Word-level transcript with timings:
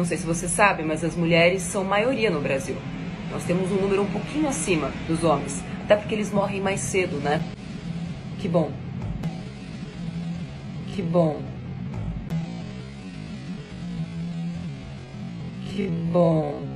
Não 0.00 0.06
sei 0.06 0.16
se 0.16 0.24
você 0.24 0.48
sabe, 0.48 0.82
mas 0.82 1.04
as 1.04 1.14
mulheres 1.14 1.60
são 1.60 1.84
maioria 1.84 2.30
no 2.30 2.40
Brasil. 2.40 2.74
Nós 3.30 3.44
temos 3.44 3.70
um 3.70 3.74
número 3.74 4.00
um 4.00 4.06
pouquinho 4.06 4.48
acima 4.48 4.90
dos 5.06 5.22
homens, 5.22 5.62
até 5.84 5.94
porque 5.94 6.14
eles 6.14 6.32
morrem 6.32 6.58
mais 6.58 6.80
cedo, 6.80 7.18
né? 7.18 7.38
Que 8.38 8.48
bom. 8.48 8.72
Que 10.94 11.02
bom. 11.02 11.42
Que 15.66 15.86
bom. 15.86 16.69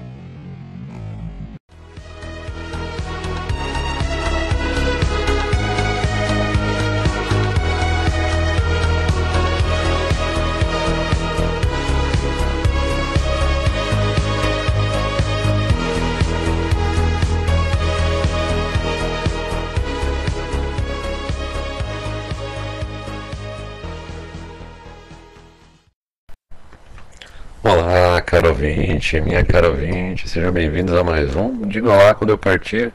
Ouvinte, 28.64 29.20
minha 29.20 29.44
cara 29.44 29.68
ouvinte, 29.68 30.26
sejam 30.26 30.50
bem-vindos 30.50 30.96
a 30.96 31.04
mais 31.04 31.36
um 31.36 31.68
Diga 31.68 31.92
Olá 31.92 32.14
Quando 32.14 32.30
Eu 32.30 32.38
Partir, 32.38 32.94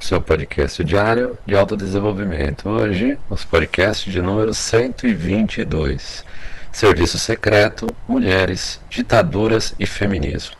seu 0.00 0.22
podcast 0.22 0.82
diário 0.82 1.36
de 1.44 1.54
autodesenvolvimento. 1.54 2.66
Hoje, 2.66 3.18
nosso 3.28 3.46
podcast 3.46 4.10
de 4.10 4.22
número 4.22 4.54
122, 4.54 6.24
Serviço 6.72 7.18
Secreto, 7.18 7.86
Mulheres, 8.08 8.80
Ditaduras 8.88 9.74
e 9.78 9.84
Feminismo. 9.84 10.56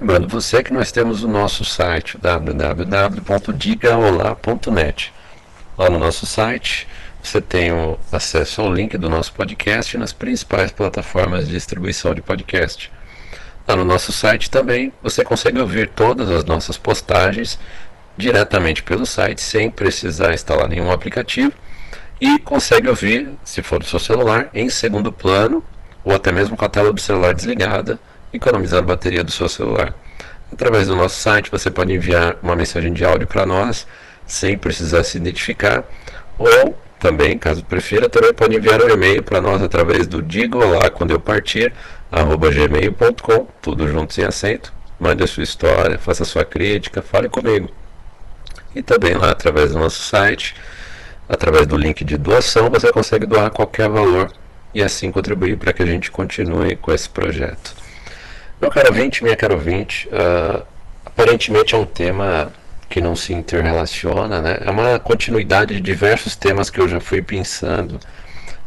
Lembrando 0.00 0.26
você 0.26 0.60
que 0.60 0.72
nós 0.72 0.90
temos 0.90 1.22
o 1.22 1.28
nosso 1.28 1.64
site 1.64 2.18
www.digaolá.net. 2.18 5.12
Lá 5.78 5.88
no 5.88 6.00
nosso 6.00 6.26
site 6.26 6.88
você 7.22 7.40
tem 7.40 7.70
acesso 8.10 8.60
ao 8.60 8.74
link 8.74 8.98
do 8.98 9.08
nosso 9.08 9.32
podcast 9.32 9.96
nas 9.96 10.12
principais 10.12 10.72
plataformas 10.72 11.46
de 11.46 11.52
distribuição 11.52 12.12
de 12.12 12.20
podcast. 12.20 12.90
Lá 13.68 13.76
no 13.76 13.84
nosso 13.84 14.10
site 14.12 14.50
também. 14.50 14.90
Você 15.02 15.22
consegue 15.22 15.60
ouvir 15.60 15.90
todas 15.90 16.30
as 16.30 16.42
nossas 16.42 16.78
postagens 16.78 17.58
diretamente 18.16 18.82
pelo 18.82 19.04
site, 19.04 19.42
sem 19.42 19.70
precisar 19.70 20.32
instalar 20.32 20.66
nenhum 20.66 20.90
aplicativo, 20.90 21.52
e 22.18 22.38
consegue 22.38 22.88
ouvir, 22.88 23.28
se 23.44 23.62
for 23.62 23.78
do 23.78 23.84
seu 23.84 23.98
celular, 23.98 24.48
em 24.54 24.70
segundo 24.70 25.12
plano, 25.12 25.62
ou 26.02 26.14
até 26.14 26.32
mesmo 26.32 26.56
com 26.56 26.64
a 26.64 26.68
tela 26.68 26.92
do 26.94 27.00
celular 27.00 27.34
desligada, 27.34 28.00
economizando 28.32 28.84
a 28.84 28.86
bateria 28.86 29.22
do 29.22 29.30
seu 29.30 29.48
celular. 29.50 29.94
Através 30.50 30.88
do 30.88 30.96
nosso 30.96 31.20
site 31.20 31.50
você 31.50 31.70
pode 31.70 31.92
enviar 31.92 32.36
uma 32.42 32.56
mensagem 32.56 32.92
de 32.92 33.04
áudio 33.04 33.26
para 33.26 33.44
nós, 33.44 33.86
sem 34.26 34.56
precisar 34.56 35.04
se 35.04 35.18
identificar, 35.18 35.84
ou 36.38 36.76
também, 36.98 37.38
caso 37.38 37.64
prefira, 37.64 38.08
também 38.08 38.32
pode 38.32 38.56
enviar 38.56 38.82
um 38.82 38.88
e-mail 38.88 39.22
para 39.22 39.40
nós 39.40 39.62
através 39.62 40.06
do 40.06 40.20
digo 40.20 40.58
lá 40.58 40.90
quando 40.90 41.12
eu 41.12 41.20
partir, 41.20 41.72
arroba 42.10 42.50
gmail.com, 42.50 43.46
tudo 43.60 43.88
junto 43.88 44.14
sem 44.14 44.24
acento. 44.24 44.72
Mande 44.98 45.22
a 45.22 45.26
sua 45.26 45.42
história, 45.42 45.98
faça 45.98 46.22
a 46.22 46.26
sua 46.26 46.44
crítica, 46.44 47.00
fale 47.00 47.28
comigo. 47.28 47.70
E 48.74 48.82
também 48.82 49.14
lá 49.14 49.30
através 49.30 49.72
do 49.72 49.78
nosso 49.78 50.02
site, 50.02 50.54
através 51.28 51.66
do 51.66 51.76
link 51.76 52.04
de 52.04 52.16
doação, 52.16 52.68
você 52.68 52.90
consegue 52.92 53.26
doar 53.26 53.50
qualquer 53.50 53.88
valor 53.88 54.32
e 54.74 54.82
assim 54.82 55.10
contribuir 55.12 55.56
para 55.56 55.72
que 55.72 55.82
a 55.82 55.86
gente 55.86 56.10
continue 56.10 56.76
com 56.76 56.92
esse 56.92 57.08
projeto. 57.08 57.74
Meu 58.60 58.70
caro 58.70 58.88
ouvinte, 58.88 59.22
minha 59.22 59.36
caro 59.36 59.54
ouvinte, 59.54 60.08
uh, 60.08 60.62
aparentemente 61.04 61.74
é 61.74 61.78
um 61.78 61.86
tema 61.86 62.52
que 62.88 63.00
não 63.00 63.14
se 63.14 63.32
interrelaciona, 63.32 64.40
né? 64.40 64.58
É 64.64 64.70
uma 64.70 64.98
continuidade 64.98 65.74
de 65.74 65.80
diversos 65.80 66.34
temas 66.34 66.70
que 66.70 66.80
eu 66.80 66.88
já 66.88 67.00
fui 67.00 67.22
pensando 67.22 68.00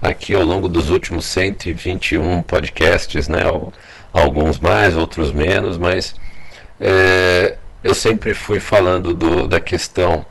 aqui 0.02 0.34
ao 0.34 0.44
longo 0.44 0.68
dos 0.68 0.90
últimos 0.90 1.26
121 1.26 2.42
podcasts, 2.42 3.28
né? 3.28 3.42
Alguns 4.12 4.60
mais, 4.60 4.98
outros 4.98 5.32
menos, 5.32 5.78
mas 5.78 6.16
é, 6.80 7.58
eu 7.84 7.94
sempre 7.94 8.34
fui 8.34 8.60
falando 8.60 9.14
do, 9.14 9.48
da 9.48 9.60
questão. 9.60 10.26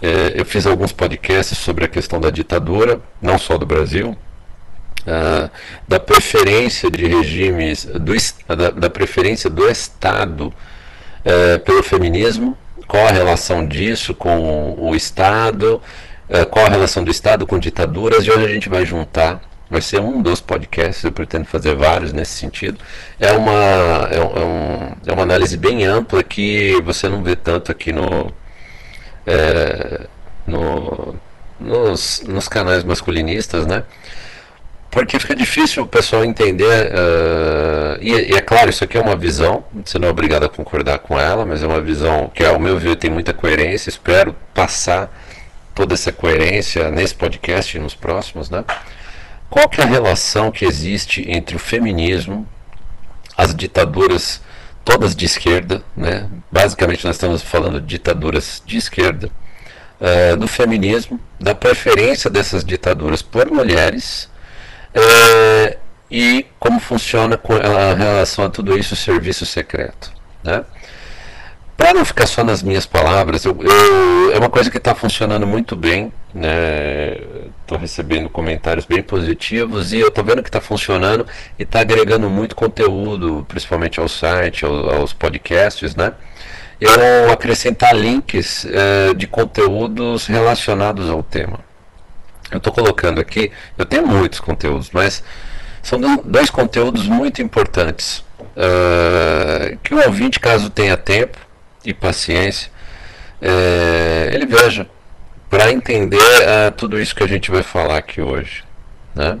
É, 0.00 0.32
eu 0.40 0.44
fiz 0.44 0.66
alguns 0.66 0.92
podcasts 0.92 1.58
sobre 1.58 1.84
a 1.84 1.88
questão 1.88 2.20
da 2.20 2.30
ditadura, 2.30 3.00
não 3.20 3.38
só 3.38 3.58
do 3.58 3.66
Brasil, 3.66 4.16
Uh, 5.04 5.50
da 5.88 5.98
preferência 5.98 6.88
de 6.88 7.08
regimes, 7.08 7.86
do, 7.86 8.14
da, 8.54 8.70
da 8.70 8.88
preferência 8.88 9.50
do 9.50 9.68
Estado 9.68 10.46
uh, 10.46 11.58
pelo 11.64 11.82
feminismo, 11.82 12.56
qual 12.86 13.08
a 13.08 13.10
relação 13.10 13.66
disso 13.66 14.14
com 14.14 14.76
o 14.78 14.94
Estado, 14.94 15.82
é, 16.32 16.46
qual 16.46 16.64
a 16.64 16.70
relação 16.70 17.04
do 17.04 17.10
Estado 17.10 17.46
com 17.46 17.58
ditaduras, 17.58 18.24
e 18.24 18.30
hoje 18.30 18.46
a 18.46 18.48
gente 18.48 18.68
vai 18.68 18.86
juntar, 18.86 19.42
vai 19.68 19.82
ser 19.82 20.00
um 20.00 20.22
dos 20.22 20.40
podcasts, 20.40 21.04
eu 21.04 21.12
pretendo 21.12 21.44
fazer 21.44 21.74
vários 21.74 22.12
nesse 22.12 22.32
sentido. 22.32 22.78
É 23.20 23.32
uma, 23.32 24.08
é, 24.10 24.16
é, 24.16 24.44
um, 24.44 24.92
é 25.06 25.12
uma 25.12 25.22
análise 25.24 25.58
bem 25.58 25.84
ampla 25.84 26.22
que 26.22 26.80
você 26.82 27.06
não 27.06 27.22
vê 27.22 27.36
tanto 27.36 27.70
aqui 27.70 27.92
no, 27.92 28.32
é, 29.26 30.06
no 30.46 31.14
nos, 31.60 32.22
nos 32.26 32.48
canais 32.48 32.82
masculinistas, 32.82 33.66
né? 33.66 33.84
Porque 34.90 35.18
fica 35.18 35.34
difícil 35.34 35.84
o 35.84 35.86
pessoal 35.86 36.24
entender, 36.24 36.92
uh, 36.92 37.98
e, 38.00 38.32
e, 38.32 38.34
é 38.34 38.40
claro, 38.42 38.68
isso 38.68 38.84
aqui 38.84 38.98
é 38.98 39.00
uma 39.00 39.16
visão, 39.16 39.64
você 39.84 39.98
não 39.98 40.08
é 40.08 40.10
obrigado 40.10 40.44
a 40.44 40.48
concordar 40.50 40.98
com 40.98 41.18
ela, 41.18 41.46
mas 41.46 41.62
é 41.62 41.66
uma 41.66 41.80
visão 41.80 42.30
que, 42.34 42.44
ao 42.44 42.58
meu 42.58 42.78
ver, 42.78 42.96
tem 42.96 43.10
muita 43.10 43.32
coerência. 43.32 43.88
Espero 43.88 44.34
passar 44.52 45.10
toda 45.74 45.94
essa 45.94 46.12
coerência 46.12 46.90
nesse 46.90 47.14
podcast 47.14 47.76
e 47.76 47.80
nos 47.80 47.94
próximos, 47.94 48.50
né? 48.50 48.64
Qual 49.48 49.68
que 49.68 49.80
é 49.80 49.84
a 49.84 49.86
relação 49.86 50.50
que 50.50 50.64
existe 50.64 51.30
entre 51.30 51.56
o 51.56 51.58
feminismo, 51.58 52.46
as 53.36 53.54
ditaduras 53.54 54.40
todas 54.84 55.14
de 55.14 55.24
esquerda, 55.24 55.82
né? 55.96 56.28
Basicamente 56.50 57.04
nós 57.04 57.16
estamos 57.16 57.42
falando 57.42 57.80
de 57.80 57.86
ditaduras 57.86 58.62
de 58.64 58.76
esquerda, 58.76 59.30
uh, 60.00 60.36
do 60.36 60.48
feminismo, 60.48 61.20
da 61.38 61.54
preferência 61.54 62.28
dessas 62.28 62.64
ditaduras 62.64 63.22
por 63.22 63.50
mulheres 63.50 64.28
é, 64.94 65.78
e 66.10 66.46
como 66.58 66.78
funciona 66.78 67.36
com 67.36 67.54
a 67.54 67.94
relação 67.94 68.44
a 68.44 68.50
tudo 68.50 68.76
isso 68.76 68.94
o 68.94 68.96
serviço 68.96 69.46
secreto. 69.46 70.12
Né? 70.44 70.64
Para 71.76 71.94
não 71.94 72.04
ficar 72.04 72.26
só 72.26 72.44
nas 72.44 72.62
minhas 72.62 72.86
palavras, 72.86 73.44
eu, 73.44 73.56
eu, 73.60 74.32
é 74.32 74.38
uma 74.38 74.50
coisa 74.50 74.70
que 74.70 74.78
está 74.78 74.94
funcionando 74.94 75.46
muito 75.46 75.74
bem. 75.74 76.12
Estou 76.28 77.76
né? 77.76 77.80
recebendo 77.82 78.28
comentários 78.28 78.86
bem 78.86 79.02
positivos 79.02 79.92
e 79.92 79.98
eu 79.98 80.08
estou 80.08 80.24
vendo 80.24 80.42
que 80.42 80.48
está 80.48 80.60
funcionando 80.60 81.26
e 81.58 81.62
está 81.62 81.80
agregando 81.80 82.30
muito 82.30 82.54
conteúdo, 82.54 83.44
principalmente 83.48 84.00
ao 84.00 84.08
site, 84.08 84.64
aos, 84.64 84.94
aos 84.94 85.12
podcasts. 85.12 85.96
Né? 85.96 86.12
Eu 86.80 87.32
acrescentar 87.32 87.94
links 87.94 88.64
é, 88.64 89.14
de 89.14 89.26
conteúdos 89.26 90.26
relacionados 90.26 91.10
ao 91.10 91.22
tema. 91.22 91.60
Eu 92.50 92.58
estou 92.58 92.72
colocando 92.72 93.20
aqui, 93.20 93.50
eu 93.78 93.86
tenho 93.86 94.06
muitos 94.06 94.38
conteúdos, 94.38 94.90
mas 94.92 95.22
são 95.82 95.98
dois 96.24 96.50
conteúdos 96.50 97.06
muito 97.08 97.40
importantes 97.40 98.18
uh, 98.40 99.76
que 99.82 99.94
o 99.94 100.04
ouvinte, 100.04 100.38
caso 100.38 100.70
tenha 100.70 100.96
tempo 100.96 101.38
e 101.84 101.92
paciência, 101.94 102.70
uh, 103.40 104.34
ele 104.34 104.46
veja 104.46 104.88
para 105.50 105.70
entender 105.70 106.16
uh, 106.16 106.70
tudo 106.76 107.00
isso 107.00 107.14
que 107.14 107.22
a 107.22 107.28
gente 107.28 107.50
vai 107.50 107.62
falar 107.62 107.98
aqui 107.98 108.20
hoje. 108.20 108.64
Né? 109.14 109.38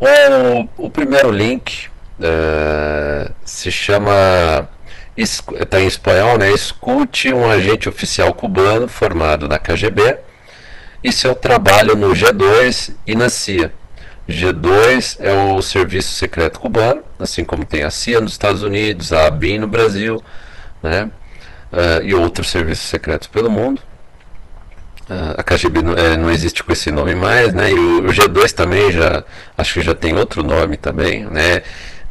O, 0.00 0.86
o 0.86 0.90
primeiro 0.90 1.30
link 1.30 1.88
eh, 2.20 3.30
se 3.44 3.72
chama 3.72 4.68
está 5.16 5.80
em 5.80 5.86
espanhol, 5.86 6.38
né? 6.38 6.50
Escute 6.52 7.32
um 7.32 7.48
agente 7.48 7.88
oficial 7.88 8.32
cubano 8.34 8.88
formado 8.88 9.48
na 9.48 9.58
KGB 9.58 10.18
e 11.02 11.12
seu 11.12 11.34
trabalho 11.34 11.94
no 11.96 12.10
G2 12.10 12.94
e 13.06 13.14
na 13.14 13.28
CIA. 13.28 13.72
G2 14.28 15.18
é 15.20 15.32
o 15.32 15.60
Serviço 15.60 16.14
Secreto 16.14 16.58
Cubano, 16.58 17.02
assim 17.18 17.44
como 17.44 17.64
tem 17.64 17.82
a 17.82 17.90
CIA 17.90 18.20
nos 18.20 18.32
Estados 18.32 18.62
Unidos, 18.62 19.12
a 19.12 19.26
ABIN 19.26 19.58
no 19.58 19.68
Brasil, 19.68 20.22
né? 20.82 21.10
Uh, 21.74 22.04
e 22.04 22.14
outros 22.14 22.50
serviços 22.50 22.86
secretos 22.88 23.26
pelo 23.26 23.50
mundo. 23.50 23.82
Uh, 25.10 25.34
a 25.36 25.42
KGB 25.42 25.82
não, 25.82 25.92
é, 25.94 26.16
não, 26.16 26.30
existe 26.30 26.62
com 26.62 26.72
esse 26.72 26.90
nome 26.90 27.14
mais, 27.14 27.52
né? 27.52 27.70
E 27.70 27.74
o, 27.74 28.06
o, 28.06 28.12
G2 28.12 28.52
também 28.52 28.92
já, 28.92 29.24
acho 29.58 29.74
que 29.74 29.82
já 29.82 29.94
tem 29.94 30.16
outro 30.16 30.42
nome 30.42 30.76
também, 30.76 31.24
né? 31.24 31.62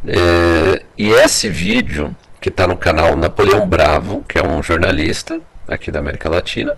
É, 0.05 0.83
e 0.97 1.09
esse 1.11 1.47
vídeo 1.47 2.13
que 2.41 2.49
está 2.49 2.67
no 2.67 2.75
canal 2.75 3.15
Napoleão 3.15 3.65
Bravo, 3.65 4.23
que 4.27 4.37
é 4.37 4.43
um 4.45 4.61
jornalista 4.61 5.39
aqui 5.67 5.89
da 5.89 5.99
América 5.99 6.29
Latina, 6.29 6.77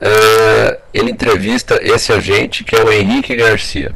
Uh, 0.00 0.78
ele 0.94 1.10
entrevista 1.10 1.80
esse 1.82 2.12
agente 2.12 2.62
que 2.62 2.76
é 2.76 2.82
o 2.82 2.92
Henrique 2.92 3.34
Garcia. 3.34 3.94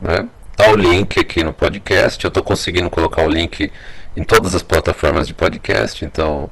Né? 0.00 0.28
Tá 0.56 0.70
o 0.70 0.76
link 0.76 1.18
aqui 1.18 1.44
no 1.44 1.52
podcast. 1.52 2.22
Eu 2.24 2.28
estou 2.28 2.42
conseguindo 2.42 2.90
colocar 2.90 3.24
o 3.24 3.28
link 3.28 3.70
em 4.16 4.24
todas 4.24 4.54
as 4.54 4.62
plataformas 4.62 5.28
de 5.28 5.34
podcast. 5.34 6.04
Então, 6.04 6.50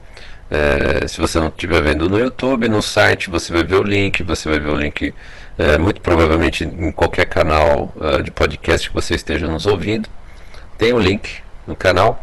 é, 0.50 1.06
se 1.06 1.20
você 1.20 1.38
não 1.38 1.47
estiver 1.47 1.81
vendo 1.81 2.08
no 2.08 2.19
YouTube, 2.19 2.69
no 2.69 2.82
site 2.82 3.31
você 3.31 3.52
vai 3.52 3.62
ver 3.62 3.76
o 3.76 3.82
link. 3.85 4.23
Você 4.25 4.49
vai 4.49 4.58
ver 4.58 4.70
o 4.70 4.76
link 4.76 5.14
é, 5.56 5.79
muito 5.79 6.00
provavelmente 6.00 6.64
em 6.64 6.91
qualquer 6.91 7.26
canal 7.26 7.94
uh, 7.97 8.20
de 8.20 8.32
podcast 8.32 8.88
que 8.88 8.94
você 8.94 9.14
esteja 9.14 9.47
nos 9.47 9.64
ouvindo. 9.64 10.08
Tem 10.76 10.93
o 10.93 10.99
link 10.99 11.41
no 11.67 11.76
canal. 11.76 12.20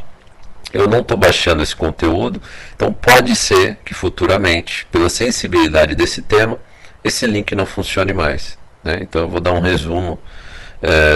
Eu 0.73 0.89
não 0.89 0.99
estou 0.99 1.15
baixando 1.15 1.63
esse 1.63 1.75
conteúdo, 1.75 2.41
então 2.75 2.91
pode 2.91 3.33
ser 3.37 3.77
que 3.85 3.93
futuramente, 3.93 4.85
pela 4.91 5.07
sensibilidade 5.07 5.95
desse 5.95 6.21
tema, 6.21 6.59
esse 7.01 7.25
link 7.25 7.55
não 7.55 7.65
funcione 7.65 8.11
mais. 8.11 8.57
Né? 8.83 8.99
Então 9.01 9.21
eu 9.21 9.29
vou 9.29 9.39
dar 9.39 9.53
um 9.53 9.61
resumo 9.61 10.19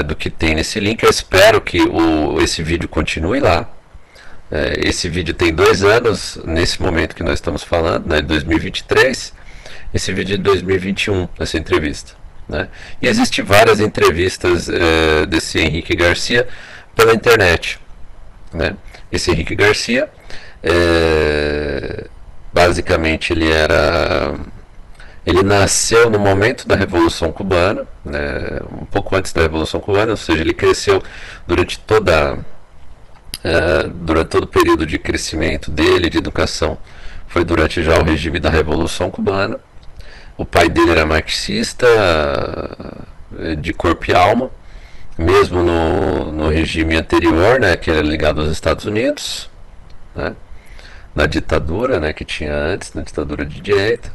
do 0.07 0.15
que 0.15 0.29
tem 0.29 0.55
nesse 0.55 0.79
link. 0.79 1.03
Eu 1.03 1.09
espero 1.09 1.59
que 1.59 1.81
o, 1.81 2.41
esse 2.41 2.63
vídeo 2.63 2.87
continue 2.87 3.41
lá. 3.41 3.69
Uh, 4.51 4.85
esse 4.85 5.07
vídeo 5.07 5.33
tem 5.33 5.53
dois 5.53 5.81
anos, 5.81 6.37
nesse 6.43 6.81
momento 6.81 7.15
que 7.15 7.23
nós 7.23 7.35
estamos 7.35 7.63
falando, 7.63 8.05
né, 8.07 8.21
2023. 8.21 9.33
Esse 9.93 10.11
vídeo 10.11 10.33
é 10.33 10.37
de 10.37 10.43
2021, 10.43 11.29
essa 11.39 11.57
entrevista. 11.57 12.13
Né? 12.49 12.67
E 13.01 13.07
existem 13.07 13.45
várias 13.45 13.79
entrevistas 13.79 14.67
uh, 14.67 15.25
desse 15.25 15.59
Henrique 15.59 15.95
Garcia 15.95 16.47
pela 16.93 17.13
internet. 17.13 17.79
Né? 18.53 18.75
Esse 19.09 19.31
Henrique 19.31 19.55
Garcia, 19.55 20.09
basicamente, 22.53 23.33
ele 23.33 23.49
era 23.49 24.35
ele 25.25 25.43
nasceu 25.43 26.09
no 26.09 26.17
momento 26.17 26.67
da 26.67 26.75
Revolução 26.75 27.31
Cubana, 27.31 27.85
né, 28.03 28.59
um 28.71 28.85
pouco 28.85 29.15
antes 29.15 29.31
da 29.31 29.41
Revolução 29.41 29.79
Cubana, 29.79 30.11
ou 30.11 30.17
seja, 30.17 30.41
ele 30.41 30.53
cresceu 30.53 31.01
durante 31.45 31.79
toda 31.79 32.39
uh, 33.43 33.89
durante 33.89 34.27
todo 34.29 34.43
o 34.43 34.47
período 34.47 34.85
de 34.85 34.97
crescimento 34.97 35.71
dele, 35.71 36.09
de 36.09 36.17
educação, 36.17 36.77
foi 37.27 37.43
durante 37.43 37.81
já 37.83 37.99
o 37.99 38.03
regime 38.03 38.39
da 38.39 38.49
Revolução 38.49 39.09
Cubana. 39.09 39.59
O 40.37 40.45
pai 40.45 40.69
dele 40.69 40.91
era 40.91 41.05
marxista, 41.05 41.87
uh, 43.31 43.55
de 43.55 43.73
corpo 43.73 44.09
e 44.09 44.13
alma, 44.13 44.49
mesmo 45.17 45.63
no, 45.63 46.31
no 46.31 46.49
regime 46.49 46.95
anterior, 46.95 47.59
né, 47.59 47.77
que 47.77 47.91
era 47.91 48.01
ligado 48.01 48.41
aos 48.41 48.51
Estados 48.51 48.85
Unidos, 48.85 49.49
né, 50.15 50.35
na 51.13 51.25
ditadura 51.25 51.99
né, 51.99 52.13
que 52.13 52.25
tinha 52.25 52.53
antes, 52.53 52.93
na 52.93 53.01
ditadura 53.01 53.45
de 53.45 53.61
direita. 53.61 54.11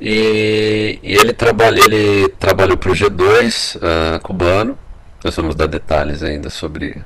E, 0.00 0.98
e 1.02 1.14
ele, 1.14 1.32
trabalha, 1.32 1.80
ele 1.80 2.28
trabalhou 2.38 2.76
para 2.76 2.90
o 2.90 2.94
G2 2.94 3.76
uh, 3.76 4.20
cubano. 4.20 4.78
Nós 5.24 5.34
vamos 5.34 5.56
dar 5.56 5.66
detalhes 5.66 6.22
ainda 6.22 6.48
sobre 6.48 7.02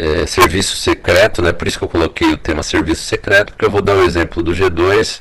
é, 0.00 0.26
serviço 0.26 0.76
secreto, 0.76 1.42
né? 1.42 1.52
por 1.52 1.68
isso 1.68 1.78
que 1.78 1.84
eu 1.84 1.88
coloquei 1.88 2.32
o 2.32 2.36
tema 2.36 2.62
serviço 2.62 3.02
secreto, 3.02 3.52
porque 3.52 3.64
eu 3.64 3.70
vou 3.70 3.82
dar 3.82 3.94
o 3.96 4.02
exemplo 4.02 4.42
do 4.42 4.52
G2, 4.52 5.20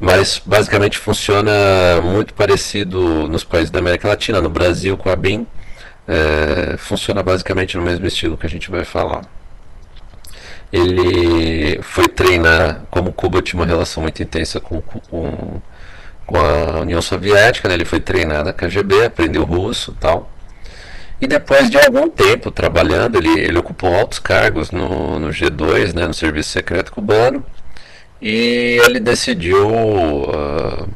mas 0.00 0.40
basicamente 0.44 0.98
funciona 0.98 1.52
muito 2.02 2.34
parecido 2.34 3.28
nos 3.28 3.44
países 3.44 3.70
da 3.70 3.78
América 3.78 4.08
Latina, 4.08 4.40
no 4.40 4.48
Brasil 4.48 4.96
com 4.96 5.08
a 5.08 5.16
BIM, 5.16 5.46
é, 6.06 6.76
funciona 6.78 7.22
basicamente 7.22 7.76
no 7.76 7.82
mesmo 7.82 8.06
estilo 8.06 8.36
que 8.36 8.46
a 8.46 8.50
gente 8.50 8.70
vai 8.70 8.84
falar. 8.84 9.22
Ele 10.72 11.80
foi 11.82 12.08
treinar, 12.08 12.82
como 12.90 13.12
Cuba 13.12 13.40
tinha 13.40 13.58
uma 13.60 13.66
relação 13.66 14.02
muito 14.02 14.22
intensa 14.22 14.60
com, 14.60 14.80
com 14.82 15.60
com 16.28 16.36
a 16.36 16.80
União 16.80 17.00
Soviética, 17.00 17.68
né? 17.68 17.74
ele 17.74 17.86
foi 17.86 18.00
treinado 18.00 18.44
na 18.44 18.52
KGB, 18.52 19.06
aprendeu 19.06 19.44
russo 19.44 19.96
tal. 19.98 20.30
E 21.20 21.26
depois 21.26 21.68
de 21.68 21.76
algum 21.78 22.08
tempo 22.08 22.50
trabalhando, 22.50 23.16
ele, 23.16 23.40
ele 23.40 23.58
ocupou 23.58 23.92
altos 23.94 24.18
cargos 24.18 24.70
no, 24.70 25.18
no 25.18 25.28
G2, 25.28 25.94
né, 25.94 26.06
no 26.06 26.14
Serviço 26.14 26.50
Secreto 26.50 26.92
Cubano, 26.92 27.44
e 28.22 28.80
ele 28.84 29.00
decidiu 29.00 29.68
uh, 29.68 30.88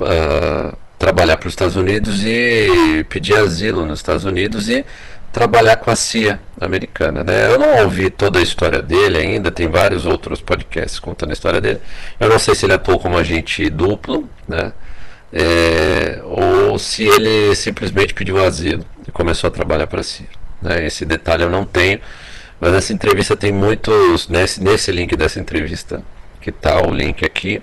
uh, 0.00 0.76
trabalhar 0.98 1.36
para 1.36 1.48
os 1.48 1.52
Estados 1.52 1.76
Unidos 1.76 2.24
e 2.24 3.04
pedir 3.08 3.34
asilo 3.36 3.84
nos 3.84 3.98
Estados 3.98 4.24
Unidos 4.24 4.68
e 4.68 4.84
trabalhar 5.32 5.76
com 5.76 5.90
a 5.90 5.96
CIA 5.96 6.40
americana. 6.60 7.24
Né? 7.24 7.52
Eu 7.52 7.58
não 7.58 7.82
ouvi 7.82 8.08
toda 8.10 8.38
a 8.38 8.42
história 8.42 8.80
dele 8.80 9.18
ainda, 9.18 9.50
tem 9.50 9.66
vários 9.68 10.06
outros 10.06 10.40
podcasts 10.40 11.00
contando 11.00 11.30
a 11.30 11.32
história 11.32 11.60
dele. 11.60 11.80
Eu 12.20 12.28
não 12.28 12.38
sei 12.38 12.54
se 12.54 12.66
ele 12.66 12.72
atuou 12.72 13.00
como 13.00 13.18
agente 13.18 13.68
duplo, 13.68 14.28
né? 14.46 14.72
É, 15.36 16.20
ou 16.22 16.78
se 16.78 17.02
ele 17.02 17.56
simplesmente 17.56 18.14
pediu 18.14 18.44
asilo 18.44 18.86
e 19.06 19.10
começou 19.10 19.48
a 19.48 19.50
trabalhar 19.50 19.88
para 19.88 20.00
CIA. 20.00 20.28
Né? 20.62 20.86
Esse 20.86 21.04
detalhe 21.04 21.42
eu 21.42 21.50
não 21.50 21.64
tenho, 21.64 22.00
mas 22.60 22.72
essa 22.72 22.92
entrevista 22.92 23.36
tem 23.36 23.52
muitos. 23.52 24.28
Nesse, 24.28 24.62
nesse 24.62 24.92
link 24.92 25.16
dessa 25.16 25.40
entrevista, 25.40 26.02
que 26.40 26.50
está 26.50 26.80
o 26.80 26.94
link 26.94 27.24
aqui, 27.24 27.60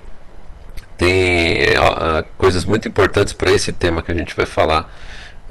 tem 0.97 1.63
uh, 1.77 2.25
coisas 2.37 2.65
muito 2.65 2.89
importantes 2.89 3.31
para 3.31 3.51
esse 3.51 3.71
tema 3.71 4.01
que 4.01 4.11
a 4.11 4.15
gente 4.15 4.35
vai 4.35 4.45
falar 4.45 4.91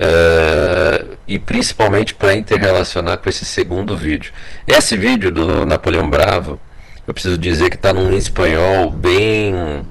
Uh, 0.00 1.18
e 1.28 1.38
principalmente 1.38 2.14
para 2.14 2.34
interrelacionar 2.34 3.18
com 3.18 3.28
esse 3.28 3.44
segundo 3.44 3.94
vídeo. 3.94 4.32
Esse 4.66 4.96
vídeo 4.96 5.30
do 5.30 5.66
Napoleão 5.66 6.08
Bravo, 6.08 6.58
eu 7.06 7.12
preciso 7.12 7.36
dizer 7.36 7.68
que 7.68 7.76
está 7.76 7.92
num 7.92 8.16
espanhol 8.16 8.90
bem, 8.90 9.84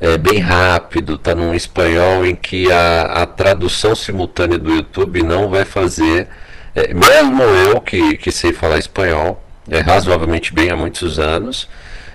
é, 0.00 0.16
bem 0.16 0.38
rápido, 0.38 1.14
está 1.14 1.34
num 1.34 1.54
espanhol 1.54 2.24
em 2.24 2.34
que 2.34 2.70
a, 2.70 3.22
a, 3.22 3.26
tradução 3.26 3.94
simultânea 3.94 4.58
do 4.58 4.72
YouTube 4.72 5.22
não 5.22 5.48
vai 5.48 5.64
fazer, 5.64 6.28
é, 6.74 6.94
mesmo 6.94 7.42
eu 7.42 7.80
que, 7.80 8.16
que 8.16 8.30
sei 8.30 8.52
falar 8.52 8.78
espanhol, 8.78 9.42
é, 9.68 9.80
razoavelmente 9.80 10.54
bem 10.54 10.70
há 10.70 10.76
muitos 10.76 11.18
anos, 11.18 11.68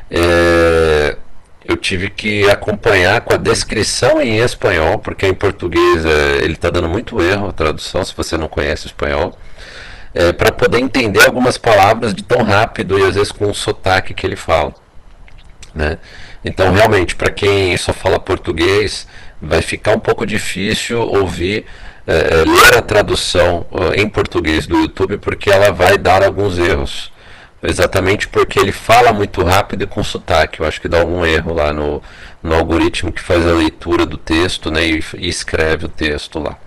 é, 0.10 1.18
eu 1.66 1.78
tive 1.78 2.10
que 2.10 2.50
acompanhar 2.50 3.22
com 3.22 3.34
a 3.34 3.38
descrição 3.38 4.22
em 4.22 4.38
espanhol, 4.38 5.00
porque 5.00 5.28
em 5.28 5.34
português 5.34 6.06
é, 6.06 6.38
ele 6.44 6.54
está 6.54 6.70
dando 6.70 6.90
muito 6.90 7.22
erro 7.22 7.48
a 7.48 7.52
tradução, 7.52 8.04
se 8.04 8.14
você 8.16 8.38
não 8.38 8.48
conhece 8.48 8.88
espanhol, 8.88 9.38
é, 10.14 10.32
para 10.32 10.52
poder 10.52 10.80
entender 10.80 11.26
algumas 11.26 11.58
palavras 11.58 12.14
de 12.14 12.24
tão 12.24 12.44
rápido 12.44 13.00
e 13.00 13.04
às 13.04 13.16
vezes 13.16 13.32
com 13.32 13.50
o 13.50 13.54
sotaque 13.54 14.14
que 14.14 14.26
ele 14.26 14.36
fala. 14.36 14.74
Né? 15.74 15.98
Então, 16.44 16.72
realmente, 16.72 17.16
para 17.16 17.32
quem 17.32 17.76
só 17.78 17.94
fala 17.94 18.20
português, 18.20 19.08
vai 19.42 19.62
ficar 19.62 19.96
um 19.96 20.00
pouco 20.00 20.26
difícil 20.26 21.02
ouvir, 21.02 21.66
é, 22.06 22.44
ler 22.46 22.78
a 22.78 22.82
tradução 22.82 23.66
em 23.96 24.08
português 24.10 24.68
do 24.68 24.78
YouTube, 24.78 25.18
porque 25.18 25.50
ela 25.50 25.72
vai 25.72 25.98
dar 25.98 26.24
alguns 26.24 26.60
erros 26.60 27.14
exatamente 27.64 28.28
porque 28.28 28.60
ele 28.60 28.74
fala 28.74 29.14
muito 29.14 29.42
rápido 29.42 29.84
e 29.84 29.88
com 29.88 30.04
sotaque. 30.04 30.60
Eu 30.60 30.68
acho 30.68 30.82
que 30.82 30.90
dá 30.90 31.00
algum 31.00 31.26
erro 31.26 31.54
lá 31.54 31.72
no, 31.72 32.04
no 32.42 32.54
algoritmo 32.56 33.12
que 33.12 33.22
faz 33.22 33.48
a 33.48 33.54
leitura 33.54 34.06
do 34.06 34.18
texto 34.18 34.70
né, 34.70 34.86
e, 34.86 35.04
e 35.18 35.30
escreve 35.30 35.86
o 35.86 35.90
texto 35.90 36.40
lá. 36.40 36.58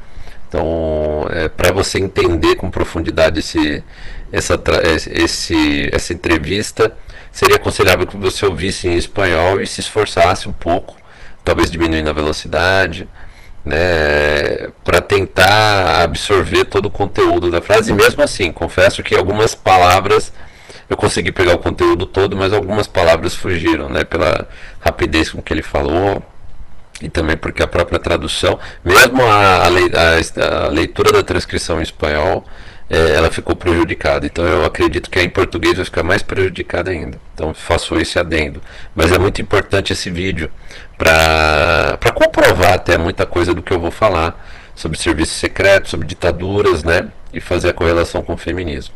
Então, 0.49 1.27
é, 1.31 1.49
para 1.49 1.71
você 1.73 1.99
entender 1.99 2.57
com 2.57 2.71
profundidade 2.71 3.41
esse, 3.41 3.85
essa, 4.33 4.59
esse, 5.11 5.91
essa 5.93 6.13
entrevista, 6.15 6.97
seria 7.37 7.57
aconselhável 7.57 8.07
que 8.07 8.17
você 8.17 8.47
ouvisse 8.47 8.89
em 8.89 8.97
espanhol 8.97 9.61
e 9.61 9.67
se 9.67 9.79
esforçasse 9.79 10.49
um 10.49 10.53
pouco, 10.55 10.97
talvez 11.45 11.71
diminuindo 11.71 12.09
a 12.09 12.13
velocidade, 12.15 13.07
né, 13.63 13.77
para 14.83 15.03
tentar 15.03 16.03
absorver 16.03 16.65
todo 16.65 16.87
o 16.87 16.91
conteúdo 16.91 17.51
da 17.51 17.61
frase. 17.61 17.93
E 17.93 17.95
mesmo 17.95 18.23
assim, 18.23 18.51
confesso 18.51 19.03
que 19.03 19.15
algumas 19.15 19.55
palavras 19.55 20.33
eu 20.89 20.97
consegui 20.97 21.31
pegar 21.31 21.57
o 21.57 21.59
conteúdo 21.59 22.07
todo, 22.07 22.35
mas 22.35 22.55
algumas 22.55 22.87
palavras 22.87 23.35
fugiram, 23.35 23.91
né? 23.91 24.03
Pela 24.03 24.49
rapidez 24.81 25.29
com 25.29 25.43
que 25.43 25.53
ele 25.53 25.63
falou 25.63 26.23
e 27.03 27.11
também 27.11 27.37
porque 27.37 27.63
a 27.63 27.67
própria 27.67 27.99
tradução, 27.99 28.59
mesmo 28.83 29.23
a, 29.23 29.65
a, 29.65 30.65
a 30.65 30.69
leitura 30.69 31.13
da 31.13 31.23
transcrição 31.23 31.81
em 31.81 31.83
espanhol, 31.83 32.47
é, 32.89 33.15
ela 33.15 33.31
ficou 33.31 33.57
prejudicada. 33.57 34.27
Então 34.27 34.45
eu 34.45 34.65
acredito 34.65 35.11
que 35.11 35.21
em 35.21 35.29
português 35.29 35.77
vai 35.77 35.85
ficar 35.85 36.03
mais 36.03 36.23
prejudicada 36.23 36.91
ainda. 36.91 37.19
Então 37.35 37.53
faço 37.53 37.97
esse 37.97 38.19
adendo. 38.19 38.61
Mas 38.95 39.13
é 39.13 39.19
muito 39.19 39.43
importante 39.43 39.93
esse 39.93 40.11
vídeo 40.11 40.51
para 40.97 41.99
comprovar 42.15 42.75
até 42.75 42.97
muita 42.97 43.27
coisa 43.27 43.53
do 43.53 43.63
que 43.63 43.73
eu 43.73 43.81
vou 43.81 43.91
falar 43.91 44.45
sobre 44.75 44.99
serviço 44.99 45.35
secreto, 45.35 45.89
sobre 45.89 46.07
ditaduras, 46.07 46.85
né? 46.85 47.09
E 47.33 47.41
fazer 47.41 47.71
a 47.71 47.73
correlação 47.73 48.23
com 48.23 48.35
o 48.35 48.37
feminismo. 48.37 48.95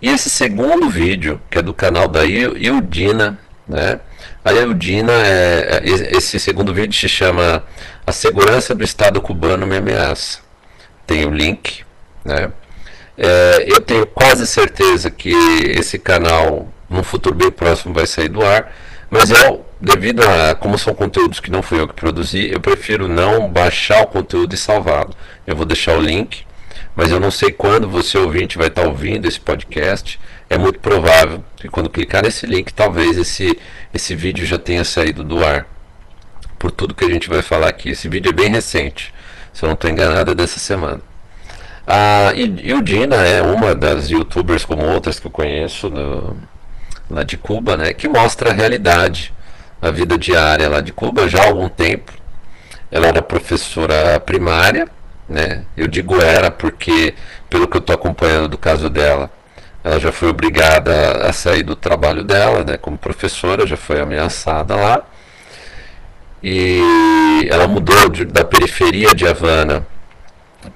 E 0.00 0.08
esse 0.08 0.28
segundo 0.28 0.90
vídeo, 0.90 1.40
que 1.48 1.58
é 1.58 1.62
do 1.62 1.72
canal 1.72 2.08
da 2.08 2.24
Ildina, 2.24 3.38
né? 3.66 4.00
A 4.44 4.52
Ildina, 4.52 5.12
é, 5.12 5.80
é 5.84 6.16
esse 6.16 6.38
segundo 6.40 6.74
vídeo 6.74 6.98
se 6.98 7.08
chama 7.08 7.64
A 8.06 8.12
Segurança 8.12 8.74
do 8.74 8.82
Estado 8.82 9.20
Cubano 9.20 9.66
Me 9.66 9.76
Ameaça. 9.76 10.40
Tem 11.06 11.24
o 11.24 11.30
link, 11.30 11.84
né? 12.24 12.50
É, 13.16 13.64
eu 13.66 13.80
tenho 13.80 14.06
quase 14.06 14.46
certeza 14.46 15.10
que 15.10 15.32
esse 15.78 15.98
canal, 15.98 16.68
no 16.88 17.02
futuro 17.02 17.34
bem 17.34 17.50
próximo, 17.50 17.94
vai 17.94 18.06
sair 18.06 18.28
do 18.28 18.42
ar, 18.42 18.74
mas 19.10 19.30
eu, 19.30 19.64
devido 19.80 20.22
a 20.22 20.54
como 20.54 20.78
são 20.78 20.94
conteúdos 20.94 21.40
que 21.40 21.50
não 21.50 21.62
fui 21.62 21.80
eu 21.80 21.88
que 21.88 21.94
produzi, 21.94 22.50
eu 22.50 22.60
prefiro 22.60 23.08
não 23.08 23.48
baixar 23.50 24.02
o 24.02 24.06
conteúdo 24.06 24.54
e 24.54 24.58
salvá-lo. 24.58 25.14
Eu 25.46 25.54
vou 25.54 25.66
deixar 25.66 25.96
o 25.96 26.00
link 26.00 26.44
mas 26.94 27.10
eu 27.10 27.18
não 27.18 27.30
sei 27.30 27.50
quando 27.50 27.88
você 27.88 28.18
ouvinte 28.18 28.58
vai 28.58 28.68
estar 28.68 28.82
ouvindo 28.82 29.26
esse 29.26 29.40
podcast. 29.40 30.20
É 30.48 30.58
muito 30.58 30.78
provável 30.78 31.42
que 31.56 31.68
quando 31.68 31.88
clicar 31.88 32.22
nesse 32.22 32.46
link, 32.46 32.72
talvez 32.72 33.16
esse, 33.16 33.58
esse 33.94 34.14
vídeo 34.14 34.44
já 34.44 34.58
tenha 34.58 34.84
saído 34.84 35.24
do 35.24 35.42
ar. 35.44 35.66
Por 36.58 36.70
tudo 36.70 36.94
que 36.94 37.04
a 37.04 37.10
gente 37.10 37.28
vai 37.28 37.40
falar 37.40 37.68
aqui. 37.68 37.90
Esse 37.90 38.08
vídeo 38.08 38.28
é 38.28 38.32
bem 38.32 38.50
recente, 38.50 39.12
se 39.52 39.64
eu 39.64 39.68
não 39.68 39.74
estou 39.74 39.90
enganado, 39.90 40.32
é 40.32 40.34
dessa 40.34 40.60
semana. 40.60 41.00
Ah, 41.86 42.32
e, 42.34 42.68
e, 42.68 42.74
o 42.74 42.82
Dina 42.82 43.16
é 43.16 43.42
uma 43.42 43.74
das 43.74 44.08
youtubers, 44.10 44.64
como 44.64 44.84
outras 44.84 45.18
que 45.18 45.26
eu 45.26 45.30
conheço 45.30 45.90
no, 45.90 46.36
lá 47.10 47.22
de 47.22 47.36
Cuba, 47.36 47.76
né, 47.76 47.92
que 47.92 48.08
mostra 48.08 48.50
a 48.50 48.52
realidade, 48.52 49.34
a 49.80 49.90
vida 49.90 50.16
diária 50.16 50.68
lá 50.68 50.80
de 50.80 50.92
Cuba 50.92 51.28
já 51.28 51.42
há 51.42 51.46
algum 51.48 51.68
tempo. 51.68 52.12
Ela 52.90 53.08
era 53.08 53.22
professora 53.22 54.20
primária 54.20 54.88
né? 55.32 55.64
Eu 55.76 55.88
digo 55.88 56.20
era 56.20 56.50
porque, 56.50 57.14
pelo 57.48 57.66
que 57.66 57.76
eu 57.76 57.80
estou 57.80 57.94
acompanhando 57.94 58.48
do 58.48 58.58
caso 58.58 58.88
dela, 58.90 59.30
ela 59.82 59.98
já 59.98 60.12
foi 60.12 60.28
obrigada 60.28 61.26
a 61.26 61.32
sair 61.32 61.62
do 61.62 61.74
trabalho 61.74 62.22
dela, 62.22 62.64
né? 62.64 62.76
Como 62.76 62.98
professora, 62.98 63.66
já 63.66 63.76
foi 63.76 64.00
ameaçada 64.00 64.76
lá. 64.76 65.02
E 66.42 66.80
ela 67.50 67.66
mudou 67.66 68.08
de, 68.08 68.24
da 68.24 68.44
periferia 68.44 69.14
de 69.14 69.26
Havana. 69.26 69.86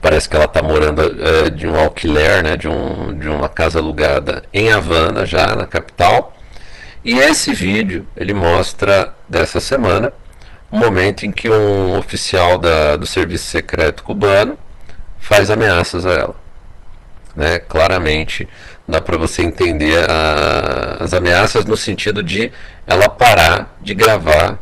Parece 0.01 0.29
que 0.29 0.37
ela 0.37 0.47
está 0.47 0.63
morando 0.63 1.03
é, 1.03 1.51
de 1.51 1.67
um 1.67 1.79
alquiler, 1.79 2.43
né? 2.43 2.57
De, 2.57 2.69
um, 2.69 3.17
de 3.19 3.29
uma 3.29 3.49
casa 3.49 3.79
alugada 3.79 4.43
em 4.53 4.73
Havana, 4.73 5.25
já 5.25 5.55
na 5.55 5.67
capital. 5.67 6.35
E 7.05 7.19
esse 7.19 7.55
vídeo 7.55 8.07
ele 8.17 8.35
mostra 8.35 9.15
dessa 9.29 9.61
semana 9.61 10.13
um 10.73 10.79
momento 10.79 11.25
em 11.25 11.31
que 11.31 11.49
um 11.49 11.97
oficial 11.97 12.59
da, 12.59 12.97
do 12.97 13.07
serviço 13.07 13.45
secreto 13.47 14.03
cubano 14.03 14.59
faz 15.19 15.51
ameaças 15.51 16.05
a 16.05 16.13
ela. 16.13 16.35
Né? 17.35 17.59
Claramente 17.59 18.49
dá 18.89 19.01
para 19.01 19.17
você 19.17 19.43
entender 19.43 19.99
a, 20.11 20.99
as 21.01 21.13
ameaças 21.13 21.65
no 21.65 21.77
sentido 21.77 22.23
de 22.23 22.53
ela 22.87 23.09
parar 23.09 23.77
de 23.81 23.95
gravar 23.95 24.59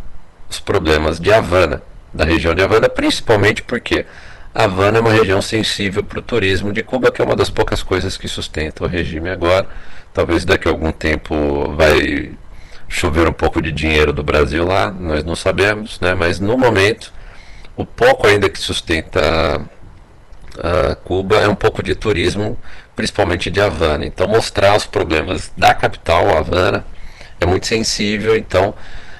os 0.48 0.60
problemas 0.60 1.18
de 1.18 1.32
Havana, 1.32 1.82
da 2.12 2.24
região 2.24 2.54
de 2.54 2.62
Havana, 2.62 2.88
principalmente 2.88 3.62
porque 3.62 4.06
Havana 4.54 4.98
é 4.98 5.00
uma 5.00 5.12
região 5.12 5.42
sensível 5.42 6.04
para 6.04 6.20
o 6.20 6.22
turismo 6.22 6.72
de 6.72 6.82
Cuba, 6.82 7.10
que 7.10 7.20
é 7.20 7.24
uma 7.24 7.34
das 7.34 7.50
poucas 7.50 7.82
coisas 7.82 8.16
que 8.16 8.28
sustenta 8.28 8.84
o 8.84 8.86
regime 8.86 9.28
agora. 9.28 9.66
Talvez 10.12 10.44
daqui 10.44 10.68
a 10.68 10.70
algum 10.70 10.92
tempo 10.92 11.74
vai 11.76 12.32
chover 12.88 13.26
um 13.26 13.32
pouco 13.32 13.60
de 13.60 13.72
dinheiro 13.72 14.12
do 14.12 14.22
Brasil 14.22 14.64
lá, 14.64 14.90
nós 14.92 15.24
não 15.24 15.34
sabemos, 15.34 15.98
né? 15.98 16.14
mas 16.14 16.38
no 16.38 16.56
momento, 16.56 17.12
o 17.76 17.84
pouco 17.84 18.26
ainda 18.28 18.48
que 18.48 18.58
sustenta 18.58 19.60
a 20.62 20.94
Cuba 20.94 21.36
é 21.38 21.48
um 21.48 21.54
pouco 21.54 21.82
de 21.82 21.94
turismo, 21.96 22.56
principalmente 22.94 23.50
de 23.50 23.60
Havana. 23.60 24.06
Então, 24.06 24.28
mostrar 24.28 24.76
os 24.76 24.86
problemas 24.86 25.50
da 25.56 25.74
capital, 25.74 26.36
Havana, 26.36 26.84
é 27.40 27.46
muito 27.46 27.66
sensível. 27.66 28.36
Então, 28.36 28.72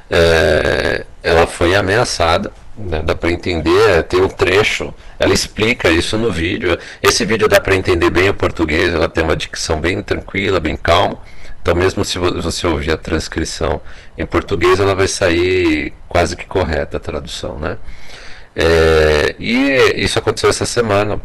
é, 0.08 1.04
ela 1.22 1.46
foi 1.46 1.74
ameaçada. 1.74 2.52
Né? 2.76 3.02
Dá 3.02 3.14
para 3.14 3.30
entender, 3.30 4.02
tem 4.04 4.20
um 4.20 4.28
trecho, 4.28 4.92
ela 5.18 5.32
explica 5.32 5.90
isso 5.90 6.18
no 6.18 6.30
vídeo. 6.30 6.76
Esse 7.02 7.24
vídeo 7.24 7.48
dá 7.48 7.60
para 7.60 7.76
entender 7.76 8.10
bem 8.10 8.28
o 8.28 8.34
português, 8.34 8.92
ela 8.92 9.08
tem 9.08 9.22
uma 9.22 9.36
dicção 9.36 9.80
bem 9.80 10.02
tranquila, 10.02 10.58
bem 10.58 10.76
calma. 10.76 11.18
Então, 11.62 11.74
mesmo 11.74 12.04
se 12.04 12.18
você 12.18 12.66
ouvir 12.66 12.90
a 12.90 12.96
transcrição 12.96 13.80
em 14.18 14.26
português, 14.26 14.80
ela 14.80 14.94
vai 14.94 15.08
sair 15.08 15.94
quase 16.08 16.36
que 16.36 16.44
correta 16.44 16.98
a 16.98 17.00
tradução, 17.00 17.58
né? 17.58 17.78
É, 18.54 19.34
e 19.38 19.94
isso 19.96 20.18
aconteceu 20.18 20.50
essa 20.50 20.66
semana. 20.66 21.20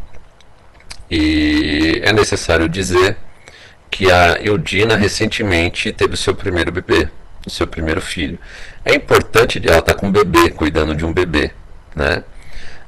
E 1.11 1.99
é 2.03 2.13
necessário 2.13 2.69
dizer 2.69 3.17
que 3.91 4.09
a 4.11 4.37
Eudina 4.41 4.95
recentemente 4.95 5.91
teve 5.91 6.13
o 6.13 6.17
seu 6.17 6.35
primeiro 6.35 6.71
bebê, 6.71 7.09
seu 7.49 7.67
primeiro 7.67 8.01
filho. 8.01 8.39
É 8.85 8.93
importante, 8.95 9.61
ela 9.65 9.79
está 9.79 9.93
com 9.93 10.07
um 10.07 10.11
bebê, 10.11 10.49
cuidando 10.51 10.95
de 10.95 11.05
um 11.05 11.13
bebê, 11.13 11.51
né? 11.95 12.23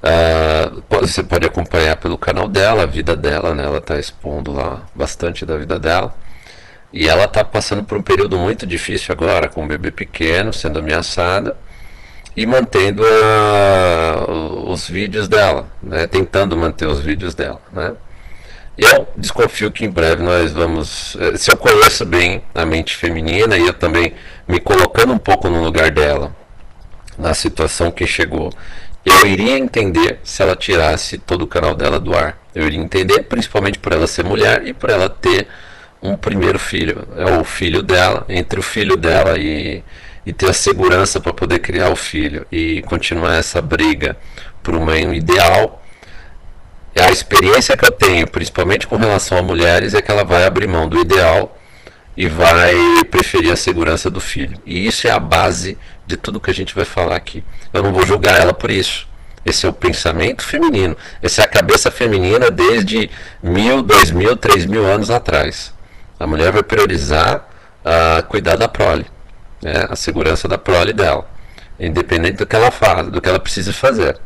Ah, 0.03 0.71
você 0.89 1.21
pode 1.23 1.45
acompanhar 1.45 1.95
pelo 1.97 2.17
canal 2.17 2.47
dela, 2.47 2.83
a 2.83 2.85
vida 2.85 3.15
dela, 3.15 3.53
né? 3.53 3.63
Ela 3.63 3.77
está 3.77 3.99
expondo 3.99 4.51
lá 4.51 4.83
bastante 4.95 5.45
da 5.45 5.57
vida 5.57 5.79
dela. 5.79 6.15
E 6.93 7.07
ela 7.07 7.25
está 7.25 7.43
passando 7.43 7.83
por 7.83 7.97
um 7.97 8.01
período 8.01 8.37
muito 8.37 8.65
difícil 8.65 9.13
agora, 9.13 9.47
com 9.47 9.63
um 9.63 9.67
bebê 9.67 9.91
pequeno, 9.91 10.51
sendo 10.51 10.79
ameaçada 10.79 11.55
e 12.35 12.45
mantendo 12.45 13.03
uh, 13.03 14.71
os 14.71 14.87
vídeos 14.89 15.27
dela, 15.27 15.67
né? 15.81 16.07
tentando 16.07 16.55
manter 16.57 16.87
os 16.87 16.99
vídeos 16.99 17.35
dela. 17.35 17.61
Né? 17.71 17.93
Eu 18.81 19.07
desconfio 19.15 19.71
que 19.71 19.85
em 19.85 19.91
breve 19.91 20.23
nós 20.23 20.51
vamos. 20.51 21.15
Eh, 21.19 21.37
se 21.37 21.51
eu 21.51 21.55
conheço 21.55 22.03
bem 22.03 22.41
a 22.55 22.65
mente 22.65 22.95
feminina 22.97 23.55
e 23.55 23.67
eu 23.67 23.73
também 23.75 24.15
me 24.47 24.59
colocando 24.59 25.13
um 25.13 25.19
pouco 25.19 25.47
no 25.47 25.63
lugar 25.63 25.91
dela, 25.91 26.35
na 27.15 27.35
situação 27.35 27.91
que 27.91 28.07
chegou, 28.07 28.51
eu 29.05 29.27
iria 29.27 29.55
entender 29.55 30.19
se 30.23 30.41
ela 30.41 30.55
tirasse 30.55 31.19
todo 31.19 31.43
o 31.43 31.47
canal 31.47 31.75
dela 31.75 31.99
do 31.99 32.15
ar. 32.15 32.39
Eu 32.55 32.65
iria 32.65 32.79
entender, 32.79 33.21
principalmente 33.25 33.77
por 33.77 33.93
ela 33.93 34.07
ser 34.07 34.25
mulher 34.25 34.65
e 34.65 34.73
por 34.73 34.89
ela 34.89 35.07
ter 35.07 35.47
um 36.01 36.17
primeiro 36.17 36.57
filho, 36.57 37.07
é 37.15 37.39
o 37.39 37.43
filho 37.43 37.83
dela, 37.83 38.25
entre 38.27 38.59
o 38.59 38.63
filho 38.63 38.97
dela 38.97 39.37
e, 39.37 39.83
e 40.25 40.33
ter 40.33 40.49
a 40.49 40.53
segurança 40.53 41.19
para 41.19 41.31
poder 41.31 41.59
criar 41.59 41.89
o 41.91 41.95
filho 41.95 42.47
e 42.51 42.81
continuar 42.81 43.35
essa 43.35 43.61
briga 43.61 44.17
por 44.63 44.73
um 44.75 44.83
meio 44.83 45.13
ideal. 45.13 45.80
A 46.99 47.09
experiência 47.09 47.75
que 47.77 47.85
eu 47.85 47.91
tenho, 47.91 48.27
principalmente 48.27 48.85
com 48.85 48.97
relação 48.97 49.37
a 49.37 49.41
mulheres, 49.41 49.93
é 49.93 50.01
que 50.01 50.11
ela 50.11 50.23
vai 50.23 50.45
abrir 50.45 50.67
mão 50.67 50.87
do 50.87 50.99
ideal 50.99 51.57
e 52.15 52.27
vai 52.27 52.75
preferir 53.09 53.51
a 53.51 53.55
segurança 53.55 54.09
do 54.09 54.19
filho. 54.19 54.57
E 54.65 54.85
isso 54.85 55.07
é 55.07 55.11
a 55.11 55.19
base 55.19 55.77
de 56.05 56.17
tudo 56.17 56.39
que 56.39 56.51
a 56.51 56.53
gente 56.53 56.75
vai 56.75 56.85
falar 56.85 57.15
aqui. 57.15 57.43
Eu 57.73 57.81
não 57.81 57.93
vou 57.93 58.05
julgar 58.05 58.39
ela 58.39 58.53
por 58.53 58.69
isso. 58.69 59.07
Esse 59.45 59.65
é 59.65 59.69
o 59.69 59.73
pensamento 59.73 60.43
feminino. 60.43 60.95
Essa 61.21 61.41
é 61.41 61.45
a 61.45 61.47
cabeça 61.47 61.89
feminina 61.89 62.51
desde 62.51 63.09
mil, 63.41 63.81
dois 63.81 64.11
mil, 64.11 64.35
três 64.35 64.65
mil 64.65 64.85
anos 64.85 65.09
atrás. 65.09 65.73
A 66.19 66.27
mulher 66.27 66.51
vai 66.51 66.61
priorizar 66.61 67.47
a 67.83 68.21
cuidar 68.21 68.55
da 68.57 68.67
prole, 68.67 69.07
né, 69.61 69.87
a 69.89 69.95
segurança 69.95 70.47
da 70.47 70.57
prole 70.57 70.93
dela, 70.93 71.27
independente 71.79 72.37
do 72.37 72.45
que 72.45 72.55
ela 72.55 72.69
faz, 72.69 73.07
do 73.07 73.19
que 73.19 73.27
ela 73.27 73.39
precisa 73.39 73.73
fazer. 73.73 74.19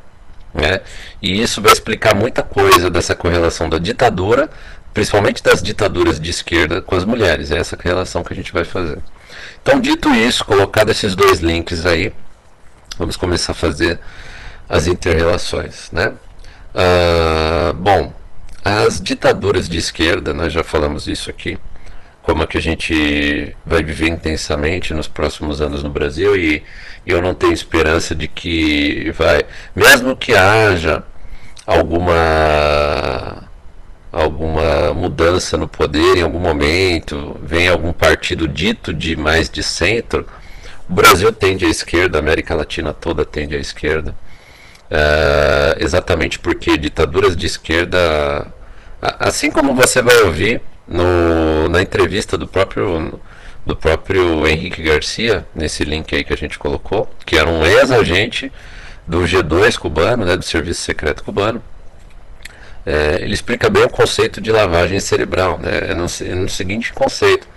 Né? 0.56 0.80
E 1.22 1.42
isso 1.42 1.62
vai 1.62 1.74
explicar 1.74 2.16
muita 2.16 2.42
coisa 2.42 2.90
dessa 2.90 3.14
correlação 3.14 3.70
da 3.70 3.78
ditadura, 3.78 4.50
principalmente 4.94 5.44
das 5.44 5.62
ditaduras 5.62 6.20
de 6.20 6.30
esquerda 6.30 6.82
com 6.82 6.96
as 6.96 7.04
mulheres. 7.04 7.52
É 7.52 7.58
essa 7.58 7.78
relação 7.80 8.24
que 8.24 8.32
a 8.32 8.36
gente 8.36 8.54
vai 8.54 8.64
fazer. 8.64 9.00
Então, 9.62 9.82
dito 9.82 10.10
isso, 10.14 10.46
colocado 10.46 10.90
esses 10.92 11.14
dois 11.14 11.40
links 11.40 11.86
aí, 11.86 12.14
vamos 12.98 13.18
começar 13.18 13.52
a 13.52 13.56
fazer 13.56 14.00
as 14.70 14.88
interrelações. 14.88 15.92
Né? 15.92 16.14
Ah, 16.74 17.74
bom, 17.74 18.14
as 18.64 19.02
ditaduras 19.02 19.68
de 19.68 19.78
esquerda, 19.78 20.34
nós 20.34 20.54
já 20.54 20.64
falamos 20.64 21.08
isso 21.08 21.30
aqui, 21.30 21.58
como 22.26 22.42
é 22.44 22.48
que 22.48 22.58
a 22.58 22.62
gente 22.62 23.56
vai 23.66 23.84
viver 23.84 24.08
intensamente 24.08 24.94
nos 24.94 25.08
próximos 25.08 25.62
anos 25.62 25.84
no 25.84 25.90
Brasil 25.90 26.36
e, 26.36 26.64
eu 27.06 27.22
não 27.22 27.36
tenho 27.36 27.54
esperança 27.54 28.16
de 28.16 28.28
que 28.28 29.12
vai, 29.12 29.46
mesmo 29.76 30.16
que 30.16 30.34
haja 30.34 31.04
alguma 31.66 33.44
alguma 34.12 34.92
mudança 34.94 35.56
no 35.56 35.68
poder 35.68 36.18
em 36.18 36.24
algum 36.24 36.40
momento, 36.40 37.40
venha 37.44 37.72
algum 37.72 37.94
partido 37.94 38.48
dito 38.48 38.92
de 38.92 39.16
mais 39.16 39.50
de 39.50 39.62
centro, 39.62 40.26
o 40.90 40.94
Brasil 40.94 41.32
tende 41.32 41.66
à 41.66 41.70
esquerda, 41.70 42.18
a 42.18 42.22
América 42.22 42.56
Latina 42.56 42.92
toda 42.92 43.24
tende 43.24 43.56
à 43.56 43.60
esquerda, 43.60 44.16
é, 44.90 45.78
exatamente 45.80 46.40
porque 46.40 46.78
ditaduras 46.78 47.36
de 47.36 47.46
esquerda, 47.46 48.48
assim 49.02 49.52
como 49.52 49.76
você 49.76 50.02
vai 50.02 50.18
ouvir 50.22 50.62
no, 50.88 51.70
na 51.70 51.82
entrevista 51.82 52.38
do 52.38 52.48
próprio 52.48 53.20
do 53.66 53.76
próprio 53.76 54.48
Henrique 54.48 54.84
Garcia, 54.84 55.46
nesse 55.56 55.84
link 55.84 56.14
aí 56.16 56.24
que 56.24 56.32
a 56.32 56.38
gente 56.38 56.60
colocou, 56.60 57.10
que 57.26 57.36
era 57.36 57.50
um 57.50 57.66
ex-agente 57.66 58.52
do 59.08 59.22
G2 59.22 59.78
cubano, 59.78 60.24
né, 60.24 60.38
do 60.38 60.46
Serviço 60.46 60.82
Secreto 60.82 61.24
cubano. 61.24 61.64
É, 62.86 63.18
ele 63.22 63.34
explica 63.34 63.68
bem 63.68 63.84
o 63.84 63.90
conceito 63.90 64.40
de 64.40 64.52
lavagem 64.52 65.00
cerebral, 65.00 65.58
né, 65.58 65.90
é 65.90 65.96
no, 65.96 66.06
é 66.06 66.36
no 66.36 66.48
seguinte 66.48 66.94
conceito. 66.94 67.48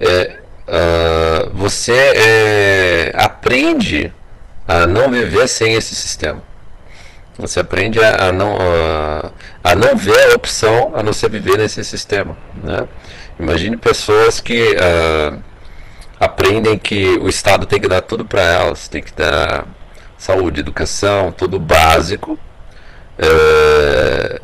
É, 0.00 0.38
uh, 0.66 1.50
você 1.52 1.92
é, 1.92 3.12
aprende 3.14 4.10
a 4.66 4.86
não 4.86 5.10
viver 5.10 5.46
sem 5.46 5.74
esse 5.74 5.94
sistema. 5.94 6.42
Você 7.38 7.58
aprende 7.58 7.98
a, 7.98 8.30
não, 8.30 8.56
a, 8.56 9.32
a, 9.64 9.74
não 9.74 9.96
ver 9.96 10.32
a 10.32 10.34
opção 10.36 10.92
a 10.94 11.02
não 11.02 11.12
ser 11.12 11.28
viver 11.28 11.58
nesse 11.58 11.82
sistema. 11.84 12.36
Né? 12.62 12.86
Imagine 13.40 13.76
pessoas 13.76 14.40
que 14.40 14.76
uh, 14.76 15.42
aprendem 16.20 16.78
que 16.78 17.18
o 17.18 17.28
Estado 17.28 17.66
tem 17.66 17.80
que 17.80 17.88
dar 17.88 18.02
tudo 18.02 18.24
para 18.24 18.40
elas, 18.40 18.86
tem 18.86 19.02
que 19.02 19.12
dar 19.12 19.66
saúde, 20.16 20.60
educação, 20.60 21.32
tudo 21.32 21.58
básico. 21.58 22.38
Uh, 23.18 24.40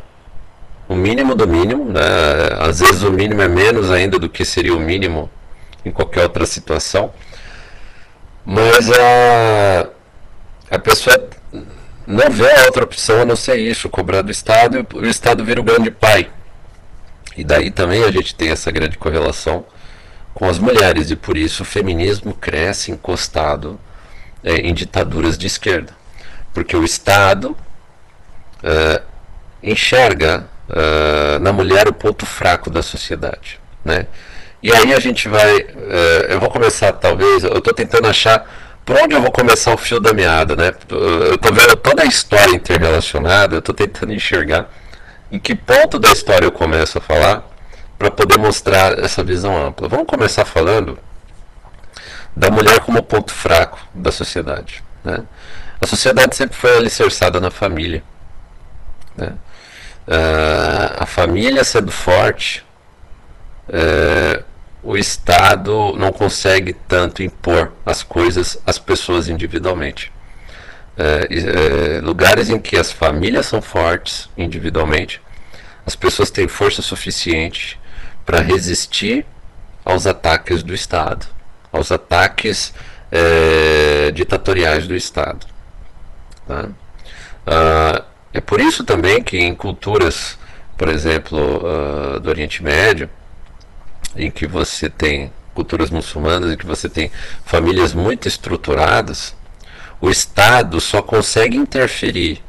o 0.89 0.95
mínimo 0.95 1.33
do 1.33 1.47
mínimo, 1.47 1.85
né? 1.85 2.01
às 2.59 2.81
vezes 2.81 3.03
o 3.03 3.11
mínimo 3.11 3.41
é 3.41 3.47
menos 3.47 3.89
ainda 3.89 4.19
do 4.19 4.27
que 4.27 4.43
seria 4.43 4.75
o 4.75 4.79
mínimo 4.79 5.29
em 5.85 5.91
qualquer 5.91 6.23
outra 6.23 6.45
situação, 6.45 7.13
mas 8.45 8.91
a, 8.91 9.87
a 10.69 10.77
pessoa 10.79 11.29
não 12.07 12.29
vê 12.29 12.51
a 12.51 12.65
outra 12.65 12.83
opção 12.83 13.21
a 13.21 13.25
não 13.25 13.35
ser 13.35 13.57
isso, 13.57 13.89
cobrar 13.89 14.21
do 14.21 14.31
Estado 14.31 14.85
e 14.93 14.97
o 14.97 15.09
Estado 15.09 15.43
vira 15.43 15.59
o 15.59 15.63
grande 15.63 15.91
pai. 15.91 16.29
E 17.35 17.43
daí 17.43 17.71
também 17.71 18.03
a 18.03 18.11
gente 18.11 18.35
tem 18.35 18.49
essa 18.49 18.71
grande 18.71 18.97
correlação 18.97 19.65
com 20.33 20.49
as 20.49 20.59
mulheres, 20.59 21.11
e 21.11 21.15
por 21.15 21.37
isso 21.37 21.63
o 21.63 21.65
feminismo 21.65 22.33
cresce 22.33 22.91
encostado 22.91 23.79
é, 24.43 24.55
em 24.55 24.73
ditaduras 24.73 25.37
de 25.37 25.47
esquerda. 25.47 25.93
Porque 26.53 26.75
o 26.75 26.83
Estado 26.83 27.55
é, 28.63 29.01
enxerga 29.63 30.47
é, 30.69 31.39
na 31.39 31.51
mulher 31.51 31.87
o 31.87 31.93
ponto 31.93 32.25
fraco 32.25 32.69
da 32.69 32.81
sociedade. 32.81 33.59
Né? 33.83 34.07
E 34.63 34.71
aí 34.71 34.93
a 34.93 34.99
gente 34.99 35.27
vai. 35.27 35.57
É, 35.57 36.27
eu 36.29 36.39
vou 36.39 36.49
começar, 36.49 36.91
talvez, 36.93 37.43
eu 37.43 37.57
estou 37.57 37.73
tentando 37.73 38.07
achar 38.07 38.45
por 38.91 38.99
onde 39.03 39.15
eu 39.15 39.21
vou 39.21 39.31
começar 39.31 39.73
o 39.73 39.77
fio 39.77 40.01
da 40.01 40.13
meada, 40.13 40.53
né? 40.53 40.73
Eu 40.89 41.35
estou 41.35 41.53
vendo 41.53 41.77
toda 41.77 42.03
a 42.03 42.05
história 42.05 42.53
interrelacionada, 42.53 43.55
eu 43.55 43.59
estou 43.59 43.73
tentando 43.73 44.13
enxergar 44.13 44.69
em 45.31 45.39
que 45.39 45.55
ponto 45.55 45.97
da 45.97 46.11
história 46.11 46.45
eu 46.45 46.51
começo 46.51 46.97
a 46.97 47.01
falar 47.01 47.41
para 47.97 48.11
poder 48.11 48.37
mostrar 48.37 48.99
essa 48.99 49.23
visão 49.23 49.55
ampla. 49.55 49.87
Vamos 49.87 50.05
começar 50.07 50.43
falando 50.43 50.99
da 52.35 52.51
mulher 52.51 52.81
como 52.81 53.01
ponto 53.01 53.33
fraco 53.33 53.79
da 53.95 54.11
sociedade. 54.11 54.83
Né? 55.05 55.23
A 55.79 55.87
sociedade 55.87 56.35
sempre 56.35 56.57
foi 56.57 56.75
alicerçada 56.75 57.39
na 57.39 57.49
família. 57.49 58.03
Né? 59.15 59.33
Uh, 60.05 60.97
a 60.97 61.05
família 61.05 61.63
sendo 61.63 61.93
forte, 61.93 62.65
uh, 63.69 64.43
o 64.83 64.97
Estado 64.97 65.93
não 65.97 66.11
consegue 66.11 66.73
tanto 66.73 67.21
impor 67.23 67.71
as 67.85 68.03
coisas 68.03 68.57
às 68.65 68.79
pessoas 68.79 69.29
individualmente. 69.29 70.11
É, 70.97 71.27
é, 71.97 72.01
lugares 72.01 72.49
em 72.49 72.59
que 72.59 72.77
as 72.77 72.91
famílias 72.91 73.45
são 73.45 73.61
fortes 73.61 74.29
individualmente, 74.37 75.21
as 75.85 75.95
pessoas 75.95 76.29
têm 76.29 76.47
força 76.47 76.81
suficiente 76.81 77.79
para 78.25 78.39
resistir 78.41 79.25
aos 79.83 80.05
ataques 80.05 80.61
do 80.61 80.73
Estado, 80.73 81.25
aos 81.71 81.91
ataques 81.91 82.73
é, 83.11 84.11
ditatoriais 84.11 84.87
do 84.87 84.95
Estado. 84.95 85.47
Tá? 86.47 86.69
Ah, 87.45 88.03
é 88.33 88.39
por 88.39 88.59
isso 88.59 88.83
também 88.83 89.21
que 89.21 89.37
em 89.37 89.53
culturas, 89.53 90.37
por 90.77 90.87
exemplo, 90.87 91.37
uh, 91.37 92.19
do 92.19 92.29
Oriente 92.29 92.63
Médio, 92.63 93.09
em 94.15 94.29
que 94.29 94.47
você 94.47 94.89
tem 94.89 95.31
culturas 95.53 95.89
muçulmanas, 95.89 96.51
em 96.51 96.57
que 96.57 96.65
você 96.65 96.89
tem 96.89 97.11
famílias 97.45 97.93
muito 97.93 98.27
estruturadas, 98.27 99.35
o 99.99 100.09
Estado 100.09 100.79
só 100.79 101.01
consegue 101.01 101.57
interferir 101.57 102.41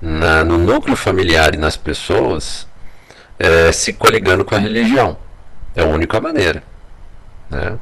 na, 0.00 0.44
no 0.44 0.58
núcleo 0.58 0.96
familiar 0.96 1.54
e 1.54 1.58
nas 1.58 1.76
pessoas 1.76 2.66
é, 3.38 3.72
se 3.72 3.92
coligando 3.92 4.44
com 4.44 4.54
a 4.54 4.58
religião. 4.58 5.16
É 5.74 5.82
a 5.82 5.86
única 5.86 6.20
maneira. 6.20 6.62
Né? 7.48 7.78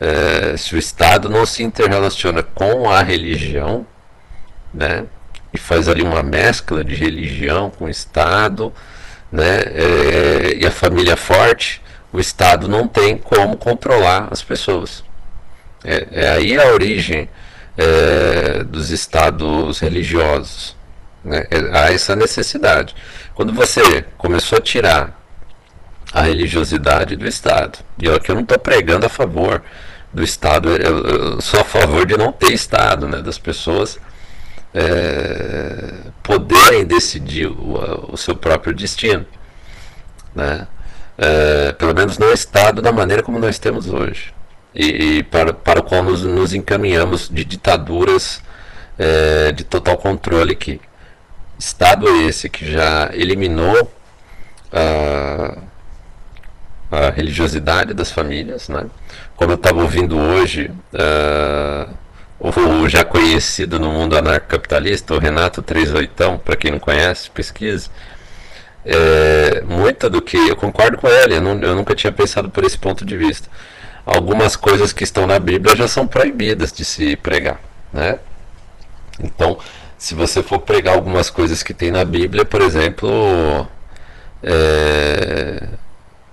É, 0.00 0.56
se 0.56 0.74
o 0.74 0.78
Estado 0.78 1.28
não 1.28 1.44
se 1.44 1.62
interrelaciona 1.62 2.42
com 2.42 2.88
a 2.88 3.02
religião, 3.02 3.84
né, 4.72 5.06
e 5.52 5.58
faz 5.58 5.88
ali 5.88 6.02
uma 6.02 6.22
mescla 6.22 6.84
de 6.84 6.94
religião 6.94 7.70
com 7.70 7.86
o 7.86 7.88
Estado, 7.88 8.72
né, 9.32 9.60
é, 9.60 10.56
e 10.60 10.66
a 10.66 10.70
família 10.70 11.16
forte, 11.16 11.82
o 12.12 12.18
Estado 12.18 12.68
não 12.68 12.88
tem 12.88 13.16
como 13.16 13.56
controlar 13.56 14.28
as 14.30 14.42
pessoas. 14.42 15.04
É, 15.84 16.06
é 16.10 16.30
aí 16.30 16.58
a 16.58 16.72
origem 16.72 17.28
é, 17.76 18.64
dos 18.64 18.90
estados 18.90 19.78
religiosos. 19.78 20.76
Né? 21.24 21.46
É, 21.50 21.78
há 21.78 21.92
essa 21.92 22.16
necessidade. 22.16 22.94
Quando 23.34 23.52
você 23.52 24.02
começou 24.16 24.58
a 24.58 24.60
tirar 24.60 25.16
a 26.12 26.22
religiosidade 26.22 27.16
do 27.16 27.26
Estado, 27.26 27.78
e 27.98 28.08
aqui 28.08 28.30
eu 28.30 28.34
não 28.34 28.42
estou 28.42 28.58
pregando 28.58 29.06
a 29.06 29.10
favor 29.10 29.62
do 30.12 30.22
Estado, 30.22 30.70
eu, 30.70 31.06
eu, 31.06 31.40
sou 31.40 31.60
a 31.60 31.64
favor 31.64 32.06
de 32.06 32.16
não 32.16 32.32
ter 32.32 32.52
Estado, 32.52 33.06
né? 33.06 33.20
das 33.20 33.38
pessoas 33.38 33.98
é, 34.74 35.94
poderem 36.22 36.84
decidir 36.84 37.46
o, 37.46 38.12
o, 38.12 38.16
seu 38.16 38.34
próprio 38.34 38.74
destino. 38.74 39.26
Né? 40.34 40.66
É, 41.18 41.72
pelo 41.72 41.92
menos 41.94 42.16
no 42.16 42.32
Estado 42.32 42.80
da 42.80 42.92
maneira 42.92 43.24
como 43.24 43.40
nós 43.40 43.58
temos 43.58 43.88
hoje 43.88 44.32
e, 44.72 45.18
e 45.18 45.22
para, 45.24 45.52
para 45.52 45.80
o 45.80 45.82
qual 45.82 46.02
nos, 46.02 46.22
nos 46.22 46.54
encaminhamos 46.54 47.28
de 47.28 47.44
ditaduras 47.44 48.40
é, 48.96 49.50
de 49.50 49.64
total 49.64 49.96
controle 49.96 50.54
que 50.54 50.80
Estado 51.58 52.06
esse 52.22 52.48
que 52.48 52.70
já 52.70 53.10
eliminou 53.12 53.92
a, 54.72 55.58
a 56.90 57.10
religiosidade 57.10 57.92
das 57.92 58.12
famílias, 58.12 58.68
né? 58.68 58.86
como 59.36 59.52
eu 59.52 59.56
estava 59.56 59.80
ouvindo 59.80 60.16
hoje, 60.16 60.70
uh, 60.94 61.92
o 62.38 62.88
já 62.88 63.04
conhecido 63.04 63.80
no 63.80 63.90
mundo 63.90 64.16
anarcocapitalista, 64.16 65.14
o 65.14 65.18
Renato 65.18 65.62
38, 65.62 66.38
para 66.44 66.56
quem 66.56 66.70
não 66.70 66.78
conhece, 66.78 67.28
pesquise. 67.30 67.90
É, 68.84 69.62
muita 69.62 70.08
do 70.08 70.22
que 70.22 70.36
eu 70.36 70.56
concordo 70.56 70.96
com 70.96 71.08
ele, 71.08 71.36
eu, 71.36 71.40
não, 71.42 71.60
eu 71.60 71.74
nunca 71.74 71.94
tinha 71.94 72.12
pensado 72.12 72.48
por 72.48 72.64
esse 72.64 72.78
ponto 72.78 73.04
de 73.04 73.16
vista 73.16 73.48
algumas 74.08 74.56
coisas 74.56 74.90
que 74.90 75.04
estão 75.04 75.26
na 75.26 75.38
Bíblia 75.38 75.76
já 75.76 75.86
são 75.86 76.06
proibidas 76.06 76.72
de 76.72 76.82
se 76.82 77.14
pregar, 77.16 77.60
né? 77.92 78.18
Então, 79.20 79.58
se 79.98 80.14
você 80.14 80.42
for 80.42 80.60
pregar 80.60 80.94
algumas 80.94 81.28
coisas 81.28 81.62
que 81.62 81.74
tem 81.74 81.90
na 81.90 82.04
Bíblia, 82.04 82.44
por 82.44 82.62
exemplo, 82.62 83.68
é, 84.42 85.68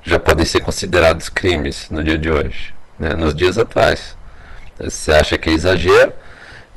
já 0.04 0.18
podem 0.18 0.46
ser 0.46 0.62
considerados 0.62 1.28
crimes 1.28 1.90
no 1.90 2.02
dia 2.02 2.18
de 2.18 2.32
hoje, 2.32 2.74
né? 2.98 3.14
nos 3.14 3.36
dias 3.36 3.58
atuais. 3.58 4.16
Você 4.80 5.12
acha 5.12 5.38
que 5.38 5.50
é 5.50 5.54
exagero? 5.54 6.14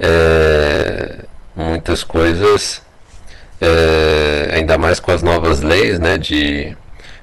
É, 0.00 1.24
muitas 1.54 2.02
coisas, 2.02 2.82
é, 3.60 4.50
ainda 4.54 4.78
mais 4.78 5.00
com 5.00 5.10
as 5.10 5.22
novas 5.22 5.60
leis, 5.60 5.98
né, 5.98 6.18
de 6.18 6.76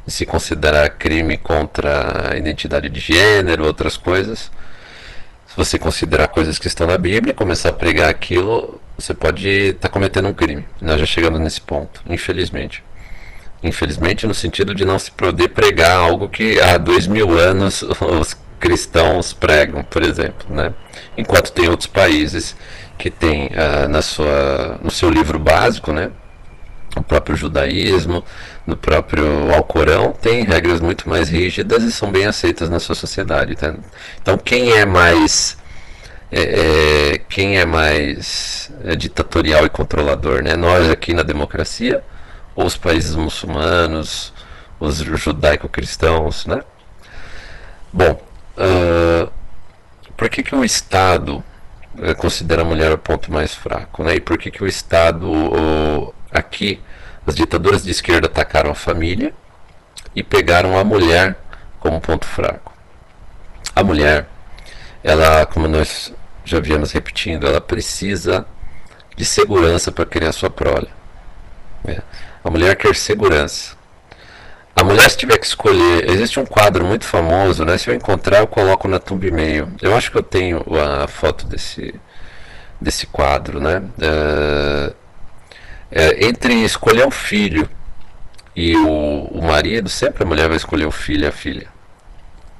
se 0.08 0.26
considerar 0.26 0.89
crime 0.89 1.38
contra 1.38 2.32
a 2.32 2.38
identidade 2.38 2.89
de 2.89 3.00
gênero, 3.00 3.65
outras 3.65 3.98
coisas. 3.98 4.52
Se 5.48 5.56
você 5.56 5.80
considerar 5.80 6.28
coisas 6.28 6.60
que 6.60 6.67
estão 6.67 6.86
na 6.86 6.98
Bíblia, 6.98 7.34
começar 7.34 7.69
a 7.69 7.74
pregar 7.74 8.10
aquilo, 8.10 8.80
você 8.98 9.13
pode 9.13 9.48
estar 9.48 9.88
tá 9.88 9.89
cometendo 9.89 10.28
um 10.28 10.34
crime. 10.34 10.65
Nós 10.82 11.00
já 11.00 11.06
chegamos 11.06 11.39
nesse 11.39 11.62
ponto, 11.62 12.02
infelizmente. 12.08 12.84
Infelizmente, 13.63 14.28
no 14.28 14.34
sentido 14.34 14.76
de 14.76 14.86
não 14.86 15.00
se 15.00 15.12
poder 15.12 15.50
pregar 15.50 15.98
algo 15.98 16.30
que 16.30 16.60
há 16.60 16.78
dois 16.78 17.08
mil 17.08 17.38
anos 17.39 17.82
os 18.21 18.38
cristãos 18.60 19.34
pregam, 19.34 19.84
por 19.84 20.04
exemplo, 20.04 20.54
né? 20.54 20.74
Enquanto 21.17 21.52
tem 21.52 21.67
outros 21.67 21.88
países 21.88 22.56
que 22.98 23.10
têm 23.10 23.48
uh, 23.48 23.88
na 23.89 24.02
sua, 24.02 24.80
no 24.84 24.91
seu 24.91 25.10
livro 25.10 25.39
básico, 25.39 25.91
né? 25.91 26.12
O 26.95 27.03
próprio 27.03 27.36
judaísmo, 27.36 28.23
no 28.65 28.75
próprio 28.75 29.53
Alcorão 29.53 30.13
tem 30.13 30.43
regras 30.43 30.79
muito 30.79 31.10
mais 31.10 31.29
rígidas 31.29 31.84
e 31.84 31.91
são 31.91 32.12
bem 32.12 32.25
aceitas 32.25 32.69
na 32.69 32.79
sua 32.79 32.95
sociedade. 32.95 33.55
Tá? 33.55 33.75
Então 34.21 34.38
quem 34.38 34.71
é 34.71 34.86
mais 34.86 35.58
é, 36.31 37.13
é, 37.13 37.17
quem 37.29 37.58
é 37.58 37.65
mais 37.65 38.71
é, 38.84 38.95
ditatorial 38.95 39.65
e 39.65 39.69
controlador, 39.69 40.41
né? 40.41 40.55
Nós 40.55 40.89
aqui 40.89 41.13
na 41.13 41.23
democracia 41.23 42.03
ou 42.55 42.65
os 42.65 42.75
países 42.77 43.15
muçulmanos, 43.15 44.34
os 44.79 44.97
judaico-cristãos, 44.97 46.45
né? 46.45 46.62
Bom, 47.91 48.19
uh, 48.58 49.31
por 50.17 50.29
que, 50.29 50.43
que 50.43 50.55
o 50.55 50.63
Estado 50.63 51.43
eh, 51.97 52.13
considera 52.13 52.62
a 52.62 52.65
mulher 52.65 52.91
o 52.91 52.97
ponto 52.97 53.31
mais 53.31 53.53
fraco, 53.53 54.03
né? 54.03 54.15
E 54.15 54.19
por 54.19 54.38
que, 54.38 54.51
que 54.51 54.63
o 54.63 54.67
Estado 54.67 56.13
aqui 56.38 56.82
as 57.26 57.36
ditaduras 57.36 57.84
de 57.84 57.91
esquerda 57.91 58.28
atacaram 58.28 58.71
a 58.71 58.76
família 58.76 59.34
e 60.15 60.21
pegaram 60.24 60.78
a 60.78 60.84
mulher 60.84 61.36
como 61.80 62.00
ponto 62.00 62.26
fraco. 62.26 62.74
A 63.76 63.84
mulher, 63.84 64.28
ela, 65.04 65.45
como 65.45 65.67
nós 65.67 66.13
já 66.43 66.60
viemos 66.60 66.91
repetindo, 66.91 67.48
ela 67.48 67.60
precisa 67.60 68.45
de 69.17 69.26
segurança 69.26 69.91
para 69.91 70.06
criar 70.06 70.32
sua 70.32 70.50
prole. 70.50 70.88
É. 71.88 72.02
A 72.43 72.50
mulher 72.50 72.76
quer 72.76 72.95
segurança. 72.95 73.76
A 74.76 74.84
mulher, 74.84 75.10
se 75.10 75.17
tiver 75.17 75.38
que 75.38 75.45
escolher, 75.45 76.10
existe 76.10 76.39
um 76.39 76.45
quadro 76.45 76.86
muito 76.86 77.06
famoso, 77.06 77.63
né? 77.63 77.78
Se 77.78 77.89
eu 77.89 77.95
encontrar, 77.95 78.39
eu 78.39 78.48
coloco 78.48 78.88
na 78.88 79.00
Thumbnail. 79.00 79.69
Eu 79.82 79.95
acho 79.95 80.12
que 80.12 80.17
eu 80.17 80.24
tenho 80.24 80.63
a 80.78 81.08
foto 81.08 81.45
desse, 81.48 81.95
desse 82.80 83.08
quadro, 83.08 83.62
né? 83.62 83.82
Uh, 83.98 84.93
é, 85.91 86.26
entre 86.26 86.54
escolher 86.63 87.06
um 87.06 87.12
filho 87.12 87.69
e 88.56 88.76
o, 88.76 89.26
o 89.32 89.41
marido, 89.41 89.89
sempre 89.89 90.24
a 90.24 90.26
mulher 90.26 90.48
vai 90.48 90.58
escolher 90.58 90.86
o 90.86 90.91
filho 90.91 91.24
e 91.24 91.28
a 91.28 91.32
filha. 91.32 91.67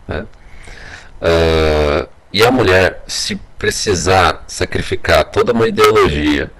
Né? 0.08 0.26
Uh, 1.22 2.08
e 2.34 2.44
a 2.44 2.52
mulher, 2.52 3.02
se 3.08 3.38
precisar 3.58 4.44
sacrificar 4.48 5.24
toda 5.24 5.54
uma 5.54 5.68
ideologia, 5.68 6.52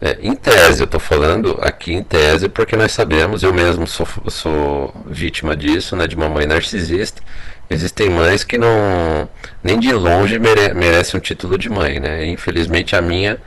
é, 0.00 0.18
em 0.20 0.34
tese, 0.34 0.82
eu 0.82 0.84
estou 0.84 1.00
falando 1.00 1.58
aqui 1.62 1.94
em 1.94 2.02
tese 2.02 2.46
porque 2.46 2.76
nós 2.76 2.92
sabemos, 2.92 3.42
eu 3.42 3.54
mesmo 3.54 3.86
sou, 3.86 4.06
sou 4.28 4.94
vítima 5.06 5.56
disso, 5.56 5.96
né, 5.96 6.06
de 6.06 6.14
uma 6.14 6.28
mãe 6.28 6.46
narcisista. 6.46 7.22
Existem 7.70 8.10
mães 8.10 8.44
que 8.44 8.58
não, 8.58 9.26
nem 9.62 9.80
de 9.80 9.90
longe 9.94 10.38
mere, 10.38 10.74
merecem 10.74 11.18
um 11.18 11.22
título 11.22 11.56
de 11.56 11.70
mãe, 11.70 11.98
né? 11.98 12.26
Infelizmente 12.26 12.94
a 12.94 13.00
minha 13.00 13.38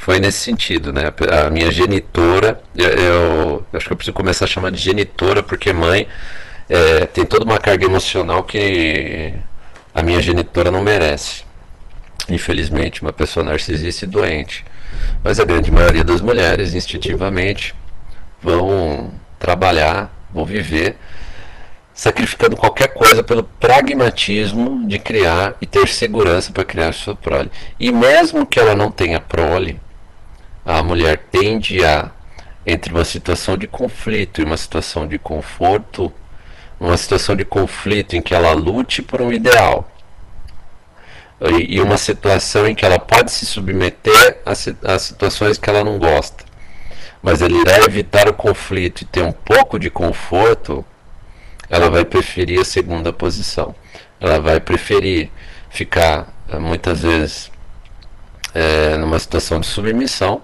foi 0.00 0.18
nesse 0.18 0.38
sentido, 0.38 0.94
né? 0.94 1.12
A 1.46 1.50
minha 1.50 1.70
genitora, 1.70 2.58
eu, 2.74 2.88
eu, 2.88 3.66
acho 3.74 3.86
que 3.86 3.92
eu 3.92 3.96
preciso 3.98 4.14
começar 4.14 4.46
a 4.46 4.48
chamar 4.48 4.70
de 4.70 4.78
genitora 4.78 5.42
porque 5.42 5.74
mãe 5.74 6.08
é, 6.70 7.04
tem 7.04 7.26
toda 7.26 7.44
uma 7.44 7.58
carga 7.58 7.84
emocional 7.84 8.42
que 8.42 9.34
a 9.94 10.02
minha 10.02 10.22
genitora 10.22 10.70
não 10.70 10.82
merece. 10.82 11.44
Infelizmente, 12.30 13.02
uma 13.02 13.12
pessoa 13.12 13.44
narcisista 13.44 14.06
e 14.06 14.08
doente. 14.08 14.64
Mas 15.22 15.38
a 15.38 15.44
grande 15.44 15.70
maioria 15.70 16.02
das 16.02 16.22
mulheres, 16.22 16.72
instintivamente, 16.72 17.74
vão 18.42 19.12
trabalhar, 19.38 20.10
vão 20.32 20.46
viver, 20.46 20.96
sacrificando 21.92 22.56
qualquer 22.56 22.88
coisa 22.88 23.22
pelo 23.22 23.42
pragmatismo 23.42 24.88
de 24.88 24.98
criar 24.98 25.56
e 25.60 25.66
ter 25.66 25.86
segurança 25.88 26.50
para 26.52 26.64
criar 26.64 26.94
sua 26.94 27.14
prole. 27.14 27.50
E 27.78 27.92
mesmo 27.92 28.46
que 28.46 28.58
ela 28.58 28.74
não 28.74 28.90
tenha 28.90 29.20
prole, 29.20 29.78
a 30.78 30.82
mulher 30.82 31.18
tende 31.30 31.84
a, 31.84 32.10
entre 32.64 32.92
uma 32.92 33.04
situação 33.04 33.56
de 33.56 33.66
conflito 33.66 34.40
e 34.40 34.44
uma 34.44 34.56
situação 34.56 35.06
de 35.06 35.18
conforto, 35.18 36.12
uma 36.78 36.96
situação 36.96 37.34
de 37.34 37.44
conflito 37.44 38.14
em 38.14 38.22
que 38.22 38.34
ela 38.34 38.52
lute 38.52 39.02
por 39.02 39.20
um 39.20 39.32
ideal 39.32 39.90
e, 41.68 41.80
uma 41.80 41.96
situação 41.96 42.66
em 42.66 42.74
que 42.74 42.84
ela 42.84 42.98
pode 42.98 43.32
se 43.32 43.46
submeter 43.46 44.38
a, 44.44 44.98
situações 44.98 45.56
que 45.56 45.70
ela 45.70 45.82
não 45.82 45.98
gosta, 45.98 46.44
mas 47.22 47.40
ela 47.40 47.52
irá 47.52 47.78
evitar 47.78 48.28
o 48.28 48.34
conflito 48.34 49.02
e 49.02 49.04
ter 49.06 49.22
um 49.22 49.32
pouco 49.32 49.78
de 49.78 49.88
conforto, 49.88 50.84
ela 51.68 51.88
vai 51.88 52.04
preferir 52.04 52.60
a 52.60 52.64
segunda 52.64 53.12
posição. 53.12 53.74
Ela 54.20 54.38
vai 54.38 54.60
preferir 54.60 55.30
ficar 55.70 56.28
eh, 56.50 56.58
muitas 56.58 57.00
vezes 57.00 57.50
é, 58.52 58.96
numa 58.96 59.18
situação 59.18 59.60
de 59.60 59.66
submissão, 59.66 60.42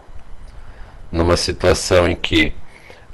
numa 1.11 1.37
situação 1.37 2.09
em 2.09 2.17
que 2.17 2.53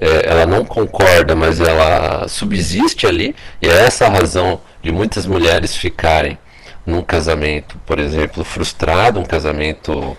é, 0.00 0.28
ela 0.28 0.46
não 0.46 0.64
concorda, 0.64 1.34
mas 1.34 1.60
ela 1.60 2.26
subsiste 2.28 3.06
ali, 3.06 3.34
e 3.60 3.68
é 3.68 3.84
essa 3.84 4.06
a 4.06 4.10
razão 4.10 4.60
de 4.82 4.90
muitas 4.90 5.26
mulheres 5.26 5.76
ficarem 5.76 6.36
num 6.84 7.02
casamento, 7.02 7.78
por 7.86 7.98
exemplo, 7.98 8.42
frustrado, 8.42 9.20
um 9.20 9.24
casamento 9.24 10.16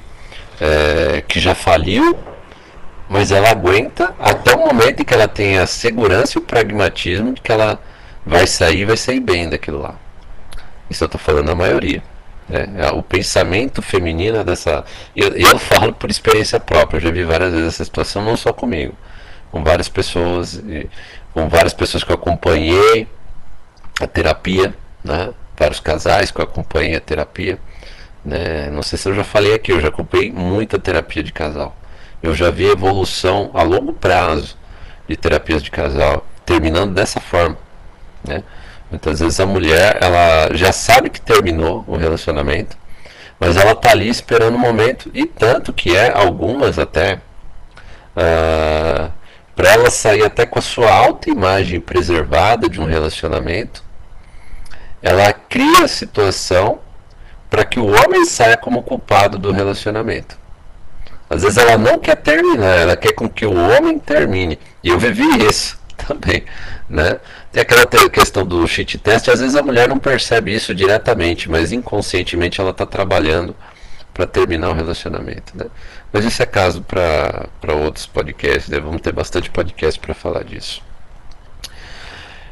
é, 0.62 1.21
que 1.27 1.39
já 1.39 1.53
faliu, 1.53 2.17
mas 3.09 3.31
ela 3.31 3.49
aguenta 3.49 4.15
até 4.19 4.55
o 4.55 4.59
momento 4.59 5.01
em 5.01 5.03
que 5.05 5.13
ela 5.13 5.27
tenha 5.27 5.63
a 5.63 5.67
segurança 5.67 6.38
e 6.38 6.41
o 6.41 6.45
pragmatismo 6.45 7.33
de 7.33 7.41
que 7.41 7.51
ela 7.51 7.79
vai 8.25 8.47
sair 8.47 8.86
vai 8.86 8.95
sair 8.95 9.19
bem 9.19 9.49
daquilo 9.49 9.81
lá. 9.81 9.95
Isso 10.89 11.03
eu 11.03 11.07
estou 11.07 11.19
falando 11.19 11.49
a 11.49 11.55
maioria. 11.55 12.01
Né? 12.47 12.89
O 12.93 13.01
pensamento 13.01 13.82
feminino 13.82 14.38
é 14.38 14.43
dessa. 14.43 14.84
Eu, 15.15 15.29
eu 15.29 15.58
falo 15.60 15.93
por 15.93 16.10
experiência 16.10 16.60
própria, 16.60 16.97
eu 16.97 17.01
já 17.01 17.12
vi 17.12 17.23
várias 17.23 17.51
vezes 17.51 17.67
essa 17.67 17.86
situação, 17.86 18.23
não 18.23 18.38
só 18.38 18.51
comigo 18.51 18.95
com 19.53 19.63
várias 19.63 19.88
pessoas, 19.88 20.60
com 21.32 21.47
várias 21.47 21.75
pessoas 21.75 22.03
que 22.03 22.12
eu 22.12 22.15
acompanhei 22.15 23.08
a 24.01 24.08
terapia, 24.08 24.73
né? 25.03 25.32
vários 25.56 25.79
casais 25.79 26.32
que 26.32 26.41
eu 26.41 26.43
acompanhei 26.43 26.95
a 26.95 26.99
terapia. 26.99 27.60
Né? 28.25 28.71
Não 28.71 28.82
sei 28.82 28.97
se 28.97 29.08
eu 29.08 29.13
já 29.13 29.23
falei 29.23 29.53
aqui, 29.53 29.71
eu 29.71 29.79
já 29.79 29.89
acompanhei 29.89 30.32
muita 30.32 30.79
terapia 30.79 31.21
de 31.21 31.32
casal. 31.32 31.75
Eu 32.23 32.34
já 32.34 32.49
vi 32.49 32.65
evolução 32.65 33.51
a 33.53 33.62
longo 33.62 33.93
prazo 33.93 34.58
de 35.08 35.15
terapias 35.15 35.62
de 35.62 35.69
casal, 35.69 36.25
terminando 36.43 36.95
dessa 36.95 37.19
forma. 37.19 37.58
Né? 38.27 38.43
Muitas 38.93 39.21
vezes 39.21 39.39
a 39.39 39.45
mulher 39.47 39.97
ela 39.99 40.56
já 40.56 40.71
sabe 40.71 41.10
que 41.10 41.19
terminou 41.19 41.84
o 41.88 41.97
relacionamento, 41.97 42.77
mas 43.39 43.58
ela 43.58 43.71
está 43.71 43.89
ali 43.89 44.08
esperando 44.08 44.53
o 44.53 44.60
momento, 44.60 45.10
e 45.15 45.25
tanto 45.25 45.73
que 45.73 45.95
é, 45.95 46.15
algumas 46.15 46.77
até. 46.77 47.15
Uh, 48.15 49.12
para 49.56 49.71
ela 49.73 49.89
sair 49.89 50.23
até 50.23 50.45
com 50.45 50.60
a 50.60 50.62
sua 50.62 50.93
autoimagem 50.93 51.79
preservada 51.79 52.69
de 52.69 52.79
um 52.79 52.86
relacionamento, 52.86 53.84
ela 55.01 55.34
cria 55.34 55.86
a 55.86 55.88
situação 55.88 56.77
para 57.49 57.65
que 57.65 57.79
o 57.79 57.88
homem 57.88 58.25
saia 58.25 58.58
como 58.58 58.84
culpado 58.84 59.39
do 59.39 59.51
relacionamento. 59.51 60.38
Às 61.27 61.41
vezes 61.41 61.58
ela 61.58 61.79
não 61.79 61.97
quer 61.97 62.17
terminar, 62.17 62.77
ela 62.77 62.95
quer 62.95 63.13
com 63.13 63.27
que 63.27 63.45
o 63.45 63.56
homem 63.56 63.97
termine. 63.97 64.60
E 64.84 64.89
eu 64.89 64.99
vivi 64.99 65.47
isso 65.47 65.79
também, 65.97 66.43
né? 66.88 67.19
Tem 67.53 67.61
aquela 67.61 67.85
questão 68.09 68.43
do 68.43 68.67
cheat 68.67 68.97
test, 68.97 69.27
às 69.29 69.39
vezes 69.39 69.55
a 69.55 69.61
mulher 69.61 69.87
não 69.87 69.99
percebe 69.99 70.51
isso 70.51 70.73
diretamente, 70.73 71.47
mas 71.47 71.71
inconscientemente 71.71 72.59
ela 72.59 72.71
está 72.71 72.83
trabalhando 72.83 73.55
para 74.11 74.25
terminar 74.25 74.71
o 74.71 74.73
relacionamento, 74.73 75.55
né? 75.55 75.67
Mas 76.11 76.25
isso 76.25 76.41
é 76.41 76.47
caso 76.47 76.81
para 76.81 77.75
outros 77.75 78.07
podcasts, 78.07 78.69
né? 78.69 78.79
vamos 78.79 79.01
ter 79.01 79.11
bastante 79.11 79.51
podcast 79.51 79.99
para 79.99 80.15
falar 80.15 80.43
disso. 80.43 80.81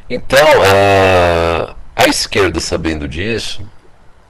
Então, 0.08 0.48
a, 0.62 1.74
a 1.96 2.06
esquerda, 2.06 2.60
sabendo 2.60 3.08
disso, 3.08 3.68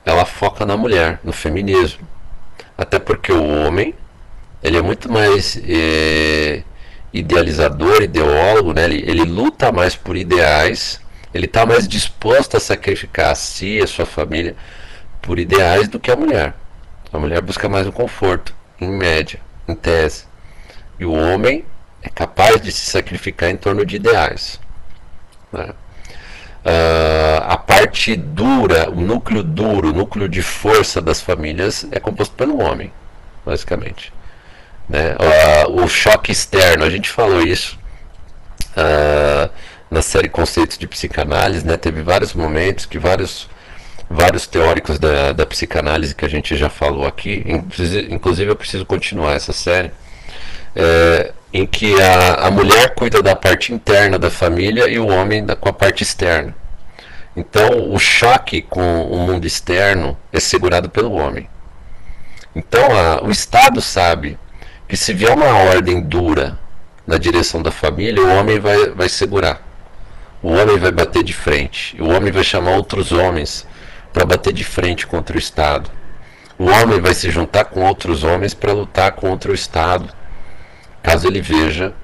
ela 0.07 0.25
foca 0.25 0.65
na 0.65 0.77
mulher, 0.77 1.21
no 1.23 1.35
feminismo. 1.35 2.09
Até 2.79 2.99
porque 2.99 3.31
o 3.31 3.47
homem 3.47 3.95
ele 4.63 4.79
é 4.79 4.83
muito 4.83 5.13
mais 5.13 5.61
é, 5.69 6.63
idealizador, 7.13 8.03
ideólogo, 8.03 8.73
né? 8.73 8.85
ele, 8.85 9.05
ele 9.07 9.25
luta 9.25 9.71
mais 9.71 9.95
por 9.95 10.17
ideais, 10.17 11.01
ele 11.35 11.47
está 11.47 11.67
mais 11.67 11.87
disposto 11.87 12.57
a 12.57 12.61
sacrificar 12.61 13.31
a 13.31 13.35
si 13.35 13.79
e 13.79 13.83
a 13.83 13.87
sua 13.87 14.07
família 14.07 14.57
por 15.21 15.39
ideais 15.39 15.89
do 15.89 16.01
que 16.01 16.11
a 16.11 16.17
mulher. 16.17 16.55
A 17.13 17.19
mulher 17.19 17.41
busca 17.43 17.69
mais 17.69 17.87
o 17.87 17.93
conforto 17.93 18.55
em 18.81 18.91
média, 18.91 19.39
em 19.69 19.75
tese. 19.75 20.25
E 20.99 21.05
o 21.05 21.13
homem 21.13 21.65
é 22.03 22.09
capaz 22.09 22.61
de 22.61 22.73
se 22.73 22.91
sacrificar 22.91 23.51
em 23.51 23.57
torno 23.57 23.85
de 23.85 23.97
ideais. 23.97 24.59
Né? 25.53 25.73
Uh, 26.65 27.43
a 27.43 27.57
parte 27.57 28.15
dura, 28.17 28.89
o 28.91 29.01
núcleo 29.01 29.43
duro, 29.43 29.91
o 29.91 29.93
núcleo 29.93 30.29
de 30.29 30.43
força 30.43 31.01
das 31.01 31.21
famílias 31.21 31.87
é 31.91 31.99
composto 31.99 32.35
pelo 32.35 32.61
homem, 32.63 32.93
basicamente. 33.45 34.13
Né? 34.93 35.17
O 35.71 35.89
choque 35.89 36.31
externo, 36.31 36.85
a 36.85 36.91
gente 36.91 37.09
falou 37.09 37.41
isso 37.41 37.79
uh, 38.77 39.51
na 39.91 40.03
série 40.03 40.29
Conceitos 40.29 40.77
de 40.77 40.87
Psicanálise, 40.87 41.67
né? 41.67 41.79
teve 41.79 42.03
vários 42.03 42.35
momentos 42.35 42.85
que 42.85 42.99
vários 42.99 43.49
vários 44.11 44.47
teóricos 44.47 44.99
da, 44.99 45.33
da 45.33 45.47
psicanálise 45.47 46.15
que 46.15 46.27
a 46.27 46.29
gente 46.29 46.55
já 46.55 46.69
falou 46.69 47.07
aqui, 47.07 47.43
inclusive 48.11 48.51
eu 48.51 48.57
preciso 48.57 48.85
continuar 48.85 49.33
essa 49.33 49.55
série, 49.55 49.91
é, 50.77 51.33
em 51.51 51.65
que 51.65 51.99
a, 51.99 52.47
a 52.47 52.51
mulher 52.51 52.95
cuida 52.95 53.23
da 53.23 53.35
parte 53.35 53.73
interna 53.73 54.19
da 54.19 54.31
família 54.31 54.87
e 54.87 54.99
o 54.99 55.07
homem 55.07 55.47
da, 55.47 55.57
com 55.57 55.71
a 55.71 55.73
parte 55.73 56.03
externa. 56.03 56.55
Então, 57.35 57.91
o 57.91 57.99
choque 57.99 58.61
com 58.61 59.05
o 59.05 59.17
mundo 59.17 59.47
externo 59.47 60.19
é 60.31 60.39
segurado 60.39 60.91
pelo 60.91 61.13
homem. 61.13 61.49
Então, 62.55 62.85
a, 62.95 63.25
o 63.25 63.31
Estado 63.31 63.81
sabe 63.81 64.39
que 64.93 64.97
se 64.99 65.15
vier 65.15 65.35
uma 65.35 65.47
ordem 65.47 66.03
dura 66.03 66.59
na 67.07 67.17
direção 67.17 67.63
da 67.63 67.71
família, 67.71 68.23
o 68.23 68.39
homem 68.39 68.61
vai, 68.61 68.91
vai 68.91 69.09
segurar. 69.09 69.67
O 70.43 70.53
homem 70.53 70.77
vai 70.77 70.93
bater 70.93 71.25
de 71.25 71.33
frente. 71.33 71.97
O 71.99 72.11
homem 72.11 72.31
vai 72.31 72.45
chamar 72.45 72.73
outros 72.73 73.11
homens 73.11 73.67
para 74.13 74.27
bater 74.27 74.53
de 74.53 74.63
frente 74.63 75.07
contra 75.07 75.35
o 75.35 75.39
Estado. 75.39 75.91
O 76.59 76.67
homem 76.67 77.01
vai 77.01 77.15
se 77.15 77.31
juntar 77.31 77.65
com 77.65 77.81
outros 77.81 78.23
homens 78.23 78.53
para 78.53 78.75
lutar 78.75 79.13
contra 79.13 79.51
o 79.51 79.55
Estado, 79.55 80.11
caso 81.03 81.27
ele 81.27 81.41
veja 81.41 81.95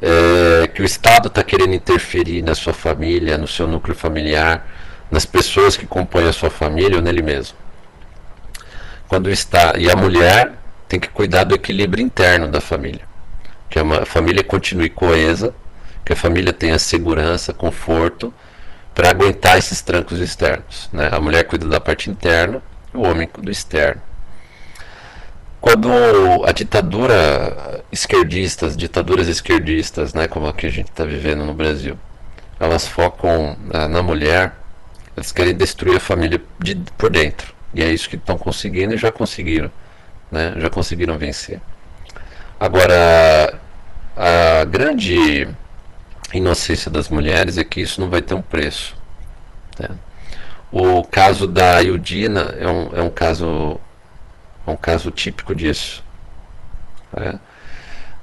é, 0.00 0.66
que 0.66 0.80
o 0.80 0.84
Estado 0.86 1.28
está 1.28 1.42
querendo 1.42 1.74
interferir 1.74 2.40
na 2.40 2.54
sua 2.54 2.72
família, 2.72 3.36
no 3.36 3.46
seu 3.46 3.68
núcleo 3.68 3.94
familiar, 3.94 4.66
nas 5.10 5.26
pessoas 5.26 5.76
que 5.76 5.84
compõem 5.84 6.26
a 6.26 6.32
sua 6.32 6.48
família 6.48 6.96
ou 6.96 7.02
nele 7.02 7.20
mesmo. 7.20 7.58
Quando 9.08 9.30
está 9.30 9.74
e 9.76 9.90
a 9.90 9.94
mulher 9.94 10.58
tem 10.90 10.98
que 10.98 11.08
cuidar 11.08 11.44
do 11.44 11.54
equilíbrio 11.54 12.04
interno 12.04 12.48
da 12.48 12.60
família, 12.60 13.02
que 13.70 13.78
a 13.78 14.04
família 14.04 14.42
continue 14.42 14.90
coesa, 14.90 15.54
que 16.04 16.12
a 16.12 16.16
família 16.16 16.52
tenha 16.52 16.80
segurança, 16.80 17.54
conforto 17.54 18.34
para 18.92 19.08
aguentar 19.08 19.56
esses 19.56 19.80
trancos 19.82 20.18
externos. 20.18 20.90
Né? 20.92 21.08
A 21.12 21.20
mulher 21.20 21.44
cuida 21.44 21.64
da 21.68 21.80
parte 21.80 22.10
interna, 22.10 22.60
o 22.92 23.02
homem 23.02 23.28
do 23.38 23.52
externo. 23.52 24.02
quando 25.60 25.88
a 26.44 26.50
ditadura 26.50 27.84
esquerdistas, 27.92 28.76
ditaduras 28.76 29.28
esquerdistas, 29.28 30.12
né, 30.12 30.26
como 30.26 30.48
a 30.48 30.52
que 30.52 30.66
a 30.66 30.70
gente 30.70 30.90
está 30.90 31.04
vivendo 31.04 31.44
no 31.44 31.54
Brasil, 31.54 31.96
elas 32.58 32.88
focam 32.88 33.56
na, 33.72 33.86
na 33.86 34.02
mulher, 34.02 34.56
eles 35.16 35.30
querem 35.30 35.54
destruir 35.54 35.98
a 35.98 36.00
família 36.00 36.42
de, 36.58 36.74
por 36.98 37.10
dentro. 37.10 37.54
E 37.72 37.80
é 37.80 37.92
isso 37.92 38.10
que 38.10 38.16
estão 38.16 38.36
conseguindo 38.36 38.92
e 38.94 38.96
já 38.96 39.12
conseguiram, 39.12 39.70
né, 40.30 40.54
já 40.56 40.70
conseguiram 40.70 41.18
vencer. 41.18 41.60
Agora, 42.58 43.58
a 44.16 44.64
grande 44.64 45.48
inocência 46.32 46.90
das 46.90 47.08
mulheres 47.08 47.58
é 47.58 47.64
que 47.64 47.80
isso 47.80 48.00
não 48.00 48.08
vai 48.08 48.22
ter 48.22 48.34
um 48.34 48.42
preço. 48.42 48.94
Né? 49.78 49.88
O 50.70 51.02
caso 51.02 51.46
da 51.46 51.82
Ildina 51.82 52.54
é 52.58 52.68
um, 52.68 52.90
é 52.96 53.02
um 53.02 53.10
caso 53.10 53.80
é 54.66 54.70
um 54.70 54.76
caso 54.76 55.10
típico 55.10 55.54
disso. 55.54 56.02
Né? 57.16 57.38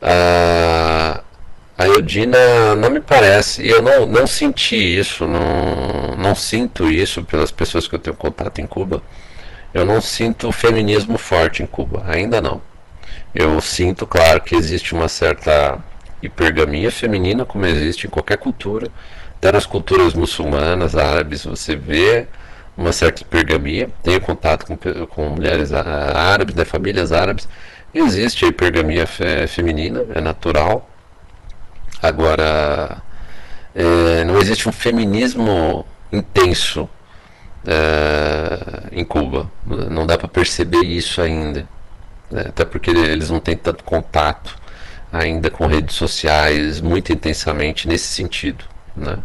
A, 0.02 1.22
a 1.78 1.88
Eudina 1.88 2.76
não 2.76 2.90
me 2.90 3.00
parece, 3.00 3.68
eu 3.68 3.82
não, 3.82 4.06
não 4.06 4.26
senti 4.26 4.76
isso, 4.76 5.28
não, 5.28 6.16
não 6.18 6.36
sinto 6.36 6.90
isso 6.90 7.24
pelas 7.24 7.52
pessoas 7.52 7.88
que 7.88 7.96
eu 7.96 8.00
tenho 8.00 8.16
contato 8.16 8.60
em 8.60 8.68
Cuba. 8.68 9.02
Eu 9.78 9.86
não 9.86 10.02
sinto 10.02 10.52
feminismo 10.52 11.20
forte 11.20 11.62
em 11.62 11.68
Cuba, 11.68 12.04
ainda 12.08 12.42
não. 12.42 12.60
Eu 13.34 13.62
sinto, 13.62 14.08
claro, 14.08 14.42
que 14.42 14.56
existe 14.56 14.96
uma 14.96 15.08
certa 15.08 15.78
hipergamia 16.20 16.90
feminina, 16.90 17.46
como 17.46 17.64
existe 17.64 18.08
em 18.08 18.10
qualquer 18.10 18.40
cultura. 18.40 18.90
Até 19.38 19.52
nas 19.52 19.68
culturas 19.68 20.16
muçulmanas, 20.16 20.96
árabes, 20.96 21.46
você 21.46 21.76
vê 21.76 22.28
uma 22.76 22.92
certa 22.92 23.22
hipergamia. 23.22 23.88
Tenho 24.02 24.20
contato 24.20 24.66
com, 24.66 24.76
com 25.06 25.30
mulheres 25.30 25.72
árabes, 25.72 26.56
né, 26.56 26.66
famílias 26.66 27.12
árabes. 27.12 27.48
Existe 27.94 28.46
a 28.46 28.48
hipergamia 28.48 29.06
fe, 29.06 29.46
feminina, 29.46 30.04
é 30.16 30.20
natural. 30.20 30.90
Agora, 32.02 32.98
é, 33.76 34.24
não 34.24 34.40
existe 34.40 34.68
um 34.68 34.72
feminismo 34.72 35.86
intenso 36.12 36.90
é, 37.68 38.88
em 38.94 39.04
Cuba. 39.04 39.52
Não 39.66 40.08
dá 40.08 40.18
para 40.18 40.30
perceber 40.30 40.84
isso 40.86 41.22
ainda. 41.22 41.68
Né? 42.32 42.46
Até 42.48 42.64
porque 42.64 42.90
eles 42.90 43.30
não 43.30 43.40
têm 43.40 43.58
tanto 43.58 43.84
contato 43.84 44.58
ainda 45.12 45.50
com 45.50 45.68
redes 45.68 45.96
sociais 45.96 46.80
muito 46.80 47.12
intensamente 47.12 47.88
nesse 47.88 48.08
sentido. 48.08 48.64
Né? 48.96 49.18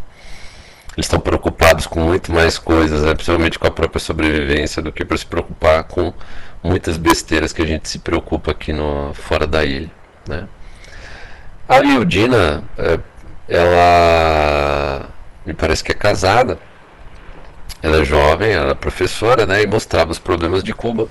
Eles 0.95 1.05
estão 1.05 1.19
preocupados 1.19 1.87
com 1.87 2.01
muito 2.01 2.31
mais 2.31 2.57
coisas, 2.57 3.01
né? 3.03 3.13
principalmente 3.13 3.57
com 3.57 3.67
a 3.67 3.71
própria 3.71 3.99
sobrevivência, 3.99 4.81
do 4.81 4.91
que 4.91 5.05
para 5.05 5.17
se 5.17 5.25
preocupar 5.25 5.85
com 5.85 6.13
muitas 6.61 6.97
besteiras 6.97 7.53
que 7.53 7.61
a 7.61 7.65
gente 7.65 7.89
se 7.89 7.99
preocupa 7.99 8.51
aqui 8.51 8.73
no, 8.73 9.13
fora 9.13 9.47
da 9.47 9.63
ilha. 9.63 9.89
Né? 10.27 10.47
A 11.67 11.79
Liudina, 11.79 12.63
é, 12.77 12.99
ela 13.47 15.09
me 15.45 15.53
parece 15.53 15.83
que 15.83 15.91
é 15.91 15.95
casada, 15.95 16.59
ela 17.83 18.01
é 18.01 18.05
jovem, 18.05 18.51
ela 18.51 18.71
é 18.71 18.75
professora, 18.75 19.45
né, 19.45 19.61
e 19.61 19.67
mostrava 19.67 20.11
os 20.11 20.17
problemas 20.17 20.63
de 20.63 20.73
Cuba 20.73 21.07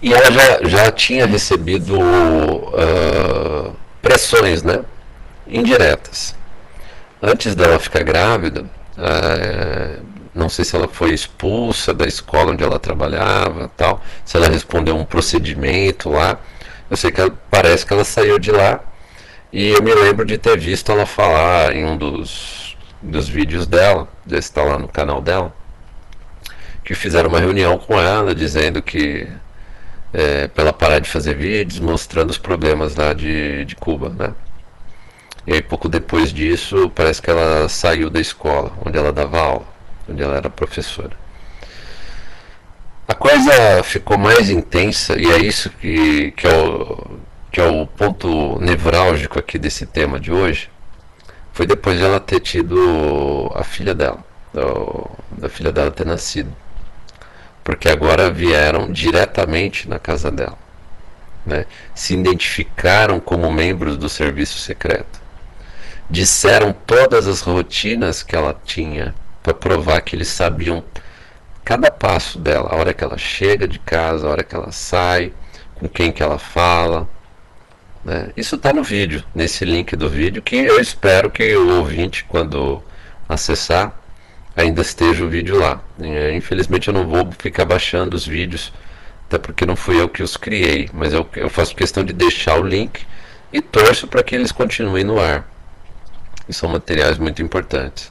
e 0.00 0.12
ela 0.12 0.30
já, 0.30 0.60
já 0.62 0.92
tinha 0.92 1.26
recebido 1.26 1.98
uh, 1.98 3.74
pressões 4.00 4.62
né, 4.62 4.80
indiretas. 5.46 6.36
Antes 7.20 7.56
dela 7.56 7.80
ficar 7.80 8.04
grávida, 8.04 8.62
uh, 8.96 10.02
não 10.32 10.48
sei 10.48 10.64
se 10.64 10.76
ela 10.76 10.86
foi 10.86 11.12
expulsa 11.12 11.92
da 11.92 12.06
escola 12.06 12.52
onde 12.52 12.62
ela 12.62 12.78
trabalhava, 12.78 13.68
tal, 13.76 14.00
se 14.24 14.36
ela 14.36 14.48
respondeu 14.48 14.96
um 14.96 15.04
procedimento 15.04 16.10
lá. 16.10 16.38
Eu 16.88 16.96
sei 16.96 17.10
que 17.10 17.20
ela, 17.20 17.36
parece 17.50 17.84
que 17.84 17.92
ela 17.92 18.04
saiu 18.04 18.38
de 18.38 18.52
lá 18.52 18.80
e 19.52 19.70
eu 19.70 19.82
me 19.82 19.92
lembro 19.92 20.24
de 20.24 20.38
ter 20.38 20.56
visto 20.56 20.92
ela 20.92 21.06
falar 21.06 21.74
em 21.74 21.84
um 21.84 21.96
dos, 21.96 22.57
dos 23.02 23.28
vídeos 23.28 23.66
dela, 23.66 24.08
desse 24.24 24.48
está 24.48 24.62
lá 24.62 24.78
no 24.78 24.88
canal 24.88 25.20
dela, 25.20 25.54
que 26.84 26.94
fizeram 26.94 27.28
uma 27.28 27.38
reunião 27.38 27.78
com 27.78 28.00
ela 28.00 28.34
dizendo 28.34 28.82
que 28.82 29.28
é, 30.12 30.48
para 30.48 30.64
ela 30.64 30.72
parar 30.72 30.98
de 30.98 31.08
fazer 31.08 31.34
vídeos 31.34 31.80
mostrando 31.80 32.30
os 32.30 32.38
problemas 32.38 32.96
lá 32.96 33.12
de, 33.12 33.64
de 33.64 33.76
Cuba, 33.76 34.08
né? 34.10 34.34
E 35.46 35.54
aí 35.54 35.62
pouco 35.62 35.88
depois 35.88 36.32
disso, 36.32 36.90
parece 36.94 37.22
que 37.22 37.30
ela 37.30 37.68
saiu 37.68 38.10
da 38.10 38.20
escola, 38.20 38.72
onde 38.84 38.98
ela 38.98 39.12
dava 39.12 39.40
aula, 39.40 39.66
onde 40.08 40.22
ela 40.22 40.36
era 40.36 40.50
professora. 40.50 41.12
A 43.06 43.14
coisa 43.14 43.82
ficou 43.82 44.18
mais 44.18 44.50
intensa, 44.50 45.18
e 45.18 45.26
é 45.26 45.38
isso 45.38 45.70
que, 45.70 46.32
que, 46.32 46.46
é, 46.46 46.54
o, 46.54 47.18
que 47.50 47.60
é 47.60 47.66
o 47.66 47.86
ponto 47.86 48.58
nevrálgico 48.60 49.38
aqui 49.38 49.58
desse 49.58 49.86
tema 49.86 50.20
de 50.20 50.30
hoje, 50.30 50.68
foi 51.58 51.66
depois 51.66 51.98
de 51.98 52.04
ela 52.04 52.20
ter 52.20 52.38
tido 52.38 53.50
a 53.52 53.64
filha 53.64 53.92
dela, 53.92 54.24
da 55.32 55.48
filha 55.48 55.72
dela 55.72 55.90
ter 55.90 56.06
nascido 56.06 56.54
porque 57.64 57.88
agora 57.88 58.30
vieram 58.30 58.92
diretamente 58.92 59.88
na 59.88 59.98
casa 59.98 60.30
dela. 60.30 60.56
Né? 61.44 61.66
Se 61.96 62.14
identificaram 62.14 63.18
como 63.18 63.50
membros 63.52 63.96
do 63.96 64.08
serviço 64.08 64.60
secreto. 64.60 65.20
Disseram 66.08 66.72
todas 66.72 67.26
as 67.26 67.40
rotinas 67.40 68.22
que 68.22 68.36
ela 68.36 68.54
tinha 68.64 69.12
para 69.42 69.52
provar 69.52 70.00
que 70.00 70.14
eles 70.14 70.28
sabiam 70.28 70.84
cada 71.64 71.90
passo 71.90 72.38
dela, 72.38 72.70
a 72.70 72.76
hora 72.76 72.94
que 72.94 73.02
ela 73.02 73.18
chega 73.18 73.66
de 73.66 73.80
casa, 73.80 74.28
a 74.28 74.30
hora 74.30 74.44
que 74.44 74.54
ela 74.54 74.70
sai, 74.70 75.32
com 75.74 75.88
quem 75.88 76.12
que 76.12 76.22
ela 76.22 76.38
fala. 76.38 77.08
Né? 78.08 78.30
Isso 78.34 78.56
está 78.56 78.72
no 78.72 78.82
vídeo, 78.82 79.22
nesse 79.34 79.66
link 79.66 79.94
do 79.94 80.08
vídeo, 80.08 80.40
que 80.40 80.56
eu 80.56 80.80
espero 80.80 81.30
que 81.30 81.54
o 81.54 81.76
ouvinte, 81.76 82.24
quando 82.26 82.82
acessar, 83.28 84.00
ainda 84.56 84.80
esteja 84.80 85.22
o 85.22 85.28
vídeo 85.28 85.58
lá. 85.58 85.82
É, 86.00 86.34
infelizmente 86.34 86.88
eu 86.88 86.94
não 86.94 87.06
vou 87.06 87.30
ficar 87.38 87.66
baixando 87.66 88.16
os 88.16 88.26
vídeos, 88.26 88.72
até 89.26 89.36
porque 89.36 89.66
não 89.66 89.76
fui 89.76 90.00
eu 90.00 90.08
que 90.08 90.22
os 90.22 90.38
criei, 90.38 90.88
mas 90.90 91.12
eu, 91.12 91.28
eu 91.36 91.50
faço 91.50 91.76
questão 91.76 92.02
de 92.02 92.14
deixar 92.14 92.58
o 92.58 92.66
link 92.66 93.06
e 93.52 93.60
torço 93.60 94.08
para 94.08 94.22
que 94.22 94.34
eles 94.34 94.52
continuem 94.52 95.04
no 95.04 95.20
ar. 95.20 95.46
E 96.48 96.54
são 96.54 96.66
materiais 96.66 97.18
muito 97.18 97.42
importantes. 97.42 98.10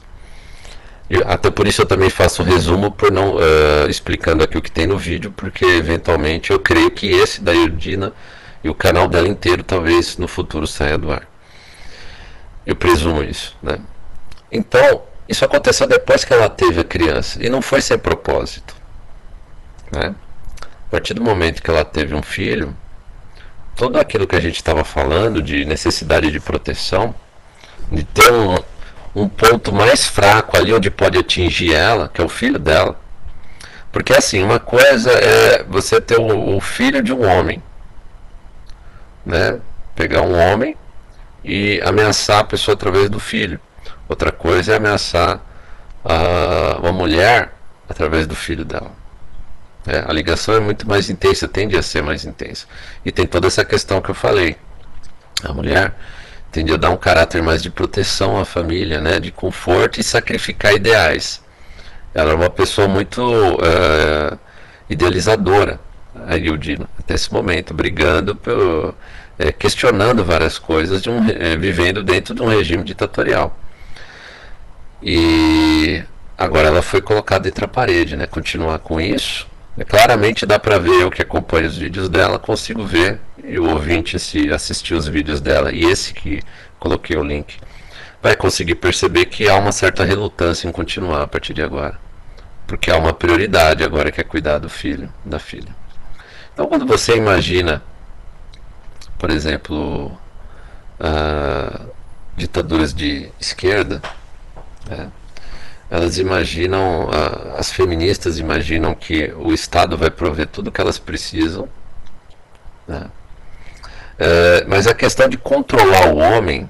E 1.10 1.16
até 1.24 1.50
por 1.50 1.66
isso 1.66 1.82
eu 1.82 1.86
também 1.86 2.08
faço 2.08 2.42
um 2.42 2.44
resumo 2.44 2.92
por 2.92 3.10
não 3.10 3.34
uh, 3.34 3.90
explicando 3.90 4.44
aqui 4.44 4.56
o 4.56 4.62
que 4.62 4.70
tem 4.70 4.86
no 4.86 4.96
vídeo, 4.96 5.32
porque 5.36 5.64
eventualmente 5.64 6.52
eu 6.52 6.60
creio 6.60 6.92
que 6.92 7.08
esse 7.10 7.40
da 7.40 7.52
Irdina 7.52 8.12
e 8.62 8.68
o 8.68 8.74
canal 8.74 9.08
dela 9.08 9.28
inteiro 9.28 9.62
talvez 9.62 10.16
no 10.16 10.28
futuro 10.28 10.66
saia 10.66 10.98
do 10.98 11.12
ar. 11.12 11.28
Eu 12.66 12.76
presumo 12.76 13.22
isso, 13.22 13.56
né? 13.62 13.78
Então, 14.50 15.02
isso 15.28 15.44
aconteceu 15.44 15.86
depois 15.86 16.24
que 16.24 16.32
ela 16.32 16.48
teve 16.48 16.80
a 16.80 16.84
criança 16.84 17.44
e 17.44 17.48
não 17.48 17.60
foi 17.60 17.80
sem 17.80 17.98
propósito. 17.98 18.74
Né? 19.92 20.14
A 20.60 20.90
partir 20.90 21.14
do 21.14 21.22
momento 21.22 21.62
que 21.62 21.70
ela 21.70 21.84
teve 21.84 22.14
um 22.14 22.22
filho, 22.22 22.74
tudo 23.76 23.98
aquilo 23.98 24.26
que 24.26 24.36
a 24.36 24.40
gente 24.40 24.56
estava 24.56 24.84
falando 24.84 25.42
de 25.42 25.64
necessidade 25.64 26.30
de 26.30 26.40
proteção, 26.40 27.14
de 27.92 28.04
ter 28.04 28.32
um, 28.32 28.56
um 29.14 29.28
ponto 29.28 29.72
mais 29.72 30.06
fraco 30.06 30.56
ali 30.56 30.72
onde 30.72 30.90
pode 30.90 31.18
atingir 31.18 31.74
ela, 31.74 32.08
que 32.08 32.20
é 32.20 32.24
o 32.24 32.28
filho 32.28 32.58
dela. 32.58 32.98
Porque 33.92 34.12
assim, 34.12 34.42
uma 34.42 34.58
coisa 34.58 35.10
é 35.10 35.62
você 35.64 36.00
ter 36.00 36.18
o, 36.18 36.56
o 36.56 36.60
filho 36.60 37.02
de 37.02 37.12
um 37.12 37.26
homem, 37.26 37.62
né? 39.28 39.60
Pegar 39.94 40.22
um 40.22 40.36
homem 40.36 40.76
e 41.44 41.80
ameaçar 41.84 42.40
a 42.40 42.44
pessoa 42.44 42.74
através 42.74 43.08
do 43.10 43.20
filho. 43.20 43.60
Outra 44.08 44.32
coisa 44.32 44.72
é 44.72 44.76
ameaçar 44.76 45.40
a, 46.04 46.78
uma 46.80 46.92
mulher 46.92 47.52
através 47.88 48.26
do 48.26 48.34
filho 48.34 48.64
dela. 48.64 48.90
É, 49.86 50.04
a 50.06 50.12
ligação 50.12 50.54
é 50.54 50.60
muito 50.60 50.88
mais 50.88 51.08
intensa, 51.08 51.46
tende 51.46 51.76
a 51.76 51.82
ser 51.82 52.02
mais 52.02 52.24
intensa. 52.24 52.66
E 53.04 53.12
tem 53.12 53.26
toda 53.26 53.46
essa 53.46 53.64
questão 53.64 54.00
que 54.00 54.10
eu 54.10 54.14
falei. 54.14 54.56
A 55.44 55.52
mulher 55.52 55.94
tende 56.50 56.72
a 56.72 56.76
dar 56.76 56.90
um 56.90 56.96
caráter 56.96 57.42
mais 57.42 57.62
de 57.62 57.70
proteção 57.70 58.38
à 58.40 58.44
família, 58.44 59.00
né, 59.00 59.20
de 59.20 59.30
conforto 59.30 60.00
e 60.00 60.02
sacrificar 60.02 60.74
ideais. 60.74 61.42
Ela 62.14 62.32
é 62.32 62.34
uma 62.34 62.50
pessoa 62.50 62.88
muito 62.88 63.22
uh, 63.22 64.38
idealizadora, 64.88 65.78
a 66.26 66.34
Yudina, 66.34 66.88
até 66.98 67.14
esse 67.14 67.32
momento, 67.32 67.72
brigando, 67.72 68.34
pelo, 68.34 68.94
é, 69.38 69.52
questionando 69.52 70.24
várias 70.24 70.58
coisas, 70.58 71.00
de 71.00 71.08
um, 71.08 71.24
é, 71.28 71.56
vivendo 71.56 72.02
dentro 72.02 72.34
de 72.34 72.42
um 72.42 72.46
regime 72.46 72.82
ditatorial. 72.82 73.56
E 75.02 76.02
agora 76.36 76.68
ela 76.68 76.82
foi 76.82 77.00
colocada 77.00 77.46
entre 77.48 77.64
a 77.64 77.68
parede, 77.68 78.16
né? 78.16 78.26
Continuar 78.26 78.80
com 78.80 79.00
isso. 79.00 79.46
É, 79.78 79.84
claramente 79.84 80.44
dá 80.44 80.58
para 80.58 80.78
ver, 80.78 81.02
eu 81.02 81.10
que 81.10 81.22
acompanho 81.22 81.68
os 81.68 81.78
vídeos 81.78 82.08
dela, 82.08 82.38
consigo 82.38 82.84
ver, 82.84 83.20
e 83.44 83.58
o 83.58 83.70
ouvinte 83.70 84.18
se 84.18 84.52
assistir 84.52 84.94
os 84.94 85.06
vídeos 85.06 85.40
dela, 85.40 85.72
e 85.72 85.84
esse 85.84 86.12
que 86.12 86.42
coloquei 86.80 87.16
o 87.16 87.22
link, 87.22 87.56
vai 88.20 88.34
conseguir 88.34 88.74
perceber 88.74 89.26
que 89.26 89.48
há 89.48 89.54
uma 89.54 89.70
certa 89.70 90.04
relutância 90.04 90.66
em 90.66 90.72
continuar 90.72 91.22
a 91.22 91.28
partir 91.28 91.54
de 91.54 91.62
agora. 91.62 91.96
Porque 92.66 92.90
há 92.90 92.98
uma 92.98 93.12
prioridade 93.12 93.84
agora 93.84 94.10
que 94.10 94.20
é 94.20 94.24
cuidar 94.24 94.58
do 94.58 94.68
filho, 94.68 95.12
da 95.24 95.38
filha. 95.38 95.74
Então, 96.52 96.66
quando 96.66 96.84
você 96.84 97.16
imagina, 97.16 97.80
por 99.18 99.30
exemplo, 99.30 100.16
uh, 101.00 101.90
ditaduras 102.36 102.94
de 102.94 103.30
esquerda, 103.40 104.00
né, 104.88 105.10
elas 105.90 106.18
imaginam, 106.18 107.06
uh, 107.06 107.58
as 107.58 107.72
feministas 107.72 108.38
imaginam 108.38 108.94
que 108.94 109.32
o 109.36 109.52
Estado 109.52 109.96
vai 109.96 110.10
prover 110.10 110.46
tudo 110.46 110.68
o 110.68 110.72
que 110.72 110.80
elas 110.80 110.98
precisam, 110.98 111.68
né, 112.86 113.06
uh, 114.20 114.68
mas 114.68 114.86
a 114.86 114.94
questão 114.94 115.28
de 115.28 115.36
controlar 115.36 116.08
o 116.08 116.18
homem, 116.18 116.68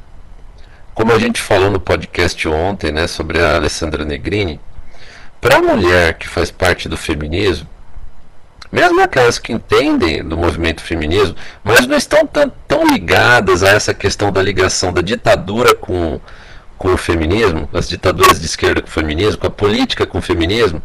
como 0.95 1.13
a 1.13 1.19
gente 1.19 1.41
falou 1.41 1.71
no 1.71 1.79
podcast 1.79 2.49
ontem, 2.49 2.91
né, 2.91 3.07
sobre 3.07 3.41
a 3.41 3.57
Alessandra 3.57 4.05
Negrini, 4.05 4.59
para 5.41 5.59
a 5.59 5.63
mulher 5.63 6.15
que 6.15 6.27
faz 6.27 6.51
parte 6.51 6.89
do 6.89 6.97
feminismo, 6.97 7.69
mesmo 8.71 9.01
aquelas 9.01 9.39
que 9.39 9.53
entendem 9.53 10.23
do 10.23 10.37
movimento 10.37 10.83
feminismo, 10.83 11.35
mas 11.65 11.87
não 11.87 11.97
estão 11.97 12.27
tão, 12.27 12.53
tão 12.67 12.87
ligadas 12.87 13.63
a 13.63 13.71
essa 13.71 13.95
questão 13.95 14.31
da 14.31 14.43
ligação 14.43 14.93
da 14.93 15.01
ditadura 15.01 15.75
com, 15.75 16.21
com 16.77 16.93
o 16.93 16.97
feminismo, 16.97 17.69
as 17.73 17.89
ditaduras 17.89 18.39
de 18.39 18.47
esquerda 18.47 18.83
com 18.83 18.89
o 18.89 18.91
feminismo, 18.91 19.41
com 19.41 19.47
a 19.47 19.51
política 19.51 20.07
com 20.07 20.19
o 20.19 20.23
feminismo, 20.23 20.83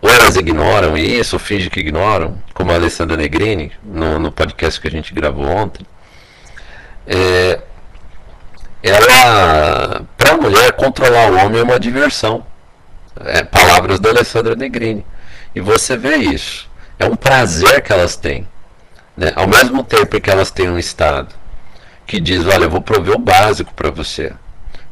ou 0.00 0.10
elas 0.10 0.36
ignoram 0.36 0.96
isso, 0.96 1.36
ou 1.36 1.40
fingem 1.40 1.70
que 1.70 1.80
ignoram, 1.80 2.38
como 2.54 2.70
a 2.70 2.74
Alessandra 2.74 3.16
Negrini, 3.16 3.72
no, 3.82 4.18
no 4.18 4.30
podcast 4.30 4.80
que 4.80 4.86
a 4.86 4.90
gente 4.90 5.12
gravou 5.12 5.46
ontem. 5.46 5.84
É, 7.06 7.60
ela, 8.82 10.02
para 10.16 10.32
a 10.32 10.36
mulher, 10.36 10.72
controlar 10.72 11.30
o 11.30 11.36
homem 11.38 11.60
é 11.60 11.64
uma 11.64 11.80
diversão. 11.80 12.46
É, 13.24 13.42
palavras 13.42 13.98
da 13.98 14.10
Alessandra 14.10 14.54
Negrini. 14.54 15.04
E 15.54 15.60
você 15.60 15.96
vê 15.96 16.16
isso. 16.16 16.68
É 16.98 17.06
um 17.06 17.16
prazer 17.16 17.82
que 17.82 17.92
elas 17.92 18.16
têm. 18.16 18.46
Né? 19.16 19.32
Ao 19.34 19.46
mesmo 19.46 19.82
tempo 19.82 20.20
que 20.20 20.30
elas 20.30 20.50
têm 20.50 20.68
um 20.70 20.78
Estado 20.78 21.34
que 22.06 22.20
diz: 22.20 22.46
olha, 22.46 22.64
eu 22.64 22.70
vou 22.70 22.80
prover 22.80 23.14
o 23.14 23.18
básico 23.18 23.72
para 23.74 23.90
você. 23.90 24.32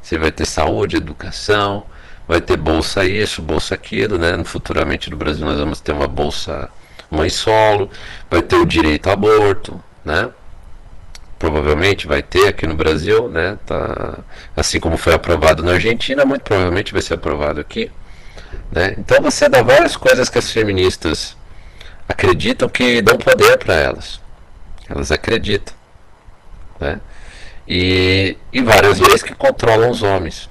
Você 0.02 0.18
vai 0.18 0.30
ter 0.30 0.46
saúde, 0.46 0.96
educação, 0.96 1.84
vai 2.28 2.40
ter 2.40 2.56
bolsa 2.56 3.04
isso, 3.04 3.40
bolsa 3.40 3.74
aquilo. 3.74 4.18
Né? 4.18 4.42
Futuramente 4.44 5.10
no 5.10 5.16
Brasil 5.16 5.46
nós 5.46 5.58
vamos 5.58 5.80
ter 5.80 5.92
uma 5.92 6.08
bolsa 6.08 6.68
mãe 7.10 7.28
solo, 7.28 7.90
vai 8.30 8.42
ter 8.42 8.56
o 8.56 8.66
direito 8.66 9.06
ao 9.06 9.14
aborto. 9.14 9.82
Né? 10.04 10.30
provavelmente 11.38 12.06
vai 12.06 12.22
ter 12.22 12.48
aqui 12.48 12.66
no 12.66 12.74
Brasil, 12.74 13.28
né? 13.28 13.58
Tá, 13.66 14.18
assim 14.56 14.80
como 14.80 14.96
foi 14.96 15.12
aprovado 15.12 15.62
na 15.62 15.72
Argentina, 15.72 16.24
muito 16.24 16.42
provavelmente 16.42 16.92
vai 16.92 17.02
ser 17.02 17.14
aprovado 17.14 17.60
aqui. 17.60 17.90
Né? 18.72 18.94
Então 18.96 19.20
você 19.20 19.48
dá 19.48 19.62
várias 19.62 19.94
coisas 19.94 20.30
que 20.30 20.38
as 20.38 20.50
feministas 20.50 21.36
acreditam 22.08 22.68
que 22.68 23.00
dão 23.02 23.16
poder 23.16 23.58
para 23.58 23.74
elas. 23.74 24.20
Elas 24.88 25.10
acreditam. 25.10 25.74
Né? 26.80 27.00
E, 27.66 28.36
e 28.52 28.62
várias 28.62 28.98
leis 29.00 29.22
que 29.22 29.34
controlam 29.34 29.90
os 29.90 30.02
homens. 30.02 30.50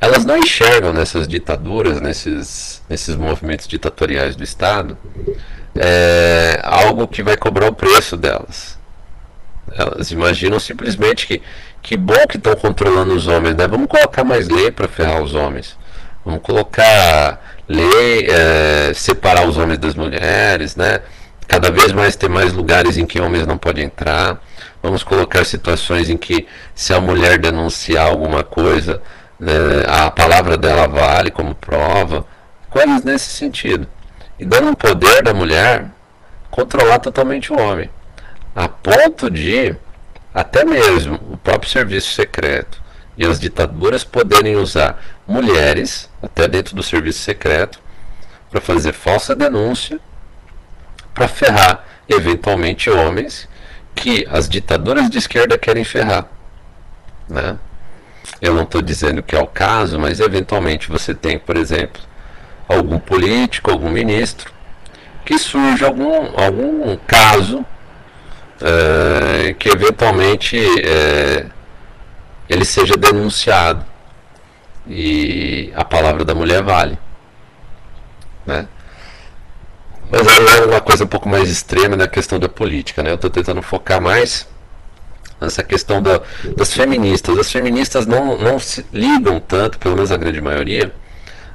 Elas 0.00 0.24
não 0.24 0.36
enxergam 0.36 0.92
nessas 0.92 1.26
ditaduras, 1.26 2.00
nesses, 2.00 2.82
nesses 2.88 3.16
movimentos 3.16 3.66
ditatoriais 3.66 4.36
do 4.36 4.44
Estado, 4.44 4.96
é, 5.74 6.60
algo 6.62 7.08
que 7.08 7.22
vai 7.22 7.36
cobrar 7.36 7.68
o 7.68 7.74
preço 7.74 8.16
delas. 8.16 8.78
Elas 9.72 10.10
imaginam 10.10 10.60
simplesmente 10.60 11.26
que 11.26 11.42
que 11.86 11.96
bom 11.96 12.26
que 12.28 12.36
estão 12.36 12.56
controlando 12.56 13.14
os 13.14 13.28
homens, 13.28 13.54
né? 13.54 13.68
Vamos 13.68 13.86
colocar 13.86 14.24
mais 14.24 14.48
lei 14.48 14.72
para 14.72 14.88
ferrar 14.88 15.22
os 15.22 15.36
homens. 15.36 15.78
Vamos 16.24 16.42
colocar 16.42 17.45
lei, 17.68 18.26
é, 18.28 18.92
separar 18.94 19.46
os 19.46 19.56
homens 19.56 19.78
das 19.78 19.94
mulheres, 19.94 20.76
né? 20.76 21.00
Cada 21.46 21.70
vez 21.70 21.92
mais 21.92 22.16
ter 22.16 22.28
mais 22.28 22.52
lugares 22.52 22.96
em 22.96 23.06
que 23.06 23.20
homens 23.20 23.46
não 23.46 23.56
podem 23.56 23.84
entrar. 23.84 24.40
Vamos 24.82 25.02
colocar 25.02 25.44
situações 25.44 26.10
em 26.10 26.16
que 26.16 26.46
se 26.74 26.92
a 26.92 27.00
mulher 27.00 27.38
denunciar 27.38 28.06
alguma 28.06 28.42
coisa, 28.42 29.00
né, 29.38 29.52
a 29.86 30.10
palavra 30.10 30.56
dela 30.56 30.86
vale 30.86 31.30
como 31.30 31.54
prova. 31.54 32.26
Coisas 32.68 33.02
nesse 33.04 33.30
sentido. 33.30 33.86
E 34.38 34.44
dando 34.44 34.68
um 34.68 34.74
poder 34.74 35.22
da 35.22 35.32
mulher 35.32 35.86
controlar 36.50 36.98
totalmente 36.98 37.52
o 37.52 37.58
homem. 37.58 37.88
A 38.54 38.68
ponto 38.68 39.30
de 39.30 39.74
até 40.34 40.64
mesmo 40.64 41.14
o 41.30 41.36
próprio 41.36 41.70
serviço 41.70 42.12
secreto 42.12 42.82
e 43.16 43.24
as 43.24 43.40
ditaduras 43.40 44.04
poderem 44.04 44.56
usar 44.56 45.02
mulheres, 45.26 46.10
até 46.26 46.46
dentro 46.48 46.74
do 46.74 46.82
serviço 46.82 47.20
secreto, 47.20 47.80
para 48.50 48.60
fazer 48.60 48.92
falsa 48.92 49.34
denúncia, 49.34 49.98
para 51.14 51.28
ferrar 51.28 51.84
eventualmente 52.08 52.90
homens 52.90 53.48
que 53.94 54.26
as 54.30 54.48
ditaduras 54.48 55.08
de 55.08 55.18
esquerda 55.18 55.56
querem 55.56 55.84
ferrar. 55.84 56.26
Né? 57.28 57.56
Eu 58.40 58.54
não 58.54 58.64
estou 58.64 58.82
dizendo 58.82 59.22
que 59.22 59.34
é 59.34 59.40
o 59.40 59.46
caso, 59.46 59.98
mas 59.98 60.20
eventualmente 60.20 60.88
você 60.88 61.14
tem, 61.14 61.38
por 61.38 61.56
exemplo, 61.56 62.02
algum 62.68 62.98
político, 62.98 63.70
algum 63.70 63.88
ministro, 63.88 64.52
que 65.24 65.38
surge 65.38 65.84
algum, 65.84 66.38
algum 66.38 66.96
caso 67.06 67.64
é, 68.60 69.54
que 69.54 69.68
eventualmente 69.68 70.58
é, 70.84 71.46
ele 72.48 72.64
seja 72.64 72.96
denunciado 72.96 73.84
e 74.88 75.72
a 75.74 75.84
palavra 75.84 76.24
da 76.24 76.34
mulher 76.34 76.62
vale. 76.62 76.98
Né? 78.44 78.66
Mas 80.10 80.58
é 80.58 80.64
uma 80.64 80.80
coisa 80.80 81.04
um 81.04 81.08
pouco 81.08 81.28
mais 81.28 81.48
extrema 81.48 81.96
na 81.96 82.06
questão 82.06 82.38
da 82.38 82.48
política. 82.48 83.02
Né? 83.02 83.10
Eu 83.10 83.16
estou 83.16 83.30
tentando 83.30 83.60
focar 83.60 84.00
mais 84.00 84.46
nessa 85.40 85.62
questão 85.62 86.00
da, 86.00 86.20
das 86.56 86.72
feministas. 86.72 87.36
As 87.38 87.50
feministas 87.50 88.06
não, 88.06 88.38
não 88.38 88.58
se 88.58 88.86
ligam 88.92 89.40
tanto, 89.40 89.78
pelo 89.78 89.96
menos 89.96 90.12
a 90.12 90.16
grande 90.16 90.40
maioria, 90.40 90.92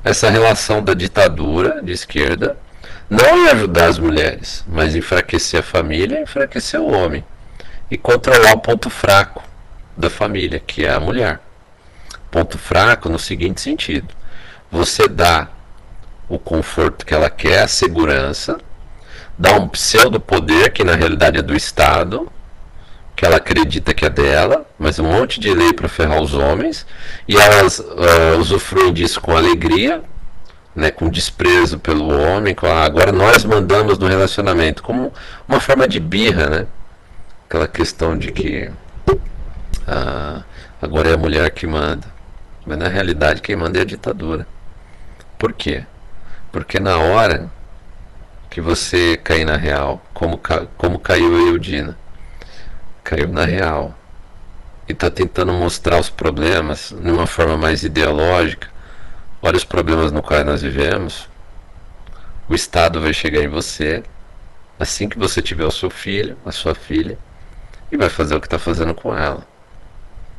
a 0.04 0.10
essa 0.10 0.30
relação 0.30 0.84
da 0.84 0.94
ditadura 0.94 1.82
de 1.82 1.91
esquerda 1.91 2.58
não 3.12 3.46
em 3.46 3.50
ajudar 3.50 3.89
as 3.89 4.00
mulheres, 4.00 4.63
mas 4.65 4.96
enfraquecer 4.96 5.60
a 5.60 5.63
família 5.63 6.22
enfraquecer 6.22 6.80
o 6.80 6.89
homem. 6.89 7.26
E 7.89 7.98
controlar 7.98 8.54
o 8.54 8.60
ponto 8.60 8.89
fraco 8.89 9.44
da 9.98 10.10
família, 10.10 10.62
que 10.65 10.86
é 10.86 10.94
a 10.94 11.00
mulher. 11.00 11.41
Ponto 12.32 12.58
fraco 12.58 13.10
no 13.10 13.20
seguinte 13.20 13.62
sentido: 13.62 14.08
você 14.72 15.08
dá 15.08 15.50
o 16.30 16.39
conforto 16.39 17.06
que 17.06 17.13
ela 17.13 17.30
quer, 17.30 17.63
a 17.63 17.67
segurança, 17.67 18.58
dá 19.38 19.54
um 19.54 19.67
pseudo 19.67 20.20
poder 20.20 20.72
que 20.72 20.84
na 20.84 20.96
realidade 20.96 21.38
é 21.38 21.41
do 21.41 21.54
Estado, 21.54 22.32
que 23.15 23.26
ela 23.26 23.36
acredita 23.36 23.94
que 23.94 24.06
é 24.06 24.10
dela, 24.10 24.65
mas 24.80 24.98
um 24.98 25.04
monte 25.04 25.39
de 25.39 25.54
lei 25.54 25.74
para 25.74 25.89
ferrar 25.89 26.22
os 26.22 26.34
homens, 26.34 26.86
e 27.28 27.36
elas 27.36 27.80
uh, 27.80 28.39
usufruem 28.39 28.94
disso 28.94 29.20
com 29.20 29.36
alegria, 29.36 30.02
né, 30.74 30.89
com 30.89 31.10
desprezo 31.10 31.78
pelo 31.80 32.10
homem, 32.17 32.56
com 32.56 32.65
a, 32.65 32.86
agora 32.86 33.12
nós 33.12 33.44
mandamos 33.44 33.98
no 34.00 34.08
relacionamento, 34.08 34.82
como 34.82 35.12
uma 35.48 35.60
forma 35.60 35.86
de 35.86 36.00
birra, 36.00 36.50
né? 36.50 36.67
Aquela 37.46 37.67
questão 37.67 38.17
de 38.17 38.32
que 38.32 38.72
ah, 39.86 40.44
agora 40.82 41.10
é 41.10 41.13
a 41.13 41.17
mulher 41.17 41.52
que 41.52 41.67
manda. 41.67 42.08
Mas 42.65 42.78
na 42.78 42.88
realidade 42.88 43.41
quem 43.41 43.56
manda 43.56 43.80
é 43.80 43.82
a 43.82 43.86
ditadura. 43.86 44.47
Por 45.38 45.54
quê? 45.54 45.86
Porque 46.52 46.80
na 46.80 46.97
hora 46.97 47.50
que 48.50 48.62
você 48.62 49.17
cair 49.17 49.45
na 49.45 49.56
real, 49.56 50.02
como, 50.13 50.39
como 50.78 51.00
caiu 51.00 51.36
a 51.36 51.50
Eudina, 51.50 51.97
caiu 53.04 53.30
na 53.30 53.45
real, 53.45 53.95
e 54.88 54.91
está 54.91 55.10
tentando 55.10 55.54
mostrar 55.54 56.00
os 56.00 56.10
problemas 56.10 56.93
de 57.02 57.12
uma 57.12 57.26
forma 57.26 57.58
mais 57.58 57.84
ideológica, 57.84 58.67
olha 59.41 59.58
os 59.58 59.63
problemas 59.63 60.12
no 60.12 60.21
qual 60.21 60.43
nós 60.43 60.62
vivemos, 60.62 61.30
o 62.50 62.54
Estado 62.54 63.00
vai 63.00 63.13
chegar 63.13 63.41
em 63.41 63.47
você 63.47 64.04
assim 64.78 65.08
que 65.08 65.17
você 65.17 65.41
tiver 65.41 65.65
o 65.65 65.71
seu 65.71 65.89
filho, 65.89 66.38
a 66.45 66.52
sua 66.52 66.76
filha, 66.76 67.17
e 67.91 67.97
vai 67.97 68.10
fazer 68.10 68.36
o 68.36 68.41
que 68.41 68.47
está 68.47 68.60
fazendo 68.60 68.94
com 68.94 69.15
ela. 69.15 69.46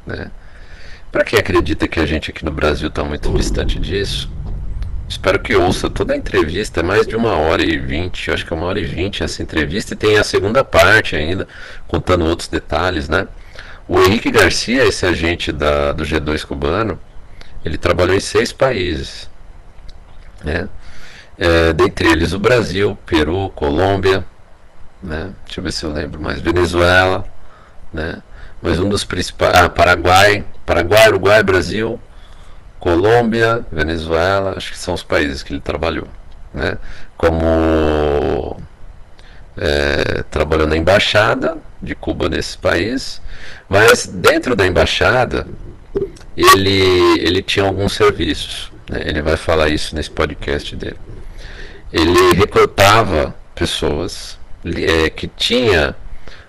Né? 0.06 0.30
Para 1.12 1.24
quem 1.24 1.38
acredita 1.38 1.86
que 1.86 2.00
a 2.00 2.06
gente 2.06 2.30
aqui 2.30 2.42
no 2.42 2.50
Brasil 2.50 2.88
está 2.88 3.04
muito 3.04 3.30
distante 3.34 3.78
disso, 3.78 4.30
espero 5.06 5.38
que 5.38 5.54
ouça 5.54 5.90
toda 5.90 6.14
a 6.14 6.16
entrevista, 6.16 6.80
é 6.80 6.82
mais 6.82 7.06
de 7.06 7.14
uma 7.14 7.36
hora 7.36 7.62
e 7.62 7.78
vinte, 7.78 8.30
acho 8.30 8.46
que 8.46 8.52
é 8.54 8.56
uma 8.56 8.64
hora 8.64 8.80
e 8.80 8.84
vinte 8.84 9.22
essa 9.22 9.42
entrevista, 9.42 9.92
e 9.92 9.96
tem 9.96 10.16
a 10.16 10.24
segunda 10.24 10.64
parte 10.64 11.14
ainda, 11.14 11.46
contando 11.86 12.24
outros 12.24 12.48
detalhes, 12.48 13.10
né? 13.10 13.28
O 13.86 14.00
Henrique 14.00 14.30
Garcia, 14.30 14.86
esse 14.86 15.04
agente 15.04 15.52
da, 15.52 15.92
do 15.92 16.02
G2 16.02 16.46
cubano, 16.46 16.98
ele 17.62 17.76
trabalhou 17.76 18.16
em 18.16 18.20
seis 18.20 18.50
países, 18.50 19.28
né? 20.42 20.66
É, 21.36 21.74
dentre 21.74 22.08
eles 22.08 22.32
o 22.32 22.38
Brasil, 22.38 22.96
Peru, 23.04 23.50
Colômbia, 23.50 24.24
né? 25.02 25.34
Deixa 25.44 25.60
eu 25.60 25.64
ver 25.64 25.72
se 25.72 25.84
eu 25.84 25.92
lembro 25.92 26.18
mais, 26.22 26.40
Venezuela, 26.40 27.22
né? 27.92 28.22
Mas 28.62 28.78
um 28.78 28.88
dos 28.88 29.04
principais, 29.04 29.54
ah, 29.56 29.68
Paraguai, 29.68 30.44
Paraguai, 30.64 31.08
Uruguai, 31.08 31.42
Brasil, 31.42 32.00
Colômbia, 32.78 33.66
Venezuela, 33.70 34.54
acho 34.56 34.70
que 34.70 34.78
são 34.78 34.94
os 34.94 35.02
países 35.02 35.42
que 35.42 35.52
ele 35.52 35.60
trabalhou, 35.60 36.06
né? 36.54 36.78
Como 37.16 38.56
é, 39.56 40.22
trabalhou 40.30 40.66
na 40.66 40.76
embaixada 40.76 41.56
de 41.80 41.94
Cuba 41.94 42.28
nesse 42.28 42.56
país, 42.56 43.20
mas 43.68 44.06
dentro 44.06 44.54
da 44.54 44.66
embaixada 44.66 45.46
ele, 46.36 47.18
ele 47.20 47.42
tinha 47.42 47.64
alguns 47.64 47.92
serviços. 47.92 48.72
Né? 48.88 49.02
Ele 49.04 49.22
vai 49.22 49.36
falar 49.36 49.68
isso 49.68 49.94
nesse 49.94 50.10
podcast 50.10 50.74
dele. 50.76 50.98
Ele 51.92 52.34
recrutava 52.34 53.34
pessoas 53.54 54.38
é, 54.64 55.10
que 55.10 55.26
tinha 55.28 55.94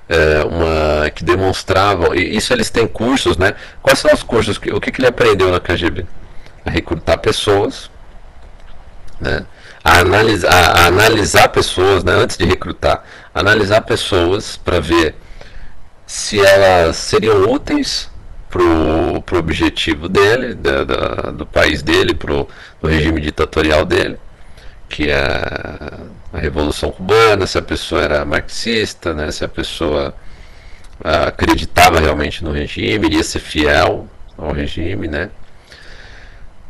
é, 0.10 0.44
uma 0.44 1.10
que 1.10 1.24
demonstravam 1.24 2.14
e 2.14 2.36
isso 2.36 2.54
eles 2.54 2.70
têm 2.70 2.88
cursos, 2.88 3.38
né? 3.38 3.56
Quais 3.82 4.00
são 4.00 4.14
os 4.14 4.24
cursos? 4.24 4.58
O 4.58 4.80
que, 4.80 4.92
que 4.92 5.02
ele 5.02 5.08
aprendeu 5.08 5.52
na 5.52 5.60
KGB? 5.60 6.06
A 6.66 6.70
recrutar 6.70 7.18
pessoas, 7.20 7.90
né? 9.20 9.46
A 9.84 10.00
analisar, 10.00 10.78
a 10.78 10.86
analisar 10.88 11.50
pessoas, 11.50 12.04
né? 12.04 12.14
Antes 12.14 12.38
de 12.38 12.46
recrutar, 12.46 13.04
analisar 13.34 13.82
pessoas 13.82 14.58
para 14.58 14.80
ver 14.80 15.16
se 16.06 16.40
elas 16.40 16.98
seriam 16.98 17.52
úteis 17.52 18.10
pro, 18.50 19.22
pro 19.26 19.40
objetivo 19.40 20.08
dele, 20.08 20.54
da, 20.54 20.84
da, 20.84 21.32
do 21.32 21.46
país 21.46 21.82
dele, 21.82 22.14
pro, 22.14 22.48
pro 22.80 22.90
regime 22.90 23.20
ditatorial 23.20 23.84
dele, 23.84 24.20
que 24.94 25.10
é 25.10 25.26
a 26.32 26.38
Revolução 26.38 26.92
Cubana, 26.92 27.48
se 27.48 27.58
a 27.58 27.64
pessoa 27.64 28.04
era 28.04 28.24
marxista, 28.24 29.12
né, 29.12 29.32
se 29.32 29.44
a 29.44 29.48
pessoa 29.48 30.14
ah, 31.04 31.30
acreditava 31.30 32.00
realmente 32.00 32.44
no 32.44 32.52
regime, 32.52 33.08
iria 33.08 33.24
ser 33.24 33.40
fiel 33.40 34.08
ao 34.38 34.52
regime, 34.52 35.08
né? 35.08 35.32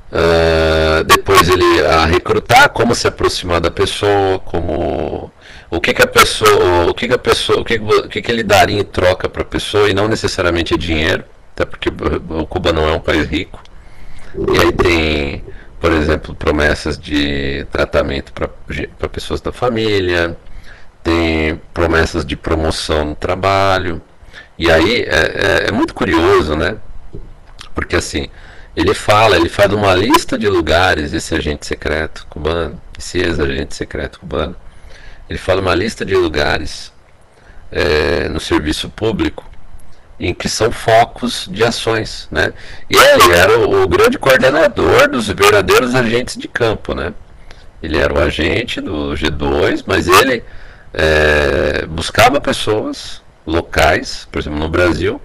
Uh, 0.10 1.04
depois 1.06 1.50
ele 1.50 1.86
a 1.88 2.06
recrutar, 2.06 2.70
como 2.70 2.94
se 2.94 3.08
aproximar 3.08 3.60
da 3.60 3.72
pessoa, 3.72 4.40
como 4.40 5.32
o 5.72 5.82
que, 5.82 5.92
que 5.92 6.04
a 6.04 6.08
pessoa, 6.08 6.88
o 6.88 6.94
que, 6.94 7.08
que 7.08 7.14
a 7.16 7.18
pessoa, 7.18 7.60
o 7.60 7.66
que, 7.66 7.76
o 7.76 8.08
que, 8.08 8.22
que 8.22 8.32
ele 8.32 8.44
daria 8.44 8.80
em 8.80 8.84
troca 8.84 9.28
para 9.28 9.42
a 9.42 9.46
pessoa 9.46 9.90
e 9.90 9.94
não 9.94 10.08
necessariamente 10.08 10.78
dinheiro, 10.78 11.24
até 11.54 11.66
porque 11.66 11.90
o 11.90 12.46
Cuba 12.46 12.72
não 12.72 12.88
é 12.88 12.94
um 12.94 13.00
país 13.00 13.28
rico. 13.28 13.60
E 14.36 14.60
aí 14.62 14.72
tem 14.72 15.44
por 15.84 15.92
exemplo, 15.92 16.34
promessas 16.34 16.98
de 16.98 17.66
tratamento 17.70 18.32
para 18.32 19.10
pessoas 19.10 19.42
da 19.42 19.52
família, 19.52 20.38
tem 21.04 21.60
promessas 21.74 22.26
de 22.26 22.38
promoção 22.38 23.04
no 23.04 23.16
trabalho. 23.16 24.02
E 24.58 24.72
aí 24.72 25.02
é, 25.02 25.66
é, 25.66 25.68
é, 25.68 25.72
muito 25.74 25.94
curioso, 25.94 26.56
né? 26.56 26.78
Porque 27.76 27.98
assim, 27.98 28.30
ele 28.74 28.94
fala, 28.94 29.36
ele 29.36 29.50
faz 29.50 29.74
uma 29.74 29.94
lista 29.94 30.38
de 30.38 30.48
lugares, 30.48 31.12
esse 31.12 31.36
agente 31.36 31.66
secreto 31.66 32.26
cubano, 32.30 32.82
esse 32.98 33.20
ex-agente 33.20 33.76
secreto 33.76 34.22
cubano, 34.22 34.56
ele 35.30 35.38
fala 35.38 35.60
uma 35.60 35.76
lista 35.76 36.06
de 36.06 36.16
lugares 36.16 36.94
é, 37.70 38.30
no 38.30 38.40
serviço 38.40 38.88
público 38.88 39.44
em 40.20 40.34
que 40.34 40.48
são 40.48 40.72
focos 40.72 41.48
de 41.52 41.64
ações, 41.64 42.28
né? 42.32 42.54
E 42.90 42.96
ele 42.96 43.34
era 43.34 43.60
o, 43.60 43.84
o, 43.84 43.88
grande 43.88 44.18
coordenador 44.18 45.10
dos 45.10 45.28
verdadeiros 45.28 45.96
agentes 45.96 46.38
de 46.38 46.48
campo, 46.48 46.94
né? 46.94 47.14
Ele 47.82 47.98
era 47.98 48.14
o 48.14 48.20
agente 48.20 48.80
do 48.80 49.14
G2, 49.14 49.84
mas 49.86 50.08
ele 50.08 50.44
é, 50.94 51.86
buscava 51.88 52.40
pessoas 52.40 53.22
locais, 53.46 54.28
por 54.32 54.40
exemplo, 54.40 54.60
no 54.60 54.70
Brasil, 54.70 55.22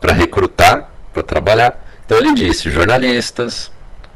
para 0.00 0.12
recrutar, 0.12 0.90
para 1.12 1.22
trabalhar. 1.22 1.78
Então 2.04 2.18
ele 2.18 2.34
disse 2.34 2.70
jornalistas, 2.70 3.70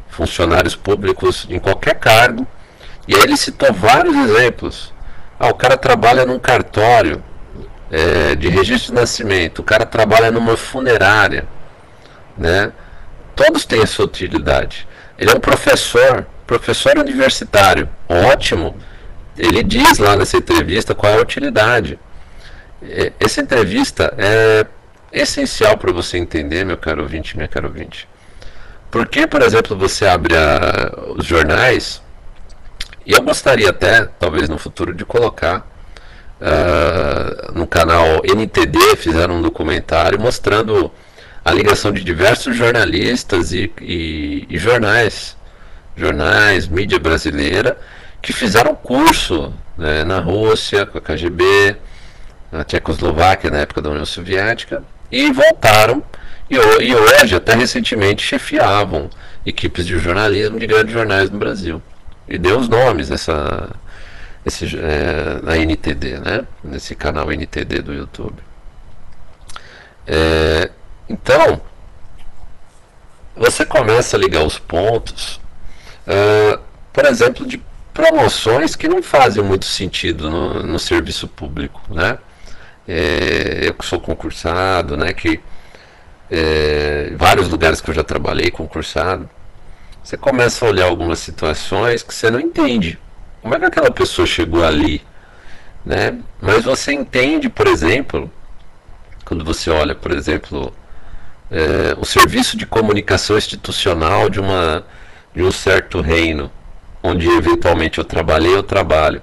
funcionários 0.09 0.75
públicos 0.75 1.47
em 1.49 1.59
qualquer 1.59 1.95
cargo. 1.97 2.47
E 3.07 3.15
aí 3.15 3.23
ele 3.23 3.37
citou 3.37 3.73
vários 3.73 4.17
exemplos. 4.17 4.93
Ah, 5.39 5.49
o 5.49 5.55
cara 5.55 5.77
trabalha 5.77 6.25
num 6.25 6.39
cartório 6.39 7.23
é, 7.91 8.35
de 8.35 8.49
registro 8.49 8.93
de 8.95 9.01
nascimento, 9.01 9.61
o 9.61 9.63
cara 9.65 9.85
trabalha 9.87 10.31
numa 10.31 10.57
funerária, 10.57 11.47
né? 12.37 12.73
Todos 13.37 13.65
têm 13.65 13.83
a 13.83 13.87
sua 13.87 14.05
utilidade. 14.05 14.87
Ele 15.19 15.31
é 15.31 15.35
um 15.35 15.41
professor, 15.41 16.27
professor 16.47 16.99
universitário, 16.99 17.89
ótimo. 18.09 18.77
Ele 19.37 19.63
diz 19.63 19.99
lá 19.99 20.17
nessa 20.17 20.37
entrevista 20.37 20.95
qual 20.95 21.13
é 21.13 21.17
a 21.17 21.23
utilidade. 21.23 21.99
Essa 23.19 23.41
entrevista 23.41 24.13
é 24.19 24.67
essencial 25.13 25.77
para 25.77 25.93
você 25.93 26.19
entender, 26.19 26.65
meu 26.65 26.77
caro 26.77 27.03
ouvinte, 27.03 27.37
minha 27.37 27.49
caro 27.49 27.69
ouvinte. 27.69 28.09
Porque, 28.91 29.27
por 29.27 29.43
exemplo, 29.43 29.77
você 29.77 30.07
abre 30.07 30.37
a, 30.37 31.13
os 31.17 31.25
jornais, 31.25 32.03
e 33.07 33.13
eu 33.13 33.23
gostaria 33.23 33.71
até, 33.71 34.05
talvez 34.05 34.49
no 34.49 34.59
futuro, 34.59 34.95
de 34.95 35.05
colocar 35.05 35.67
uh, 36.45 37.59
no 37.59 37.67
canal 37.67 38.23
NTD 38.25 38.97
fizeram 38.97 39.37
um 39.39 39.43
documentário 39.43 40.21
mostrando 40.21 40.93
a 41.45 41.53
ligação 41.53 41.93
de 41.93 42.05
diversos 42.05 42.57
jornalistas 42.57 43.53
e, 43.53 43.73
e, 43.81 44.47
e 44.49 44.59
jornais, 44.59 45.37
jornais, 45.97 46.67
mídia 46.69 46.99
brasileira, 46.99 47.79
que 48.23 48.33
fizeram 48.33 48.75
curso 48.75 49.53
né, 49.77 50.05
na 50.05 50.21
Rússia, 50.21 50.87
com 50.87 50.99
a 50.99 51.01
KGB, 51.01 51.77
na 52.51 52.65
Tchecoslováquia, 52.65 53.51
na 53.51 53.59
época 53.59 53.83
da 53.83 53.91
União 53.91 54.07
Soviética, 54.07 54.83
e 55.11 55.31
voltaram 55.31 56.03
e, 56.49 56.57
e 56.57 56.95
hoje, 56.95 57.35
até 57.35 57.55
recentemente, 57.55 58.23
chefiavam 58.23 59.11
equipes 59.45 59.87
de 59.87 59.99
jornalismo 59.99 60.59
de 60.59 60.67
grandes 60.67 60.93
jornais 60.93 61.31
no 61.31 61.39
Brasil. 61.39 61.83
E 62.29 62.39
deu 62.39 62.59
os 62.59 62.69
nomes 62.69 63.09
dessa, 63.09 63.71
esse, 64.45 64.77
é, 64.77 65.41
na 65.43 65.57
NTD, 65.57 66.19
né? 66.19 66.47
Nesse 66.63 66.95
canal 66.95 67.33
NTD 67.33 67.83
do 67.83 67.93
YouTube. 67.93 68.43
É, 70.07 70.71
então, 71.09 71.61
você 73.37 73.65
começa 73.65 74.17
a 74.17 74.21
ligar 74.21 74.45
os 74.45 74.59
pontos, 74.59 75.41
uh, 76.07 76.59
por 76.93 77.05
exemplo, 77.05 77.47
de 77.47 77.61
promoções 77.93 78.77
que 78.77 78.89
não 78.89 79.03
fazem 79.03 79.43
muito 79.43 79.65
sentido 79.65 80.31
no, 80.31 80.63
no 80.63 80.79
serviço 80.79 81.29
público, 81.29 81.81
né? 81.91 82.19
É, 82.87 83.61
eu 83.63 83.75
que 83.75 83.85
sou 83.85 84.01
concursado, 84.01 84.97
né? 84.97 85.13
Que 85.13 85.41
é, 86.31 87.13
vários 87.17 87.49
lugares 87.49 87.81
que 87.81 87.91
eu 87.91 87.95
já 87.95 88.05
trabalhei 88.05 88.51
concursado, 88.51 89.29
você 90.03 90.17
começa 90.17 90.65
a 90.65 90.69
olhar 90.69 90.87
algumas 90.87 91.19
situações 91.19 92.03
que 92.03 92.15
você 92.15 92.31
não 92.31 92.41
entende. 92.41 92.99
Como 93.45 93.55
é 93.55 93.59
que 93.59 93.67
aquela 93.67 93.91
pessoa 93.91 94.27
chegou 94.27 94.65
ali? 94.65 95.03
Né? 95.85 96.19
Mas 96.41 96.65
você 96.65 96.95
entende, 96.95 97.51
por 97.51 97.67
exemplo, 97.67 98.33
quando 99.23 99.45
você 99.45 99.69
olha, 99.69 99.95
por 99.95 100.13
exemplo, 100.13 100.73
é, 101.51 101.95
o 101.99 102.07
serviço 102.07 102.57
de 102.57 102.65
comunicação 102.65 103.37
institucional 103.37 104.31
de, 104.31 104.41
uma, 104.41 104.83
de 105.35 105.43
um 105.43 105.53
certo 105.53 106.01
reino, 106.01 106.51
onde 107.03 107.29
eventualmente 107.29 107.99
eu 107.99 108.05
trabalhei, 108.05 108.55
eu 108.55 108.63
trabalho. 108.63 109.21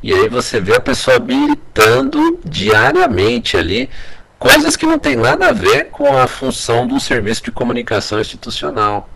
E 0.00 0.14
aí 0.14 0.28
você 0.28 0.60
vê 0.60 0.76
a 0.76 0.80
pessoa 0.80 1.18
militando 1.18 2.38
diariamente 2.44 3.56
ali 3.56 3.90
coisas 4.38 4.76
que 4.76 4.86
não 4.86 5.00
tem 5.00 5.16
nada 5.16 5.48
a 5.48 5.52
ver 5.52 5.86
com 5.86 6.16
a 6.16 6.28
função 6.28 6.86
do 6.86 7.00
serviço 7.00 7.42
de 7.42 7.50
comunicação 7.50 8.20
institucional. 8.20 9.08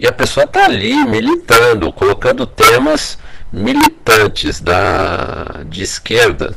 E 0.00 0.06
a 0.08 0.12
pessoa 0.12 0.44
está 0.44 0.64
ali 0.64 0.94
militando, 1.04 1.92
colocando 1.92 2.46
temas 2.46 3.19
militantes 3.52 4.60
da, 4.60 5.62
de 5.66 5.82
esquerda, 5.82 6.56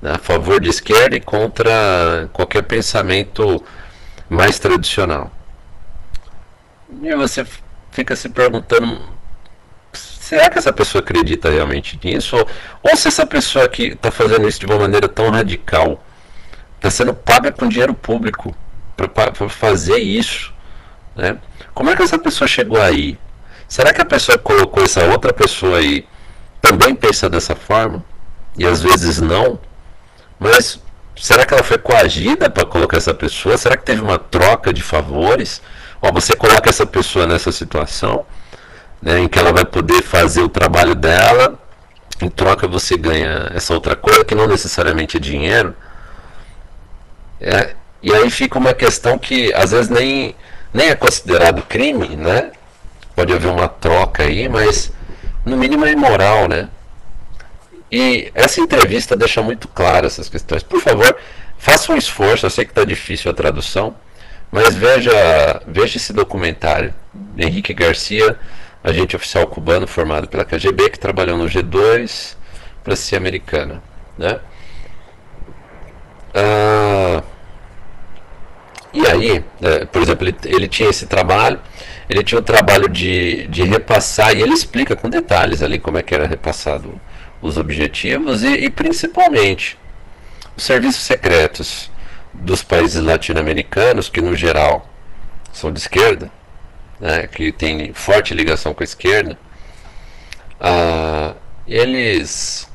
né, 0.00 0.12
a 0.12 0.18
favor 0.18 0.60
de 0.60 0.68
esquerda 0.68 1.16
e 1.16 1.20
contra 1.20 2.28
qualquer 2.32 2.62
pensamento 2.62 3.62
mais 4.28 4.58
tradicional. 4.58 5.30
E 7.02 7.14
você 7.14 7.46
fica 7.90 8.16
se 8.16 8.28
perguntando: 8.28 9.00
será 9.92 10.48
que 10.48 10.58
essa 10.58 10.72
pessoa 10.72 11.02
acredita 11.02 11.50
realmente 11.50 11.98
nisso? 12.02 12.36
Ou, 12.36 12.48
ou 12.82 12.96
se 12.96 13.08
essa 13.08 13.26
pessoa 13.26 13.68
que 13.68 13.88
está 13.88 14.10
fazendo 14.10 14.48
isso 14.48 14.60
de 14.60 14.66
uma 14.66 14.78
maneira 14.78 15.08
tão 15.08 15.30
radical 15.30 16.02
está 16.76 16.90
sendo 16.90 17.12
paga 17.12 17.52
com 17.52 17.68
dinheiro 17.68 17.94
público 17.94 18.54
para 18.96 19.48
fazer 19.48 19.98
isso? 19.98 20.52
Né? 21.14 21.38
Como 21.74 21.90
é 21.90 21.96
que 21.96 22.02
essa 22.02 22.18
pessoa 22.18 22.48
chegou 22.48 22.80
aí? 22.80 23.18
Será 23.68 23.92
que 23.92 24.00
a 24.00 24.04
pessoa 24.04 24.38
colocou 24.38 24.82
essa 24.82 25.04
outra 25.04 25.32
pessoa 25.32 25.78
aí 25.78 26.06
também 26.60 26.94
pensa 26.94 27.28
dessa 27.28 27.54
forma? 27.54 28.04
E 28.56 28.66
às 28.66 28.82
vezes 28.82 29.20
não? 29.20 29.58
Mas 30.38 30.80
será 31.16 31.44
que 31.44 31.54
ela 31.54 31.62
foi 31.62 31.78
coagida 31.78 32.50
para 32.50 32.64
colocar 32.64 32.96
essa 32.96 33.14
pessoa? 33.14 33.56
Será 33.56 33.76
que 33.76 33.84
teve 33.84 34.00
uma 34.00 34.18
troca 34.18 34.72
de 34.72 34.82
favores? 34.82 35.62
Ou 36.00 36.12
você 36.12 36.34
coloca 36.34 36.68
essa 36.68 36.86
pessoa 36.86 37.26
nessa 37.26 37.52
situação 37.52 38.24
né, 39.02 39.18
em 39.20 39.28
que 39.28 39.38
ela 39.38 39.52
vai 39.52 39.64
poder 39.64 40.02
fazer 40.02 40.42
o 40.42 40.48
trabalho 40.48 40.94
dela, 40.94 41.58
em 42.20 42.28
troca 42.28 42.68
você 42.68 42.96
ganha 42.96 43.50
essa 43.54 43.72
outra 43.72 43.96
coisa 43.96 44.24
que 44.24 44.34
não 44.34 44.46
necessariamente 44.46 45.16
é 45.16 45.20
dinheiro. 45.20 45.74
É, 47.40 47.74
e 48.02 48.12
aí 48.12 48.30
fica 48.30 48.58
uma 48.58 48.74
questão 48.74 49.18
que 49.18 49.52
às 49.54 49.70
vezes 49.70 49.88
nem 49.88 50.34
nem 50.72 50.88
é 50.90 50.94
considerado 50.94 51.62
crime, 51.62 52.16
né? 52.16 52.52
Pode 53.16 53.32
haver 53.32 53.50
uma 53.50 53.68
troca 53.68 54.22
aí, 54.22 54.48
mas 54.48 54.92
no 55.44 55.56
mínimo 55.56 55.84
é 55.84 55.92
imoral, 55.92 56.48
né? 56.48 56.68
E 57.90 58.30
essa 58.34 58.60
entrevista 58.60 59.16
deixa 59.16 59.42
muito 59.42 59.66
claro 59.66 60.06
essas 60.06 60.28
questões. 60.28 60.62
Por 60.62 60.80
favor, 60.80 61.16
faça 61.58 61.92
um 61.92 61.96
esforço, 61.96 62.46
eu 62.46 62.50
sei 62.50 62.64
que 62.64 62.70
está 62.70 62.84
difícil 62.84 63.30
a 63.30 63.34
tradução, 63.34 63.96
mas 64.50 64.74
veja, 64.74 65.62
veja 65.66 65.96
esse 65.96 66.12
documentário. 66.12 66.94
Henrique 67.36 67.74
Garcia, 67.74 68.38
agente 68.82 69.16
oficial 69.16 69.46
cubano 69.46 69.86
formado 69.86 70.28
pela 70.28 70.44
KGB, 70.44 70.90
que 70.90 70.98
trabalhou 70.98 71.36
no 71.36 71.46
G2 71.46 72.36
para 72.84 72.94
ser 72.94 73.16
americana. 73.16 73.82
Né? 74.16 74.38
Ah, 76.34 77.22
e 78.92 79.06
aí, 79.06 79.44
é, 79.62 79.84
por 79.84 80.02
exemplo, 80.02 80.26
ele, 80.26 80.36
ele 80.44 80.68
tinha 80.68 80.88
esse 80.88 81.06
trabalho, 81.06 81.60
ele 82.08 82.22
tinha 82.24 82.38
o 82.38 82.42
trabalho 82.42 82.88
de, 82.88 83.46
de 83.48 83.62
repassar, 83.62 84.36
e 84.36 84.42
ele 84.42 84.52
explica 84.52 84.96
com 84.96 85.08
detalhes 85.08 85.62
ali 85.62 85.78
como 85.78 85.98
é 85.98 86.02
que 86.02 86.14
era 86.14 86.26
repassado 86.26 87.00
os 87.40 87.56
objetivos 87.56 88.42
e, 88.42 88.48
e 88.48 88.70
principalmente 88.70 89.78
os 90.56 90.64
serviços 90.64 91.02
secretos 91.02 91.90
dos 92.34 92.62
países 92.62 93.02
latino-americanos, 93.02 94.08
que 94.08 94.20
no 94.20 94.34
geral 94.34 94.88
são 95.52 95.72
de 95.72 95.80
esquerda, 95.80 96.30
né, 97.00 97.26
que 97.26 97.50
tem 97.50 97.92
forte 97.92 98.34
ligação 98.34 98.74
com 98.74 98.82
a 98.82 98.84
esquerda, 98.84 99.38
ah, 100.60 101.34
eles 101.66 102.68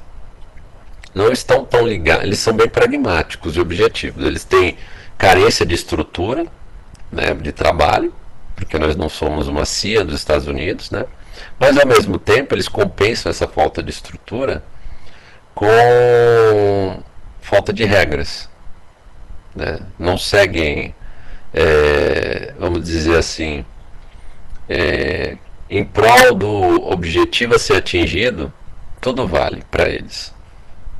não 1.13 1.31
estão 1.31 1.63
tão 1.63 1.87
ligados, 1.87 2.23
eles 2.23 2.39
são 2.39 2.53
bem 2.53 2.67
pragmáticos 2.67 3.55
e 3.55 3.61
objetivos. 3.61 4.25
Eles 4.25 4.43
têm 4.43 4.77
carência 5.17 5.65
de 5.65 5.75
estrutura, 5.75 6.45
né, 7.11 7.33
de 7.33 7.51
trabalho, 7.51 8.13
porque 8.55 8.77
nós 8.77 8.95
não 8.95 9.09
somos 9.09 9.47
uma 9.47 9.65
CIA 9.65 10.03
dos 10.03 10.15
Estados 10.15 10.47
Unidos, 10.47 10.91
né? 10.91 11.05
Mas 11.59 11.77
ao 11.77 11.85
mesmo 11.85 12.17
tempo 12.17 12.55
eles 12.55 12.67
compensam 12.67 13.29
essa 13.29 13.47
falta 13.47 13.83
de 13.83 13.89
estrutura 13.89 14.63
com 15.53 17.03
falta 17.41 17.71
de 17.71 17.85
regras. 17.85 18.49
Né? 19.55 19.79
Não 19.97 20.17
seguem, 20.17 20.93
é, 21.53 22.53
vamos 22.59 22.83
dizer 22.83 23.17
assim, 23.17 23.65
é, 24.67 25.37
em 25.69 25.83
prol 25.83 26.35
do 26.35 26.89
objetivo 26.91 27.55
a 27.55 27.59
ser 27.59 27.77
atingido, 27.77 28.51
tudo 28.99 29.27
vale 29.27 29.63
para 29.71 29.89
eles. 29.89 30.33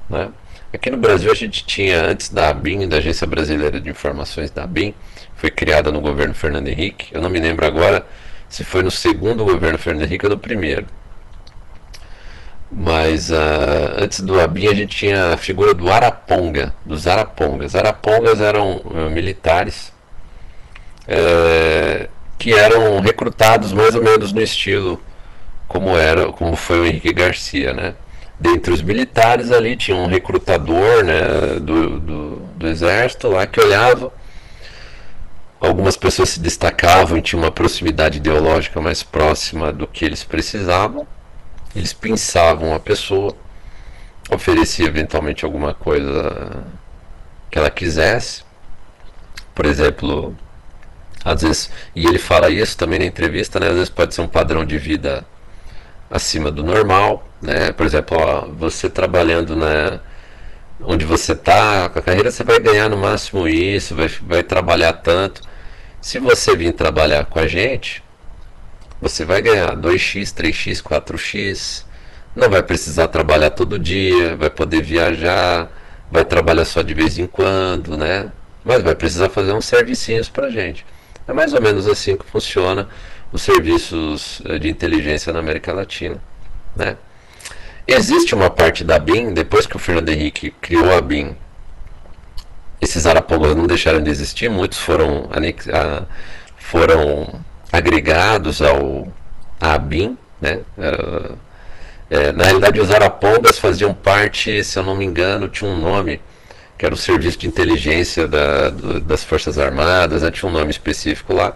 Né? 0.09 0.30
Aqui 0.76 0.92
no 0.92 0.98
Brasil 0.98 1.32
a 1.32 1.36
gente 1.36 1.66
tinha, 1.66 2.04
antes 2.04 2.28
da 2.28 2.50
ABIN, 2.50 2.90
da 2.90 2.98
Agência 2.98 3.26
Brasileira 3.26 3.80
de 3.80 3.90
Informações 3.90 4.52
da 4.52 4.66
ABIN, 4.66 4.94
foi 5.34 5.50
criada 5.50 5.90
no 5.90 6.02
governo 6.02 6.34
Fernando 6.34 6.68
Henrique. 6.68 7.08
Eu 7.14 7.22
não 7.22 7.30
me 7.30 7.40
lembro 7.40 7.66
agora 7.66 8.06
se 8.50 8.66
foi 8.66 8.84
no 8.84 8.92
segundo 8.92 9.46
governo 9.46 9.78
Fernando 9.78 10.04
Henrique 10.04 10.26
ou 10.26 10.32
no 10.32 10.38
primeiro. 10.38 10.86
Mas 12.70 13.30
uh, 13.30 13.36
antes 14.00 14.20
do 14.20 14.38
ABIN 14.38 14.68
a 14.68 14.74
gente 14.74 14.98
tinha 14.98 15.34
a 15.34 15.38
figura 15.38 15.74
do 15.74 15.90
Araponga, 15.90 16.76
dos 16.86 17.08
Arapongas. 17.08 17.74
Arapongas 17.74 18.42
eram 18.42 18.80
uh, 18.80 19.10
militares 19.10 19.94
uh, 21.04 22.10
que 22.38 22.52
eram 22.54 23.00
recrutados 23.00 23.72
mais 23.72 23.96
ou 23.96 24.04
menos 24.04 24.34
no 24.34 24.42
estilo 24.42 25.02
como 25.70 25.98
era, 25.98 26.34
como 26.34 26.54
foi 26.58 26.82
o 26.82 26.86
Henrique 26.86 27.14
Garcia, 27.14 27.74
né? 27.74 27.96
Dentre 28.40 28.74
os 28.74 28.82
militares 28.82 29.52
ali 29.52 29.78
tinha 29.78 29.96
um 29.96 30.08
recrutador 30.08 31.04
né, 31.04 31.60
do, 31.60 32.00
do, 32.00 32.36
do 32.58 32.68
exército 32.68 33.30
lá 33.30 33.48
que 33.48 33.60
olhava 33.60 34.12
algumas 35.60 35.98
pessoas 35.98 36.30
se 36.30 36.40
destacavam 36.40 37.18
e 37.18 37.22
tinham 37.22 37.42
uma 37.44 37.52
proximidade 37.52 38.18
ideológica 38.18 38.80
mais 38.82 39.04
próxima 39.04 39.72
do 39.72 39.88
que 39.88 40.06
eles 40.06 40.24
precisavam. 40.24 41.08
Eles 41.76 41.94
pensavam 41.94 42.74
a 42.74 42.80
pessoa, 42.80 43.36
oferecia 44.32 44.86
eventualmente 44.86 45.44
alguma 45.44 45.74
coisa 45.74 46.64
que 47.50 47.58
ela 47.58 47.70
quisesse. 47.70 48.44
Por 49.54 49.66
exemplo, 49.66 50.36
às 51.24 51.42
vezes, 51.42 51.72
e 51.96 52.06
ele 52.06 52.20
fala 52.20 52.50
isso 52.50 52.78
também 52.78 53.00
na 53.00 53.06
entrevista, 53.06 53.60
né? 53.60 53.68
Às 53.68 53.74
vezes 53.74 53.90
pode 53.90 54.14
ser 54.14 54.22
um 54.22 54.28
padrão 54.28 54.66
de 54.66 54.78
vida 54.78 55.26
acima 56.10 56.51
do 56.51 56.64
normal, 56.64 57.28
né? 57.41 57.72
Por 57.72 57.86
exemplo, 57.86 58.18
ó, 58.20 58.47
você 58.47 58.89
trabalhando 58.89 59.56
na 59.56 59.99
onde 60.82 61.06
você 61.06 61.32
está, 61.32 61.89
com 61.89 61.99
a 61.99 62.01
carreira 62.01 62.30
você 62.32 62.43
vai 62.43 62.60
ganhar 62.60 62.89
no 62.89 62.97
máximo 62.97 63.47
isso, 63.47 63.95
vai, 63.95 64.08
vai 64.08 64.43
trabalhar 64.43 64.93
tanto. 64.93 65.41
Se 66.01 66.20
você 66.20 66.56
vir 66.56 66.74
trabalhar 66.74 67.26
com 67.26 67.39
a 67.39 67.47
gente, 67.47 68.03
você 69.01 69.26
vai 69.26 69.41
ganhar 69.41 69.76
2x, 69.76 70.34
3x, 70.34 70.82
4x. 70.82 71.86
Não 72.36 72.49
vai 72.49 72.62
precisar 72.62 73.08
trabalhar 73.08 73.51
todo 73.51 73.80
dia, 73.80 74.36
vai 74.36 74.49
poder 74.49 74.82
viajar, 74.82 75.72
vai 76.12 76.26
trabalhar 76.26 76.66
só 76.66 76.82
de 76.82 76.93
vez 76.93 77.18
em 77.18 77.28
quando, 77.28 77.97
né? 77.97 78.32
Mas 78.64 78.84
vai 78.84 78.95
precisar 78.95 79.30
fazer 79.30 79.53
uns 79.53 79.66
servicinhos 79.66 80.30
pra 80.30 80.49
gente. 80.49 80.86
É 81.28 81.34
mais 81.34 81.53
ou 81.53 81.62
menos 81.62 81.88
assim 81.88 82.16
que 82.18 82.26
funciona 82.26 82.88
os 83.36 83.42
serviços 83.42 84.42
eh, 84.46 84.58
de 84.58 84.70
inteligência 84.70 85.32
na 85.32 85.40
América 85.40 85.74
Latina, 85.74 86.18
né? 86.76 86.98
Existe 87.88 88.34
uma 88.34 88.50
parte 88.50 88.84
da 88.84 88.98
BIM, 88.98 89.34
depois 89.34 89.68
que 89.68 89.76
o 89.76 89.80
Fernando 89.80 90.10
Henrique 90.10 90.50
criou 90.60 90.92
a 90.98 91.02
BIM 91.02 91.36
esses 92.82 93.06
arapongas 93.06 93.56
não 93.56 93.66
deixaram 93.66 94.02
de 94.02 94.10
existir, 94.10 94.50
muitos 94.50 94.78
foram, 94.78 95.30
a, 95.32 96.04
foram 96.58 97.42
agregados 97.72 98.62
ao 98.62 99.12
ABIN, 99.60 100.18
né? 100.42 100.60
É, 102.10 102.32
na 102.32 102.44
realidade, 102.44 102.80
os 102.80 102.92
arapongas 102.92 103.58
faziam 103.58 103.94
parte, 103.94 104.64
se 104.64 104.78
eu 104.78 104.84
não 104.84 104.96
me 104.96 105.04
engano, 105.04 105.50
tinha 105.50 105.70
um 105.70 105.78
nome, 105.78 106.22
que 106.78 106.86
era 106.86 106.94
o 106.94 106.98
Serviço 106.98 107.40
de 107.40 107.48
Inteligência 107.48 108.28
da, 108.28 108.70
do, 108.70 109.00
das 109.00 109.24
Forças 109.24 109.58
Armadas, 109.58 110.22
né? 110.22 110.30
tinha 110.30 110.48
um 110.48 110.54
nome 110.54 110.70
específico 110.70 111.34
lá. 111.34 111.56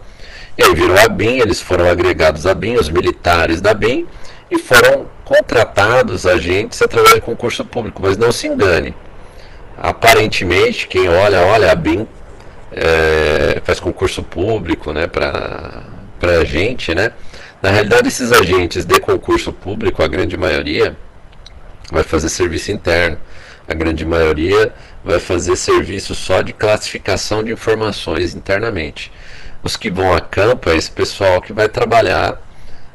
E 0.60 0.64
aí 0.64 0.76
virou 0.76 0.98
a 0.98 1.08
BIM, 1.08 1.40
eles 1.40 1.62
foram 1.62 1.90
agregados 1.90 2.46
à 2.46 2.54
BIM, 2.54 2.76
os 2.76 2.90
militares 2.90 3.62
da 3.62 3.74
BIM, 3.74 4.06
e 4.52 4.60
foram 4.60 5.08
contratados 5.24 6.26
agentes 6.26 6.82
através 6.82 7.16
de 7.16 7.22
concurso 7.22 7.64
público. 7.64 8.02
Mas 8.02 8.18
não 8.18 8.30
se 8.30 8.48
engane, 8.48 8.94
aparentemente, 9.78 10.86
quem 10.86 11.08
olha, 11.08 11.46
olha, 11.46 11.72
a 11.72 11.76
BIM 11.76 12.06
é, 12.74 13.62
faz 13.64 13.80
concurso 13.80 14.22
público 14.22 14.92
né, 14.92 15.08
para 15.08 15.82
a 16.22 16.44
gente, 16.44 16.94
né? 16.94 17.14
Na 17.62 17.70
realidade, 17.70 18.10
esses 18.10 18.34
agentes 18.34 18.84
de 18.84 19.00
concurso 19.00 19.54
público, 19.54 20.04
a 20.04 20.10
grande 20.10 20.36
maioria, 20.36 20.94
vai 21.90 22.04
fazer 22.04 22.28
serviço 22.28 22.70
interno. 22.70 23.18
A 23.66 23.74
grande 23.74 24.06
maioria 24.06 24.74
vai 25.06 25.20
fazer 25.20 25.56
serviço 25.56 26.14
só 26.14 26.42
de 26.42 26.52
classificação 26.52 27.46
de 27.46 27.54
informações 27.54 28.36
internamente. 28.36 29.10
Os 29.62 29.76
que 29.76 29.90
vão 29.90 30.14
a 30.14 30.22
campo 30.22 30.70
é 30.70 30.76
esse 30.76 30.92
pessoal 30.92 31.42
que 31.42 31.52
vai 31.52 31.68
trabalhar, 31.68 32.42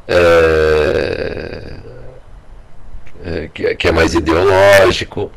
é, 0.08 1.74
é, 3.24 3.48
que, 3.52 3.74
que 3.74 3.88
é 3.88 3.92
mais 3.92 4.14
ideológico, 4.14 5.30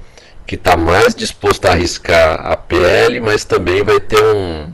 que 0.45 0.55
está 0.55 0.77
mais 0.77 1.13
disposto 1.13 1.65
a 1.65 1.71
arriscar 1.71 2.45
a 2.45 2.55
pele, 2.55 3.19
mas 3.19 3.43
também 3.43 3.83
vai 3.83 3.99
ter 3.99 4.23
um, 4.23 4.73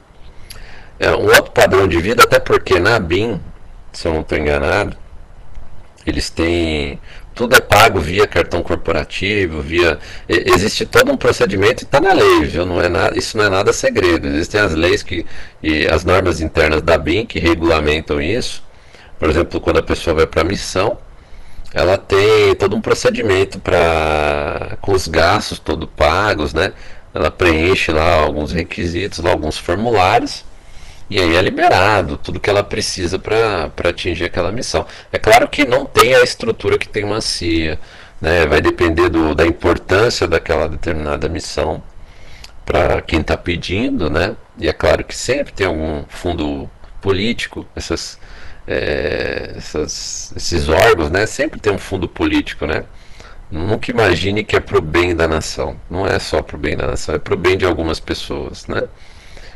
é, 0.99 1.09
um 1.11 1.25
outro 1.25 1.51
padrão 1.51 1.87
de 1.87 1.99
vida, 1.99 2.23
até 2.23 2.39
porque 2.39 2.79
na 2.79 2.99
BIM, 2.99 3.41
se 3.91 4.07
eu 4.07 4.13
não 4.13 4.21
estou 4.21 4.37
enganado, 4.37 4.95
eles 6.05 6.29
têm. 6.29 6.99
Tudo 7.34 7.55
é 7.55 7.59
pago 7.59 7.99
via 7.99 8.27
cartão 8.27 8.61
corporativo, 8.61 9.61
via. 9.61 9.97
Existe 10.27 10.86
todo 10.86 11.11
um 11.11 11.17
procedimento 11.17 11.84
e 11.84 11.86
está 11.86 11.99
na 11.99 12.13
lei, 12.13 12.45
viu? 12.45 12.65
Não 12.65 12.79
é 12.79 12.88
nada, 12.88 13.17
isso 13.17 13.38
não 13.38 13.45
é 13.45 13.49
nada 13.49 13.73
segredo. 13.73 14.27
Existem 14.27 14.61
as 14.61 14.73
leis 14.73 15.01
que, 15.01 15.25
e 15.61 15.88
as 15.88 16.03
normas 16.05 16.41
internas 16.41 16.81
da 16.81 16.97
BIM 16.97 17.25
que 17.25 17.39
regulamentam 17.39 18.21
isso. 18.21 18.63
Por 19.17 19.29
exemplo, 19.29 19.59
quando 19.59 19.79
a 19.79 19.84
pessoa 19.84 20.15
vai 20.15 20.27
para 20.27 20.41
a 20.41 20.45
missão, 20.45 20.97
ela 21.73 21.97
tem 21.97 22.53
todo 22.55 22.75
um 22.75 22.81
procedimento 22.81 23.59
para 23.59 24.77
com 24.81 24.91
os 24.91 25.07
gastos 25.07 25.57
todos 25.57 25.89
pagos, 25.95 26.53
né? 26.53 26.73
Ela 27.13 27.31
preenche 27.31 27.91
lá 27.91 28.15
alguns 28.15 28.51
requisitos, 28.51 29.19
lá 29.19 29.31
alguns 29.31 29.57
formulários 29.57 30.45
e 31.14 31.20
aí 31.20 31.36
é 31.36 31.41
liberado 31.43 32.18
tudo 32.18 32.39
que 32.39 32.49
ela 32.49 32.64
precisa 32.64 33.20
para 33.20 33.72
atingir 33.84 34.26
aquela 34.26 34.51
missão. 34.51 34.84
É 35.11 35.20
claro 35.20 35.47
que 35.47 35.64
não 35.64 35.86
tem 35.86 36.16
a 36.16 36.24
estrutura 36.24 36.76
que 36.76 36.89
tem 36.89 37.03
uma 37.03 37.22
CIA, 37.22 37.80
né? 38.20 38.47
Vai 38.47 38.61
depender 38.61 39.09
do, 39.09 39.36
da 39.36 39.45
importância 39.45 40.28
daquela 40.28 40.68
determinada 40.68 41.30
missão 41.30 41.84
para 42.66 42.99
quem 42.99 43.22
está 43.22 43.38
pedindo, 43.38 44.09
né? 44.09 44.36
E 44.57 44.68
é 44.68 44.74
claro 44.74 45.03
que 45.03 45.16
sempre 45.16 45.53
tem 45.53 45.68
algum 45.68 46.03
fundo 46.09 46.68
político, 46.99 47.64
essas 47.76 48.18
é, 48.68 49.53
essas, 49.55 50.34
esses 50.36 50.68
órgãos, 50.68 51.11
né, 51.11 51.28
sempre 51.28 51.59
tem 51.59 51.72
um 51.72 51.78
fundo 51.78 52.07
político, 52.09 52.66
né? 52.66 52.86
Nunca 53.51 53.91
imagine 53.91 54.43
que 54.43 54.55
é 54.55 54.59
para 54.59 54.80
o 54.80 54.82
bem 54.82 55.16
da 55.16 55.28
nação. 55.28 55.80
Não 55.91 56.07
é 56.07 56.18
só 56.18 56.41
para 56.41 56.55
o 56.55 56.59
bem 56.59 56.76
da 56.76 56.88
nação, 56.88 57.14
é 57.14 57.20
para 57.20 57.36
o 57.36 57.38
bem 57.38 57.55
de 57.55 57.66
algumas 57.66 57.99
pessoas, 57.99 58.66
né? 58.66 58.82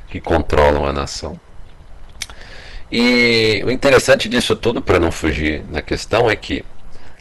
Que 0.08 0.22
controlam 0.22 0.86
a 0.86 0.94
nação. 0.94 1.40
E 2.92 3.62
o 3.66 3.72
interessante 3.72 4.30
disso 4.30 4.56
tudo, 4.56 4.82
para 4.82 5.00
não 5.00 5.12
fugir 5.12 5.62
da 5.64 5.82
questão, 5.82 6.30
é 6.30 6.36
que 6.36 6.64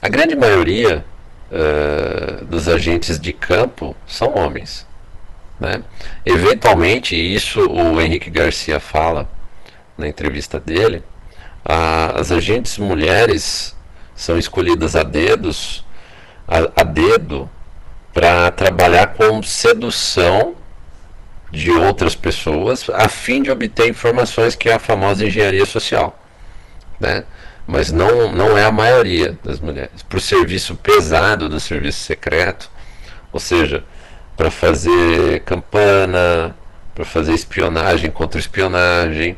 a 0.00 0.08
grande 0.08 0.36
maioria 0.36 1.04
uh, 1.50 2.44
dos 2.44 2.68
agentes 2.68 3.18
de 3.18 3.32
campo 3.32 3.96
são 4.06 4.34
homens. 4.36 4.86
Né? 5.58 5.82
Eventualmente, 6.24 7.16
isso 7.16 7.60
o 7.68 8.00
Henrique 8.00 8.30
Garcia 8.30 8.78
fala 8.78 9.28
na 9.96 10.06
entrevista 10.06 10.60
dele, 10.60 11.02
as 11.64 12.30
agentes 12.30 12.78
mulheres 12.78 13.74
são 14.14 14.38
escolhidas 14.38 14.94
a 14.94 15.02
dedos, 15.02 15.84
a, 16.46 16.80
a 16.80 16.84
dedo, 16.84 17.50
para 18.12 18.50
trabalhar 18.50 19.08
com 19.08 19.42
sedução 19.42 20.55
de 21.51 21.70
outras 21.70 22.14
pessoas 22.14 22.88
a 22.92 23.09
fim 23.09 23.42
de 23.42 23.51
obter 23.51 23.88
informações 23.88 24.55
que 24.55 24.68
é 24.68 24.74
a 24.74 24.78
famosa 24.78 25.24
engenharia 25.24 25.64
social, 25.64 26.18
né? 27.01 27.24
Mas 27.66 27.90
não, 27.90 28.30
não 28.30 28.57
é 28.57 28.64
a 28.64 28.70
maioria 28.70 29.36
das 29.42 29.59
mulheres. 29.59 30.05
O 30.14 30.20
serviço 30.20 30.76
pesado 30.76 31.49
do 31.49 31.59
serviço 31.59 31.99
secreto, 32.01 32.70
ou 33.32 33.40
seja, 33.40 33.84
para 34.36 34.51
fazer 34.51 35.40
campana, 35.40 36.55
para 36.94 37.05
fazer 37.05 37.32
espionagem 37.32 38.11
contra 38.11 38.38
espionagem, 38.38 39.36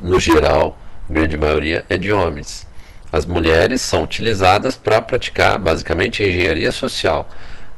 no 0.00 0.18
geral, 0.18 0.78
a 1.08 1.12
grande 1.12 1.36
maioria 1.36 1.84
é 1.88 1.98
de 1.98 2.12
homens. 2.12 2.66
As 3.12 3.24
mulheres 3.24 3.80
são 3.82 4.02
utilizadas 4.02 4.76
para 4.76 5.00
praticar 5.00 5.58
basicamente 5.58 6.22
engenharia 6.22 6.72
social. 6.72 7.28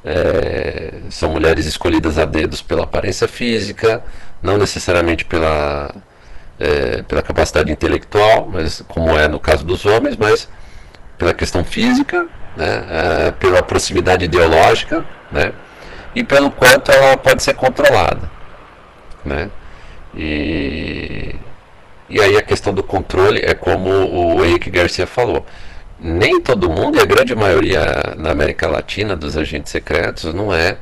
É, 0.04 0.94
são 1.10 1.30
mulheres 1.30 1.66
escolhidas 1.66 2.18
a 2.18 2.24
dedos 2.24 2.62
pela 2.62 2.84
aparência 2.84 3.26
física, 3.26 4.02
não 4.42 4.56
necessariamente 4.56 5.24
pela, 5.24 5.94
é, 6.58 7.02
pela 7.02 7.22
capacidade 7.22 7.70
intelectual, 7.70 8.48
mas 8.50 8.82
como 8.88 9.16
é 9.18 9.28
no 9.28 9.40
caso 9.40 9.64
dos 9.64 9.84
homens, 9.84 10.16
mas 10.16 10.48
pela 11.16 11.34
questão 11.34 11.64
física, 11.64 12.26
né, 12.56 12.86
é, 13.26 13.30
pela 13.32 13.62
proximidade 13.62 14.24
ideológica, 14.24 15.04
né, 15.32 15.52
e 16.14 16.22
pelo 16.24 16.50
quanto 16.50 16.90
ela 16.90 17.16
pode 17.16 17.42
ser 17.42 17.54
controlada. 17.54 18.30
Né? 19.24 19.50
E, 20.14 21.34
e 22.08 22.20
aí 22.20 22.36
a 22.36 22.42
questão 22.42 22.72
do 22.72 22.82
controle 22.82 23.40
é 23.44 23.54
como 23.54 23.90
o 23.90 24.44
Henrique 24.44 24.70
Garcia 24.70 25.06
falou. 25.06 25.44
Nem 26.00 26.40
todo 26.40 26.70
mundo, 26.70 26.96
e 26.96 27.00
a 27.00 27.04
grande 27.04 27.34
maioria 27.34 28.14
na 28.16 28.30
América 28.30 28.68
Latina 28.68 29.16
dos 29.16 29.36
agentes 29.36 29.72
secretos, 29.72 30.32
não 30.32 30.54
é. 30.54 30.78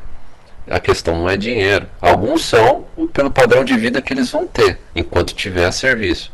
A 0.69 0.81
questão 0.81 1.17
não 1.17 1.31
é 1.31 1.37
dinheiro. 1.37 1.87
Alguns 2.01 2.45
são 2.45 2.85
pelo 3.13 3.31
padrão 3.31 3.65
de 3.65 3.77
vida 3.77 4.03
que 4.03 4.13
eles 4.13 4.31
vão 4.31 4.47
ter 4.47 4.79
enquanto 4.95 5.33
tiver 5.33 5.65
a 5.65 5.73
serviço. 5.73 6.33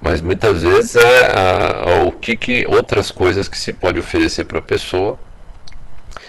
Mas 0.00 0.20
muitas 0.20 0.62
vezes 0.62 0.96
é 0.96 1.32
a, 1.32 2.02
o 2.04 2.12
que, 2.12 2.36
que 2.36 2.66
outras 2.68 3.10
coisas 3.10 3.48
que 3.48 3.56
se 3.56 3.72
pode 3.72 3.98
oferecer 3.98 4.44
para 4.44 4.58
a 4.58 4.62
pessoa 4.62 5.18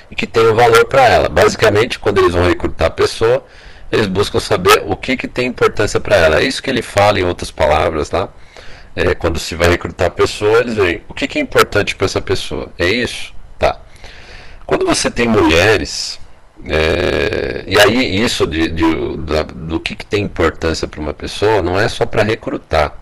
e 0.09 0.15
que 0.15 0.27
tem 0.27 0.47
um 0.47 0.55
valor 0.55 0.85
para 0.85 1.03
ela. 1.03 1.27
Basicamente, 1.27 1.99
quando 1.99 2.19
eles 2.19 2.33
vão 2.33 2.47
recrutar 2.47 2.87
a 2.87 2.91
pessoa, 2.91 3.43
eles 3.91 4.07
buscam 4.07 4.39
saber 4.39 4.83
o 4.85 4.95
que, 4.95 5.17
que 5.17 5.27
tem 5.27 5.47
importância 5.47 5.99
para 5.99 6.15
ela. 6.15 6.39
É 6.39 6.43
isso 6.43 6.61
que 6.61 6.69
ele 6.69 6.81
fala 6.81 7.19
em 7.19 7.25
outras 7.25 7.51
palavras 7.51 8.11
lá. 8.11 8.29
É, 8.95 9.13
quando 9.13 9.37
se 9.39 9.55
vai 9.55 9.69
recrutar 9.69 10.07
a 10.07 10.11
pessoa, 10.11 10.59
eles 10.59 10.75
veem 10.75 11.01
o 11.09 11.13
que, 11.13 11.27
que 11.27 11.37
é 11.37 11.41
importante 11.41 11.95
para 11.95 12.05
essa 12.05 12.21
pessoa. 12.21 12.69
É 12.77 12.87
isso? 12.87 13.33
Tá. 13.59 13.79
Quando 14.65 14.85
você 14.85 15.11
tem 15.11 15.27
mulheres, 15.27 16.19
é, 16.65 17.63
e 17.67 17.79
aí 17.79 18.23
isso 18.23 18.47
de, 18.47 18.69
de 18.69 19.17
da, 19.17 19.43
do 19.43 19.79
que, 19.79 19.95
que 19.95 20.05
tem 20.05 20.23
importância 20.23 20.87
para 20.87 20.99
uma 20.99 21.13
pessoa 21.13 21.61
não 21.61 21.79
é 21.79 21.87
só 21.87 22.05
para 22.05 22.23
recrutar, 22.23 22.97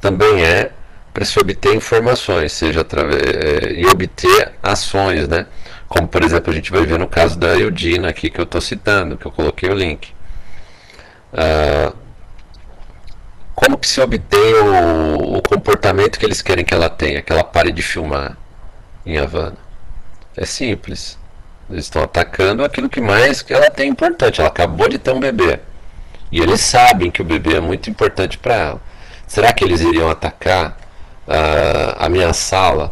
também 0.00 0.44
é 0.44 0.70
para 1.12 1.24
se 1.24 1.38
obter 1.38 1.74
informações, 1.74 2.52
seja 2.52 2.82
através 2.82 3.22
é, 3.22 3.72
e 3.72 3.86
obter 3.86 4.52
ações, 4.62 5.28
né? 5.28 5.46
Como, 5.88 6.08
por 6.08 6.22
exemplo, 6.22 6.50
a 6.50 6.54
gente 6.54 6.70
vai 6.70 6.86
ver 6.86 6.98
no 6.98 7.06
caso 7.06 7.38
da 7.38 7.54
Eudina 7.58 8.08
aqui 8.08 8.30
que 8.30 8.40
eu 8.40 8.44
estou 8.44 8.60
citando, 8.60 9.16
que 9.16 9.26
eu 9.26 9.30
coloquei 9.30 9.68
o 9.68 9.74
link. 9.74 10.08
Ah, 11.32 11.92
como 13.54 13.78
que 13.78 13.86
se 13.86 14.00
obtém 14.00 14.54
o, 14.54 15.36
o, 15.36 15.42
comportamento 15.42 16.18
que 16.18 16.24
eles 16.24 16.42
querem 16.42 16.64
que 16.64 16.74
ela 16.74 16.88
tenha, 16.88 17.22
que 17.22 17.32
ela 17.32 17.44
pare 17.44 17.72
de 17.72 17.82
filmar 17.82 18.36
em 19.04 19.18
Havana? 19.18 19.56
É 20.36 20.44
simples. 20.44 21.18
Eles 21.70 21.84
estão 21.84 22.02
atacando 22.02 22.64
aquilo 22.64 22.88
que 22.88 23.00
mais 23.00 23.42
que 23.42 23.52
ela 23.52 23.70
tem 23.70 23.88
importante. 23.88 24.40
Ela 24.40 24.48
acabou 24.48 24.88
de 24.88 24.98
ter 24.98 25.12
um 25.12 25.20
bebê. 25.20 25.60
E 26.30 26.40
eles 26.40 26.60
sabem 26.60 27.10
que 27.10 27.20
o 27.20 27.24
bebê 27.24 27.56
é 27.56 27.60
muito 27.60 27.90
importante 27.90 28.38
para 28.38 28.54
ela. 28.54 28.80
Será 29.26 29.52
que 29.52 29.64
eles 29.64 29.80
iriam 29.80 30.10
atacar, 30.10 30.78
uh, 31.28 31.96
ameaçá-la? 31.98 32.90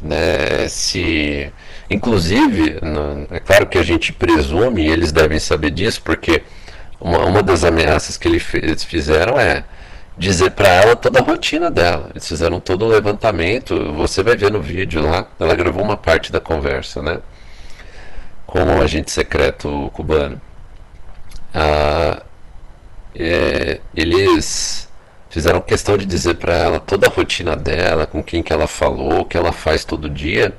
Né, 0.00 0.68
se 0.68 1.52
Inclusive, 1.92 2.78
é 3.30 3.38
claro 3.40 3.66
que 3.66 3.76
a 3.76 3.82
gente 3.82 4.14
presume, 4.14 4.82
e 4.82 4.90
eles 4.90 5.12
devem 5.12 5.38
saber 5.38 5.70
disso, 5.70 6.00
porque 6.02 6.42
uma, 7.02 7.18
uma 7.26 7.42
das 7.42 7.64
ameaças 7.64 8.16
que 8.16 8.28
eles 8.28 8.84
fizeram 8.84 9.38
é 9.38 9.64
dizer 10.16 10.52
para 10.52 10.68
ela 10.68 10.94
toda 10.94 11.18
a 11.18 11.22
rotina 11.22 11.70
dela. 11.70 12.10
Eles 12.10 12.26
fizeram 12.28 12.60
todo 12.60 12.84
o 12.84 12.88
levantamento, 12.88 13.92
você 13.94 14.22
vai 14.22 14.36
ver 14.36 14.52
no 14.52 14.60
vídeo 14.62 15.02
lá, 15.02 15.26
ela 15.40 15.54
gravou 15.56 15.82
uma 15.82 15.96
parte 15.96 16.30
da 16.30 16.38
conversa, 16.40 17.02
né? 17.02 17.18
Com 18.46 18.62
o 18.62 18.82
agente 18.82 19.10
secreto 19.10 19.90
cubano. 19.92 20.40
Ah, 21.52 22.22
é, 23.14 23.80
eles 23.96 24.88
fizeram 25.28 25.60
questão 25.60 25.96
de 25.98 26.06
dizer 26.06 26.34
para 26.34 26.54
ela 26.54 26.80
toda 26.80 27.08
a 27.08 27.10
rotina 27.10 27.56
dela, 27.56 28.06
com 28.06 28.22
quem 28.22 28.42
que 28.42 28.52
ela 28.52 28.68
falou, 28.68 29.22
o 29.22 29.24
que 29.24 29.36
ela 29.36 29.52
faz 29.52 29.84
todo 29.84 30.08
dia 30.08 30.54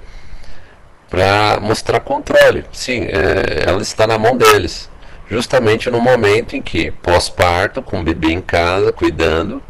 para 1.10 1.60
mostrar 1.62 2.00
controle. 2.02 2.66
Sim, 2.72 3.04
é, 3.04 3.70
ela 3.70 3.82
está 3.82 4.06
na 4.08 4.18
mão 4.18 4.36
deles. 4.36 4.90
Justamente 5.30 5.90
no 5.90 6.00
momento 6.00 6.56
em 6.56 6.62
que, 6.62 6.92
pós-parto, 6.92 7.82
com 7.82 8.02
o 8.02 8.04
bebê 8.04 8.32
em 8.32 8.42
casa, 8.42 8.92
cuidando, 8.92 9.62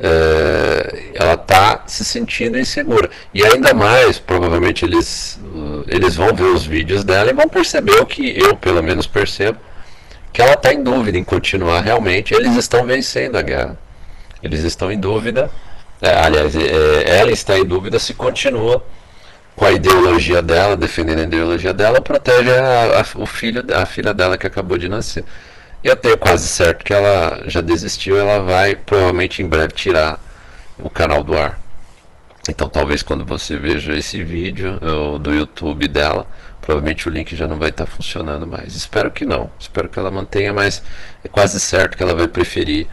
é, 0.00 1.12
ela 1.14 1.34
está 1.34 1.84
se 1.86 2.04
sentindo 2.04 2.58
insegura. 2.58 3.08
E 3.32 3.44
ainda 3.44 3.72
mais, 3.72 4.18
provavelmente 4.18 4.84
eles, 4.84 5.40
eles 5.86 6.16
vão 6.16 6.34
ver 6.34 6.44
os 6.44 6.64
vídeos 6.66 7.04
dela 7.04 7.30
e 7.30 7.34
vão 7.34 7.48
perceber 7.48 8.00
o 8.00 8.06
que 8.06 8.38
eu, 8.38 8.56
pelo 8.56 8.82
menos, 8.82 9.06
percebo, 9.06 9.58
que 10.32 10.42
ela 10.42 10.54
está 10.54 10.72
em 10.72 10.82
dúvida 10.82 11.16
em 11.16 11.24
continuar 11.24 11.80
realmente. 11.80 12.34
Eles 12.34 12.56
estão 12.56 12.84
vencendo 12.84 13.36
a 13.36 13.42
guerra. 13.42 13.78
Eles 14.42 14.64
estão 14.64 14.90
em 14.90 14.98
dúvida. 14.98 15.50
É, 16.02 16.12
aliás, 16.14 16.54
é, 16.56 17.18
ela 17.18 17.30
está 17.30 17.58
em 17.58 17.64
dúvida 17.64 17.98
se 17.98 18.12
continua 18.12 18.84
com 19.56 19.64
a 19.64 19.72
ideologia 19.72 20.42
dela, 20.42 20.76
defendendo 20.76 21.20
a 21.20 21.22
ideologia 21.22 21.72
dela, 21.72 22.00
protege 22.00 22.50
a, 22.50 23.00
a, 23.00 23.22
o 23.22 23.26
filho, 23.26 23.64
a 23.74 23.86
filha 23.86 24.12
dela 24.12 24.36
que 24.36 24.46
acabou 24.46 24.76
de 24.76 24.88
nascer. 24.88 25.24
E 25.82 25.86
eu 25.88 25.96
tenho 25.96 26.16
quase 26.16 26.48
certo 26.48 26.84
que 26.84 26.92
ela 26.92 27.42
já 27.46 27.60
desistiu, 27.60 28.16
ela 28.18 28.40
vai 28.40 28.74
provavelmente 28.74 29.42
em 29.42 29.46
breve 29.46 29.74
tirar 29.74 30.18
o 30.78 30.90
canal 30.90 31.22
do 31.22 31.36
ar. 31.36 31.60
Então 32.48 32.68
talvez 32.68 33.02
quando 33.02 33.24
você 33.24 33.56
veja 33.56 33.94
esse 33.94 34.22
vídeo 34.22 34.78
do 35.20 35.32
YouTube 35.32 35.86
dela, 35.88 36.26
provavelmente 36.60 37.08
o 37.08 37.12
link 37.12 37.36
já 37.36 37.46
não 37.46 37.58
vai 37.58 37.68
estar 37.68 37.86
funcionando 37.86 38.46
mais. 38.46 38.74
Espero 38.74 39.10
que 39.10 39.24
não, 39.24 39.50
espero 39.58 39.88
que 39.88 39.98
ela 39.98 40.10
mantenha, 40.10 40.52
mas 40.52 40.82
é 41.22 41.28
quase 41.28 41.60
certo 41.60 41.96
que 41.96 42.02
ela 42.02 42.14
vai 42.14 42.28
preferir 42.28 42.86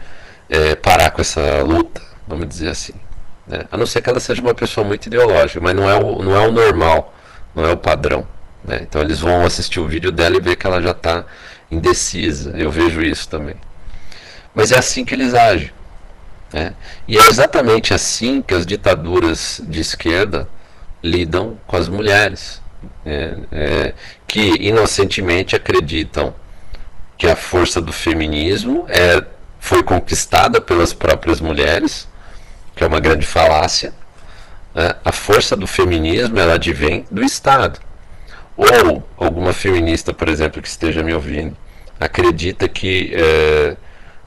é, 0.48 0.74
parar 0.74 1.10
com 1.10 1.20
essa 1.20 1.62
luta, 1.62 2.00
vamos 2.28 2.46
dizer 2.48 2.68
assim. 2.68 2.94
Né? 3.46 3.64
A 3.70 3.76
não 3.76 3.86
ser 3.86 4.02
que 4.02 4.10
ela 4.10 4.20
seja 4.20 4.40
uma 4.40 4.54
pessoa 4.54 4.86
muito 4.86 5.06
ideológica, 5.06 5.60
mas 5.60 5.74
não 5.74 5.88
é 5.88 5.94
o, 5.94 6.22
não 6.22 6.36
é 6.36 6.46
o 6.46 6.52
normal, 6.52 7.14
não 7.54 7.64
é 7.64 7.72
o 7.72 7.76
padrão. 7.76 8.26
Né? 8.64 8.80
Então 8.82 9.00
eles 9.00 9.20
vão 9.20 9.44
assistir 9.44 9.80
o 9.80 9.88
vídeo 9.88 10.12
dela 10.12 10.36
e 10.36 10.40
ver 10.40 10.56
que 10.56 10.66
ela 10.66 10.80
já 10.80 10.92
está 10.92 11.24
indecisa. 11.70 12.52
Eu 12.56 12.70
vejo 12.70 13.02
isso 13.02 13.28
também. 13.28 13.56
Mas 14.54 14.70
é 14.70 14.78
assim 14.78 15.04
que 15.04 15.14
eles 15.14 15.34
agem. 15.34 15.70
Né? 16.52 16.74
E 17.08 17.18
é 17.18 17.26
exatamente 17.26 17.94
assim 17.94 18.42
que 18.42 18.54
as 18.54 18.66
ditaduras 18.66 19.60
de 19.64 19.80
esquerda 19.80 20.48
lidam 21.02 21.58
com 21.66 21.76
as 21.76 21.88
mulheres, 21.88 22.60
é, 23.04 23.36
é, 23.50 23.94
que 24.26 24.40
inocentemente 24.60 25.56
acreditam 25.56 26.34
que 27.18 27.26
a 27.26 27.34
força 27.34 27.80
do 27.80 27.92
feminismo 27.92 28.84
é, 28.88 29.24
foi 29.58 29.82
conquistada 29.82 30.60
pelas 30.60 30.92
próprias 30.92 31.40
mulheres 31.40 32.06
que 32.74 32.84
é 32.84 32.86
uma 32.86 33.00
grande 33.00 33.26
falácia. 33.26 33.92
Né? 34.74 34.94
A 35.04 35.12
força 35.12 35.56
do 35.56 35.66
feminismo 35.66 36.38
ela 36.38 36.54
advém 36.54 37.04
do 37.10 37.22
Estado. 37.22 37.80
Ou 38.56 39.02
alguma 39.16 39.52
feminista, 39.52 40.12
por 40.12 40.28
exemplo, 40.28 40.60
que 40.60 40.68
esteja 40.68 41.02
me 41.02 41.14
ouvindo, 41.14 41.56
acredita 41.98 42.68
que 42.68 43.12
é, 43.14 43.76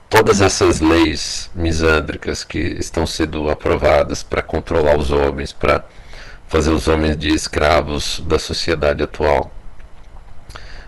todas 0.10 0.42
essas 0.42 0.80
leis 0.80 1.50
misândricas 1.54 2.44
que 2.44 2.58
estão 2.58 3.06
sendo 3.06 3.50
aprovadas 3.50 4.24
para 4.24 4.42
controlar 4.42 4.98
os 4.98 5.12
homens, 5.12 5.52
para 5.52 5.86
fazer 6.48 6.72
os 6.72 6.88
homens 6.88 7.18
de 7.18 7.30
escravos 7.30 8.22
da 8.26 8.40
sociedade 8.40 9.04
atual, 9.04 9.52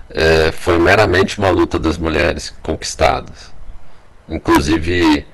é, 0.10 0.52
foi 0.52 0.80
meramente 0.80 1.38
uma 1.38 1.50
luta 1.50 1.78
das 1.78 1.98
mulheres 1.98 2.54
conquistadas. 2.64 3.52
Inclusive 4.30 5.26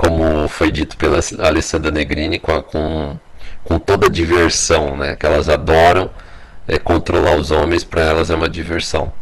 como 0.00 0.48
foi 0.48 0.72
dito 0.72 0.96
pela 0.96 1.20
Alessandra 1.40 1.90
Negrini, 1.90 2.38
com, 2.38 2.62
com, 2.62 3.18
com 3.62 3.78
toda 3.78 4.06
a 4.06 4.10
diversão, 4.10 4.96
né, 4.96 5.14
que 5.14 5.26
elas 5.26 5.46
adoram 5.50 6.10
é, 6.66 6.78
controlar 6.78 7.36
os 7.36 7.50
homens 7.50 7.84
para 7.84 8.00
elas 8.00 8.30
é 8.30 8.34
uma 8.34 8.48
diversão. 8.48 9.12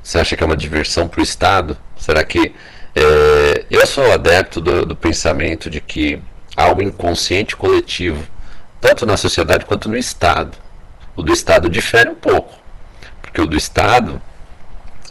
Você 0.00 0.20
acha 0.20 0.36
que 0.36 0.42
é 0.42 0.46
uma 0.46 0.56
diversão 0.56 1.08
para 1.08 1.20
o 1.20 1.22
Estado? 1.22 1.76
Será 1.96 2.22
que. 2.22 2.54
É, 2.94 3.64
eu 3.70 3.84
sou 3.86 4.12
adepto 4.12 4.60
do, 4.60 4.86
do 4.86 4.94
pensamento 4.94 5.68
de 5.68 5.80
que 5.80 6.22
há 6.56 6.70
um 6.72 6.80
inconsciente 6.80 7.56
coletivo, 7.56 8.24
tanto 8.80 9.04
na 9.04 9.16
sociedade 9.16 9.64
quanto 9.64 9.88
no 9.88 9.96
Estado. 9.96 10.56
O 11.16 11.22
do 11.22 11.32
Estado 11.32 11.68
difere 11.68 12.10
um 12.10 12.14
pouco, 12.14 12.54
porque 13.20 13.40
o 13.40 13.46
do 13.46 13.56
Estado 13.56 14.20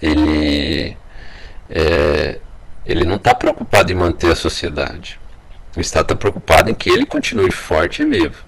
ele, 0.01 0.95
é, 1.69 2.39
ele 2.86 3.05
não 3.05 3.15
está 3.15 3.34
preocupado 3.34 3.91
em 3.91 3.95
manter 3.95 4.32
a 4.32 4.36
sociedade. 4.36 5.19
O 5.75 5.79
Estado 5.79 6.03
está 6.03 6.15
preocupado 6.15 6.69
em 6.69 6.73
que 6.73 6.89
ele 6.89 7.05
continue 7.05 7.51
forte 7.51 8.01
e 8.01 8.05
vivo. 8.05 8.43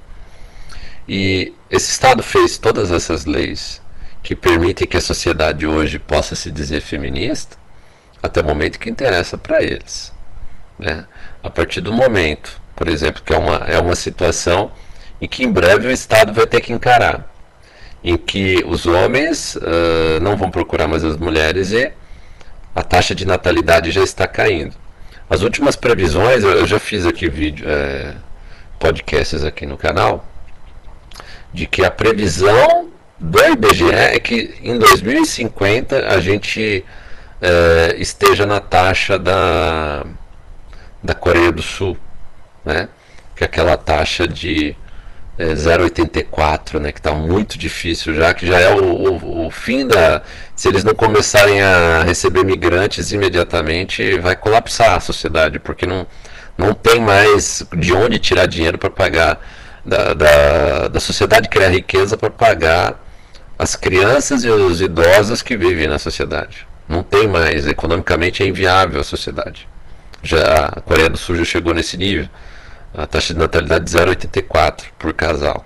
E 1.08 1.54
esse 1.70 1.92
Estado 1.92 2.22
fez 2.24 2.58
todas 2.58 2.92
essas 2.92 3.26
leis 3.26 3.82
que 4.22 4.36
permitem 4.36 4.88
que 4.88 4.98
a 4.98 5.02
sociedade 5.02 5.68
hoje 5.68 6.00
possa 6.00 6.36
se 6.36 6.50
dizer 6.50 6.82
feminista 6.82 7.58
até 8.22 8.40
o 8.40 8.46
momento 8.46 8.80
que 8.80 8.90
interessa 8.90 9.38
para 9.38 9.62
eles. 9.62 10.14
Né? 10.80 11.06
A 11.42 11.50
partir 11.50 11.82
do 11.82 11.92
momento, 11.92 12.62
por 12.76 12.88
exemplo, 12.88 13.22
que 13.22 13.34
é 13.34 13.38
uma, 13.38 13.56
é 13.68 13.80
uma 13.80 13.96
situação 13.96 14.72
em 15.22 15.28
que 15.28 15.44
em 15.44 15.52
breve 15.52 15.88
o 15.88 15.92
Estado 15.92 16.34
vai 16.34 16.48
ter 16.48 16.62
que 16.62 16.74
encarar, 16.74 17.30
em 18.04 18.18
que 18.18 18.64
os 18.66 18.86
homens 18.86 19.56
uh, 19.56 20.20
não 20.22 20.38
vão 20.38 20.50
procurar 20.50 20.88
mais 20.88 21.04
as 21.04 21.18
mulheres 21.18 21.72
e 21.72 21.92
a 22.76 22.84
taxa 22.84 23.14
de 23.14 23.26
natalidade 23.26 23.92
já 23.92 24.04
está 24.04 24.28
caindo. 24.28 24.76
As 25.30 25.42
últimas 25.42 25.76
previsões, 25.76 26.44
eu 26.44 26.66
já 26.66 26.80
fiz 26.80 27.06
aqui 27.06 27.30
vídeo, 27.30 27.66
é, 27.68 28.16
podcasts 28.80 29.44
aqui 29.44 29.66
no 29.66 29.78
canal, 29.78 30.26
de 31.54 31.66
que 31.66 31.84
a 31.84 31.92
previsão 31.92 32.90
do 33.20 33.40
IBGE 33.40 33.92
é 33.92 34.20
que 34.20 34.56
em 34.62 34.78
2050 34.78 36.08
a 36.08 36.20
gente 36.20 36.84
é, 37.42 37.96
esteja 37.98 38.46
na 38.46 38.60
taxa 38.60 39.18
da, 39.18 40.06
da 41.02 41.14
Coreia 41.14 41.52
do 41.52 41.62
Sul, 41.62 41.98
né? 42.66 42.90
que 43.36 43.44
é 43.44 43.46
aquela 43.46 43.78
taxa 43.78 44.28
de 44.28 44.76
é, 45.38 45.54
0,84, 45.54 46.80
né, 46.80 46.92
que 46.92 47.00
está 47.00 47.14
muito 47.14 47.58
difícil 47.58 48.14
já, 48.14 48.34
que 48.34 48.46
já 48.46 48.60
é 48.60 48.74
o, 48.74 48.84
o, 48.84 49.48
o, 49.48 49.52
fim 49.52 49.88
da. 49.88 50.22
Se 50.56 50.68
eles 50.68 50.84
não 50.84 50.94
começarem 50.94 51.62
a 51.62 52.04
receber 52.04 52.44
migrantes 52.44 53.12
imediatamente, 53.12 54.20
vai 54.20 54.36
colapsar 54.36 54.96
a 54.96 55.00
sociedade, 55.00 55.60
porque 55.60 55.86
não, 55.86 56.06
não 56.58 56.74
tem 56.74 57.00
mais 57.00 57.66
de 57.76 57.94
onde 57.94 58.20
tirar 58.20 58.46
dinheiro 58.46 58.78
para 58.78 58.90
pagar, 58.90 59.40
da, 59.84 60.14
da, 60.14 60.88
da 60.90 61.00
sociedade 61.00 61.50
criar 61.50 61.70
riqueza 61.70 62.16
para 62.16 62.30
pagar 62.30 63.04
as 63.58 63.76
crianças 63.76 64.44
e 64.44 64.50
os 64.50 64.82
idosos 64.82 65.42
que 65.42 65.58
vivem 65.58 65.88
na 65.88 66.00
sociedade. 66.00 66.68
Não 66.88 67.02
tem 67.02 67.28
mais, 67.28 67.68
economicamente 67.68 68.44
é 68.44 68.48
inviável 68.48 69.02
a 69.02 69.04
sociedade. 69.04 69.68
Já 70.22 70.66
a 70.66 70.82
Coreia 70.82 71.10
do 71.10 71.18
Sul 71.18 71.36
já 71.36 71.46
chegou 71.46 71.74
nesse 71.74 71.98
nível 71.98 72.30
a 72.94 73.08
taxa 73.08 73.34
de 73.34 73.40
natalidade 73.40 73.86
0,84 73.86 74.84
por 75.00 75.14
casal. 75.14 75.66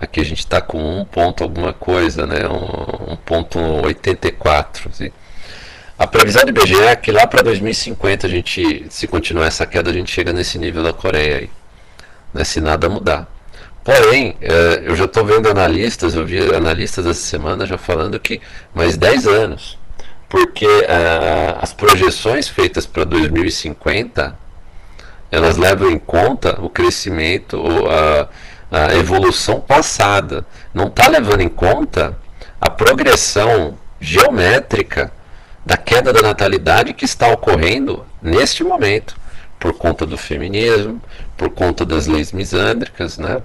Aqui 0.00 0.20
a 0.20 0.24
gente 0.24 0.38
está 0.38 0.60
com 0.60 1.00
um 1.00 1.04
ponto 1.04 1.44
alguma 1.44 1.72
coisa, 1.74 2.26
né? 2.26 2.48
Um, 2.48 3.12
um 3.12 3.16
ponto 3.16 3.58
84. 3.58 4.88
Assim. 4.88 5.10
A 5.98 6.06
previsão 6.06 6.42
do 6.42 6.48
IBGE 6.48 6.80
é 6.80 6.96
que 6.96 7.12
lá 7.12 7.26
para 7.26 7.42
2050 7.42 8.26
a 8.26 8.30
gente, 8.30 8.86
se 8.88 9.06
continuar 9.06 9.46
essa 9.46 9.66
queda, 9.66 9.90
a 9.90 9.92
gente 9.92 10.10
chega 10.10 10.32
nesse 10.32 10.58
nível 10.58 10.82
da 10.82 10.94
Coreia 10.94 11.36
aí, 11.36 11.50
né? 12.32 12.42
se 12.44 12.58
nada 12.58 12.88
mudar. 12.88 13.28
Porém, 13.84 14.34
é, 14.40 14.82
eu 14.86 14.96
já 14.96 15.04
estou 15.04 15.24
vendo 15.24 15.50
analistas, 15.50 16.14
eu 16.14 16.24
vi 16.24 16.38
analistas 16.54 17.04
essa 17.06 17.20
semana 17.20 17.66
já 17.66 17.76
falando 17.76 18.18
que 18.18 18.40
mais 18.74 18.96
10 18.96 19.26
anos, 19.26 19.78
porque 20.28 20.66
é, 20.66 21.56
as 21.60 21.74
projeções 21.74 22.48
feitas 22.48 22.86
para 22.86 23.04
2050 23.04 24.38
elas 25.30 25.56
levam 25.56 25.90
em 25.90 25.98
conta 25.98 26.58
o 26.60 26.68
crescimento, 26.68 27.62
a, 27.88 28.28
a 28.70 28.94
evolução 28.94 29.60
passada. 29.60 30.46
Não 30.72 30.86
está 30.86 31.08
levando 31.08 31.40
em 31.40 31.48
conta 31.48 32.16
a 32.60 32.70
progressão 32.70 33.76
geométrica 34.00 35.12
da 35.64 35.76
queda 35.76 36.12
da 36.12 36.22
natalidade 36.22 36.94
que 36.94 37.04
está 37.04 37.28
ocorrendo 37.28 38.04
neste 38.22 38.64
momento, 38.64 39.16
por 39.58 39.74
conta 39.74 40.06
do 40.06 40.16
feminismo, 40.16 41.00
por 41.36 41.50
conta 41.50 41.84
das 41.84 42.06
leis 42.06 42.32
misândricas, 42.32 43.18
né? 43.18 43.42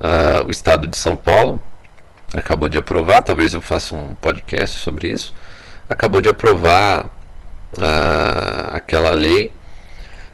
Ah, 0.00 0.44
o 0.46 0.50
Estado 0.50 0.86
de 0.86 0.96
São 0.96 1.16
Paulo 1.16 1.60
acabou 2.34 2.68
de 2.68 2.78
aprovar, 2.78 3.22
talvez 3.22 3.54
eu 3.54 3.60
faça 3.60 3.94
um 3.94 4.14
podcast 4.14 4.78
sobre 4.78 5.08
isso, 5.08 5.34
acabou 5.88 6.20
de 6.20 6.28
aprovar 6.28 7.06
ah, 7.78 8.70
aquela 8.72 9.10
lei 9.10 9.52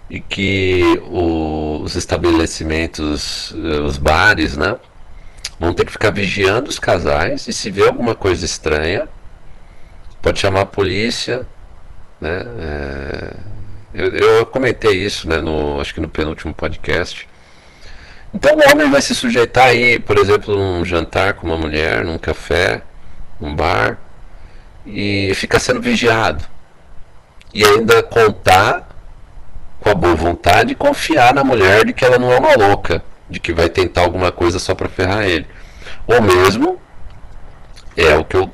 e 0.09 0.21
que 0.21 0.83
o, 1.11 1.81
os 1.83 1.97
estabelecimentos, 1.97 3.53
eh, 3.55 3.81
os 3.81 3.99
bares, 3.99 4.57
né, 4.57 4.77
vão 5.59 5.73
ter 5.73 5.85
que 5.85 5.93
ficar 5.93 6.11
vigiando 6.11 6.69
os 6.71 6.79
casais 6.79 7.49
e 7.49 7.53
se 7.53 7.71
vê 7.71 7.87
alguma 7.87 8.15
coisa 8.15 8.45
estranha, 8.45 9.09
pode 10.23 10.39
chamar 10.39 10.63
a 10.63 10.67
polícia, 10.67 11.47
né? 12.21 12.43
É, 12.59 13.37
eu, 13.95 14.09
eu, 14.13 14.47
comentei 14.47 14.93
isso, 14.93 15.29
né, 15.29 15.39
no, 15.39 15.81
acho 15.81 15.95
que 15.95 16.01
no 16.01 16.09
penúltimo 16.09 16.53
podcast. 16.53 17.29
Então 18.35 18.55
o 18.55 18.71
homem 18.71 18.91
vai 18.91 19.01
se 19.01 19.15
sujeitar 19.15 19.69
aí, 19.69 19.99
por 19.99 20.19
exemplo, 20.19 20.55
num 20.55 20.85
jantar 20.85 21.35
com 21.35 21.47
uma 21.47 21.57
mulher, 21.57 22.05
num 22.05 22.19
café, 22.19 22.83
num 23.41 23.55
bar, 23.55 23.99
e 24.85 25.33
fica 25.35 25.59
sendo 25.59 25.81
vigiado. 25.81 26.45
E 27.55 27.65
ainda 27.65 28.03
contar 28.03 28.86
com 29.87 29.91
a 29.91 29.95
boa 29.95 30.17
vontade 30.17 30.73
e 30.73 30.75
confiar 30.75 31.33
na 31.33 31.45
mulher 31.45 31.85
de 31.85 31.93
que 31.93 32.05
ela 32.05 32.19
não 32.19 32.33
é 32.33 32.39
uma 32.41 32.57
louca, 32.57 33.05
de 33.31 33.39
que 33.39 33.53
vai 33.53 33.69
tentar 33.69 34.01
alguma 34.01 34.33
coisa 34.33 34.59
só 34.59 34.75
para 34.75 34.89
ferrar 34.89 35.25
ele. 35.25 35.47
Ou 36.09 36.21
mesmo, 36.21 36.81
é 37.97 38.17
o 38.17 38.25
que 38.25 38.37
eu, 38.37 38.51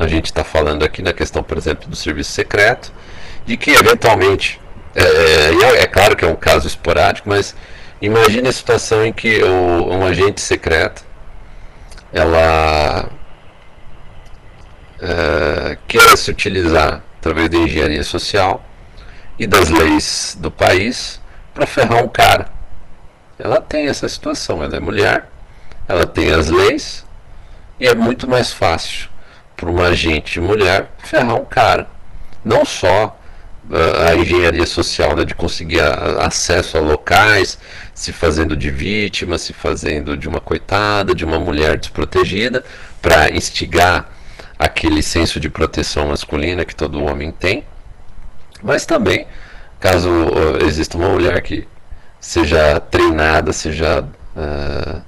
a 0.00 0.08
gente 0.08 0.24
está 0.24 0.42
falando 0.42 0.84
aqui 0.84 1.00
na 1.00 1.12
questão, 1.12 1.44
por 1.44 1.56
exemplo, 1.56 1.88
do 1.88 1.94
serviço 1.94 2.32
secreto, 2.32 2.92
de 3.46 3.56
que 3.56 3.70
eventualmente, 3.70 4.60
é, 4.96 5.04
é, 5.04 5.82
é 5.82 5.86
claro 5.86 6.16
que 6.16 6.24
é 6.24 6.28
um 6.28 6.34
caso 6.34 6.66
esporádico, 6.66 7.28
mas 7.28 7.54
imagine 8.02 8.48
a 8.48 8.52
situação 8.52 9.06
em 9.06 9.12
que 9.12 9.44
o, 9.44 9.92
um 9.92 10.04
agente 10.04 10.40
secreto 10.40 11.04
ela 12.12 13.08
é, 15.00 15.78
queira 15.86 16.16
se 16.16 16.32
utilizar 16.32 17.00
através 17.20 17.48
da 17.48 17.58
engenharia 17.58 18.02
social 18.02 18.60
e 19.38 19.46
das 19.46 19.68
leis 19.70 20.36
do 20.38 20.50
país 20.50 21.20
para 21.52 21.66
ferrar 21.66 22.02
um 22.02 22.08
cara. 22.08 22.48
Ela 23.38 23.60
tem 23.60 23.88
essa 23.88 24.08
situação, 24.08 24.62
ela 24.62 24.76
é 24.76 24.80
mulher, 24.80 25.28
ela 25.88 26.06
tem 26.06 26.30
as 26.32 26.48
leis 26.48 27.04
e 27.78 27.86
é 27.86 27.94
muito 27.94 28.28
mais 28.28 28.52
fácil 28.52 29.08
para 29.56 29.68
uma 29.68 29.88
agente 29.88 30.40
mulher 30.40 30.90
ferrar 30.98 31.34
um 31.36 31.44
cara. 31.44 31.88
Não 32.44 32.64
só 32.64 33.18
uh, 33.70 34.08
a 34.08 34.14
engenharia 34.14 34.66
social 34.66 35.16
né, 35.16 35.24
de 35.24 35.34
conseguir 35.34 35.80
acesso 36.20 36.78
a 36.78 36.80
locais, 36.80 37.58
se 37.94 38.12
fazendo 38.12 38.56
de 38.56 38.70
vítima, 38.70 39.38
se 39.38 39.52
fazendo 39.52 40.16
de 40.16 40.28
uma 40.28 40.40
coitada, 40.40 41.14
de 41.14 41.24
uma 41.24 41.38
mulher 41.38 41.78
desprotegida, 41.78 42.64
para 43.00 43.30
instigar 43.30 44.10
aquele 44.58 45.02
senso 45.02 45.40
de 45.40 45.48
proteção 45.48 46.08
masculina 46.08 46.64
que 46.64 46.74
todo 46.74 47.02
homem 47.02 47.32
tem 47.32 47.64
mas 48.64 48.86
também, 48.86 49.26
caso 49.78 50.08
uh, 50.08 50.64
exista 50.64 50.96
uma 50.96 51.10
mulher 51.10 51.42
que 51.42 51.68
seja 52.18 52.80
treinada, 52.80 53.52
seja, 53.52 54.00
uh, 54.34 55.02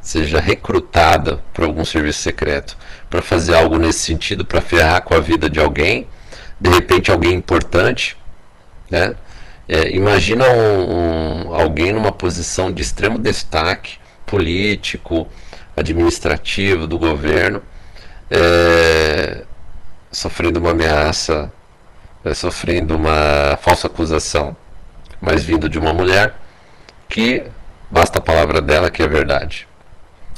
seja 0.00 0.40
recrutada 0.40 1.40
por 1.54 1.64
algum 1.64 1.84
serviço 1.84 2.18
secreto 2.18 2.76
para 3.08 3.22
fazer 3.22 3.54
algo 3.54 3.78
nesse 3.78 4.00
sentido, 4.00 4.44
para 4.44 4.60
ferrar 4.60 5.02
com 5.02 5.14
a 5.14 5.20
vida 5.20 5.48
de 5.48 5.60
alguém, 5.60 6.08
de 6.60 6.68
repente 6.68 7.12
alguém 7.12 7.34
importante, 7.34 8.16
né? 8.90 9.14
É, 9.68 9.94
imagina 9.94 10.48
um, 10.48 11.50
um, 11.50 11.54
alguém 11.54 11.92
numa 11.92 12.10
posição 12.10 12.72
de 12.72 12.80
extremo 12.80 13.18
destaque 13.18 13.98
político, 14.26 15.28
administrativo 15.76 16.86
do 16.86 16.98
governo, 16.98 17.62
é, 18.30 19.44
sofrendo 20.10 20.58
uma 20.58 20.70
ameaça 20.70 21.52
sofrendo 22.34 22.96
uma 22.96 23.56
falsa 23.60 23.86
acusação, 23.86 24.56
mas 25.20 25.44
vindo 25.44 25.68
de 25.68 25.78
uma 25.78 25.92
mulher, 25.92 26.34
que 27.08 27.44
basta 27.90 28.18
a 28.18 28.22
palavra 28.22 28.60
dela 28.60 28.90
que 28.90 29.02
é 29.02 29.08
verdade. 29.08 29.66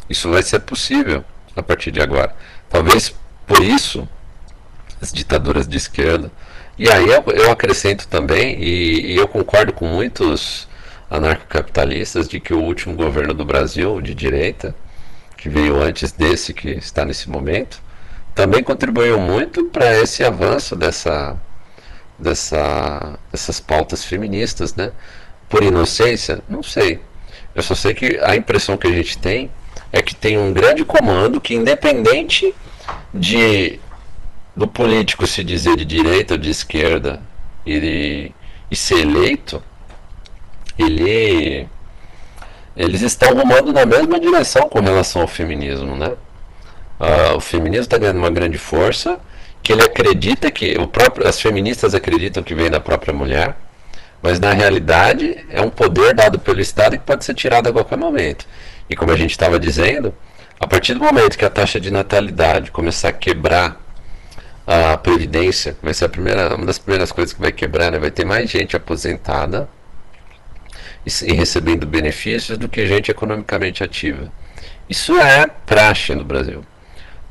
Isso 0.08 0.30
vai 0.30 0.42
ser 0.42 0.60
possível 0.60 1.24
a 1.56 1.62
partir 1.62 1.90
de 1.90 2.00
agora. 2.00 2.34
Talvez 2.68 3.14
por 3.46 3.62
isso 3.62 4.08
as 5.00 5.12
ditaduras 5.12 5.66
de 5.66 5.76
esquerda. 5.76 6.30
E 6.78 6.90
aí 6.90 7.08
eu, 7.08 7.22
eu 7.32 7.50
acrescento 7.50 8.06
também, 8.06 8.56
e, 8.62 9.12
e 9.12 9.16
eu 9.16 9.28
concordo 9.28 9.72
com 9.72 9.86
muitos 9.86 10.68
anarcocapitalistas, 11.10 12.28
de 12.28 12.38
que 12.38 12.54
o 12.54 12.60
último 12.60 12.94
governo 12.94 13.34
do 13.34 13.44
Brasil, 13.44 14.00
de 14.00 14.14
direita, 14.14 14.74
que 15.36 15.48
veio 15.48 15.80
antes 15.82 16.12
desse 16.12 16.54
que 16.54 16.70
está 16.70 17.04
nesse 17.04 17.28
momento, 17.28 17.82
também 18.34 18.62
contribuiu 18.62 19.18
muito 19.18 19.64
para 19.64 19.98
esse 20.00 20.22
avanço 20.22 20.76
dessa, 20.76 21.36
dessa, 22.20 23.18
dessas 23.32 23.58
pautas 23.58 24.04
feministas, 24.04 24.74
né? 24.74 24.92
Por 25.48 25.62
inocência? 25.62 26.42
Não 26.48 26.62
sei. 26.62 27.00
Eu 27.54 27.62
só 27.62 27.74
sei 27.74 27.94
que 27.94 28.18
a 28.22 28.36
impressão 28.36 28.76
que 28.76 28.86
a 28.86 28.92
gente 28.92 29.18
tem 29.18 29.50
é 29.92 30.00
que 30.00 30.14
tem 30.14 30.38
um 30.38 30.52
grande 30.52 30.84
comando 30.84 31.40
que, 31.40 31.54
independente 31.54 32.54
de 33.12 33.80
do 34.54 34.66
político 34.66 35.26
se 35.26 35.42
dizer 35.42 35.76
de 35.76 35.84
direita 35.84 36.34
ou 36.34 36.38
de 36.38 36.50
esquerda 36.50 37.22
e, 37.64 38.32
e 38.70 38.76
ser 38.76 38.98
eleito, 38.98 39.62
ele, 40.78 41.66
eles 42.76 43.00
estão 43.00 43.34
rumando 43.34 43.72
na 43.72 43.86
mesma 43.86 44.18
direção 44.18 44.68
com 44.68 44.80
relação 44.80 45.22
ao 45.22 45.28
feminismo, 45.28 45.96
né? 45.96 46.12
Uh, 46.98 47.36
o 47.36 47.40
feminismo 47.40 47.84
está 47.84 47.96
ganhando 47.96 48.18
uma 48.18 48.30
grande 48.30 48.58
força, 48.58 49.18
que 49.62 49.72
ele 49.72 49.82
acredita 49.82 50.50
que 50.50 50.76
o 50.78 50.86
próprio, 50.86 51.26
as 51.26 51.40
feministas 51.40 51.94
acreditam 51.94 52.42
que 52.42 52.54
vem 52.54 52.70
da 52.70 52.80
própria 52.80 53.12
mulher, 53.12 53.56
mas 54.22 54.38
na 54.38 54.52
realidade 54.52 55.44
é 55.50 55.61
um 55.61 55.70
poder 55.70 56.14
dado 56.14 56.38
pelo 56.38 56.61
Estado 56.61 56.98
que 56.98 57.04
pode 57.04 57.24
ser 57.24 57.34
tirado 57.34 57.68
a 57.68 57.72
qualquer 57.72 57.96
momento. 57.96 58.46
E 58.88 58.96
como 58.96 59.12
a 59.12 59.16
gente 59.16 59.30
estava 59.30 59.58
dizendo, 59.58 60.14
a 60.58 60.66
partir 60.66 60.94
do 60.94 61.00
momento 61.00 61.38
que 61.38 61.44
a 61.44 61.50
taxa 61.50 61.80
de 61.80 61.90
natalidade 61.90 62.70
começar 62.70 63.08
a 63.08 63.12
quebrar 63.12 63.80
a 64.66 64.96
previdência, 64.96 65.76
vai 65.82 65.94
ser 65.94 66.04
a 66.04 66.08
primeira, 66.08 66.54
uma 66.54 66.66
das 66.66 66.78
primeiras 66.78 67.11
coisas 67.11 67.32
que 67.32 67.40
vai 67.40 67.50
quebrar, 67.50 67.90
né? 67.90 67.98
vai 67.98 68.11
ter 68.11 68.24
mais 68.24 68.50
gente 68.50 68.76
aposentada 68.76 69.68
e, 71.04 71.11
e 71.24 71.32
recebendo 71.32 71.86
benefícios 71.86 72.58
do 72.58 72.68
que 72.68 72.86
gente 72.86 73.11
economicamente 73.11 73.82
ativa. 73.82 74.30
Isso 74.88 75.18
é 75.18 75.46
praxe 75.46 76.14
no 76.14 76.24
Brasil. 76.24 76.64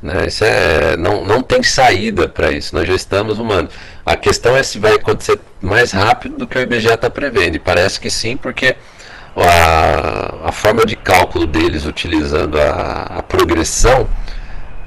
Né? 0.01 0.27
Isso 0.27 0.43
é, 0.43 0.95
não, 0.97 1.25
não 1.25 1.41
tem 1.41 1.61
saída 1.61 2.27
para 2.27 2.51
isso, 2.51 2.73
nós 2.75 2.87
já 2.87 2.95
estamos 2.95 3.37
humando. 3.39 3.69
A 4.05 4.15
questão 4.15 4.55
é 4.55 4.63
se 4.63 4.79
vai 4.79 4.93
acontecer 4.93 5.39
mais 5.61 5.91
rápido 5.91 6.37
do 6.37 6.47
que 6.47 6.57
o 6.57 6.61
IBGE 6.61 6.87
está 6.87 7.09
prevendo, 7.09 7.55
e 7.55 7.59
parece 7.59 7.99
que 7.99 8.09
sim, 8.09 8.37
porque 8.37 8.75
a, 9.35 10.47
a 10.49 10.51
forma 10.51 10.85
de 10.85 10.95
cálculo 10.95 11.45
deles 11.45 11.85
utilizando 11.85 12.59
a, 12.59 13.17
a 13.17 13.23
progressão 13.23 14.07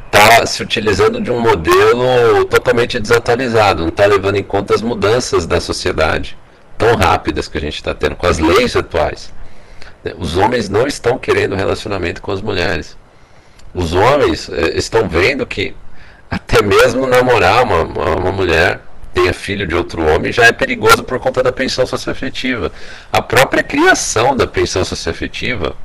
está 0.06 0.44
se 0.44 0.62
utilizando 0.62 1.20
de 1.20 1.30
um 1.30 1.40
modelo 1.40 2.44
totalmente 2.44 2.98
desatualizado, 2.98 3.82
não 3.82 3.88
está 3.88 4.04
levando 4.06 4.36
em 4.36 4.42
conta 4.42 4.74
as 4.74 4.82
mudanças 4.82 5.46
da 5.46 5.60
sociedade 5.60 6.36
tão 6.76 6.96
rápidas 6.96 7.48
que 7.48 7.56
a 7.56 7.60
gente 7.60 7.76
está 7.76 7.94
tendo, 7.94 8.16
com 8.16 8.26
as 8.26 8.38
leis 8.38 8.74
atuais. 8.74 9.32
Os 10.18 10.36
homens 10.36 10.68
não 10.68 10.86
estão 10.86 11.16
querendo 11.16 11.54
relacionamento 11.54 12.20
com 12.20 12.32
as 12.32 12.42
mulheres. 12.42 12.96
Os 13.74 13.94
homens 13.94 14.48
eh, 14.48 14.76
estão 14.76 15.08
vendo 15.08 15.46
que 15.46 15.74
até 16.30 16.62
mesmo 16.62 17.06
namorar 17.06 17.62
uma, 17.62 17.82
uma, 17.82 18.16
uma 18.16 18.32
mulher 18.32 18.80
tenha 19.12 19.32
filho 19.32 19.66
de 19.66 19.74
outro 19.74 20.02
homem 20.06 20.32
já 20.32 20.46
é 20.46 20.52
perigoso 20.52 21.04
por 21.04 21.18
conta 21.18 21.42
da 21.42 21.52
pensão 21.52 21.86
socioafetiva. 21.86 22.72
A 23.12 23.20
própria 23.20 23.62
criação 23.62 24.34
da 24.34 24.46
pensão 24.46 24.84
socioafetiva 24.84 25.76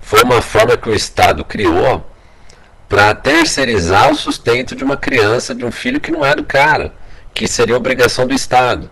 foi 0.00 0.22
uma 0.22 0.40
forma 0.40 0.76
que 0.76 0.88
o 0.88 0.94
Estado 0.94 1.44
criou 1.44 2.06
para 2.88 3.14
terceirizar 3.14 4.10
o 4.10 4.16
sustento 4.16 4.74
de 4.74 4.82
uma 4.82 4.96
criança, 4.96 5.54
de 5.54 5.64
um 5.64 5.70
filho 5.70 6.00
que 6.00 6.10
não 6.10 6.24
é 6.24 6.34
do 6.34 6.42
cara, 6.42 6.92
que 7.32 7.46
seria 7.46 7.76
obrigação 7.76 8.26
do 8.26 8.34
Estado, 8.34 8.90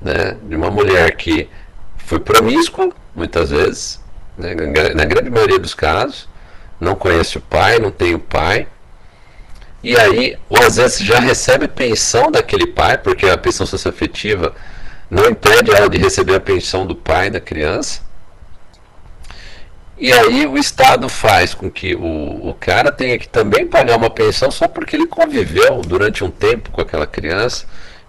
né? 0.00 0.36
de 0.44 0.54
uma 0.54 0.70
mulher 0.70 1.16
que 1.16 1.48
foi 1.96 2.20
promíscua, 2.20 2.90
muitas 3.14 3.50
vezes, 3.50 4.00
né? 4.38 4.54
na 4.94 5.04
grande 5.04 5.30
maioria 5.30 5.58
dos 5.58 5.74
casos, 5.74 6.28
não 6.82 6.96
conhece 6.96 7.38
o 7.38 7.40
pai, 7.40 7.78
não 7.78 7.90
tem 7.90 8.14
o 8.14 8.18
pai, 8.18 8.66
e 9.82 9.96
aí, 9.96 10.36
ou 10.48 10.62
às 10.62 10.76
vezes 10.76 11.00
já 11.00 11.18
recebe 11.18 11.66
pensão 11.66 12.30
daquele 12.30 12.66
pai, 12.66 12.98
porque 12.98 13.26
a 13.26 13.36
pensão 13.36 13.66
socioafetiva 13.66 14.54
não 15.10 15.28
impede 15.28 15.72
ela 15.72 15.88
de 15.88 15.98
receber 15.98 16.36
a 16.36 16.40
pensão 16.40 16.86
do 16.86 16.94
pai 16.94 17.30
da 17.30 17.40
criança. 17.40 18.00
E 19.98 20.12
aí 20.12 20.46
o 20.46 20.56
Estado 20.56 21.08
faz 21.08 21.52
com 21.52 21.70
que 21.70 21.94
o, 21.94 22.48
o 22.48 22.54
cara 22.54 22.90
tenha 22.92 23.18
que 23.18 23.28
também 23.28 23.66
pagar 23.66 23.96
uma 23.96 24.10
pensão 24.10 24.50
só 24.50 24.66
porque 24.68 24.96
ele 24.96 25.06
conviveu 25.06 25.80
durante 25.80 26.24
um 26.24 26.30
tempo 26.30 26.70
com 26.70 26.80
aquela 26.80 27.06
criança, 27.06 27.66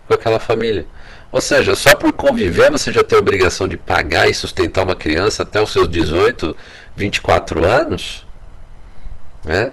com 0.07 0.13
aquela 0.13 0.39
família. 0.39 0.85
Ou 1.31 1.41
seja, 1.41 1.75
só 1.75 1.95
por 1.95 2.13
conviver 2.13 2.71
você 2.71 2.91
já 2.91 3.03
tem 3.03 3.17
a 3.17 3.21
obrigação 3.21 3.67
de 3.67 3.77
pagar 3.77 4.29
e 4.29 4.33
sustentar 4.33 4.83
uma 4.83 4.95
criança 4.95 5.41
até 5.41 5.59
os 5.61 5.71
seus 5.71 5.89
18, 5.89 6.55
24 6.95 7.65
anos. 7.65 8.25
Né? 9.43 9.71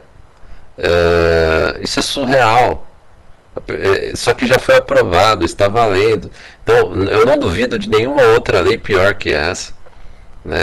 Uh, 0.79 1.83
isso 1.83 1.99
é 1.99 2.03
surreal. 2.03 2.87
É, 3.69 4.13
só 4.15 4.33
que 4.33 4.47
já 4.47 4.59
foi 4.59 4.77
aprovado, 4.77 5.45
está 5.45 5.69
valendo. 5.69 6.31
Então, 6.63 6.95
eu 7.05 7.27
não 7.27 7.39
duvido 7.39 7.79
de 7.79 7.89
nenhuma 7.89 8.23
outra 8.23 8.61
lei 8.61 8.79
pior 8.79 9.15
que 9.15 9.33
essa. 9.33 9.73
Né? 10.45 10.61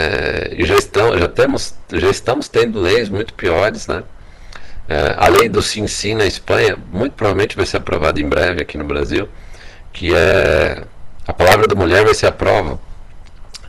E 0.52 0.64
já, 0.64 0.74
estão, 0.76 1.16
já, 1.18 1.28
temos, 1.28 1.74
já 1.92 2.10
estamos 2.10 2.48
tendo 2.48 2.80
leis 2.80 3.08
muito 3.08 3.34
piores. 3.34 3.86
Né? 3.86 4.02
É, 4.88 5.14
a 5.18 5.28
lei 5.28 5.48
do 5.48 5.62
Sim 5.62 5.86
Sim 5.86 6.14
na 6.14 6.26
Espanha, 6.26 6.76
muito 6.90 7.12
provavelmente 7.12 7.56
vai 7.56 7.66
ser 7.66 7.76
aprovada 7.76 8.20
em 8.20 8.28
breve 8.28 8.62
aqui 8.62 8.78
no 8.78 8.84
Brasil, 8.84 9.28
que 9.92 10.14
é 10.14 10.82
a 11.26 11.32
palavra 11.32 11.66
da 11.66 11.74
mulher 11.74 12.04
vai 12.04 12.14
ser 12.14 12.26
a 12.26 12.32
prova. 12.32 12.80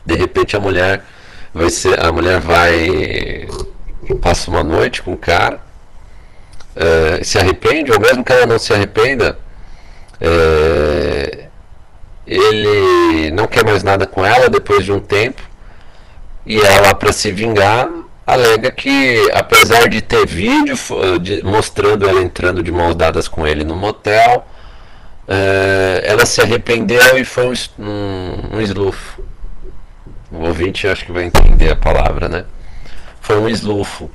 De 0.04 0.14
repente 0.16 0.56
a 0.56 0.60
mulher 0.60 1.04
vai 1.52 1.68
ser, 1.68 2.02
a 2.02 2.10
mulher 2.10 2.40
vai 2.40 3.46
passa 4.14 4.50
uma 4.50 4.62
noite 4.62 5.02
com 5.02 5.12
o 5.12 5.16
cara 5.16 5.60
uh, 6.76 7.24
se 7.24 7.38
arrepende, 7.38 7.92
ou 7.92 8.00
mesmo 8.00 8.24
que 8.24 8.32
ela 8.32 8.46
não 8.46 8.58
se 8.58 8.72
arrependa, 8.72 9.38
uh, 10.20 11.50
ele 12.26 13.30
não 13.32 13.46
quer 13.46 13.64
mais 13.64 13.82
nada 13.82 14.06
com 14.06 14.24
ela 14.24 14.48
depois 14.48 14.84
de 14.84 14.92
um 14.92 15.00
tempo, 15.00 15.42
e 16.46 16.60
ela, 16.60 16.94
para 16.94 17.12
se 17.12 17.30
vingar, 17.30 17.88
alega 18.26 18.70
que, 18.70 19.30
apesar 19.34 19.88
de 19.88 20.00
ter 20.00 20.26
vídeo 20.26 20.76
de, 21.20 21.42
mostrando 21.42 22.08
ela 22.08 22.22
entrando 22.22 22.62
de 22.62 22.70
mãos 22.70 22.94
dadas 22.94 23.28
com 23.28 23.46
ele 23.46 23.64
no 23.64 23.76
motel, 23.76 24.46
uh, 25.28 26.00
ela 26.02 26.24
se 26.24 26.40
arrependeu 26.40 27.18
e 27.18 27.24
foi 27.24 27.46
um, 27.46 27.84
um, 27.84 28.56
um 28.56 28.60
eslufo. 28.60 29.22
O 30.30 30.46
ouvinte 30.46 30.86
acho 30.86 31.04
que 31.04 31.12
vai 31.12 31.24
entender 31.24 31.72
a 31.72 31.76
palavra, 31.76 32.28
né? 32.28 32.44
Foi 33.20 33.38
um 33.38 33.48
eslufo. 33.48 34.10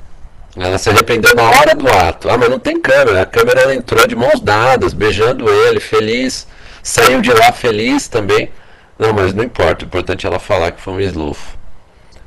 Ela 0.56 0.78
se 0.78 0.88
arrependeu 0.88 1.34
na 1.34 1.42
hora 1.42 1.74
do 1.74 1.88
ato. 1.88 2.30
Ah, 2.30 2.38
mas 2.38 2.48
não 2.48 2.58
tem 2.58 2.80
câmera. 2.80 3.22
A 3.22 3.26
câmera 3.26 3.60
ela 3.60 3.74
entrou 3.74 4.06
de 4.06 4.16
mãos 4.16 4.40
dadas, 4.40 4.94
beijando 4.94 5.48
ele, 5.48 5.80
feliz. 5.80 6.46
Saiu 6.82 7.20
de 7.20 7.32
lá 7.32 7.52
feliz 7.52 8.08
também. 8.08 8.50
Não, 8.98 9.12
mas 9.12 9.34
não 9.34 9.44
importa. 9.44 9.84
O 9.84 9.86
importante 9.86 10.26
é 10.26 10.28
ela 10.28 10.38
falar 10.38 10.72
que 10.72 10.80
foi 10.80 10.94
um 10.94 11.00
eslufo. 11.00 11.56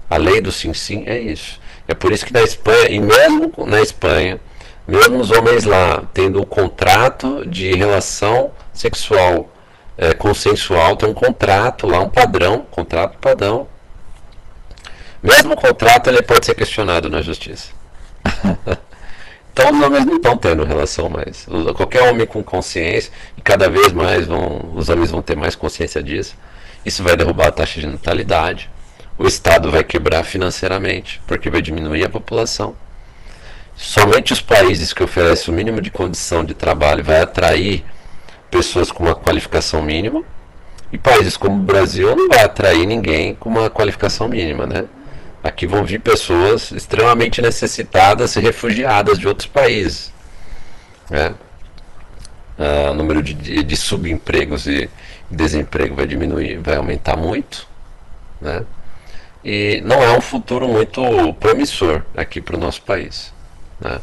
A 0.10 0.18
lei 0.18 0.42
do 0.42 0.52
sim 0.52 0.74
sim 0.74 1.04
é 1.08 1.20
isso. 1.20 1.60
É 1.88 1.94
por 1.94 2.12
isso 2.12 2.26
que 2.26 2.34
na 2.34 2.42
Espanha, 2.42 2.90
e 2.90 3.00
mesmo 3.00 3.52
na 3.66 3.82
Espanha, 3.82 4.40
mesmo 4.88 5.20
os 5.20 5.32
homens 5.32 5.66
lá 5.66 6.04
tendo 6.14 6.40
um 6.40 6.46
contrato 6.46 7.44
de 7.48 7.74
relação 7.74 8.52
sexual 8.74 9.50
é, 9.98 10.14
consensual, 10.14 10.96
tem 10.96 11.10
um 11.10 11.14
contrato 11.14 11.88
lá, 11.88 12.00
um 12.00 12.10
padrão, 12.10 12.66
contrato 12.72 13.18
padrão. 13.18 13.68
Mesmo 15.22 15.54
o 15.54 15.58
contrato 15.58 16.10
ele 16.10 16.22
pode 16.22 16.46
ser 16.46 16.56
questionado 16.56 17.10
na 17.10 17.22
justiça. 17.22 17.72
então 19.52 19.72
os 19.72 19.86
homens 19.86 20.06
não 20.06 20.16
estão 20.16 20.38
tendo 20.38 20.64
relação 20.64 21.10
mais. 21.10 21.46
Qualquer 21.76 22.10
homem 22.10 22.26
com 22.26 22.42
consciência, 22.42 23.12
e 23.38 23.42
cada 23.42 23.70
vez 23.70 23.92
mais 23.92 24.26
vão, 24.26 24.72
os 24.76 24.90
homens 24.90 25.12
vão 25.12 25.22
ter 25.22 25.36
mais 25.36 25.56
consciência 25.56 26.02
disso, 26.02 26.36
isso 26.86 27.04
vai 27.04 27.18
derrubar 27.18 27.48
a 27.48 27.52
taxa 27.52 27.82
de 27.82 27.88
natalidade. 27.88 28.70
O 29.18 29.28
Estado 29.28 29.70
vai 29.70 29.84
quebrar 29.84 30.24
financeiramente, 30.24 31.22
porque 31.28 31.50
vai 31.50 31.62
diminuir 31.62 32.06
a 32.06 32.10
população. 32.10 32.74
Somente 33.76 34.32
os 34.32 34.42
países 34.42 34.94
que 34.94 35.04
oferecem 35.04 35.54
o 35.54 35.58
mínimo 35.58 35.82
de 35.82 35.92
condição 35.92 36.44
de 36.44 36.54
trabalho 36.54 37.04
vai 37.04 37.22
atrair 37.22 37.84
pessoas 38.50 38.92
com 38.92 39.04
uma 39.04 39.16
qualificação 39.16 39.82
mínima. 39.82 40.24
E 40.92 40.98
países 40.98 41.38
como 41.38 41.56
o 41.56 41.64
Brasil 41.64 42.16
não 42.16 42.28
vai 42.30 42.44
atrair 42.44 42.86
ninguém 42.86 43.36
com 43.36 43.50
uma 43.50 43.70
qualificação 43.70 44.28
mínima, 44.28 44.66
né? 44.66 44.86
Aqui 45.44 45.66
vão 45.66 45.84
vir 45.86 46.00
pessoas 46.00 46.72
extremamente 46.72 47.42
necessitadas 47.42 48.36
e 48.36 48.40
refugiadas 48.40 49.18
de 49.18 49.28
outros 49.28 49.48
países. 49.48 50.12
Né? 51.10 51.34
Ah, 52.58 52.92
o 52.92 52.94
número 52.94 53.24
de, 53.24 53.34
de, 53.34 53.64
de, 53.64 53.78
subempregos 53.78 54.68
e 54.68 54.90
desemprego 55.32 55.96
vai 55.96 56.06
diminuir, 56.06 56.58
vai 56.58 56.76
aumentar 56.76 57.16
muito. 57.16 57.66
Né? 58.42 58.66
E 59.44 59.82
não 59.86 60.04
é 60.04 60.18
um 60.18 60.20
futuro 60.20 60.68
muito 60.68 61.34
promissor 61.36 62.04
aqui 62.18 62.42
para 62.42 62.58
o 62.58 62.60
nosso 62.60 62.82
país. 62.82 63.34
Né? 63.80 64.00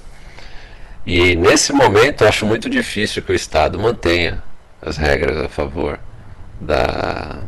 E 1.07 1.37
nesse 1.37 1.73
momento 1.73 2.25
eu 2.25 2.29
acho 2.29 2.47
muito 2.47 2.71
difícil 2.71 3.23
que 3.23 3.31
o 3.31 3.35
Estado 3.35 3.79
mantenha 3.79 4.43
as 4.81 4.97
regras 4.97 5.37
a 5.45 5.49
favor 5.49 6.01
da. 6.61 7.43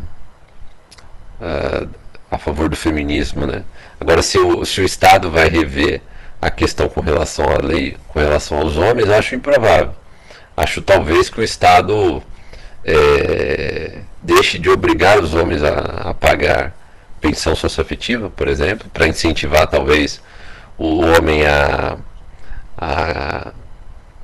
Uh, 1.40 1.88
a 2.30 2.36
favor 2.36 2.68
do 2.68 2.76
feminismo, 2.76 3.46
né? 3.46 3.64
Agora, 4.00 4.22
se 4.22 4.38
o, 4.38 4.64
se 4.64 4.80
o 4.80 4.84
Estado 4.84 5.30
vai 5.30 5.48
rever 5.48 6.00
a 6.40 6.50
questão 6.50 6.88
com 6.88 7.00
relação 7.00 7.46
à 7.46 7.58
lei, 7.58 7.96
com 8.08 8.18
relação 8.18 8.58
aos 8.58 8.76
homens, 8.76 9.10
acho 9.10 9.34
improvável. 9.34 9.94
Acho 10.56 10.80
talvez 10.80 11.28
que 11.28 11.40
o 11.40 11.44
Estado 11.44 12.22
é, 12.84 13.98
deixe 14.22 14.58
de 14.58 14.70
obrigar 14.70 15.18
os 15.18 15.34
homens 15.34 15.62
a, 15.62 16.10
a 16.10 16.14
pagar 16.14 16.74
pensão 17.20 17.54
socioafetiva, 17.54 18.30
por 18.30 18.48
exemplo, 18.48 18.88
para 18.92 19.08
incentivar 19.08 19.66
talvez 19.66 20.20
o 20.76 21.00
homem 21.00 21.44
a, 21.44 21.96
a 22.76 23.52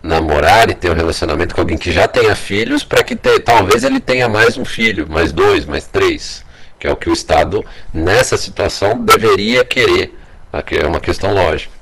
namorar 0.02 0.70
e 0.70 0.74
ter 0.74 0.90
um 0.90 0.94
relacionamento 0.94 1.54
com 1.54 1.62
alguém 1.62 1.78
que 1.78 1.90
já 1.90 2.06
tenha 2.06 2.36
filhos, 2.36 2.84
para 2.84 3.02
que 3.02 3.16
te, 3.16 3.40
talvez 3.40 3.82
ele 3.82 3.98
tenha 3.98 4.28
mais 4.28 4.56
um 4.56 4.64
filho, 4.64 5.08
mais 5.10 5.32
dois, 5.32 5.64
mais 5.64 5.86
três, 5.86 6.43
que 6.84 6.88
é 6.88 6.92
o 6.92 6.96
que 6.96 7.08
o 7.08 7.14
Estado 7.14 7.64
nessa 7.94 8.36
situação 8.36 9.02
deveria 9.02 9.64
querer, 9.64 10.14
é 10.52 10.86
uma 10.86 11.00
questão 11.00 11.32
lógica. 11.32 11.72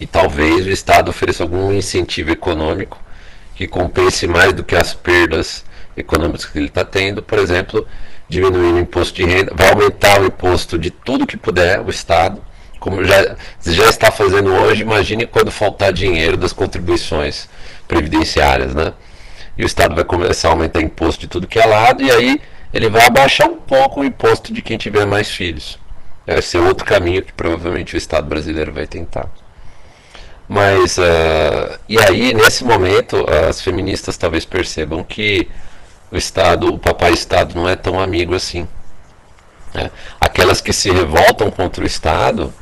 E 0.00 0.06
talvez 0.06 0.66
o 0.66 0.70
Estado 0.70 1.10
ofereça 1.10 1.42
algum 1.42 1.70
incentivo 1.70 2.30
econômico 2.30 2.98
que 3.54 3.68
compense 3.68 4.26
mais 4.26 4.54
do 4.54 4.64
que 4.64 4.74
as 4.74 4.94
perdas 4.94 5.62
econômicas 5.94 6.46
que 6.46 6.56
ele 6.56 6.68
está 6.68 6.86
tendo, 6.86 7.22
por 7.22 7.38
exemplo, 7.38 7.86
diminuir 8.30 8.72
o 8.72 8.78
imposto 8.78 9.14
de 9.14 9.26
renda, 9.26 9.52
vai 9.54 9.68
aumentar 9.68 10.22
o 10.22 10.24
imposto 10.24 10.78
de 10.78 10.90
tudo 10.90 11.26
que 11.26 11.36
puder, 11.36 11.78
o 11.82 11.90
Estado, 11.90 12.42
como 12.80 13.04
já, 13.04 13.36
já 13.62 13.90
está 13.90 14.10
fazendo 14.10 14.54
hoje, 14.54 14.80
imagine 14.80 15.26
quando 15.26 15.50
faltar 15.50 15.92
dinheiro 15.92 16.38
das 16.38 16.54
contribuições 16.54 17.46
previdenciárias, 17.86 18.74
né? 18.74 18.94
E 19.58 19.64
o 19.64 19.66
Estado 19.66 19.94
vai 19.94 20.04
começar 20.04 20.48
a 20.48 20.52
aumentar 20.52 20.80
imposto 20.80 21.20
de 21.20 21.28
tudo 21.28 21.46
que 21.46 21.58
é 21.58 21.66
lado, 21.66 22.02
e 22.02 22.10
aí 22.10 22.40
ele 22.72 22.88
vai 22.88 23.06
abaixar 23.06 23.48
um 23.48 23.56
pouco 23.56 24.00
o 24.00 24.04
imposto 24.04 24.52
de 24.52 24.62
quem 24.62 24.76
tiver 24.76 25.06
mais 25.06 25.30
filhos. 25.30 25.78
Vai 26.26 26.42
ser 26.42 26.58
outro 26.58 26.84
caminho 26.84 27.22
que 27.22 27.32
provavelmente 27.32 27.94
o 27.94 27.98
Estado 27.98 28.28
brasileiro 28.28 28.72
vai 28.72 28.86
tentar. 28.86 29.28
Mas, 30.48 30.96
uh, 30.96 31.78
e 31.88 31.98
aí, 31.98 32.32
nesse 32.32 32.64
momento, 32.64 33.24
as 33.48 33.60
feministas 33.60 34.16
talvez 34.16 34.44
percebam 34.44 35.04
que 35.04 35.48
o 36.10 36.16
Estado, 36.16 36.72
o 36.72 36.78
papai 36.78 37.12
Estado 37.12 37.54
não 37.54 37.68
é 37.68 37.76
tão 37.76 38.00
amigo 38.00 38.34
assim. 38.34 38.66
Né? 39.74 39.90
Aquelas 40.18 40.60
que 40.60 40.72
se 40.72 40.90
revoltam 40.90 41.50
contra 41.50 41.84
o 41.84 41.86
Estado 41.86 42.52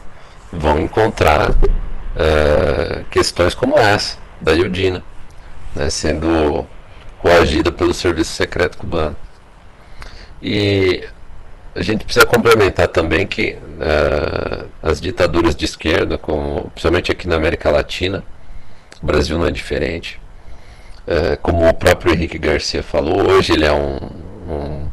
vão 0.52 0.80
encontrar 0.80 1.50
uh, 1.50 3.04
questões 3.10 3.54
como 3.54 3.78
essa, 3.78 4.18
da 4.40 4.52
Iudina, 4.52 5.02
né? 5.74 5.88
sendo 5.88 6.66
coagida 7.20 7.70
pelo 7.70 7.94
serviço 7.94 8.32
secreto 8.32 8.78
cubano. 8.78 9.16
E 10.42 11.04
a 11.74 11.82
gente 11.82 12.04
precisa 12.04 12.26
complementar 12.26 12.88
também 12.88 13.26
que 13.26 13.52
uh, 13.52 14.66
as 14.82 15.00
ditaduras 15.00 15.54
de 15.54 15.64
esquerda, 15.64 16.16
como, 16.16 16.70
principalmente 16.70 17.12
aqui 17.12 17.28
na 17.28 17.36
América 17.36 17.70
Latina, 17.70 18.24
o 19.02 19.06
Brasil 19.06 19.38
não 19.38 19.46
é 19.46 19.50
diferente, 19.50 20.20
uh, 21.06 21.36
como 21.42 21.68
o 21.68 21.74
próprio 21.74 22.14
Henrique 22.14 22.38
Garcia 22.38 22.82
falou, 22.82 23.30
hoje 23.30 23.52
ele 23.52 23.66
é 23.66 23.72
um, 23.72 23.96
um 24.48 24.88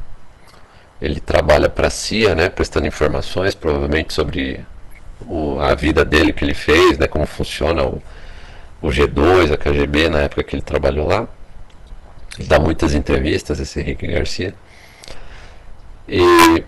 ele 1.02 1.20
trabalha 1.20 1.70
para 1.70 1.88
a 1.88 1.90
CIA, 1.90 2.34
né, 2.34 2.50
prestando 2.50 2.88
informações, 2.88 3.54
provavelmente 3.54 4.14
sobre 4.14 4.66
o, 5.28 5.60
a 5.60 5.76
vida 5.76 6.06
dele 6.06 6.32
que 6.32 6.46
ele 6.46 6.54
fez, 6.54 6.98
né, 6.98 7.08
como 7.08 7.26
funciona 7.26 7.84
o, 7.84 8.02
o 8.82 8.88
G2, 8.88 9.52
a 9.52 9.58
KGB, 9.58 10.08
na 10.10 10.20
época 10.20 10.44
que 10.44 10.56
ele 10.56 10.62
trabalhou 10.62 11.08
lá. 11.08 11.28
Ele 12.40 12.48
dá 12.48 12.58
muitas 12.58 12.94
entrevistas, 12.94 13.60
esse 13.60 13.82
Henrique 13.82 14.08
Garcia. 14.08 14.54
E 16.08 16.64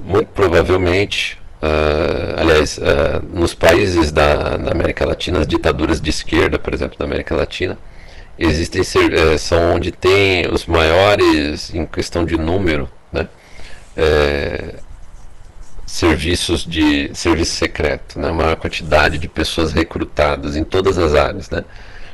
muito 0.00 0.28
provavelmente, 0.28 1.38
uh, 1.62 2.40
aliás, 2.40 2.78
uh, 2.78 3.24
nos 3.32 3.54
países 3.54 4.12
da, 4.12 4.56
da, 4.56 4.70
América 4.70 5.06
Latina, 5.06 5.40
as 5.40 5.46
ditaduras 5.46 6.00
de 6.00 6.10
esquerda, 6.10 6.58
por 6.58 6.72
exemplo, 6.72 6.98
da 6.98 7.04
América 7.04 7.34
Latina, 7.34 7.78
existem 8.38 8.82
uh, 8.82 9.38
são 9.38 9.74
onde 9.74 9.90
tem 9.90 10.46
os 10.50 10.66
maiores 10.66 11.74
em 11.74 11.84
questão 11.84 12.24
de 12.24 12.36
número 12.36 12.88
né? 13.12 13.28
É, 13.96 14.74
serviços 15.86 16.64
de 16.64 17.10
serviço 17.14 17.56
secreto, 17.56 18.18
né? 18.18 18.30
maior 18.30 18.56
quantidade 18.56 19.18
de 19.18 19.26
pessoas 19.26 19.72
recrutadas 19.72 20.54
em 20.56 20.62
todas 20.62 20.98
as 20.98 21.14
áreas, 21.14 21.50
né? 21.50 21.64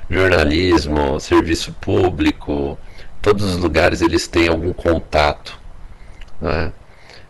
jornalismo, 0.09 1.19
serviço 1.19 1.73
público, 1.81 2.79
todos 3.21 3.45
os 3.45 3.57
lugares 3.57 4.01
eles 4.01 4.29
têm 4.29 4.49
algum 4.49 4.73
contato, 4.73 5.59
né? 6.45 6.73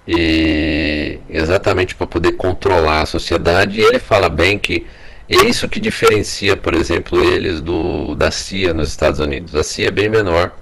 e 0.07 1.19
exatamente 1.31 1.95
para 1.95 2.07
poder 2.07 2.33
controlar 2.33 3.03
a 3.03 3.07
sociedade. 3.07 3.81
E 3.81 3.83
ele 3.83 3.99
fala 3.99 4.29
bem 4.29 4.59
que 4.59 4.87
é 5.29 5.45
isso 5.47 5.69
que 5.69 5.81
diferencia, 5.81 6.57
por 6.57 6.75
exemplo, 6.75 7.23
eles 7.23 7.61
do 7.61 8.15
da 8.15 8.31
CIA 8.31 8.75
nos 8.75 8.89
Estados 8.89 9.21
Unidos. 9.21 9.55
A 9.55 9.63
CIA 9.63 9.89
é 9.89 9.91
bem 9.91 10.09
menor, 10.09 10.53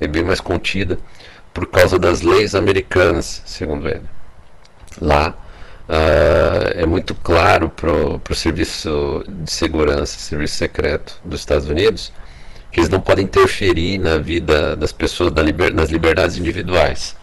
é 0.00 0.06
bem 0.06 0.24
mais 0.24 0.40
contida 0.40 0.98
por 1.52 1.66
causa 1.66 1.98
das 1.98 2.22
leis 2.22 2.54
americanas, 2.54 3.42
segundo 3.44 3.88
ele. 3.88 4.04
Lá 5.00 5.34
uh, 5.88 6.80
é 6.80 6.86
muito 6.86 7.14
claro 7.14 7.68
para 7.68 7.92
o 7.92 8.34
serviço 8.34 9.24
de 9.28 9.50
segurança, 9.50 10.18
serviço 10.18 10.56
secreto 10.56 11.20
dos 11.24 11.40
Estados 11.40 11.68
Unidos, 11.68 12.12
que 12.72 12.80
eles 12.80 12.88
não 12.88 13.00
podem 13.00 13.24
interferir 13.24 13.98
na 13.98 14.18
vida 14.18 14.76
das 14.76 14.92
pessoas, 14.92 15.32
liber, 15.44 15.74
nas 15.74 15.90
liberdades 15.90 16.38
individuais. 16.38 17.17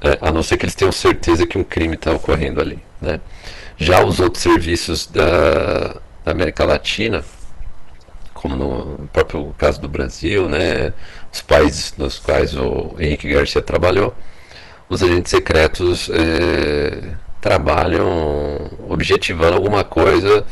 É, 0.00 0.18
a 0.20 0.30
não 0.30 0.42
ser 0.42 0.56
que 0.56 0.64
eles 0.64 0.74
tenham 0.74 0.92
certeza 0.92 1.46
que 1.46 1.56
um 1.56 1.64
crime 1.64 1.94
está 1.94 2.12
ocorrendo 2.12 2.60
ali. 2.60 2.78
Né? 3.00 3.20
Já 3.76 4.04
os 4.04 4.20
outros 4.20 4.42
serviços 4.42 5.06
da, 5.06 5.96
da 6.24 6.32
América 6.32 6.64
Latina, 6.64 7.24
como 8.34 8.56
no 8.56 9.08
próprio 9.08 9.54
caso 9.56 9.80
do 9.80 9.88
Brasil, 9.88 10.48
né, 10.48 10.92
os 11.32 11.40
países 11.40 11.94
nos 11.96 12.18
quais 12.18 12.54
o 12.54 12.94
Henrique 12.98 13.32
Garcia 13.32 13.62
trabalhou, 13.62 14.14
os 14.88 15.02
agentes 15.02 15.30
secretos 15.30 16.10
é, 16.10 17.14
trabalham 17.40 18.70
objetivando 18.88 19.54
alguma 19.54 19.82
coisa 19.82 20.44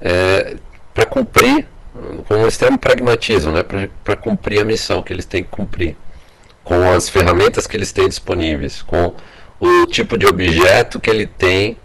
é, 0.00 0.56
para 0.92 1.06
cumprir, 1.06 1.66
com 2.28 2.34
um 2.34 2.46
extremo 2.46 2.78
pragmatismo, 2.78 3.52
né, 3.52 3.64
para 4.02 4.16
cumprir 4.16 4.60
a 4.60 4.64
missão 4.64 5.02
que 5.02 5.12
eles 5.12 5.24
têm 5.24 5.42
que 5.42 5.50
cumprir, 5.50 5.96
com 6.64 6.90
as 6.90 7.08
ferramentas 7.08 7.66
que 7.66 7.76
eles 7.76 7.92
têm 7.92 8.08
disponíveis, 8.08 8.82
com 8.82 9.14
o 9.60 9.86
tipo 9.86 10.16
de 10.16 10.26
objeto 10.26 10.98
que 10.98 11.10
ele 11.10 11.26
tem 11.26 11.76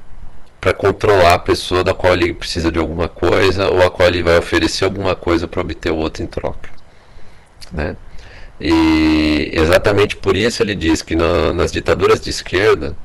para 0.60 0.74
controlar 0.74 1.36
a 1.36 1.40
pessoa 1.40 1.84
da 1.84 1.94
qual 1.94 2.14
ele 2.14 2.34
precisa 2.34 2.72
de 2.72 2.80
alguma 2.80 3.08
coisa 3.08 3.70
ou 3.70 3.86
a 3.86 3.92
qual 3.92 4.08
ele 4.08 4.24
vai 4.24 4.38
oferecer 4.38 4.86
alguma 4.86 5.16
coisa 5.16 5.48
para 5.48 5.62
obter 5.62 5.92
o 5.92 5.98
outro 5.98 6.24
em 6.24 6.28
troca. 6.28 6.70
Né? 7.72 7.96
E 8.60 9.52
exatamente 9.54 10.18
por 10.18 10.36
isso 10.36 10.62
ele 10.62 10.76
diz 10.76 11.02
que 11.02 11.16
na, 11.16 11.54
nas 11.54 11.72
ditaduras 11.72 12.20
de 12.20 12.30
esquerda, 12.30 12.96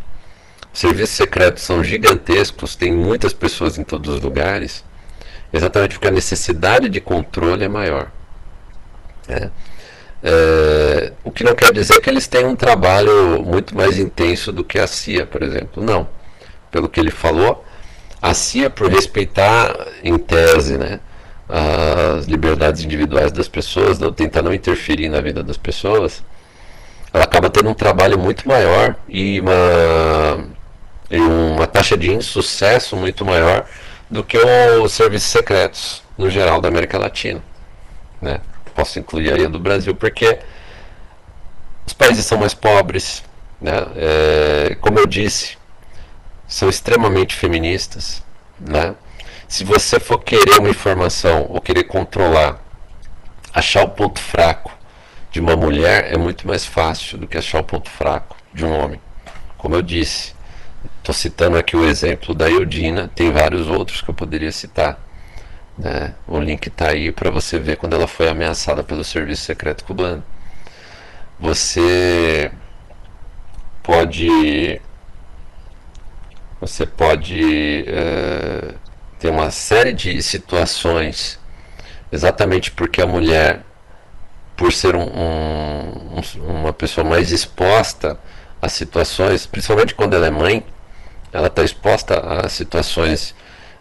serviços 0.72 1.14
secretos 1.16 1.62
são 1.62 1.85
gigantescos, 1.85 2.75
tem 2.75 2.93
muitas 2.93 3.33
pessoas 3.33 3.79
em 3.79 3.85
todos 3.85 4.16
os 4.16 4.20
lugares, 4.20 4.85
exatamente 5.53 5.95
porque 5.95 6.09
a 6.09 6.12
necessidade 6.12 6.89
de 6.89 7.01
controle 7.01 7.64
é 7.64 7.68
maior. 7.68 8.11
Né? 9.29 9.51
É, 10.27 11.12
o 11.22 11.31
que 11.31 11.45
não 11.45 11.55
quer 11.55 11.70
dizer 11.72 12.01
que 12.01 12.09
eles 12.09 12.27
tenham 12.27 12.51
um 12.51 12.57
trabalho 12.57 13.43
muito 13.43 13.77
mais 13.77 13.99
intenso 13.99 14.51
do 14.51 14.64
que 14.64 14.79
a 14.79 14.87
CIA, 14.87 15.27
por 15.27 15.43
exemplo. 15.43 15.83
Não 15.83 16.09
pelo 16.75 16.89
que 16.89 16.99
ele 16.99 17.12
falou, 17.12 17.64
a 18.20 18.35
CIA, 18.35 18.68
por 18.68 18.91
respeitar, 18.91 19.72
em 20.03 20.18
tese, 20.18 20.77
né, 20.77 20.99
as 21.49 22.25
liberdades 22.25 22.83
individuais 22.83 23.31
das 23.31 23.47
pessoas, 23.47 24.01
não, 24.01 24.12
tentar 24.12 24.43
não 24.43 24.53
interferir 24.53 25.09
na 25.09 25.20
vida 25.20 25.41
das 25.41 25.57
pessoas, 25.57 26.20
ela 27.12 27.22
acaba 27.22 27.49
tendo 27.49 27.70
um 27.70 27.75
trabalho 27.75 28.18
muito 28.18 28.49
maior 28.49 28.97
e 29.09 29.41
uma, 29.41 30.45
e 31.09 31.16
uma 31.16 31.66
taxa 31.68 31.97
de 31.97 32.12
insucesso 32.12 32.97
muito 32.97 33.25
maior 33.25 33.66
do 34.11 34.25
que 34.25 34.37
os 34.37 34.91
serviços 34.91 35.31
secretos, 35.31 36.03
no 36.18 36.29
geral, 36.29 36.61
da 36.61 36.66
América 36.66 36.99
Latina. 36.99 37.41
Né? 38.20 38.41
Posso 38.75 38.99
incluir 38.99 39.33
aí 39.33 39.45
a 39.45 39.49
do 39.49 39.59
Brasil, 39.59 39.95
porque 39.95 40.39
os 41.87 41.93
países 41.93 42.25
são 42.25 42.39
mais 42.39 42.55
pobres. 42.55 43.22
Né? 43.61 43.72
É, 43.97 44.77
como 44.81 44.99
eu 44.99 45.07
disse, 45.07 45.57
são 46.47 46.68
extremamente 46.68 47.35
feministas, 47.35 48.22
né? 48.61 48.95
Se 49.49 49.64
você 49.64 50.01
for 50.01 50.18
querer 50.18 50.59
uma 50.59 50.68
informação 50.68 51.47
ou 51.49 51.61
querer 51.61 51.85
controlar, 51.85 52.61
achar 53.53 53.85
o 53.85 53.89
ponto 53.89 54.20
fraco 54.20 54.72
de 55.31 55.41
uma 55.41 55.57
mulher 55.57 56.12
é 56.12 56.16
muito 56.16 56.47
mais 56.47 56.64
fácil 56.64 57.18
do 57.18 57.27
que 57.27 57.37
achar 57.37 57.61
o 57.61 57.64
ponto 57.64 57.91
fraco 57.91 58.37
de 58.53 58.64
um 58.64 58.72
homem. 58.72 59.01
Como 59.59 59.75
eu 59.75 59.83
disse, 59.83 60.35
estou 60.99 61.14
citando 61.14 61.57
aqui 61.57 61.77
o 61.77 61.85
exemplo 61.85 62.35
da 62.35 62.49
Eudina, 62.49 63.11
tem 63.14 63.33
vários 63.33 63.68
outros 63.68 64.01
que 64.01 64.09
eu 64.09 64.14
poderia 64.14 64.53
citar. 64.53 64.99
Né? 65.79 66.14
O 66.27 66.39
link 66.39 66.66
está 66.66 66.91
aí 66.91 67.11
para 67.11 67.31
você 67.31 67.59
ver 67.59 67.77
quando 67.77 67.95
ela 67.95 68.07
foi 68.07 68.29
ameaçada 68.29 68.83
pelo 68.85 69.05
Serviço 69.05 69.43
Secreto 69.43 69.85
Cubano. 69.85 70.22
Você 71.39 72.51
pode 73.83 74.81
você 76.61 76.87
pode 76.87 77.85
é, 77.89 78.75
tem 79.25 79.31
uma 79.31 79.51
série 79.51 79.93
de 79.93 80.22
situações, 80.22 81.39
exatamente 82.12 82.70
porque 82.70 83.01
a 83.01 83.07
mulher, 83.07 83.62
por 84.55 84.70
ser 84.70 84.95
um, 84.95 85.03
um, 85.03 86.20
uma 86.47 86.72
pessoa 86.75 87.09
mais 87.09 87.33
exposta 87.33 88.18
a 88.61 88.68
situações, 88.68 89.47
principalmente 89.47 89.95
quando 89.95 90.14
ela 90.14 90.27
é 90.27 90.31
mãe, 90.31 90.62
ela 91.33 91.47
está 91.47 91.62
exposta 91.64 92.20
a 92.20 92.49
situações 92.51 93.35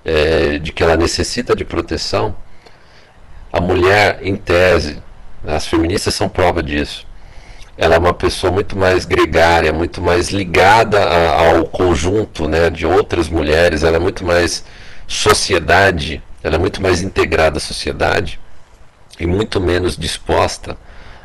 é, 0.05 0.57
de 0.59 0.71
que 0.71 0.83
ela 0.83 0.95
necessita 0.97 1.55
de 1.55 1.63
proteção. 1.63 2.35
A 3.51 3.61
mulher, 3.61 4.19
em 4.21 4.35
tese, 4.35 5.01
as 5.45 5.67
feministas 5.67 6.15
são 6.15 6.29
prova 6.29 6.63
disso. 6.63 7.05
Ela 7.77 7.95
é 7.95 7.99
uma 7.99 8.13
pessoa 8.13 8.51
muito 8.51 8.77
mais 8.77 9.05
gregária, 9.05 9.73
muito 9.73 10.01
mais 10.01 10.29
ligada 10.29 11.03
a, 11.03 11.49
ao 11.49 11.65
conjunto 11.65 12.47
né, 12.47 12.69
de 12.69 12.85
outras 12.85 13.29
mulheres, 13.29 13.83
ela 13.83 13.97
é 13.97 13.99
muito 13.99 14.23
mais 14.23 14.63
sociedade, 15.07 16.21
ela 16.43 16.55
é 16.55 16.59
muito 16.59 16.81
mais 16.81 17.01
integrada 17.01 17.57
à 17.57 17.59
sociedade 17.59 18.39
e 19.19 19.25
muito 19.25 19.59
menos 19.59 19.97
disposta 19.97 20.77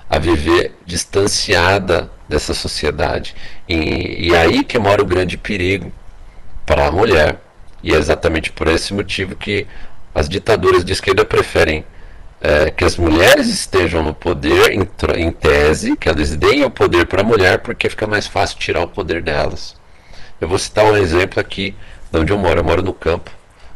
a 0.09 0.19
viver 0.19 0.75
distanciada 0.87 2.11
dessa 2.29 2.55
sociedade. 2.55 3.35
E, 3.69 4.29
e 4.29 4.37
aí 4.37 4.65
que 4.65 4.79
mora 4.79 5.03
o 5.03 5.07
grande 5.07 5.37
perigo 5.37 5.93
para 6.65 6.87
a 6.87 6.91
mulher. 6.91 7.41
E 7.83 7.95
é 7.95 7.97
exatamente 7.97 8.51
por 8.53 8.69
esse 8.69 8.93
motivo 8.93 9.37
que 9.37 9.67
as 10.15 10.29
ditaduras 10.29 10.85
de 10.85 10.93
esquerda 10.93 11.25
preferem 11.25 11.85
é, 12.41 12.71
que 12.71 12.85
as 12.85 12.97
mulheres 12.97 13.49
estejam 13.49 14.03
no 14.03 14.15
poder, 14.15 14.73
em, 14.73 14.89
em 15.17 15.31
tese, 15.33 15.97
que 15.97 16.09
elas 16.09 16.37
deem 16.37 16.65
o 16.65 16.71
poder 16.71 17.07
para 17.07 17.23
a 17.23 17.25
mulher, 17.25 17.59
porque 17.59 17.89
fica 17.89 18.07
mais 18.07 18.27
fácil 18.27 18.59
tirar 18.59 18.83
o 18.83 18.89
poder 18.89 19.23
delas. 19.23 19.77
Eu 20.41 20.49
vou 20.49 20.59
citar 20.59 20.85
um 20.85 20.97
exemplo 20.97 21.41
aqui 21.41 21.75
de 22.13 22.19
onde 22.19 22.33
eu 22.33 22.39
moro. 22.39 22.61
Eu 22.61 22.65
moro 22.65 22.83
no 22.83 22.93
campo, 22.93 23.31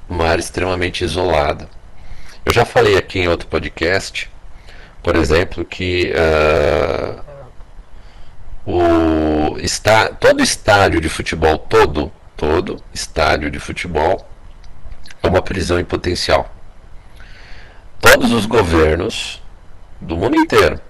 uma 0.09 0.29
área 0.29 0.41
extremamente 0.41 1.05
isolada. 1.05 1.69
Eu 2.45 2.53
já 2.53 2.65
falei 2.65 2.97
aqui 2.97 3.21
em 3.21 3.29
outro 3.29 3.49
podcast, 3.49 4.31
por 5.03 5.17
exemplo, 5.17 5.65
que 5.65 6.13
uh, 6.15 7.23
o 8.65 9.59
está, 9.59 10.09
todo 10.09 10.43
estádio 10.43 11.01
de 11.01 11.09
futebol, 11.09 11.59
todo, 11.59 12.13
todo 12.43 12.83
estádio 12.93 13.49
de 13.53 13.61
futebol 13.61 14.29
é 15.23 15.29
uma 15.29 15.41
prisão 15.41 15.79
em 15.79 15.85
potencial. 15.85 16.53
Todos 18.01 18.33
os 18.33 18.47
governos 18.47 19.41
do 20.01 20.17
mundo 20.17 20.35
inteiro, 20.35 20.81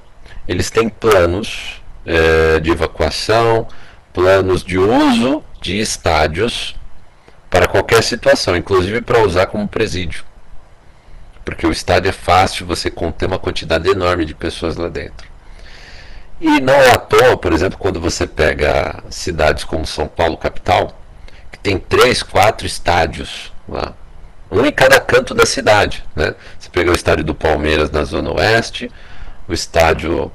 eles 0.49 0.71
têm 0.71 0.89
planos 0.89 1.83
é, 2.07 2.59
de 2.59 2.71
evacuação, 2.71 3.69
planos 4.15 4.65
de 4.65 4.79
uso 4.79 5.45
de 5.61 5.79
estádios 5.79 6.75
para 7.51 7.69
qualquer 7.69 8.03
situação, 8.03 8.57
inclusive 8.57 9.03
para 9.03 9.21
usar 9.21 9.45
como 9.45 9.69
presídio. 9.69 10.25
Porque 11.45 11.67
o 11.67 11.71
estádio 11.71 12.09
é 12.09 12.13
fácil 12.13 12.65
você 12.65 12.91
conter 12.91 13.27
uma 13.27 13.39
quantidade 13.39 13.91
enorme 13.91 14.25
de 14.25 14.35
pessoas 14.35 14.77
lá 14.77 14.89
dentro. 14.89 15.29
E 16.41 16.63
não 16.63 16.73
é 16.73 16.93
à 16.93 16.97
toa, 16.97 17.37
por 17.37 17.53
exemplo, 17.53 17.79
quando 17.79 18.01
você 18.01 18.27
pega 18.27 19.05
cidades 19.11 19.65
como 19.65 19.87
São 19.87 20.09
Paulo, 20.09 20.39
capital, 20.39 21.02
tem 21.63 21.79
três, 21.79 22.23
quatro 22.23 22.67
estádios 22.67 23.53
lá, 23.69 23.95
um 24.51 24.67
em 24.67 24.73
cada 24.73 25.01
canto 25.01 25.35
da 25.35 25.47
cidade. 25.47 26.05
Né? 26.15 26.35
Você 26.59 26.69
pega 26.69 26.91
o 26.91 26.95
estádio 26.95 27.25
do 27.25 27.35
Palmeiras 27.35 27.91
na 27.91 28.05
Zona 28.05 28.33
Oeste, 28.33 28.91
o 29.49 29.53
estádio 29.53 30.31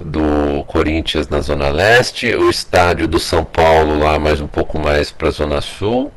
do 0.00 0.62
Corinthians 0.64 1.28
na 1.28 1.40
Zona 1.40 1.68
Leste, 1.70 2.34
o 2.34 2.50
estádio 2.50 3.08
do 3.08 3.18
São 3.18 3.44
Paulo 3.44 3.98
lá 3.98 4.18
mais 4.18 4.40
um 4.40 4.46
pouco 4.46 4.78
mais 4.78 5.10
para 5.10 5.28
a 5.28 5.30
Zona 5.30 5.60
Sul, 5.60 6.12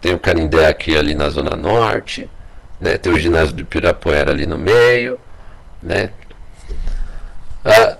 tem 0.00 0.14
o 0.14 0.18
Canindé 0.18 0.66
aqui 0.66 0.96
ali 0.96 1.14
na 1.14 1.28
Zona 1.28 1.56
Norte, 1.56 2.30
né? 2.80 2.96
tem 2.96 3.12
o 3.12 3.18
ginásio 3.18 3.54
do 3.54 3.64
Pirapuera 3.64 4.30
ali 4.30 4.46
no 4.46 4.56
meio. 4.56 5.18
Né? 5.82 6.10
Ah, 7.64 7.96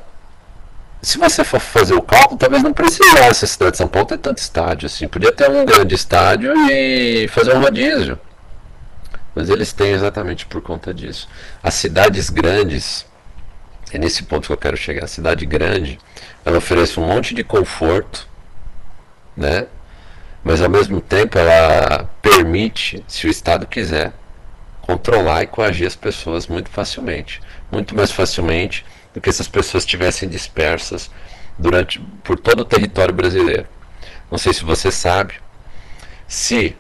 se 1.03 1.19
você 1.19 1.45
for 1.45 1.61
fazer 1.61 1.95
o 1.95 2.03
cálculo, 2.03 2.39
talvez 2.39 2.63
não 2.63 2.73
precisasse 2.73 3.45
a 3.45 3.49
cidade 3.49 3.73
de 3.73 3.79
São 3.79 3.89
Paulo 3.89 4.09
ter 4.09 4.19
tanto 4.19 4.39
estádio 4.39 4.87
assim. 4.87 5.09
Podia 5.09 5.33
ter 5.33 5.49
um 5.51 5.65
grande 5.65 5.95
estádio 5.95 6.53
e 6.71 7.27
fazer 7.29 7.55
um 7.55 7.61
rodízio. 7.61 8.19
Mas 9.35 9.49
eles 9.49 9.73
têm 9.73 9.93
exatamente 9.93 10.45
por 10.47 10.61
conta 10.61 10.93
disso. 10.93 11.29
As 11.63 11.75
cidades 11.75 12.29
grandes, 12.31 13.07
é 13.93 13.99
nesse 13.99 14.25
ponto 14.25 14.47
que 14.47 14.53
eu 14.53 14.59
quero 14.59 14.77
chegar. 14.77 15.05
A 15.05 15.09
cidade 15.09 15.47
grande, 15.47 15.99
ela 16.45 16.59
oferece 16.59 16.99
um 16.99 17.07
monte 17.07 17.35
de 17.35 17.45
conforto, 17.45 18.29
né? 19.37 19.67
mas 20.43 20.63
ao 20.63 20.71
mesmo 20.71 21.01
tempo 21.01 21.39
ela 21.39 22.09
permite, 22.23 23.05
se 23.07 23.27
o 23.27 23.31
Estado 23.31 23.67
quiser, 23.67 24.13
controlar 24.81 25.43
e 25.43 25.47
coagir 25.47 25.87
as 25.87 25.95
pessoas 25.95 26.47
muito 26.47 26.71
facilmente, 26.71 27.41
muito 27.71 27.95
mais 27.95 28.11
facilmente 28.11 28.85
do 29.13 29.21
que 29.21 29.33
se 29.33 29.43
as 29.43 29.49
pessoas 29.49 29.85
estivessem 29.85 30.29
dispersas 30.29 31.11
durante 31.59 32.01
por 32.23 32.39
todo 32.39 32.61
o 32.61 32.65
território 32.65 33.15
brasileiro. 33.15 33.67
Não 34.31 34.39
sei 34.39 34.53
se 34.53 34.65
você 34.65 34.91
sabe, 34.91 35.35
se 36.27 36.77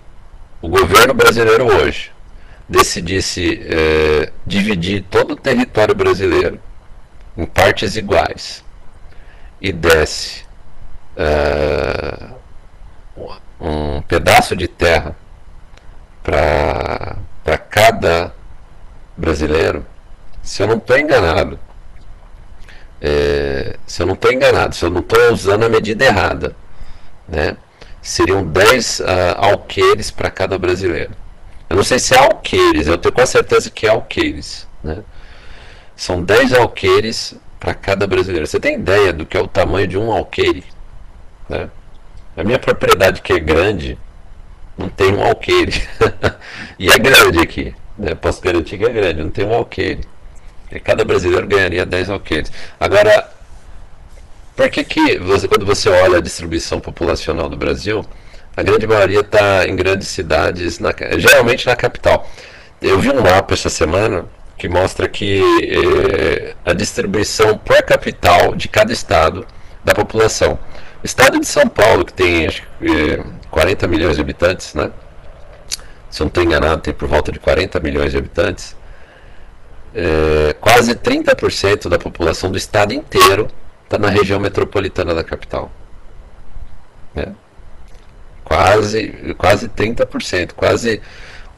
o 0.63 0.69
governo 0.69 1.13
brasileiro 1.13 1.67
hoje 1.67 2.13
decidisse 2.69 3.61
é, 3.65 4.33
dividir 4.47 5.05
todo 5.11 5.33
o 5.33 5.37
território 5.37 5.95
brasileiro 5.95 6.61
em 7.37 7.45
partes 7.45 7.97
iguais 7.97 8.65
e 9.61 9.73
desse 9.73 10.45
é, 11.17 12.31
um 13.61 14.01
pedaço 14.03 14.55
de 14.55 14.69
terra 14.69 15.17
para 16.23 17.59
cada 17.69 18.33
brasileiro, 19.17 19.85
se 20.43 20.63
eu 20.63 20.69
não 20.69 20.77
estou 20.77 20.97
enganado, 20.97 21.59
é, 23.01 23.77
se 23.87 24.03
eu 24.03 24.07
não 24.07 24.15
estou 24.15 24.33
enganado, 24.33 24.75
se 24.75 24.85
eu 24.85 24.91
não 24.91 25.01
estou 25.01 25.33
usando 25.33 25.65
a 25.65 25.69
medida 25.69 26.05
errada, 26.05 26.55
né, 27.29 27.57
seriam 28.03 28.45
10 28.45 29.01
uh, 29.01 29.05
ah, 29.07 29.47
alqueires 29.47 30.11
para 30.11 30.31
cada 30.31 30.59
brasileiro. 30.59 31.13
Eu 31.69 31.77
não 31.77 31.85
sei 31.85 31.99
se 31.99 32.15
é 32.15 32.19
alqueires, 32.19 32.87
eu 32.87 32.99
tenho 32.99 33.15
quase 33.15 33.33
certeza 33.33 33.71
que 33.71 33.87
é 33.87 33.91
alqueires. 33.91 34.67
Né? 34.83 34.99
São 35.95 36.23
10 36.23 36.55
alqueires 36.55 37.35
para 37.59 37.75
cada 37.75 38.07
brasileiro. 38.07 38.47
Você 38.47 38.59
tem 38.59 38.75
ideia 38.75 39.13
do 39.13 39.25
que 39.25 39.37
é 39.37 39.41
o 39.41 39.47
tamanho 39.47 39.87
de 39.87 39.97
um 39.97 40.11
alqueire? 40.11 40.65
Né? 41.49 41.71
A 42.37 42.43
minha 42.43 42.59
propriedade 42.59 43.21
que 43.21 43.33
é 43.33 43.39
grande 43.39 43.99
não 44.77 44.89
tem 44.89 45.15
um 45.15 45.23
alqueire. 45.23 45.87
e 46.79 46.91
é 46.91 46.99
grande 46.99 47.39
aqui. 47.39 47.75
Né? 47.97 48.15
Posso 48.15 48.41
garantir 48.41 48.79
que 48.79 48.85
é 48.85 48.89
grande, 48.89 49.23
não 49.23 49.31
tem 49.31 49.47
um 49.47 49.55
alqueire. 49.55 50.01
Cada 50.79 51.05
brasileiro 51.05 51.47
ganharia 51.47 51.85
10 51.85 52.11
alqueires. 52.11 52.53
Agora, 52.79 53.29
por 54.55 54.69
que, 54.71 54.85
que 54.85 55.19
você, 55.19 55.49
quando 55.49 55.67
você 55.67 55.89
olha 55.89 56.19
a 56.19 56.21
distribuição 56.21 56.79
populacional 56.79 57.49
do 57.49 57.57
Brasil, 57.57 58.05
a 58.57 58.63
grande 58.63 58.87
maioria 58.87 59.21
está 59.21 59.67
em 59.67 59.75
grandes 59.75 60.09
cidades, 60.09 60.79
na, 60.79 60.93
geralmente 61.19 61.67
na 61.67 61.75
capital. 61.75 62.29
Eu 62.81 62.99
vi 62.99 63.11
um 63.11 63.21
mapa 63.21 63.55
essa 63.55 63.71
semana 63.71 64.27
que 64.59 64.69
mostra 64.69 65.09
que 65.09 65.41
eh, 65.63 66.55
a 66.65 66.75
distribuição 66.75 67.57
por 67.57 67.83
capital 67.83 68.55
de 68.55 68.69
cada 68.69 68.93
estado 68.93 69.47
da 69.85 69.95
população. 69.95 70.59
O 71.03 71.07
estado 71.07 71.41
de 71.41 71.47
São 71.47 71.67
Paulo, 71.67 72.05
que 72.05 72.13
tem 72.13 72.47
acho, 72.47 72.63
eh, 72.83 73.23
40 73.51 73.89
milhões 73.89 74.17
de 74.17 74.23
habitantes, 74.23 74.75
né? 74.75 74.91
se 76.11 76.21
eu 76.21 76.25
não 76.25 76.29
estou 76.29 76.43
enganado, 76.43 76.83
tem 76.83 76.93
por 76.93 77.09
volta 77.09 77.31
de 77.33 77.39
40 77.39 77.79
milhões 77.81 78.11
de 78.11 78.19
habitantes, 78.19 78.77
eh, 79.95 80.55
quase 80.61 80.95
30% 80.95 81.89
da 81.89 81.99
população 81.99 82.51
do 82.51 82.59
estado 82.59 82.93
inteiro 82.93 83.49
está 83.85 83.99
na 83.99 84.09
região 84.09 84.39
metropolitana 84.39 85.15
da 85.15 85.25
capital. 85.25 85.71
Né? 87.15 87.35
Quase, 88.45 89.35
quase 89.37 89.69
30%, 89.69 90.53
quase 90.55 91.01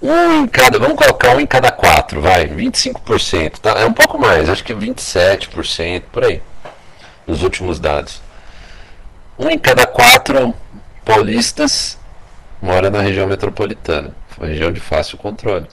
um 0.01 0.43
em 0.43 0.47
cada, 0.49 0.79
vamos 0.79 0.97
colocar 0.97 1.37
um 1.37 1.41
em 1.41 1.47
cada 1.47 1.71
quatro, 1.71 2.21
vai, 2.21 2.47
25%, 2.49 3.59
tá? 3.59 3.71
É 3.79 3.87
um 3.87 3.93
pouco 3.93 4.19
mais, 4.19 4.49
acho 4.49 4.65
que 4.65 4.75
27% 4.75 6.03
por 6.11 6.25
aí, 6.25 6.43
nos 7.27 7.43
últimos 7.43 7.79
dados. 7.79 8.21
Um 9.39 9.49
em 9.49 9.59
cada 9.59 9.87
quatro 9.87 10.55
paulistas 11.05 11.99
mora 12.61 12.91
na 12.91 13.01
região 13.01 13.27
metropolitana, 13.27 14.15
região 14.41 14.73
de 14.73 14.81
fácil 14.81 15.17
controle. 15.19 15.67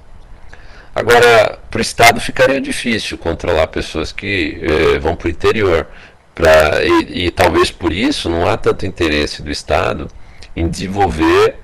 Agora, 0.99 1.57
para 1.71 1.77
o 1.77 1.81
Estado 1.81 2.19
ficaria 2.19 2.59
difícil 2.59 3.17
controlar 3.17 3.67
pessoas 3.67 4.11
que 4.11 4.59
eh, 4.61 4.99
vão 4.99 5.15
para 5.15 5.27
o 5.27 5.31
interior. 5.31 5.87
Pra, 6.35 6.83
e, 6.83 7.27
e, 7.27 7.31
talvez 7.31 7.71
por 7.71 7.93
isso 7.93 8.29
não 8.29 8.45
há 8.45 8.57
tanto 8.57 8.85
interesse 8.85 9.41
do 9.41 9.49
Estado 9.49 10.09
em 10.53 10.67
desenvolver 10.67 11.55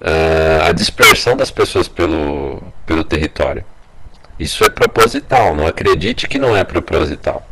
uh, 0.00 0.64
a 0.66 0.72
dispersão 0.72 1.36
das 1.36 1.50
pessoas 1.50 1.88
pelo, 1.88 2.62
pelo 2.86 3.04
território. 3.04 3.64
Isso 4.38 4.64
é 4.64 4.70
proposital, 4.70 5.54
não 5.54 5.66
acredite 5.66 6.26
que 6.26 6.38
não 6.38 6.56
é 6.56 6.64
proposital. 6.64 7.46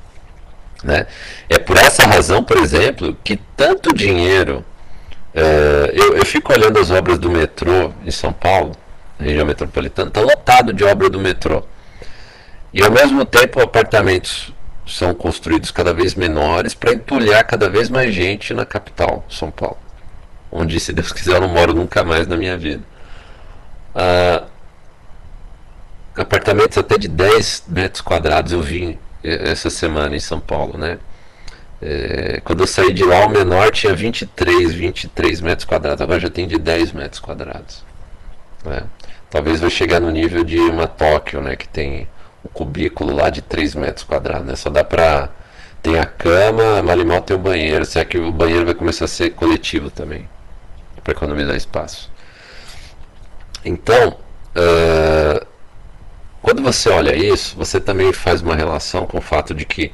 Né? 0.83 1.07
É 1.47 1.59
por 1.59 1.77
essa 1.77 2.07
razão, 2.07 2.43
por 2.43 2.57
exemplo, 2.57 3.15
que 3.23 3.37
tanto 3.55 3.95
dinheiro. 3.95 4.65
Uh, 5.35 5.93
eu, 5.93 6.17
eu 6.17 6.25
fico 6.25 6.55
olhando 6.55 6.79
as 6.79 6.91
obras 6.91 7.19
do 7.19 7.31
metrô 7.31 7.93
em 8.05 8.11
São 8.11 8.33
Paulo 8.33 8.75
região 9.19 9.47
metropolitana, 9.47 10.09
está 10.09 10.21
lotado 10.21 10.73
de 10.73 10.85
obra 10.85 11.09
do 11.09 11.19
metrô. 11.19 11.63
E 12.73 12.83
ao 12.83 12.91
mesmo 12.91 13.25
tempo, 13.25 13.61
apartamentos 13.61 14.53
são 14.87 15.15
construídos 15.15 15.71
cada 15.71 15.93
vez 15.93 16.15
menores 16.15 16.75
para 16.75 16.93
entulhar 16.93 17.45
cada 17.45 17.69
vez 17.69 17.89
mais 17.89 18.15
gente 18.15 18.55
na 18.55 18.65
capital, 18.65 19.25
São 19.29 19.51
Paulo. 19.51 19.79
Onde, 20.51 20.81
se 20.81 20.93
Deus 20.93 21.13
quiser, 21.13 21.37
eu 21.37 21.41
não 21.43 21.49
moro 21.49 21.75
nunca 21.75 22.03
mais 22.05 22.27
na 22.27 22.37
minha 22.37 22.57
vida. 22.57 22.83
Ah, 23.95 24.45
apartamentos 26.17 26.79
até 26.79 26.99
de 26.99 27.09
10 27.09 27.65
metros 27.69 28.01
quadrados 28.01 28.53
eu 28.53 28.63
vi 28.63 28.99
essa 29.23 29.71
semana 29.71 30.17
em 30.17 30.21
São 30.21 30.41
Paulo, 30.41 30.79
né? 30.79 30.99
É, 31.81 32.41
quando 32.45 32.61
eu 32.61 32.67
saí 32.67 32.93
de 32.93 33.05
lá, 33.05 33.25
o 33.27 33.29
menor 33.29 33.71
tinha 33.71 33.95
23, 33.95 34.75
23 34.75 35.41
metros 35.41 35.65
quadrados, 35.65 36.01
agora 36.01 36.19
já 36.19 36.29
tem 36.29 36.47
de 36.47 36.59
10 36.59 36.93
metros 36.93 37.21
quadrados. 37.21 37.85
Né? 38.65 38.83
Talvez 39.31 39.61
vai 39.61 39.71
chegar 39.71 40.01
no 40.01 40.11
nível 40.11 40.43
de 40.45 40.59
uma 40.59 40.87
Tóquio, 40.87 41.41
né? 41.41 41.57
Que 41.57 41.69
tem 41.69 42.09
um 42.45 42.49
cubículo 42.49 43.15
lá 43.15 43.31
de 43.31 43.43
3 43.43 43.75
metros 43.75 44.05
quadrados, 44.05 44.47
né? 44.47 44.57
Só 44.57 44.71
dá 44.71 44.85
pra. 44.85 45.31
Tem 45.83 45.99
a 45.99 46.05
cama, 46.05 46.83
mal 46.83 46.99
e 46.99 47.05
mal 47.05 47.21
tem 47.21 47.37
o 47.37 47.41
banheiro. 47.41 47.85
Será 47.85 48.05
que 48.05 48.19
o 48.19 48.33
banheiro 48.33 48.65
vai 48.65 48.75
começar 48.75 49.05
a 49.05 49.09
ser 49.09 49.31
coletivo 49.31 49.91
também? 49.91 50.29
Para 51.05 51.13
economizar 51.13 51.55
espaço. 51.55 52.11
Então, 53.65 54.17
uh, 54.57 55.47
quando 56.43 56.63
você 56.63 56.89
olha 56.89 57.15
isso, 57.15 57.57
você 57.57 57.81
também 57.81 58.13
faz 58.13 58.41
uma 58.41 58.57
relação 58.57 59.07
com 59.07 59.19
o 59.19 59.21
fato 59.21 59.55
de 59.55 59.65
que 59.65 59.93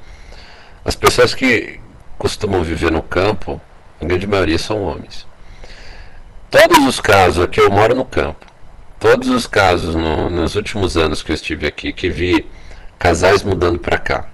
as 0.85 0.95
pessoas 0.95 1.35
que 1.35 1.81
costumam 2.19 2.63
viver 2.63 2.91
no 2.91 3.03
campo, 3.03 3.61
a 4.01 4.05
grande 4.05 4.27
maioria 4.27 4.59
são 4.59 4.83
homens. 4.83 5.27
Todos 6.51 6.79
os 6.87 7.01
casos 7.01 7.43
aqui, 7.43 7.61
eu 7.61 7.71
moro 7.71 7.95
no 7.95 8.05
campo, 8.05 8.47
todos 9.05 9.29
os 9.29 9.47
casos 9.47 9.95
no, 9.95 10.31
nos 10.31 10.57
últimos 10.57 10.97
anos 10.97 11.23
que 11.23 11.31
eu 11.31 11.35
estive 11.35 11.67
aqui, 11.67 11.93
que 11.93 12.09
vi 12.09 12.47
casais 12.99 13.43
mudando 13.43 13.79
para 13.79 13.99
cá, 13.99 14.31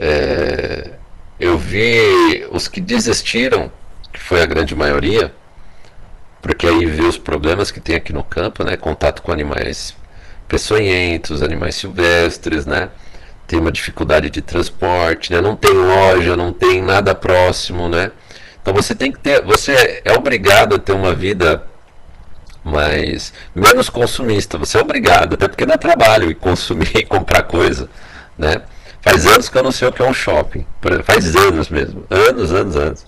é, 0.00 0.92
eu 1.38 1.58
vi 1.58 2.46
os 2.50 2.66
que 2.66 2.80
desistiram, 2.80 3.70
que 4.10 4.18
foi 4.18 4.40
a 4.40 4.46
grande 4.46 4.74
maioria, 4.74 5.34
porque 6.40 6.66
aí 6.66 6.86
vê 6.86 7.02
os 7.02 7.18
problemas 7.18 7.70
que 7.70 7.78
tem 7.78 7.94
aqui 7.94 8.10
no 8.10 8.24
campo, 8.24 8.64
né? 8.64 8.74
Contato 8.74 9.20
com 9.20 9.30
animais 9.30 9.94
peçonhentos, 10.48 11.42
animais 11.42 11.74
silvestres, 11.74 12.64
né? 12.64 12.88
tem 13.46 13.60
uma 13.60 13.70
dificuldade 13.70 14.30
de 14.30 14.40
transporte, 14.40 15.30
né? 15.30 15.42
não 15.42 15.54
tem 15.54 15.74
loja, 15.74 16.34
não 16.38 16.54
tem 16.54 16.80
nada 16.80 17.14
próximo, 17.14 17.86
né? 17.86 18.12
Então 18.62 18.72
você 18.72 18.94
tem 18.94 19.12
que 19.12 19.18
ter, 19.18 19.42
você 19.42 20.00
é 20.06 20.12
obrigado 20.14 20.76
a 20.76 20.78
ter 20.78 20.92
uma 20.92 21.14
vida 21.14 21.66
mais 22.64 23.32
menos 23.54 23.88
consumista. 23.88 24.58
Você 24.58 24.78
é 24.78 24.80
obrigado, 24.80 25.34
até 25.34 25.48
porque 25.48 25.66
dá 25.66 25.76
trabalho 25.76 26.30
e 26.30 26.34
consumir 26.34 26.90
e 26.96 27.04
comprar 27.04 27.42
coisa, 27.42 27.88
né? 28.38 28.62
Faz 29.00 29.26
anos 29.26 29.48
que 29.48 29.58
eu 29.58 29.64
não 29.64 29.72
sei 29.72 29.88
o 29.88 29.92
que 29.92 30.00
é 30.00 30.08
um 30.08 30.14
shopping, 30.14 30.64
faz 31.02 31.34
anos 31.34 31.68
mesmo, 31.68 32.04
anos, 32.08 32.52
anos, 32.52 32.76
anos. 32.76 33.06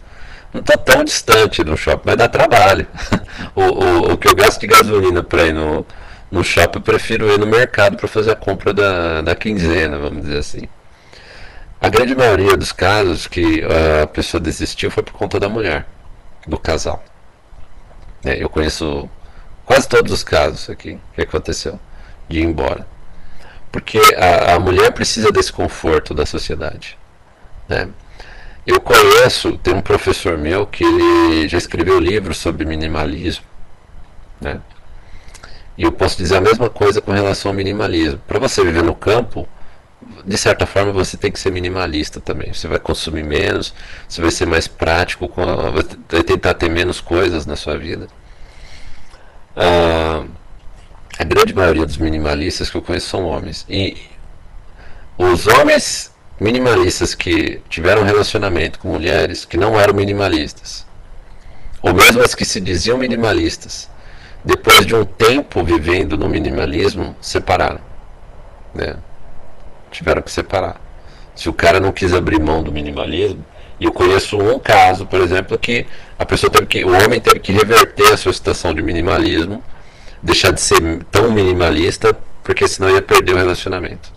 Não 0.52 0.60
estou 0.60 0.76
tão 0.78 1.04
distante 1.04 1.62
do 1.62 1.76
shopping, 1.76 2.02
mas 2.04 2.16
dá 2.16 2.28
trabalho. 2.28 2.86
o, 3.54 3.62
o, 3.62 4.12
o 4.12 4.18
que 4.18 4.28
eu 4.28 4.34
gasto 4.34 4.60
de 4.60 4.66
gasolina 4.66 5.22
para 5.22 5.44
ir 5.46 5.52
no, 5.52 5.86
no 6.30 6.42
shopping, 6.42 6.78
eu 6.78 6.82
prefiro 6.82 7.32
ir 7.32 7.38
no 7.38 7.46
mercado 7.46 7.96
para 7.96 8.08
fazer 8.08 8.32
a 8.32 8.36
compra 8.36 8.72
da, 8.72 9.22
da 9.22 9.34
quinzena, 9.36 9.98
vamos 9.98 10.22
dizer 10.22 10.38
assim. 10.38 10.68
A 11.80 11.88
grande 11.88 12.14
maioria 12.14 12.56
dos 12.56 12.72
casos 12.72 13.26
que 13.26 13.62
a 14.02 14.06
pessoa 14.06 14.40
desistiu 14.40 14.90
foi 14.90 15.02
por 15.02 15.12
conta 15.12 15.38
da 15.38 15.48
mulher, 15.48 15.86
do 16.46 16.58
casal. 16.58 17.04
É, 18.24 18.42
eu 18.42 18.48
conheço 18.48 19.08
quase 19.64 19.88
todos 19.88 20.12
os 20.12 20.22
casos 20.22 20.68
aqui 20.70 20.98
que 21.14 21.22
aconteceu 21.22 21.78
de 22.28 22.40
ir 22.40 22.44
embora. 22.44 22.86
Porque 23.70 23.98
a, 24.16 24.54
a 24.54 24.60
mulher 24.60 24.92
precisa 24.92 25.32
desse 25.32 25.52
conforto 25.52 26.14
da 26.14 26.24
sociedade. 26.24 26.96
Né? 27.68 27.88
Eu 28.66 28.80
conheço, 28.80 29.58
tem 29.58 29.74
um 29.74 29.80
professor 29.80 30.38
meu 30.38 30.66
que 30.66 30.84
ele 30.84 31.48
já 31.48 31.58
escreveu 31.58 31.98
livros 31.98 32.38
sobre 32.38 32.64
minimalismo. 32.64 33.44
Né? 34.40 34.60
E 35.76 35.82
eu 35.82 35.92
posso 35.92 36.16
dizer 36.16 36.36
a 36.36 36.40
mesma 36.40 36.70
coisa 36.70 37.00
com 37.00 37.12
relação 37.12 37.50
ao 37.50 37.54
minimalismo. 37.54 38.20
Para 38.26 38.38
você 38.38 38.62
viver 38.62 38.82
no 38.82 38.94
campo, 38.94 39.48
de 40.24 40.38
certa 40.38 40.66
forma 40.66 40.92
você 40.92 41.16
tem 41.16 41.32
que 41.32 41.40
ser 41.40 41.50
minimalista 41.50 42.20
também. 42.20 42.52
Você 42.52 42.68
vai 42.68 42.78
consumir 42.78 43.24
menos, 43.24 43.74
você 44.08 44.20
vai 44.20 44.30
ser 44.30 44.46
mais 44.46 44.68
prático, 44.68 45.28
vai 46.12 46.22
tentar 46.22 46.54
ter 46.54 46.70
menos 46.70 47.00
coisas 47.00 47.44
na 47.44 47.56
sua 47.56 47.76
vida. 47.76 48.06
Ah, 49.56 50.24
a 51.18 51.24
grande 51.24 51.54
maioria 51.54 51.86
dos 51.86 51.96
minimalistas 51.96 52.68
que 52.68 52.76
eu 52.76 52.82
conheço 52.82 53.08
são 53.08 53.24
homens. 53.24 53.64
E 53.68 53.96
os 55.16 55.46
homens 55.46 56.12
minimalistas 56.40 57.14
que 57.14 57.60
tiveram 57.68 58.02
relacionamento 58.02 58.78
com 58.78 58.88
mulheres 58.88 59.44
que 59.44 59.56
não 59.56 59.78
eram 59.78 59.94
minimalistas, 59.94 60.84
ou 61.80 61.94
mesmo 61.94 62.22
as 62.22 62.34
que 62.34 62.44
se 62.44 62.60
diziam 62.60 62.98
minimalistas, 62.98 63.88
depois 64.44 64.84
de 64.84 64.94
um 64.94 65.04
tempo 65.04 65.62
vivendo 65.62 66.18
no 66.18 66.28
minimalismo, 66.28 67.16
separaram. 67.20 67.80
Né? 68.74 68.96
Tiveram 69.90 70.20
que 70.20 70.30
separar. 70.30 70.80
Se 71.34 71.48
o 71.48 71.52
cara 71.52 71.78
não 71.78 71.92
quis 71.92 72.12
abrir 72.12 72.40
mão 72.40 72.62
do 72.62 72.72
minimalismo, 72.72 73.44
e 73.78 73.84
eu 73.84 73.92
conheço 73.92 74.38
um 74.38 74.58
caso, 74.58 75.06
por 75.06 75.20
exemplo, 75.20 75.58
que 75.58 75.86
a 76.18 76.24
pessoa 76.24 76.50
teve 76.50 76.66
que, 76.66 76.84
o 76.84 76.92
homem 76.92 77.20
teve 77.20 77.40
que 77.40 77.52
reverter 77.52 78.12
a 78.12 78.16
sua 78.16 78.32
situação 78.32 78.72
de 78.72 78.82
minimalismo, 78.82 79.62
deixar 80.22 80.52
de 80.52 80.60
ser 80.60 81.04
tão 81.10 81.30
minimalista, 81.30 82.16
porque 82.42 82.68
senão 82.68 82.90
ia 82.90 83.02
perder 83.02 83.34
o 83.34 83.36
relacionamento. 83.36 84.12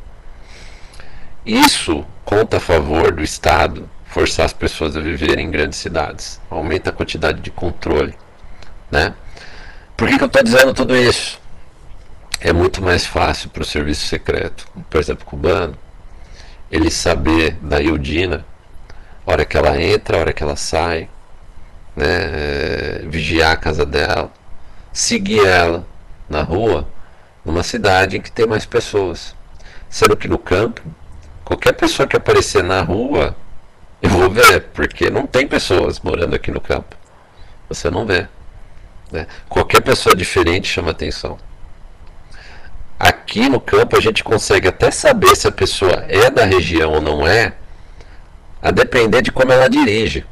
Isso 1.46 2.06
conta 2.24 2.58
a 2.58 2.60
favor 2.60 3.12
do 3.12 3.24
Estado 3.24 3.90
forçar 4.06 4.46
as 4.46 4.54
pessoas 4.54 4.96
a 4.96 5.00
viverem 5.00 5.46
em 5.46 5.52
grandes 5.52 5.80
cidades, 5.80 6.42
aumenta 6.50 6.90
a 6.90 6.94
quantidade 6.94 7.40
de 7.42 7.52
controle, 7.52 8.16
né? 8.90 9.14
Por 9.96 10.08
que, 10.08 10.18
que 10.18 10.24
eu 10.24 10.28
estou 10.28 10.44
dizendo 10.44 10.74
tudo 10.74 10.96
isso? 10.96 11.40
É 12.40 12.54
muito 12.54 12.82
mais 12.82 13.06
fácil 13.06 13.50
para 13.50 13.62
o 13.62 13.66
serviço 13.66 14.06
secreto, 14.08 14.68
por 14.90 15.00
exemplo, 15.00 15.26
cubano, 15.26 15.78
ele 16.72 16.92
saber 16.92 17.58
da 17.62 17.82
Ildina, 17.82 18.46
hora 19.26 19.46
que 19.46 19.58
ela 19.58 19.82
entra, 19.82 20.18
hora 20.18 20.34
que 20.34 20.44
ela 20.44 20.56
sai, 20.56 21.10
né, 21.98 22.06
é, 22.06 23.02
vigiar 23.08 23.54
a 23.54 23.58
casa 23.58 23.84
dela, 23.84 24.32
seguir 24.94 25.44
ela 25.44 25.84
na 26.30 26.44
rua, 26.44 26.88
numa 27.44 27.64
cidade 27.64 28.18
em 28.18 28.22
que 28.22 28.32
tem 28.32 28.46
mais 28.46 28.68
pessoas. 28.68 29.36
Sendo 29.90 30.16
que 30.16 30.28
no 30.28 30.38
campo, 30.38 30.82
qualquer 31.44 31.74
pessoa 31.74 32.08
que 32.08 32.16
aparecer 32.16 32.64
na 32.64 32.82
rua, 32.82 33.36
eu 34.00 34.12
vou 34.12 34.30
ver, 34.30 34.66
porque 34.76 35.10
não 35.10 35.26
tem 35.26 35.48
pessoas 35.48 36.00
morando 36.00 36.36
aqui 36.36 36.52
no 36.52 36.62
campo. 36.62 36.96
Você 37.68 37.90
não 37.90 38.06
vê. 38.06 38.28
Né? 39.12 39.26
Qualquer 39.50 39.82
pessoa 39.82 40.16
diferente 40.16 40.68
chama 40.68 40.92
atenção. 40.92 41.40
Aqui 43.00 43.50
no 43.50 43.60
campo 43.60 43.98
a 43.98 44.00
gente 44.00 44.24
consegue 44.24 44.68
até 44.68 44.92
saber 44.92 45.36
se 45.36 45.48
a 45.48 45.52
pessoa 45.52 46.06
é 46.08 46.30
da 46.30 46.46
região 46.46 46.94
ou 46.94 47.02
não 47.02 47.26
é, 47.26 47.54
a 48.62 48.70
depender 48.70 49.22
de 49.24 49.32
como 49.32 49.52
ela 49.52 49.68
dirige. 49.68 50.26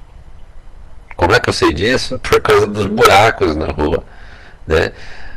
Como 1.16 1.34
é 1.34 1.40
que 1.40 1.50
eu 1.50 1.54
sei 1.54 1.74
disso? 1.74 2.20
Por 2.24 2.42
causa 2.42 2.68
dos 2.68 2.86
buracos 2.86 3.56
na 3.56 3.68
rua. 3.68 4.04
Né? 4.68 4.92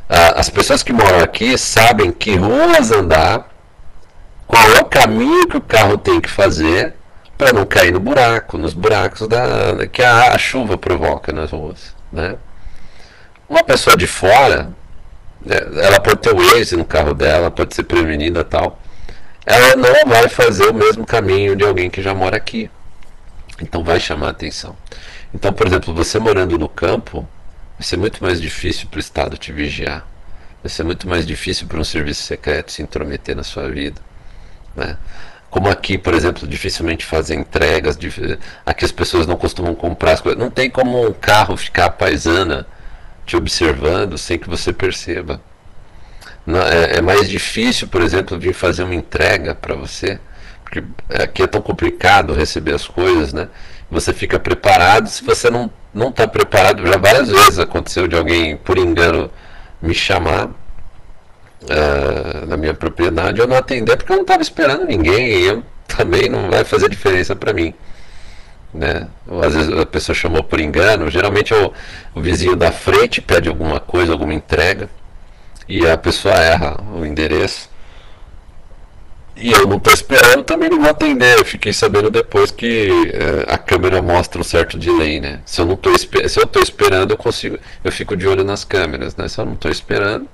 As 0.08 0.48
pessoas 0.48 0.82
que 0.82 0.92
moram 0.92 1.20
aqui 1.20 1.58
sabem 1.58 2.10
que 2.10 2.34
ruas 2.34 2.90
andar, 2.90 3.48
qual 4.46 4.62
é 4.72 4.80
o 4.80 4.84
caminho 4.86 5.46
que 5.46 5.58
o 5.58 5.60
carro 5.60 5.98
tem 5.98 6.18
que 6.20 6.30
fazer 6.30 6.94
para 7.36 7.52
não 7.52 7.66
cair 7.66 7.92
no 7.92 8.00
buraco, 8.00 8.56
nos 8.56 8.72
buracos 8.74 9.28
da, 9.28 9.86
que 9.92 10.02
a, 10.02 10.32
a 10.32 10.38
chuva 10.38 10.78
provoca 10.78 11.32
nas 11.32 11.50
ruas. 11.50 11.94
Né? 12.10 12.36
Uma 13.48 13.62
pessoa 13.62 13.96
de 13.96 14.06
fora, 14.06 14.70
né, 15.44 15.56
ela 15.82 16.00
pode 16.00 16.20
ter 16.20 16.34
o 16.34 16.36
Waze 16.36 16.76
no 16.76 16.84
carro 16.84 17.14
dela, 17.14 17.50
pode 17.50 17.74
ser 17.74 17.84
prevenida 17.84 18.42
tal. 18.42 18.78
Ela 19.46 19.76
não 19.76 20.10
vai 20.10 20.28
fazer 20.28 20.68
o 20.68 20.74
mesmo 20.74 21.06
caminho 21.06 21.54
de 21.54 21.64
alguém 21.64 21.88
que 21.88 22.02
já 22.02 22.12
mora 22.12 22.36
aqui. 22.36 22.70
Então 23.60 23.84
vai 23.84 24.00
chamar 24.00 24.30
atenção. 24.30 24.76
Então, 25.34 25.52
por 25.52 25.66
exemplo, 25.66 25.94
você 25.94 26.18
morando 26.18 26.58
no 26.58 26.68
campo, 26.68 27.28
vai 27.78 27.82
ser 27.82 27.96
muito 27.96 28.22
mais 28.22 28.40
difícil 28.40 28.88
para 28.88 28.96
o 28.96 29.00
Estado 29.00 29.36
te 29.36 29.52
vigiar. 29.52 30.06
Vai 30.62 30.70
ser 30.70 30.84
muito 30.84 31.08
mais 31.08 31.26
difícil 31.26 31.66
para 31.66 31.78
um 31.78 31.84
serviço 31.84 32.22
secreto 32.22 32.72
se 32.72 32.82
intrometer 32.82 33.36
na 33.36 33.42
sua 33.42 33.68
vida. 33.68 34.00
Né? 34.74 34.96
Como 35.50 35.68
aqui, 35.68 35.96
por 35.96 36.14
exemplo, 36.14 36.46
dificilmente 36.46 37.04
fazem 37.04 37.40
entregas, 37.40 37.98
aqui 38.66 38.84
as 38.84 38.92
pessoas 38.92 39.26
não 39.26 39.36
costumam 39.36 39.74
comprar 39.74 40.12
as 40.12 40.20
coisas. 40.20 40.38
Não 40.38 40.50
tem 40.50 40.68
como 40.68 41.06
um 41.06 41.12
carro 41.12 41.56
ficar 41.56 41.90
paisana 41.90 42.66
te 43.24 43.36
observando 43.36 44.16
sem 44.18 44.38
que 44.38 44.48
você 44.48 44.72
perceba. 44.72 45.40
É, 46.46 46.96
é, 46.96 47.02
mais 47.02 47.28
difícil, 47.28 47.88
por 47.88 48.00
exemplo, 48.00 48.38
vir 48.38 48.54
fazer 48.54 48.82
uma 48.82 48.94
entrega 48.94 49.54
para 49.54 49.74
você, 49.74 50.18
porque 50.64 50.82
aqui 51.10 51.42
é 51.42 51.46
tão 51.46 51.60
complicado 51.60 52.32
receber 52.32 52.74
as 52.74 52.86
coisas, 52.86 53.34
né? 53.34 53.48
Você 53.90 54.12
fica 54.12 54.38
preparado, 54.38 55.08
se 55.08 55.24
você 55.24 55.50
não 55.50 55.70
não 55.92 56.10
está 56.10 56.28
preparado, 56.28 56.86
já 56.86 56.96
várias 56.96 57.28
vezes 57.28 57.58
aconteceu 57.58 58.06
de 58.06 58.16
alguém 58.16 58.56
por 58.56 58.78
engano 58.78 59.30
me 59.80 59.94
chamar 59.94 60.46
uh, 60.46 62.46
na 62.46 62.56
minha 62.56 62.74
propriedade, 62.74 63.40
eu 63.40 63.46
não 63.46 63.56
atender 63.56 63.96
porque 63.96 64.12
eu 64.12 64.16
não 64.16 64.22
estava 64.22 64.42
esperando 64.42 64.86
ninguém 64.86 65.28
e 65.28 65.46
eu 65.46 65.62
também 65.86 66.28
não 66.28 66.50
vai 66.50 66.64
fazer 66.64 66.88
diferença 66.88 67.34
para 67.34 67.52
mim. 67.52 67.74
Né? 68.72 69.08
Ou, 69.26 69.42
às 69.42 69.54
vezes 69.54 69.72
a 69.72 69.86
pessoa 69.86 70.14
chamou 70.14 70.44
por 70.44 70.60
engano, 70.60 71.10
geralmente 71.10 71.54
é 71.54 71.56
o, 71.56 71.72
o 72.14 72.20
vizinho 72.20 72.54
da 72.54 72.70
frente 72.70 73.20
pede 73.20 73.48
alguma 73.48 73.80
coisa, 73.80 74.12
alguma 74.12 74.34
entrega, 74.34 74.90
e 75.66 75.88
a 75.88 75.96
pessoa 75.96 76.34
erra 76.34 76.76
o 76.94 77.04
endereço. 77.04 77.67
E 79.40 79.52
eu 79.52 79.68
não 79.68 79.76
estou 79.76 79.92
esperando, 79.92 80.42
também 80.42 80.68
não 80.68 80.80
vou 80.80 80.90
atender. 80.90 81.38
Eu 81.38 81.44
fiquei 81.44 81.72
sabendo 81.72 82.10
depois 82.10 82.50
que 82.50 82.90
é, 83.12 83.52
a 83.52 83.56
câmera 83.56 84.02
mostra 84.02 84.40
um 84.40 84.44
certo 84.44 84.76
delay, 84.76 85.20
né? 85.20 85.40
Se 85.46 85.60
eu 85.60 85.66
não 85.66 85.76
tô 85.76 85.96
se 85.96 86.08
eu 86.36 86.42
estou 86.42 86.60
esperando, 86.60 87.12
eu 87.12 87.16
consigo, 87.16 87.56
eu 87.84 87.92
fico 87.92 88.16
de 88.16 88.26
olho 88.26 88.42
nas 88.42 88.64
câmeras, 88.64 89.14
né? 89.14 89.28
Se 89.28 89.40
eu 89.40 89.46
não 89.46 89.52
estou 89.52 89.70
esperando, 89.70 90.28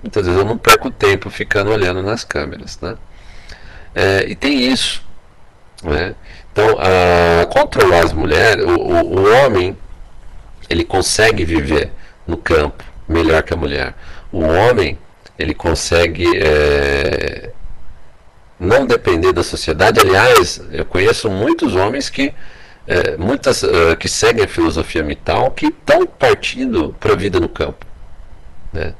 muitas 0.00 0.24
vezes 0.24 0.40
eu 0.40 0.46
não 0.46 0.56
perco 0.56 0.88
tempo 0.88 1.28
ficando 1.30 1.72
olhando 1.72 2.00
nas 2.00 2.22
câmeras, 2.22 2.78
né? 2.80 2.96
É, 3.92 4.24
e 4.28 4.36
tem 4.36 4.70
isso, 4.70 5.02
né? 5.82 6.14
Então, 6.52 6.76
a, 6.78 7.46
controlar 7.46 8.04
as 8.04 8.12
mulheres, 8.12 8.64
o, 8.64 8.70
o, 8.70 9.18
o 9.18 9.44
homem, 9.44 9.76
ele 10.70 10.84
consegue 10.84 11.44
viver 11.44 11.90
no 12.24 12.36
campo 12.36 12.84
melhor 13.08 13.42
que 13.42 13.52
a 13.52 13.56
mulher. 13.56 13.94
O 14.30 14.42
homem, 14.44 14.96
ele 15.36 15.54
consegue 15.54 16.26
é, 16.36 17.50
não 18.58 18.86
depender 18.86 19.32
da 19.32 19.42
sociedade. 19.42 20.00
Aliás, 20.00 20.60
eu 20.72 20.84
conheço 20.84 21.30
muitos 21.30 21.74
homens 21.74 22.10
que 22.10 22.34
é, 22.86 23.18
muitas 23.18 23.62
uh, 23.62 23.94
que 23.98 24.08
seguem 24.08 24.44
a 24.44 24.48
filosofia 24.48 25.02
mital 25.02 25.50
que 25.50 25.66
estão 25.66 26.06
partindo 26.06 26.96
para 26.98 27.12
a 27.12 27.16
vida 27.16 27.38
no 27.38 27.48
campo. 27.48 27.84
Né? 28.72 28.94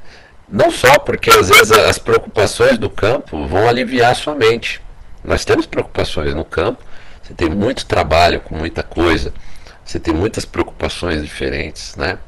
Não 0.47 0.69
só 0.69 0.99
porque 0.99 1.31
às 1.31 1.49
vezes 1.49 1.71
as 1.71 1.97
preocupações 1.97 2.77
do 2.77 2.89
campo 2.89 3.47
vão 3.47 3.67
aliviar 3.67 4.11
a 4.11 4.15
sua 4.15 4.35
mente. 4.35 4.79
Nós 5.23 5.43
temos 5.43 5.65
preocupações 5.65 6.35
no 6.35 6.45
campo, 6.45 6.83
você 7.21 7.33
tem 7.33 7.49
muito 7.49 7.85
trabalho 7.85 8.39
com 8.41 8.55
muita 8.55 8.83
coisa, 8.83 9.33
você 9.83 9.99
tem 9.99 10.13
muitas 10.13 10.45
preocupações 10.45 11.23
diferentes, 11.23 11.95
né? 11.95 12.19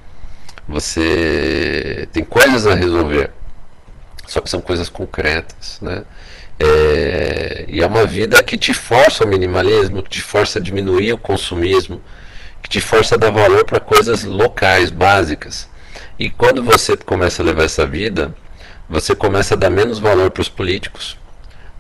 Você 0.68 2.08
tem 2.12 2.24
coisas 2.24 2.68
a 2.68 2.76
resolver, 2.76 3.32
só 4.28 4.42
que 4.42 4.50
são 4.50 4.62
coisas 4.62 4.90
concretas, 4.90 5.80
né? 5.82 6.04
É, 6.64 7.66
e 7.68 7.82
é 7.82 7.88
uma 7.88 8.06
vida 8.06 8.42
que 8.44 8.56
te 8.56 8.72
força 8.72 9.24
ao 9.24 9.30
minimalismo, 9.30 10.04
que 10.04 10.12
te 10.12 10.22
força 10.22 10.60
a 10.60 10.62
diminuir 10.62 11.12
o 11.12 11.18
consumismo, 11.18 12.00
que 12.62 12.70
te 12.70 12.80
força 12.80 13.16
a 13.16 13.18
dar 13.18 13.32
valor 13.32 13.66
para 13.66 13.80
coisas 13.80 14.24
locais, 14.24 14.92
básicas. 14.92 15.68
E 16.20 16.30
quando 16.30 16.62
você 16.62 16.96
começa 16.96 17.42
a 17.42 17.46
levar 17.46 17.64
essa 17.64 17.84
vida, 17.84 18.36
você 18.88 19.16
começa 19.16 19.56
a 19.56 19.58
dar 19.58 19.72
menos 19.72 19.98
valor 19.98 20.30
para 20.30 20.42
os 20.42 20.50
políticos. 20.50 21.18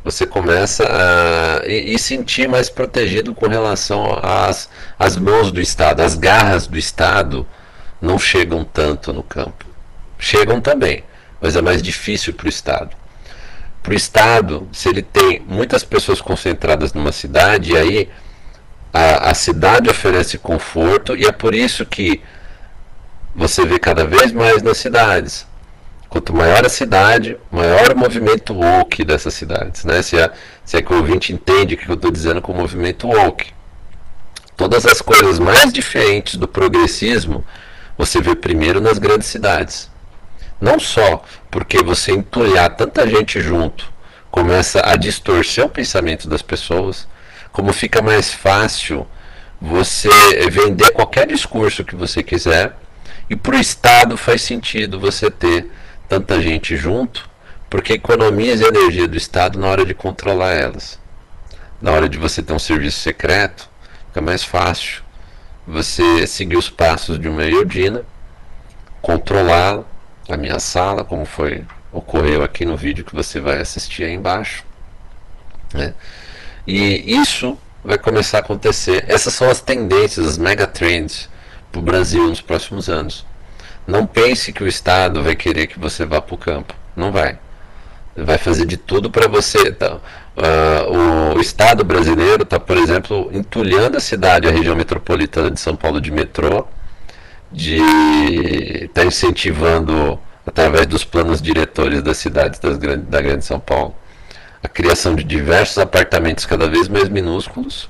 Você 0.03 0.25
começa 0.25 0.83
a 0.83 1.67
e, 1.67 1.93
e, 1.93 1.99
sentir 1.99 2.49
mais 2.49 2.67
protegido 2.67 3.35
com 3.35 3.47
relação 3.47 4.19
às, 4.23 4.67
às 4.97 5.15
mãos 5.15 5.51
do 5.51 5.61
Estado. 5.61 6.01
As 6.01 6.15
garras 6.15 6.65
do 6.65 6.75
Estado 6.75 7.45
não 8.01 8.17
chegam 8.17 8.63
tanto 8.63 9.13
no 9.13 9.21
campo. 9.21 9.63
Chegam 10.17 10.59
também, 10.59 11.03
mas 11.39 11.55
é 11.55 11.61
mais 11.61 11.83
difícil 11.83 12.33
para 12.33 12.47
o 12.47 12.49
Estado 12.49 13.00
para 13.81 13.93
o 13.93 13.95
Estado, 13.95 14.67
se 14.71 14.89
ele 14.89 15.01
tem 15.01 15.41
muitas 15.47 15.83
pessoas 15.83 16.21
concentradas 16.21 16.93
numa 16.93 17.11
cidade, 17.11 17.75
aí 17.75 18.09
a, 18.93 19.31
a 19.31 19.33
cidade 19.33 19.89
oferece 19.89 20.37
conforto 20.37 21.15
e 21.15 21.25
é 21.25 21.31
por 21.31 21.55
isso 21.55 21.85
que 21.85 22.21
você 23.35 23.65
vê 23.65 23.79
cada 23.79 24.05
vez 24.05 24.31
mais 24.31 24.61
nas 24.61 24.77
cidades. 24.77 25.47
Quanto 26.09 26.33
maior 26.33 26.65
a 26.65 26.69
cidade, 26.69 27.37
maior 27.49 27.93
o 27.93 27.97
movimento 27.97 28.53
woke 28.53 29.03
dessas 29.03 29.33
cidades. 29.33 29.85
Né? 29.85 30.01
Se, 30.01 30.19
é, 30.19 30.29
se 30.65 30.77
é 30.77 30.81
que 30.81 30.93
o 30.93 30.97
ouvinte 30.97 31.31
entende 31.31 31.75
o 31.75 31.77
que 31.77 31.89
eu 31.89 31.95
estou 31.95 32.11
dizendo 32.11 32.41
com 32.41 32.51
o 32.51 32.55
movimento 32.55 33.07
woke. 33.07 33.53
Todas 34.57 34.85
as 34.85 35.01
coisas 35.01 35.39
mais 35.39 35.71
diferentes 35.71 36.35
do 36.35 36.47
progressismo 36.47 37.45
você 37.97 38.21
vê 38.21 38.35
primeiro 38.35 38.81
nas 38.81 38.97
grandes 38.97 39.27
cidades. 39.27 39.90
Não 40.61 40.79
só 40.79 41.23
porque 41.49 41.81
você 41.81 42.11
entulhar 42.11 42.75
tanta 42.75 43.09
gente 43.09 43.41
junto 43.41 43.91
começa 44.29 44.81
a 44.85 44.95
distorcer 44.95 45.65
o 45.65 45.69
pensamento 45.69 46.29
das 46.29 46.43
pessoas, 46.43 47.07
como 47.51 47.73
fica 47.73 48.01
mais 48.01 48.31
fácil 48.31 49.05
você 49.59 50.09
vender 50.49 50.91
qualquer 50.91 51.27
discurso 51.27 51.83
que 51.83 51.95
você 51.95 52.23
quiser, 52.23 52.77
e 53.29 53.35
para 53.35 53.55
o 53.55 53.59
Estado 53.59 54.15
faz 54.15 54.41
sentido 54.41 54.99
você 54.99 55.29
ter 55.29 55.69
tanta 56.07 56.39
gente 56.41 56.77
junto, 56.77 57.29
porque 57.69 57.93
economiza 57.93 58.65
a 58.65 58.69
energia 58.69 59.07
do 59.07 59.17
Estado 59.17 59.59
na 59.59 59.67
hora 59.67 59.85
de 59.85 59.93
controlar 59.93 60.53
elas. 60.53 60.99
Na 61.81 61.91
hora 61.91 62.07
de 62.07 62.17
você 62.17 62.41
ter 62.41 62.53
um 62.53 62.59
serviço 62.59 62.99
secreto, 62.99 63.69
fica 64.07 64.21
mais 64.21 64.43
fácil 64.43 65.01
você 65.65 66.25
seguir 66.27 66.57
os 66.57 66.69
passos 66.69 67.19
de 67.19 67.27
uma 67.27 67.43
Eudina, 67.43 68.03
controlá-la 69.01 69.85
na 70.31 70.37
minha 70.37 70.59
sala, 70.59 71.03
como 71.03 71.25
foi 71.25 71.65
ocorreu 71.91 72.41
aqui 72.41 72.63
no 72.63 72.77
vídeo 72.77 73.03
que 73.03 73.13
você 73.13 73.39
vai 73.39 73.59
assistir 73.59 74.05
aí 74.05 74.13
embaixo. 74.13 74.63
Né? 75.73 75.93
E 76.65 77.17
isso 77.19 77.57
vai 77.83 77.97
começar 77.97 78.37
a 78.37 78.39
acontecer. 78.39 79.03
Essas 79.09 79.33
são 79.33 79.49
as 79.49 79.59
tendências, 79.59 80.25
as 80.25 80.37
megatrends 80.37 81.29
para 81.69 81.79
o 81.79 81.83
Brasil 81.83 82.27
nos 82.27 82.39
próximos 82.39 82.89
anos. 82.89 83.25
Não 83.85 84.05
pense 84.05 84.53
que 84.53 84.63
o 84.63 84.67
Estado 84.67 85.21
vai 85.21 85.35
querer 85.35 85.67
que 85.67 85.77
você 85.77 86.05
vá 86.05 86.21
para 86.21 86.35
o 86.35 86.37
campo. 86.37 86.73
Não 86.95 87.11
vai. 87.11 87.37
Vai 88.15 88.37
fazer 88.37 88.65
de 88.65 88.77
tudo 88.77 89.11
para 89.11 89.27
você. 89.27 89.71
Tá? 89.71 89.95
Uh, 89.95 91.35
o 91.35 91.41
Estado 91.41 91.83
brasileiro 91.83 92.43
está, 92.43 92.57
por 92.57 92.77
exemplo, 92.77 93.29
entulhando 93.33 93.97
a 93.97 93.99
cidade, 93.99 94.47
a 94.47 94.51
região 94.51 94.77
metropolitana 94.77 95.51
de 95.51 95.59
São 95.59 95.75
Paulo 95.75 95.99
de 95.99 96.09
metrô 96.09 96.65
de 97.51 97.75
estar 98.85 99.01
tá 99.01 99.05
incentivando, 99.05 100.19
através 100.45 100.87
dos 100.87 101.03
planos 101.03 101.41
diretores 101.41 102.01
das 102.01 102.17
cidades 102.17 102.59
das 102.59 102.77
da 102.77 103.21
Grande 103.21 103.45
São 103.45 103.59
Paulo, 103.59 103.95
a 104.63 104.67
criação 104.67 105.15
de 105.15 105.23
diversos 105.23 105.77
apartamentos 105.77 106.45
cada 106.45 106.67
vez 106.67 106.87
mais 106.87 107.09
minúsculos, 107.09 107.89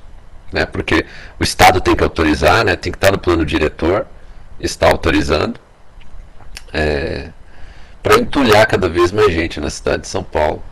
né, 0.52 0.66
porque 0.66 1.06
o 1.40 1.44
Estado 1.44 1.80
tem 1.80 1.96
que 1.96 2.04
autorizar, 2.04 2.66
né, 2.66 2.76
tem 2.76 2.92
que 2.92 2.98
estar 2.98 3.12
no 3.12 3.20
plano 3.20 3.46
diretor, 3.46 4.06
está 4.60 4.88
autorizando, 4.88 5.60
é, 6.74 7.30
para 8.02 8.16
entulhar 8.16 8.66
cada 8.66 8.90
vez 8.90 9.12
mais 9.12 9.32
gente 9.32 9.60
na 9.60 9.70
cidade 9.70 10.04
de 10.04 10.08
São 10.08 10.24
Paulo. 10.24 10.64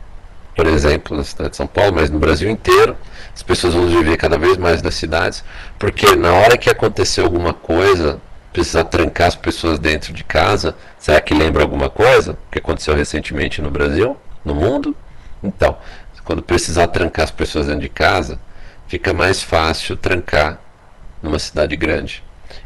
Por 0.55 0.67
exemplo, 0.67 1.15
na 1.15 1.23
cidade 1.23 1.51
de 1.51 1.57
São 1.57 1.67
Paulo, 1.67 1.93
mas 1.93 2.09
no 2.09 2.19
Brasil 2.19 2.49
inteiro, 2.49 2.97
as 3.33 3.43
pessoas 3.43 3.73
vão 3.73 3.87
viver 3.87 4.17
cada 4.17 4.37
vez 4.37 4.57
mais 4.57 4.81
nas 4.81 4.95
cidades, 4.95 5.43
porque 5.77 6.15
na 6.15 6.33
hora 6.33 6.57
que 6.57 6.69
acontecer 6.69 7.21
alguma 7.21 7.53
coisa 7.53 8.19
precisar 8.51 8.85
trancar 8.85 9.27
as 9.27 9.35
pessoas 9.35 9.79
dentro 9.79 10.13
de 10.13 10.23
casa, 10.23 10.75
será 10.97 11.21
que 11.21 11.33
lembra 11.33 11.61
alguma 11.61 11.89
coisa 11.89 12.37
que 12.51 12.59
aconteceu 12.59 12.95
recentemente 12.95 13.61
no 13.61 13.69
Brasil, 13.69 14.17
no 14.43 14.55
mundo? 14.55 14.95
Então, 15.43 15.77
quando 16.25 16.41
precisar 16.41 16.87
trancar 16.87 17.23
as 17.23 17.31
pessoas 17.31 17.67
dentro 17.67 17.81
de 17.81 17.89
casa, 17.89 18.39
fica 18.87 19.13
mais 19.13 19.41
fácil 19.41 19.95
trancar 19.95 20.59
numa 21.21 21.39
cidade 21.39 21.75
grande. 21.75 22.23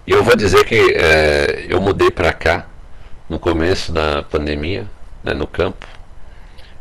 E 0.07 0.11
eu 0.11 0.23
vou 0.23 0.35
dizer 0.35 0.65
que 0.65 0.93
é, 0.95 1.65
eu 1.69 1.81
mudei 1.81 2.09
para 2.09 2.31
cá 2.33 2.65
no 3.29 3.39
começo 3.39 3.91
da 3.91 4.23
pandemia, 4.23 4.85
né, 5.23 5.33
no 5.33 5.47
campo, 5.47 5.87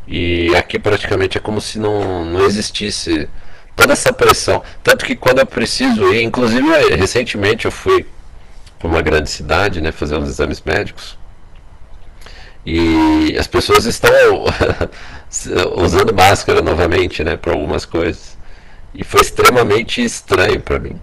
e 0.07 0.53
aqui 0.55 0.77
praticamente 0.77 1.37
é 1.37 1.41
como 1.41 1.61
se 1.61 1.79
não, 1.79 2.25
não 2.25 2.45
existisse 2.45 3.29
toda 3.75 3.93
essa 3.93 4.11
pressão. 4.11 4.61
Tanto 4.83 5.05
que 5.05 5.15
quando 5.15 5.39
eu 5.39 5.45
preciso 5.45 6.13
ir, 6.13 6.21
inclusive 6.21 6.67
recentemente 6.95 7.65
eu 7.65 7.71
fui 7.71 8.05
para 8.83 8.89
uma 8.89 9.01
grande 9.01 9.29
cidade, 9.29 9.79
né, 9.79 9.93
fazer 9.93 10.17
uns 10.17 10.27
exames 10.27 10.61
médicos. 10.61 11.17
E 12.65 13.33
as 13.39 13.47
pessoas 13.47 13.85
estão 13.85 14.43
usando 15.77 16.13
máscara 16.13 16.61
novamente, 16.61 17.23
né, 17.23 17.37
para 17.37 17.53
algumas 17.53 17.85
coisas. 17.85 18.37
E 18.93 19.01
foi 19.01 19.21
extremamente 19.21 20.03
estranho 20.03 20.59
para 20.59 20.79
mim. 20.79 20.99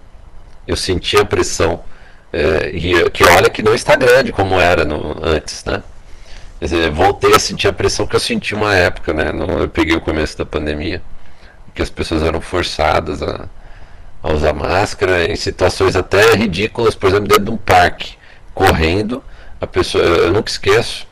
Eu 0.67 0.75
senti 0.75 1.17
a 1.17 1.25
pressão 1.25 1.83
é, 2.31 2.69
e 2.71 3.09
que 3.09 3.23
olha 3.23 3.49
que 3.49 3.63
não 3.63 3.73
está 3.73 3.95
grande 3.95 4.31
como 4.31 4.59
era 4.59 4.85
no, 4.85 5.17
antes, 5.23 5.65
né? 5.65 5.81
Dizer, 6.61 6.91
voltei 6.91 7.33
a 7.33 7.39
sentir 7.39 7.67
a 7.67 7.73
pressão 7.73 8.05
que 8.05 8.15
eu 8.15 8.19
senti 8.19 8.53
uma 8.53 8.75
época, 8.75 9.11
né? 9.11 9.31
No, 9.31 9.63
eu 9.63 9.67
peguei 9.67 9.95
o 9.95 10.01
começo 10.01 10.37
da 10.37 10.45
pandemia, 10.45 11.01
que 11.73 11.81
as 11.81 11.89
pessoas 11.89 12.21
eram 12.21 12.39
forçadas 12.39 13.23
a 13.23 13.49
a 14.23 14.31
usar 14.31 14.53
máscara 14.53 15.31
em 15.31 15.35
situações 15.35 15.95
até 15.95 16.33
ridículas, 16.33 16.95
por 16.95 17.09
exemplo, 17.09 17.27
dentro 17.27 17.45
de 17.45 17.51
um 17.51 17.57
parque, 17.57 18.15
correndo. 18.53 19.23
A 19.59 19.67
pessoa, 19.67 20.03
eu 20.03 20.31
nunca 20.31 20.49
esqueço 20.49 21.07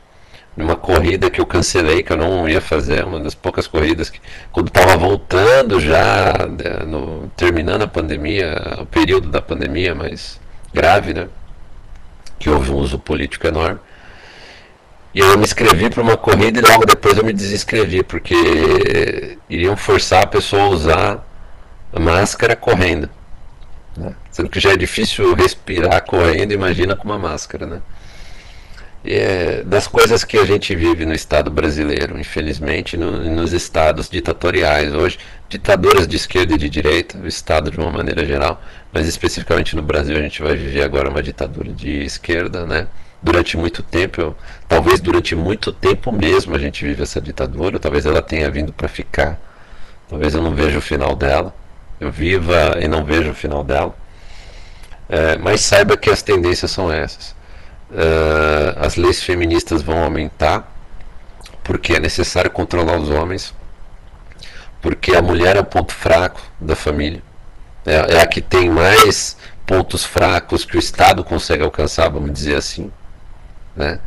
de 0.56 0.64
uma 0.64 0.76
corrida 0.76 1.30
que 1.30 1.40
eu 1.40 1.46
cancelei, 1.46 2.04
que 2.04 2.12
eu 2.12 2.18
não 2.18 2.48
ia 2.48 2.60
fazer, 2.60 3.06
uma 3.06 3.20
das 3.20 3.34
poucas 3.34 3.66
corridas 3.66 4.10
que, 4.10 4.20
quando 4.52 4.68
estava 4.68 4.98
voltando 4.98 5.80
já, 5.80 6.34
né, 6.48 6.86
no, 6.86 7.32
terminando 7.36 7.84
a 7.84 7.88
pandemia, 7.88 8.78
o 8.80 8.86
período 8.86 9.30
da 9.30 9.42
pandemia 9.42 9.96
mais 9.96 10.40
grave, 10.74 11.14
né? 11.14 11.28
Que 12.38 12.50
houve 12.50 12.72
um 12.72 12.76
uso 12.76 13.00
político 13.00 13.48
enorme. 13.48 13.80
E 15.14 15.20
eu 15.20 15.38
me 15.38 15.44
inscrevi 15.44 15.90
para 15.90 16.04
uma 16.04 16.18
corrida 16.18 16.60
e 16.60 16.62
logo 16.62 16.86
depois 16.86 17.18
eu 17.18 17.24
me 17.24 17.34
desinscrevi, 17.34 18.04
porque 18.04 19.38
iriam 19.50 19.76
forçar 19.76 20.24
a 20.24 20.28
pessoa 20.28 20.64
a 20.64 20.70
usar 20.70 21.29
a 21.94 22.00
máscara 22.00 22.56
correndo. 22.56 23.10
Né? 23.98 24.14
Sendo 24.32 24.50
que 24.50 24.60
já 24.60 24.72
é 24.72 24.78
difícil 24.78 25.34
respirar 25.34 26.04
correndo, 26.04 26.52
imagina 26.52 26.96
com 26.96 27.06
uma 27.06 27.18
máscara. 27.18 27.66
Né? 27.66 27.82
E 29.04 29.14
é 29.14 29.64
das 29.64 29.88
coisas 29.88 30.24
que 30.24 30.38
a 30.38 30.46
gente 30.46 30.76
vive 30.76 31.06
no 31.06 31.14
Estado 31.14 31.50
brasileiro, 31.50 32.20
infelizmente, 32.20 32.98
no, 32.98 33.24
nos 33.34 33.54
estados 33.54 34.10
ditatoriais 34.10 34.94
hoje, 34.94 35.18
ditaduras 35.48 36.08
de 36.08 36.16
esquerda 36.16 36.54
e 36.54 36.58
de 36.58 36.70
direita, 36.70 37.18
o 37.18 37.28
Estado 37.28 37.72
de 37.72 37.78
uma 37.78 37.92
maneira 37.92 38.26
geral, 38.26 38.62
mas 38.92 39.08
especificamente 39.08 39.76
no 39.76 39.82
Brasil 39.82 40.18
a 40.18 40.22
gente 40.22 40.42
vai 40.42 40.56
viver 40.56 40.84
agora 40.84 41.10
uma 41.10 41.24
ditadura 41.24 41.72
de 41.72 42.04
esquerda, 42.04 42.66
né? 42.66 42.88
durante 43.22 43.58
muito 43.58 43.84
tempo, 43.84 44.36
talvez 44.68 45.02
durante 45.02 45.36
muito 45.36 45.72
tempo 45.72 46.12
mesmo 46.12 46.56
a 46.56 46.60
gente 46.60 46.84
vive 46.86 47.04
essa 47.04 47.20
ditadura, 47.20 47.80
talvez 47.80 48.06
ela 48.06 48.22
tenha 48.22 48.50
vindo 48.50 48.72
para 48.72 48.88
ficar, 48.88 49.40
talvez 50.08 50.34
eu 50.34 50.42
não 50.42 50.56
veja 50.56 50.78
o 50.78 50.82
final 50.82 51.16
dela, 51.16 51.54
eu 51.69 51.69
viva 52.00 52.78
e 52.80 52.88
não 52.88 53.04
veja 53.04 53.32
o 53.32 53.36
final 53.36 53.64
dela, 53.64 53.96
é, 55.10 55.38
mas 55.38 55.62
saiba 55.62 55.98
que 55.98 56.10
as 56.10 56.22
tendências 56.22 56.72
são 56.72 56.92
essas. 56.92 57.36
É, 57.92 58.76
as 58.86 58.96
leis 58.96 59.22
feministas 59.22 59.82
vão 59.82 60.04
aumentar, 60.04 60.72
porque 61.64 61.94
é 61.94 62.00
necessário 62.00 62.52
controlar 62.52 62.98
os 62.98 63.10
homens, 63.10 63.54
porque 64.82 65.16
a 65.16 65.22
mulher 65.22 65.56
é 65.56 65.60
o 65.60 65.66
ponto 65.66 65.94
fraco 65.94 66.42
da 66.60 66.76
família, 66.76 67.22
é, 67.86 68.16
é 68.16 68.22
a 68.22 68.28
que 68.28 68.42
tem 68.42 68.70
mais 68.70 69.36
pontos 69.66 70.04
fracos 70.04 70.66
que 70.66 70.78
o 70.78 70.80
Estado 70.80 71.24
consegue 71.24 71.64
alcançar, 71.64 72.10
vamos 72.10 72.32
dizer 72.32 72.56
assim. 72.56 72.92
Né? 73.76 74.00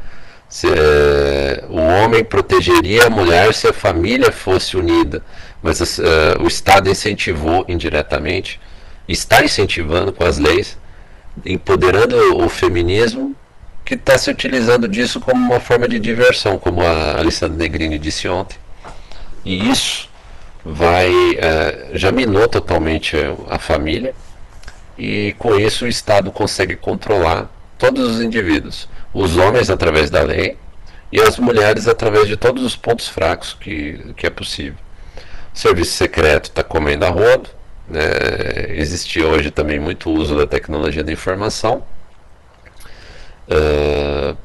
Se, 0.49 0.67
é, 0.69 1.65
o 1.69 1.79
homem 1.79 2.25
protegeria 2.25 3.07
a 3.07 3.11
mulher 3.11 3.55
se 3.55 3.67
a 3.67 3.73
família 3.73 4.31
fosse 4.31 4.77
unida, 4.77 5.23
mas 5.63 5.81
uh, 5.81 6.03
o 6.41 6.47
Estado 6.47 6.91
incentivou 6.91 7.65
indiretamente, 7.69 8.61
está 9.09 9.45
incentivando 9.45 10.13
com 10.13 10.25
as 10.25 10.39
leis, 10.39 10.77
empoderando 11.45 12.45
o 12.45 12.49
feminismo, 12.49 13.37
que 13.85 13.95
está 13.95 14.17
se 14.17 14.31
utilizando 14.31 14.89
disso 14.89 15.21
como 15.21 15.45
uma 15.45 15.61
forma 15.61 15.89
de 15.89 15.99
diversão, 15.99 16.59
como 16.59 16.83
a 16.83 17.19
Alessandra 17.19 17.57
Negrini 17.57 17.99
disse 17.99 18.29
ontem. 18.29 18.57
E 19.45 19.71
isso 19.71 20.09
vai 20.65 21.11
uh, 21.11 21.99
já 21.99 22.13
minou 22.13 22.47
totalmente 22.49 23.17
a 23.51 23.59
família 23.59 24.15
e 24.97 25.35
com 25.39 25.59
isso 25.59 25.85
o 25.85 25.89
Estado 25.89 26.31
consegue 26.31 26.77
controlar 26.77 27.51
todos 27.77 28.17
os 28.17 28.23
indivíduos 28.23 28.89
os 29.13 29.37
homens 29.37 29.69
através 29.69 30.09
da 30.09 30.23
lei 30.23 30.57
e 31.11 31.21
as 31.21 31.39
mulheres 31.39 31.87
através 31.87 32.27
de 32.27 32.37
todos 32.37 32.63
os 32.63 32.75
pontos 32.75 33.09
fracos 33.09 33.55
que, 33.61 34.15
que 34.17 34.27
é 34.27 34.31
possível. 34.31 34.79
Serviço 35.55 35.93
secreto 35.93 36.47
está 36.47 36.63
comendo 36.63 37.05
a 37.05 37.11
rodo, 37.11 37.51
né? 37.89 38.01
existe 38.71 39.23
hoje 39.23 39.51
também 39.51 39.79
muito 39.79 40.11
uso 40.11 40.37
da 40.37 40.47
tecnologia 40.47 41.05
da 41.05 41.13
informação, 41.13 41.85
uh, 43.49 44.37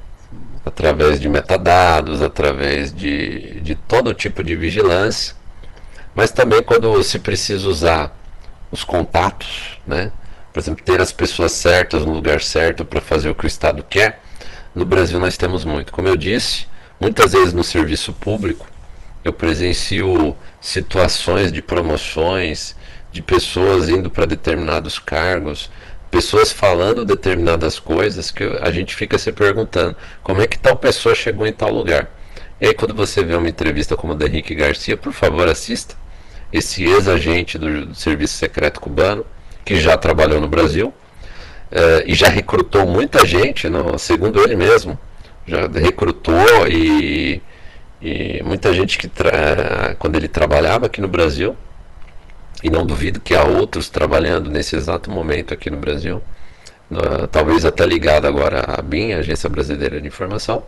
através 0.65 1.19
de 1.19 1.29
metadados, 1.29 2.21
através 2.21 2.93
de, 2.93 3.61
de 3.61 3.75
todo 3.75 4.13
tipo 4.13 4.43
de 4.43 4.55
vigilância, 4.55 5.33
mas 6.13 6.31
também 6.31 6.61
quando 6.61 7.01
se 7.03 7.19
precisa 7.19 7.69
usar 7.69 8.13
os 8.69 8.83
contatos, 8.83 9.79
né? 9.87 10.11
por 10.51 10.59
exemplo, 10.59 10.83
ter 10.83 10.99
as 10.99 11.13
pessoas 11.13 11.53
certas 11.53 12.05
no 12.05 12.11
lugar 12.11 12.41
certo 12.41 12.83
para 12.83 12.99
fazer 12.99 13.29
o 13.29 13.35
que 13.35 13.45
o 13.45 13.47
Estado 13.47 13.81
quer, 13.81 14.21
no 14.75 14.85
Brasil 14.85 15.19
nós 15.19 15.37
temos 15.37 15.63
muito. 15.63 15.93
Como 15.93 16.07
eu 16.07 16.17
disse, 16.17 16.67
muitas 16.99 17.31
vezes 17.31 17.53
no 17.53 17.63
serviço 17.63 18.11
público 18.11 18.67
eu 19.27 19.33
presencio 19.33 20.35
situações 20.61 21.51
de 21.51 21.61
promoções, 21.61 22.75
de 23.11 23.21
pessoas 23.21 23.89
indo 23.89 24.09
para 24.09 24.25
determinados 24.25 24.99
cargos, 24.99 25.69
pessoas 26.09 26.51
falando 26.51 27.03
determinadas 27.03 27.79
coisas 27.79 28.31
que 28.31 28.43
a 28.61 28.71
gente 28.71 28.95
fica 28.95 29.17
se 29.17 29.31
perguntando 29.31 29.95
como 30.23 30.41
é 30.41 30.47
que 30.47 30.57
tal 30.57 30.75
pessoa 30.75 31.13
chegou 31.13 31.45
em 31.45 31.53
tal 31.53 31.71
lugar. 31.71 32.09
E 32.59 32.67
aí 32.67 32.73
quando 32.73 32.93
você 32.93 33.23
vê 33.23 33.35
uma 33.35 33.49
entrevista 33.49 33.95
como 33.95 34.13
a 34.13 34.15
da 34.15 34.25
Henrique 34.25 34.55
Garcia, 34.55 34.97
por 34.97 35.13
favor 35.13 35.47
assista. 35.47 35.95
Esse 36.51 36.85
ex-agente 36.85 37.57
do, 37.57 37.93
Serviço 37.93 38.35
Secreto 38.35 38.79
Cubano, 38.79 39.25
que 39.65 39.75
já 39.75 39.97
trabalhou 39.97 40.39
no 40.39 40.47
Brasil, 40.47 40.87
uh, 40.87 42.03
e 42.05 42.15
já 42.15 42.29
recrutou 42.29 42.87
muita 42.87 43.25
gente, 43.25 43.67
não, 43.67 43.97
segundo 43.97 44.41
ele 44.41 44.55
mesmo, 44.55 44.97
já 45.45 45.67
recrutou 45.67 46.67
e, 46.69 47.41
e 48.01 48.41
muita 48.43 48.73
gente 48.73 48.97
que 48.97 49.09
quando 49.97 50.15
ele 50.15 50.27
trabalhava 50.27 50.85
aqui 50.85 51.01
no 51.01 51.07
Brasil, 51.07 51.55
e 52.63 52.69
não 52.69 52.85
duvido 52.85 53.19
que 53.19 53.35
há 53.35 53.43
outros 53.43 53.89
trabalhando 53.89 54.49
nesse 54.49 54.75
exato 54.75 55.11
momento 55.11 55.53
aqui 55.53 55.69
no 55.69 55.77
Brasil, 55.77 56.21
uh, 56.91 57.27
talvez 57.27 57.65
até 57.65 57.85
ligado 57.85 58.25
agora 58.25 58.63
à 58.67 58.81
BIM, 58.81 59.13
Agência 59.13 59.49
Brasileira 59.49 60.01
de 60.01 60.07
Informação, 60.07 60.63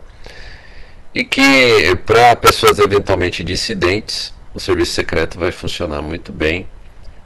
e 1.14 1.24
que 1.24 1.96
para 2.06 2.36
pessoas 2.36 2.78
eventualmente 2.78 3.42
dissidentes, 3.42 4.32
o 4.54 4.60
serviço 4.60 4.92
secreto 4.92 5.38
vai 5.38 5.50
funcionar 5.50 6.02
muito 6.02 6.32
bem 6.32 6.68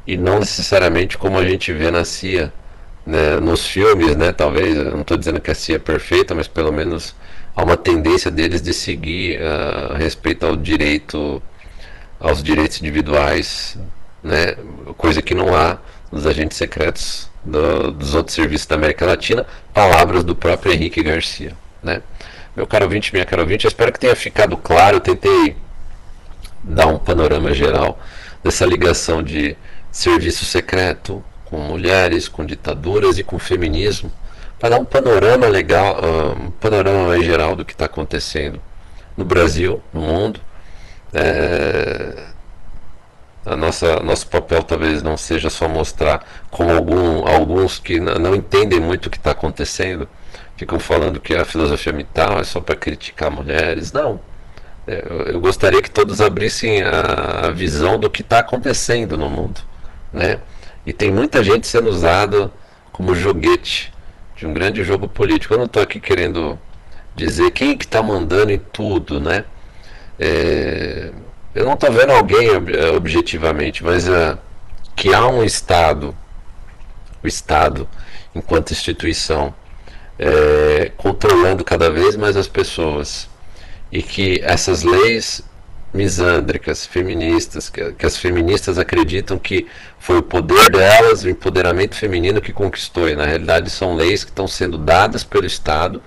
e 0.07 0.17
não 0.17 0.39
necessariamente 0.39 1.17
como 1.17 1.39
a 1.39 1.45
gente 1.45 1.73
vê 1.73 1.91
na 1.91 2.05
CIA, 2.05 2.53
né, 3.07 3.39
nos 3.41 3.67
filmes, 3.67 4.17
né, 4.17 4.33
talvez, 4.33 4.75
não 4.77 5.03
estou 5.03 5.17
dizendo 5.17 5.41
que 5.41 5.51
a 5.51 5.55
CIA 5.55 5.77
é 5.77 5.79
perfeita, 5.79 6.35
mas 6.35 6.49
pelo 6.49 6.73
menos 6.73 7.15
há 7.55 7.63
uma 7.63 7.77
tendência 7.77 8.31
deles 8.31 8.61
de 8.61 8.73
seguir 8.73 9.41
uh, 9.41 9.95
respeito 9.95 10.47
ao 10.47 10.57
direito, 10.57 11.43
aos 12.19 12.43
direitos 12.43 12.81
individuais, 12.81 13.79
né, 14.23 14.57
coisa 14.97 15.23
que 15.23 15.35
não 15.35 15.55
há 15.55 15.79
nos 16.11 16.27
agentes 16.27 16.57
secretos 16.57 17.31
do, 17.45 17.93
dos 17.93 18.15
outros 18.15 18.35
serviços 18.35 18.67
da 18.67 18.77
América 18.77 19.07
Latina, 19.07 19.47
palavras 19.73 20.25
do 20.25 20.35
próprio 20.35 20.73
Henrique 20.73 21.03
Garcia, 21.03 21.53
né. 21.83 22.03
Meu 22.57 22.67
caro 22.67 22.85
ouvinte, 22.85 23.13
minha 23.13 23.27
caro 23.27 23.43
ouvinte, 23.43 23.65
eu 23.65 23.69
espero 23.69 23.93
que 23.93 23.99
tenha 23.99 24.15
ficado 24.15 24.57
claro, 24.57 24.97
eu 24.97 25.01
tentei 25.01 25.57
dar 26.63 26.87
um 26.87 26.99
panorama 26.99 27.53
geral 27.53 27.99
dessa 28.43 28.65
ligação 28.65 29.23
de 29.23 29.57
serviço 29.91 30.45
secreto, 30.45 31.23
com 31.45 31.59
mulheres, 31.59 32.29
com 32.29 32.45
ditaduras 32.45 33.19
e 33.19 33.25
com 33.25 33.39
feminismo, 33.39 34.11
para 34.65 34.71
dar 34.71 34.81
um 34.81 34.85
panorama 34.87 35.47
legal, 35.47 36.01
ah, 36.03 36.43
um 36.43 36.51
panorama 36.53 37.23
geral 37.23 37.55
do 37.55 37.67
que 37.67 37.75
está 37.75 37.85
acontecendo 37.85 38.59
no 39.15 39.23
Brasil, 39.23 39.83
no 39.93 40.01
mundo. 40.01 40.41
É, 41.13 42.29
a 43.45 43.55
nossa 43.55 44.01
nosso 44.01 44.27
papel 44.27 44.63
talvez 44.63 45.03
não 45.03 45.19
seja 45.19 45.51
só 45.51 45.69
mostrar 45.69 46.25
como 46.51 46.71
algum, 46.71 47.29
alguns 47.29 47.79
que 47.79 48.01
não 48.01 48.35
entendem 48.35 48.81
muito 48.81 49.07
o 49.07 49.11
que 49.11 49.19
está 49.19 49.33
acontecendo 49.33 50.09
ficam 50.57 50.79
falando 50.79 51.21
que 51.21 51.35
a 51.35 51.45
filosofia 51.45 51.93
mental 51.93 52.41
é 52.41 52.45
só 52.45 52.59
para 52.59 52.75
criticar 52.75 53.31
mulheres. 53.31 53.93
Não. 53.93 54.19
É, 54.87 55.05
eu 55.27 55.41
gostaria 55.43 55.83
que 55.83 55.91
todos 55.91 56.23
abrissem 56.23 56.83
a 56.83 57.51
visão 57.51 57.99
do 57.99 58.09
que 58.09 58.23
está 58.23 58.39
acontecendo 58.39 59.19
no 59.19 59.29
mundo, 59.29 59.61
né? 60.11 60.39
E 60.87 60.93
tem 60.95 61.11
muita 61.11 61.45
gente 61.45 61.67
sendo 61.67 61.91
usado 61.91 62.51
como 62.93 63.15
joguete 63.15 63.94
de 64.45 64.47
um 64.47 64.53
grande 64.53 64.85
jogo 64.85 65.09
político. 65.09 65.55
Eu 65.55 65.59
não 65.59 65.65
estou 65.65 65.83
aqui 65.83 65.99
querendo 65.99 66.59
dizer 67.17 67.51
quem 67.51 67.77
que 67.77 67.87
está 67.87 68.03
mandando 68.03 68.53
em 68.53 68.59
tudo, 68.59 69.19
né? 69.19 69.45
É, 70.21 71.11
eu 71.55 71.65
não 71.65 71.73
estou 71.73 71.91
vendo 71.91 72.13
alguém 72.13 72.51
objetivamente, 72.95 73.83
mas 73.83 74.07
é, 74.07 74.37
que 74.95 75.15
há 75.15 75.27
um 75.27 75.43
Estado, 75.43 76.15
o 77.23 77.27
Estado 77.27 77.89
enquanto 78.35 78.73
instituição, 78.73 79.55
é, 80.19 80.93
controlando 80.97 81.65
cada 81.65 81.91
vez 81.91 82.15
mais 82.15 82.37
as 82.37 82.47
pessoas 82.47 83.29
e 83.91 84.03
que 84.03 84.41
essas 84.43 84.83
leis 84.83 85.43
misândricas, 85.95 86.85
feministas, 86.85 87.71
que, 87.71 87.93
que, 87.93 88.05
as 88.05 88.17
feministas 88.17 88.79
acreditam 88.79 89.39
que 89.39 89.69
foi 89.99 90.19
o 90.19 90.23
poder 90.23 90.69
delas, 90.71 91.23
o 91.23 91.31
empoderamento 91.31 91.95
feminino 91.95 92.41
que 92.41 92.53
conquistou. 92.53 93.09
E 93.09 93.15
na 93.15 93.25
realidade 93.25 93.71
são 93.71 93.95
leis 93.95 94.25
que 94.25 94.31
estão 94.31 94.49
sendo 94.49 94.77
dadas 94.77 95.23
pelo 95.23 95.47
Estado 95.47 96.03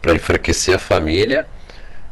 para 0.00 0.14
enfraquecer 0.14 0.74
a 0.74 0.78
família 0.78 1.46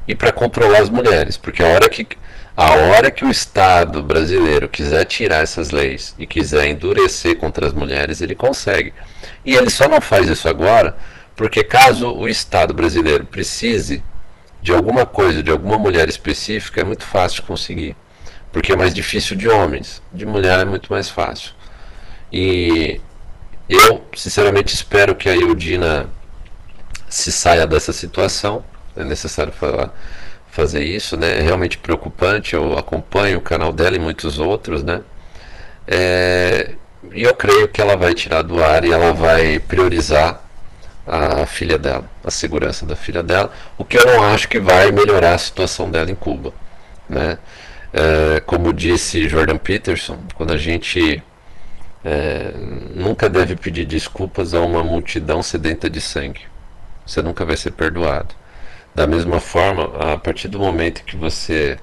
e 0.07 0.15
para 0.15 0.31
controlar 0.31 0.81
as 0.81 0.91
mulheres. 0.91 1.39
Porque 1.39 1.63
a 1.63 1.69
hora 1.69 1.89
que 1.89 2.07
a 2.55 2.73
hora 2.75 3.09
que 3.11 3.25
o 3.25 3.31
Estado 3.31 4.03
brasileiro 4.03 4.69
quiser 4.69 5.05
tirar 5.05 5.45
essas 5.45 5.71
leis 5.71 6.13
e 6.19 6.27
quiser 6.27 6.67
endurecer 6.67 7.37
contra 7.37 7.67
as 7.67 7.73
mulheres, 7.73 8.21
ele 8.21 8.35
consegue. 8.35 8.93
E 9.47 9.55
ele 9.55 9.71
só 9.71 9.89
não 9.89 10.01
faz 10.01 10.29
isso 10.29 10.49
agora, 10.49 10.97
porque 11.37 11.63
caso 11.63 12.13
o 12.13 12.29
Estado 12.29 12.75
brasileiro 12.75 13.25
precise 13.25 14.03
de 14.61 14.73
alguma 14.73 15.07
coisa, 15.07 15.43
de 15.43 15.51
alguma 15.51 15.79
mulher 15.79 16.09
específica, 16.09 16.81
é 16.81 16.85
muito 16.85 17.05
fácil 17.05 17.43
conseguir. 17.45 17.97
Porque 18.53 18.73
é 18.73 18.77
mais 18.77 18.95
difícil 18.95 19.37
de 19.37 19.49
homens. 19.49 20.03
De 20.13 20.27
mulher 20.27 20.61
é 20.61 20.65
muito 20.65 20.93
mais 20.93 21.09
fácil. 21.09 21.53
E 22.33 23.01
eu, 23.69 24.03
sinceramente, 24.17 24.75
espero 24.75 25.15
que 25.15 25.29
a 25.29 25.37
Eudina 25.37 26.09
se 27.09 27.31
saia 27.33 27.67
dessa 27.67 27.93
situação. 27.93 28.65
é 28.97 29.05
necessário 29.05 29.53
falar, 29.53 29.95
fazer 30.51 30.83
isso, 30.83 31.17
né? 31.17 31.39
É 31.39 31.43
realmente 31.43 31.79
preocupante. 31.79 32.55
Eu 32.55 32.77
acompanho 32.77 33.39
o 33.39 33.43
canal 33.43 33.73
dela 33.73 33.97
e 33.97 33.99
muitos 33.99 34.39
outros, 34.39 34.83
né? 34.83 35.03
É, 35.87 36.75
e 37.13 37.23
eu 37.23 37.35
creio 37.35 37.69
que 37.69 37.81
ela 37.81 37.97
vai 37.97 38.15
tirar 38.15 38.43
do 38.43 38.63
ar 38.63 38.85
e 38.85 38.93
ela 38.93 39.13
vai 39.13 39.59
priorizar 39.61 40.48
a 41.09 41.47
filha 41.47 41.79
dela, 41.79 42.05
a 42.25 42.31
segurança 42.31 42.85
da 42.85 42.95
filha 42.95 43.23
dela, 43.23 43.51
o 43.77 43.85
que 43.85 43.97
eu 43.99 44.07
não 44.07 44.25
acho 44.25 44.49
que 44.49 44.61
vai 44.61 44.93
melhorar 44.93 45.35
a 45.35 45.39
situação 45.39 45.91
dela 45.91 46.11
em 46.11 46.15
Cuba, 46.15 46.53
né? 47.09 47.39
É, 47.93 48.41
como 48.41 48.73
disse 48.73 49.29
Jordan 49.29 49.57
Peterson, 49.57 50.19
quando 50.35 50.53
a 50.53 50.59
gente 50.59 51.23
é, 52.05 52.53
nunca 52.95 53.29
deve 53.29 53.57
pedir 53.57 53.85
desculpas 53.85 54.55
a 54.55 54.61
uma 54.61 54.83
multidão 54.85 55.43
sedenta 55.43 55.89
de 55.91 56.01
sangue. 56.01 56.43
Você 57.07 57.23
nunca 57.23 57.45
vai 57.45 57.57
ser 57.57 57.73
perdoado. 57.73 58.35
Da 58.95 59.07
mesma 59.07 59.41
forma, 59.41 60.13
a 60.13 60.19
partir 60.19 60.49
do 60.49 60.59
momento 60.59 61.05
que 61.05 61.17
você 61.17 61.79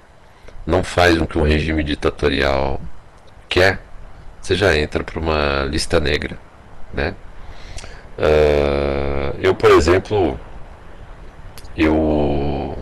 não 0.65 0.83
faz 0.83 1.19
o 1.19 1.25
que 1.25 1.37
um 1.37 1.43
regime 1.43 1.83
ditatorial 1.83 2.79
quer, 3.49 3.79
você 4.41 4.55
já 4.55 4.77
entra 4.77 5.03
para 5.03 5.19
uma 5.19 5.63
lista 5.63 5.99
negra, 5.99 6.37
né? 6.93 7.15
Uh, 8.17 9.37
eu, 9.41 9.53
por 9.53 9.71
exemplo, 9.71 10.39
eu, 11.75 12.77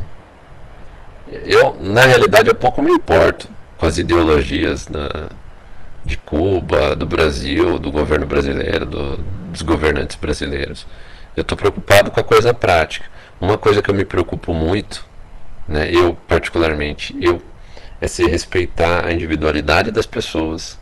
eu 1.27 1.76
na 1.81 2.01
realidade 2.01 2.49
eu 2.49 2.55
pouco 2.55 2.81
me 2.81 2.91
importo 2.91 3.49
com 3.77 3.85
as 3.88 3.97
ideologias 3.97 4.88
na, 4.88 5.30
de 6.05 6.18
Cuba, 6.18 6.95
do 6.95 7.05
Brasil, 7.05 7.80
do 7.80 7.91
governo 7.91 8.26
brasileiro, 8.26 8.85
do, 8.85 9.18
dos 9.18 9.61
governantes 9.61 10.15
brasileiros. 10.15 10.85
Eu 11.35 11.41
estou 11.41 11.57
preocupado 11.57 12.11
com 12.11 12.19
a 12.19 12.23
coisa 12.23 12.53
prática. 12.53 13.05
Uma 13.41 13.57
coisa 13.57 13.81
que 13.81 13.89
eu 13.89 13.95
me 13.95 14.05
preocupo 14.05 14.53
muito, 14.53 15.03
né, 15.68 15.89
eu 15.91 16.15
particularmente, 16.27 17.15
eu, 17.19 17.41
é 17.99 18.07
se 18.07 18.23
respeitar 18.26 19.05
a 19.05 19.11
individualidade 19.11 19.91
das 19.91 20.05
pessoas, 20.05 20.80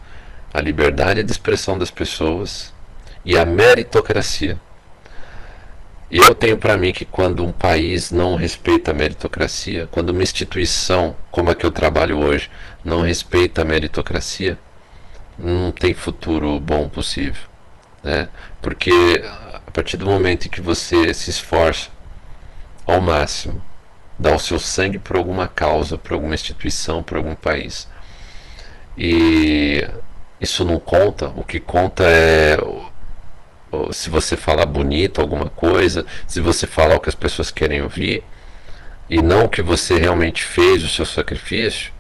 a 0.54 0.60
liberdade 0.60 1.24
de 1.24 1.32
expressão 1.32 1.78
das 1.78 1.90
pessoas 1.90 2.74
e 3.24 3.38
a 3.38 3.46
meritocracia. 3.46 4.60
E 6.10 6.18
eu 6.18 6.36
tenho 6.36 6.58
para 6.58 6.76
mim 6.76 6.92
que 6.92 7.06
quando 7.06 7.46
um 7.46 7.54
país 7.54 8.12
não 8.12 8.36
respeita 8.36 8.92
a 8.92 8.94
meritocracia, 8.94 9.88
quando 9.90 10.10
uma 10.10 10.24
instituição 10.24 11.16
como 11.32 11.50
a 11.50 11.56
que 11.56 11.66
eu 11.66 11.72
trabalho 11.72 12.20
hoje 12.20 12.50
não 12.84 13.02
respeita 13.02 13.62
a 13.62 13.66
meritocracia, 13.66 14.58
não 15.38 15.72
tem 15.72 15.94
futuro 15.94 16.60
bom 16.60 16.90
possível, 16.90 17.44
né? 18.04 18.28
Porque 18.62 18.92
a 19.54 19.72
partir 19.72 19.96
do 19.96 20.06
momento 20.06 20.48
em 20.48 20.50
que 20.50 20.60
você 20.60 21.14
se 21.14 21.30
esforça 21.30 21.90
ao 22.86 23.00
máximo, 23.00 23.62
dá 24.20 24.36
o 24.36 24.40
seu 24.40 24.60
sangue 24.60 25.00
por 25.00 25.16
alguma 25.16 25.48
causa, 25.48 25.98
por 25.98 26.14
alguma 26.14 26.36
instituição, 26.36 27.02
por 27.02 27.18
algum 27.18 27.36
país, 27.36 27.88
e 28.98 29.88
isso 30.42 30.66
não 30.66 30.78
conta, 30.78 31.30
o 31.30 31.44
que 31.44 31.60
conta 31.60 32.04
é 32.04 32.58
se 33.92 34.10
você 34.10 34.36
falar 34.36 34.66
bonito 34.66 35.22
alguma 35.22 35.50
coisa, 35.50 36.06
se 36.28 36.40
você 36.40 36.68
falar 36.68 36.96
o 36.96 37.00
que 37.00 37.10
as 37.10 37.16
pessoas 37.16 37.52
querem 37.52 37.82
ouvir, 37.82 38.24
e 39.10 39.22
não 39.22 39.46
o 39.46 39.50
que 39.50 39.62
você 39.62 39.98
realmente 39.98 40.44
fez, 40.44 40.84
o 40.84 40.90
seu 40.90 41.06
sacrifício, 41.06 41.92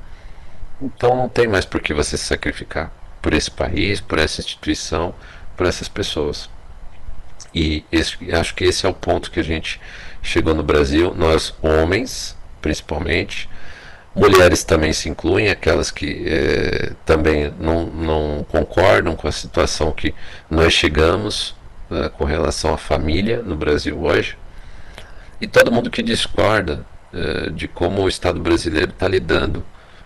então 0.81 1.15
não 1.15 1.29
tem 1.29 1.47
mais 1.47 1.65
por 1.65 1.81
que 1.81 1.93
você 1.93 2.17
se 2.17 2.25
sacrificar 2.25 2.91
por 3.21 3.33
esse 3.33 3.51
país, 3.51 4.01
por 4.01 4.17
essa 4.17 4.41
instituição, 4.41 5.13
por 5.55 5.67
essas 5.67 5.87
pessoas. 5.87 6.49
E 7.53 7.83
esse, 7.91 8.17
acho 8.33 8.55
que 8.55 8.63
esse 8.63 8.85
é 8.85 8.89
o 8.89 8.93
ponto 8.93 9.29
que 9.29 9.39
a 9.39 9.43
gente 9.43 9.79
chegou 10.21 10.55
no 10.55 10.63
Brasil. 10.63 11.13
Nós, 11.15 11.53
homens, 11.61 12.35
principalmente, 12.61 13.49
mulheres 14.15 14.63
também 14.63 14.93
se 14.93 15.09
incluem, 15.09 15.49
aquelas 15.49 15.91
que 15.91 16.23
eh, 16.25 16.93
também 17.05 17.53
não, 17.59 17.85
não 17.85 18.45
concordam 18.49 19.15
com 19.15 19.27
a 19.27 19.31
situação 19.31 19.91
que 19.91 20.15
nós 20.49 20.73
chegamos 20.73 21.55
né, 21.91 22.09
com 22.09 22.23
relação 22.23 22.73
à 22.73 22.77
família 22.77 23.41
no 23.43 23.55
Brasil 23.55 24.01
hoje. 24.01 24.37
E 25.39 25.47
todo 25.47 25.71
mundo 25.71 25.89
que 25.89 26.01
discorda 26.01 26.85
eh, 27.13 27.49
de 27.49 27.67
como 27.67 28.01
o 28.01 28.07
Estado 28.07 28.39
brasileiro 28.39 28.91
está 28.91 29.07
lidando 29.07 29.63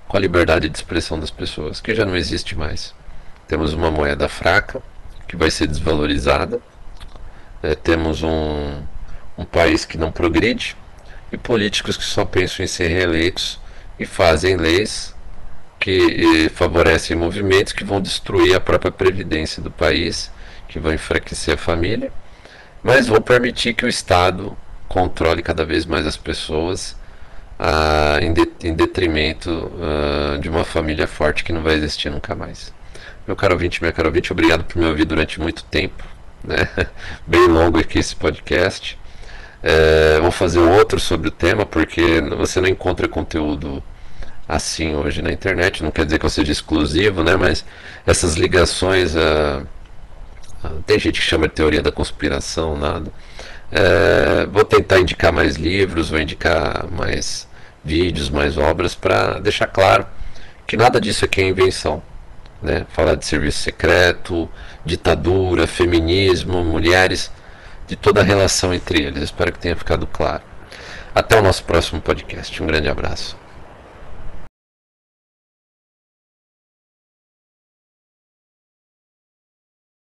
com 0.07 0.17
a 0.17 0.19
liberdade 0.19 0.69
de 0.69 0.77
expressão 0.77 1.19
das 1.19 1.31
pessoas, 1.31 1.79
que 1.79 1.93
já 1.93 2.05
não 2.05 2.15
existe 2.15 2.55
mais. 2.57 2.93
Temos 3.47 3.73
uma 3.73 3.91
moeda 3.91 4.27
fraca 4.27 4.81
que 5.27 5.35
vai 5.35 5.51
ser 5.51 5.67
desvalorizada. 5.67 6.59
É, 7.61 7.75
temos 7.75 8.23
um, 8.23 8.81
um 9.37 9.45
país 9.45 9.85
que 9.85 9.97
não 9.97 10.11
progride 10.11 10.75
e 11.31 11.37
políticos 11.37 11.97
que 11.97 12.03
só 12.03 12.25
pensam 12.25 12.63
em 12.63 12.67
ser 12.67 12.87
reeleitos 12.87 13.59
e 13.99 14.05
fazem 14.05 14.57
leis 14.57 15.15
que 15.79 16.49
favorecem 16.55 17.15
movimentos 17.15 17.71
que 17.71 17.83
vão 17.83 18.01
destruir 18.01 18.55
a 18.55 18.59
própria 18.59 18.91
previdência 18.91 19.61
do 19.61 19.69
país, 19.69 20.31
que 20.75 20.79
vão 20.79 20.93
enfraquecer 20.93 21.53
a 21.53 21.57
família, 21.57 22.11
mas 22.83 23.07
vão 23.07 23.21
permitir 23.21 23.73
que 23.73 23.85
o 23.85 23.87
Estado 23.87 24.57
controle 24.89 25.41
cada 25.41 25.63
vez 25.63 25.85
mais 25.85 26.05
as 26.05 26.17
pessoas 26.17 26.97
ah, 27.57 28.19
em, 28.21 28.33
de, 28.33 28.45
em, 28.61 28.73
detrimento 28.73 29.71
ah, 29.81 30.37
de 30.37 30.49
uma 30.49 30.65
família 30.65 31.07
forte 31.07 31.45
que 31.45 31.53
não 31.53 31.63
vai 31.63 31.75
existir 31.75 32.09
nunca 32.09 32.35
mais. 32.35 32.73
Meu 33.25 33.37
caro 33.37 33.53
ouvinte, 33.53 33.81
minha 33.81 33.93
caro 33.93 34.09
ouvinte, 34.09 34.33
obrigado 34.33 34.65
por 34.65 34.77
me 34.77 34.85
ouvir 34.85 35.05
durante 35.05 35.39
muito 35.39 35.63
tempo. 35.63 36.03
Né? 36.43 36.67
Bem 37.25 37.47
longo 37.47 37.79
aqui 37.79 37.99
esse 37.99 38.13
podcast. 38.13 38.99
É, 39.63 40.19
vou 40.19 40.29
fazer 40.31 40.59
outro 40.59 40.99
sobre 40.99 41.29
o 41.29 41.31
tema, 41.31 41.65
porque 41.65 42.19
você 42.37 42.59
não 42.59 42.67
encontra 42.67 43.07
conteúdo 43.07 43.81
assim 44.45 44.93
hoje 44.93 45.21
na 45.21 45.31
internet. 45.31 45.81
Não 45.81 45.89
quer 45.89 46.03
dizer 46.03 46.19
que 46.19 46.25
eu 46.25 46.29
seja 46.29 46.51
exclusivo, 46.51 47.23
né? 47.23 47.37
mas 47.37 47.63
essas 48.05 48.35
ligações. 48.35 49.15
A, 49.15 49.63
a, 49.63 49.84
tem 50.85 50.99
gente 50.99 51.19
que 51.19 51.25
chama 51.25 51.47
de 51.47 51.53
teoria 51.53 51.81
da 51.81 51.91
conspiração, 51.91 52.77
nada. 52.77 53.11
É, 53.71 54.45
vou 54.45 54.63
tentar 54.63 54.99
indicar 54.99 55.33
mais 55.33 55.55
livros, 55.55 56.09
vou 56.09 56.19
indicar 56.19 56.87
mais 56.91 57.47
vídeos, 57.83 58.29
mais 58.29 58.57
obras, 58.57 58.95
para 58.95 59.39
deixar 59.39 59.67
claro 59.67 60.05
que 60.67 60.77
nada 60.77 60.99
disso 60.99 61.25
aqui 61.25 61.41
é 61.41 61.47
invenção 61.47 62.01
né? 62.65 62.85
falar 62.89 63.15
de 63.15 63.25
serviço 63.25 63.59
secreto, 63.59 64.49
ditadura, 64.83 65.67
feminismo, 65.67 66.63
mulheres, 66.63 67.31
de 67.87 67.95
toda 67.95 68.21
a 68.21 68.23
relação 68.23 68.73
entre 68.73 69.03
eles. 69.03 69.23
Espero 69.23 69.51
que 69.51 69.59
tenha 69.59 69.75
ficado 69.75 70.07
claro. 70.07 70.41
Até 71.13 71.39
o 71.39 71.41
nosso 71.41 71.63
próximo 71.63 72.01
podcast. 72.01 72.61
Um 72.61 72.67
grande 72.67 72.89
abraço. 72.89 73.44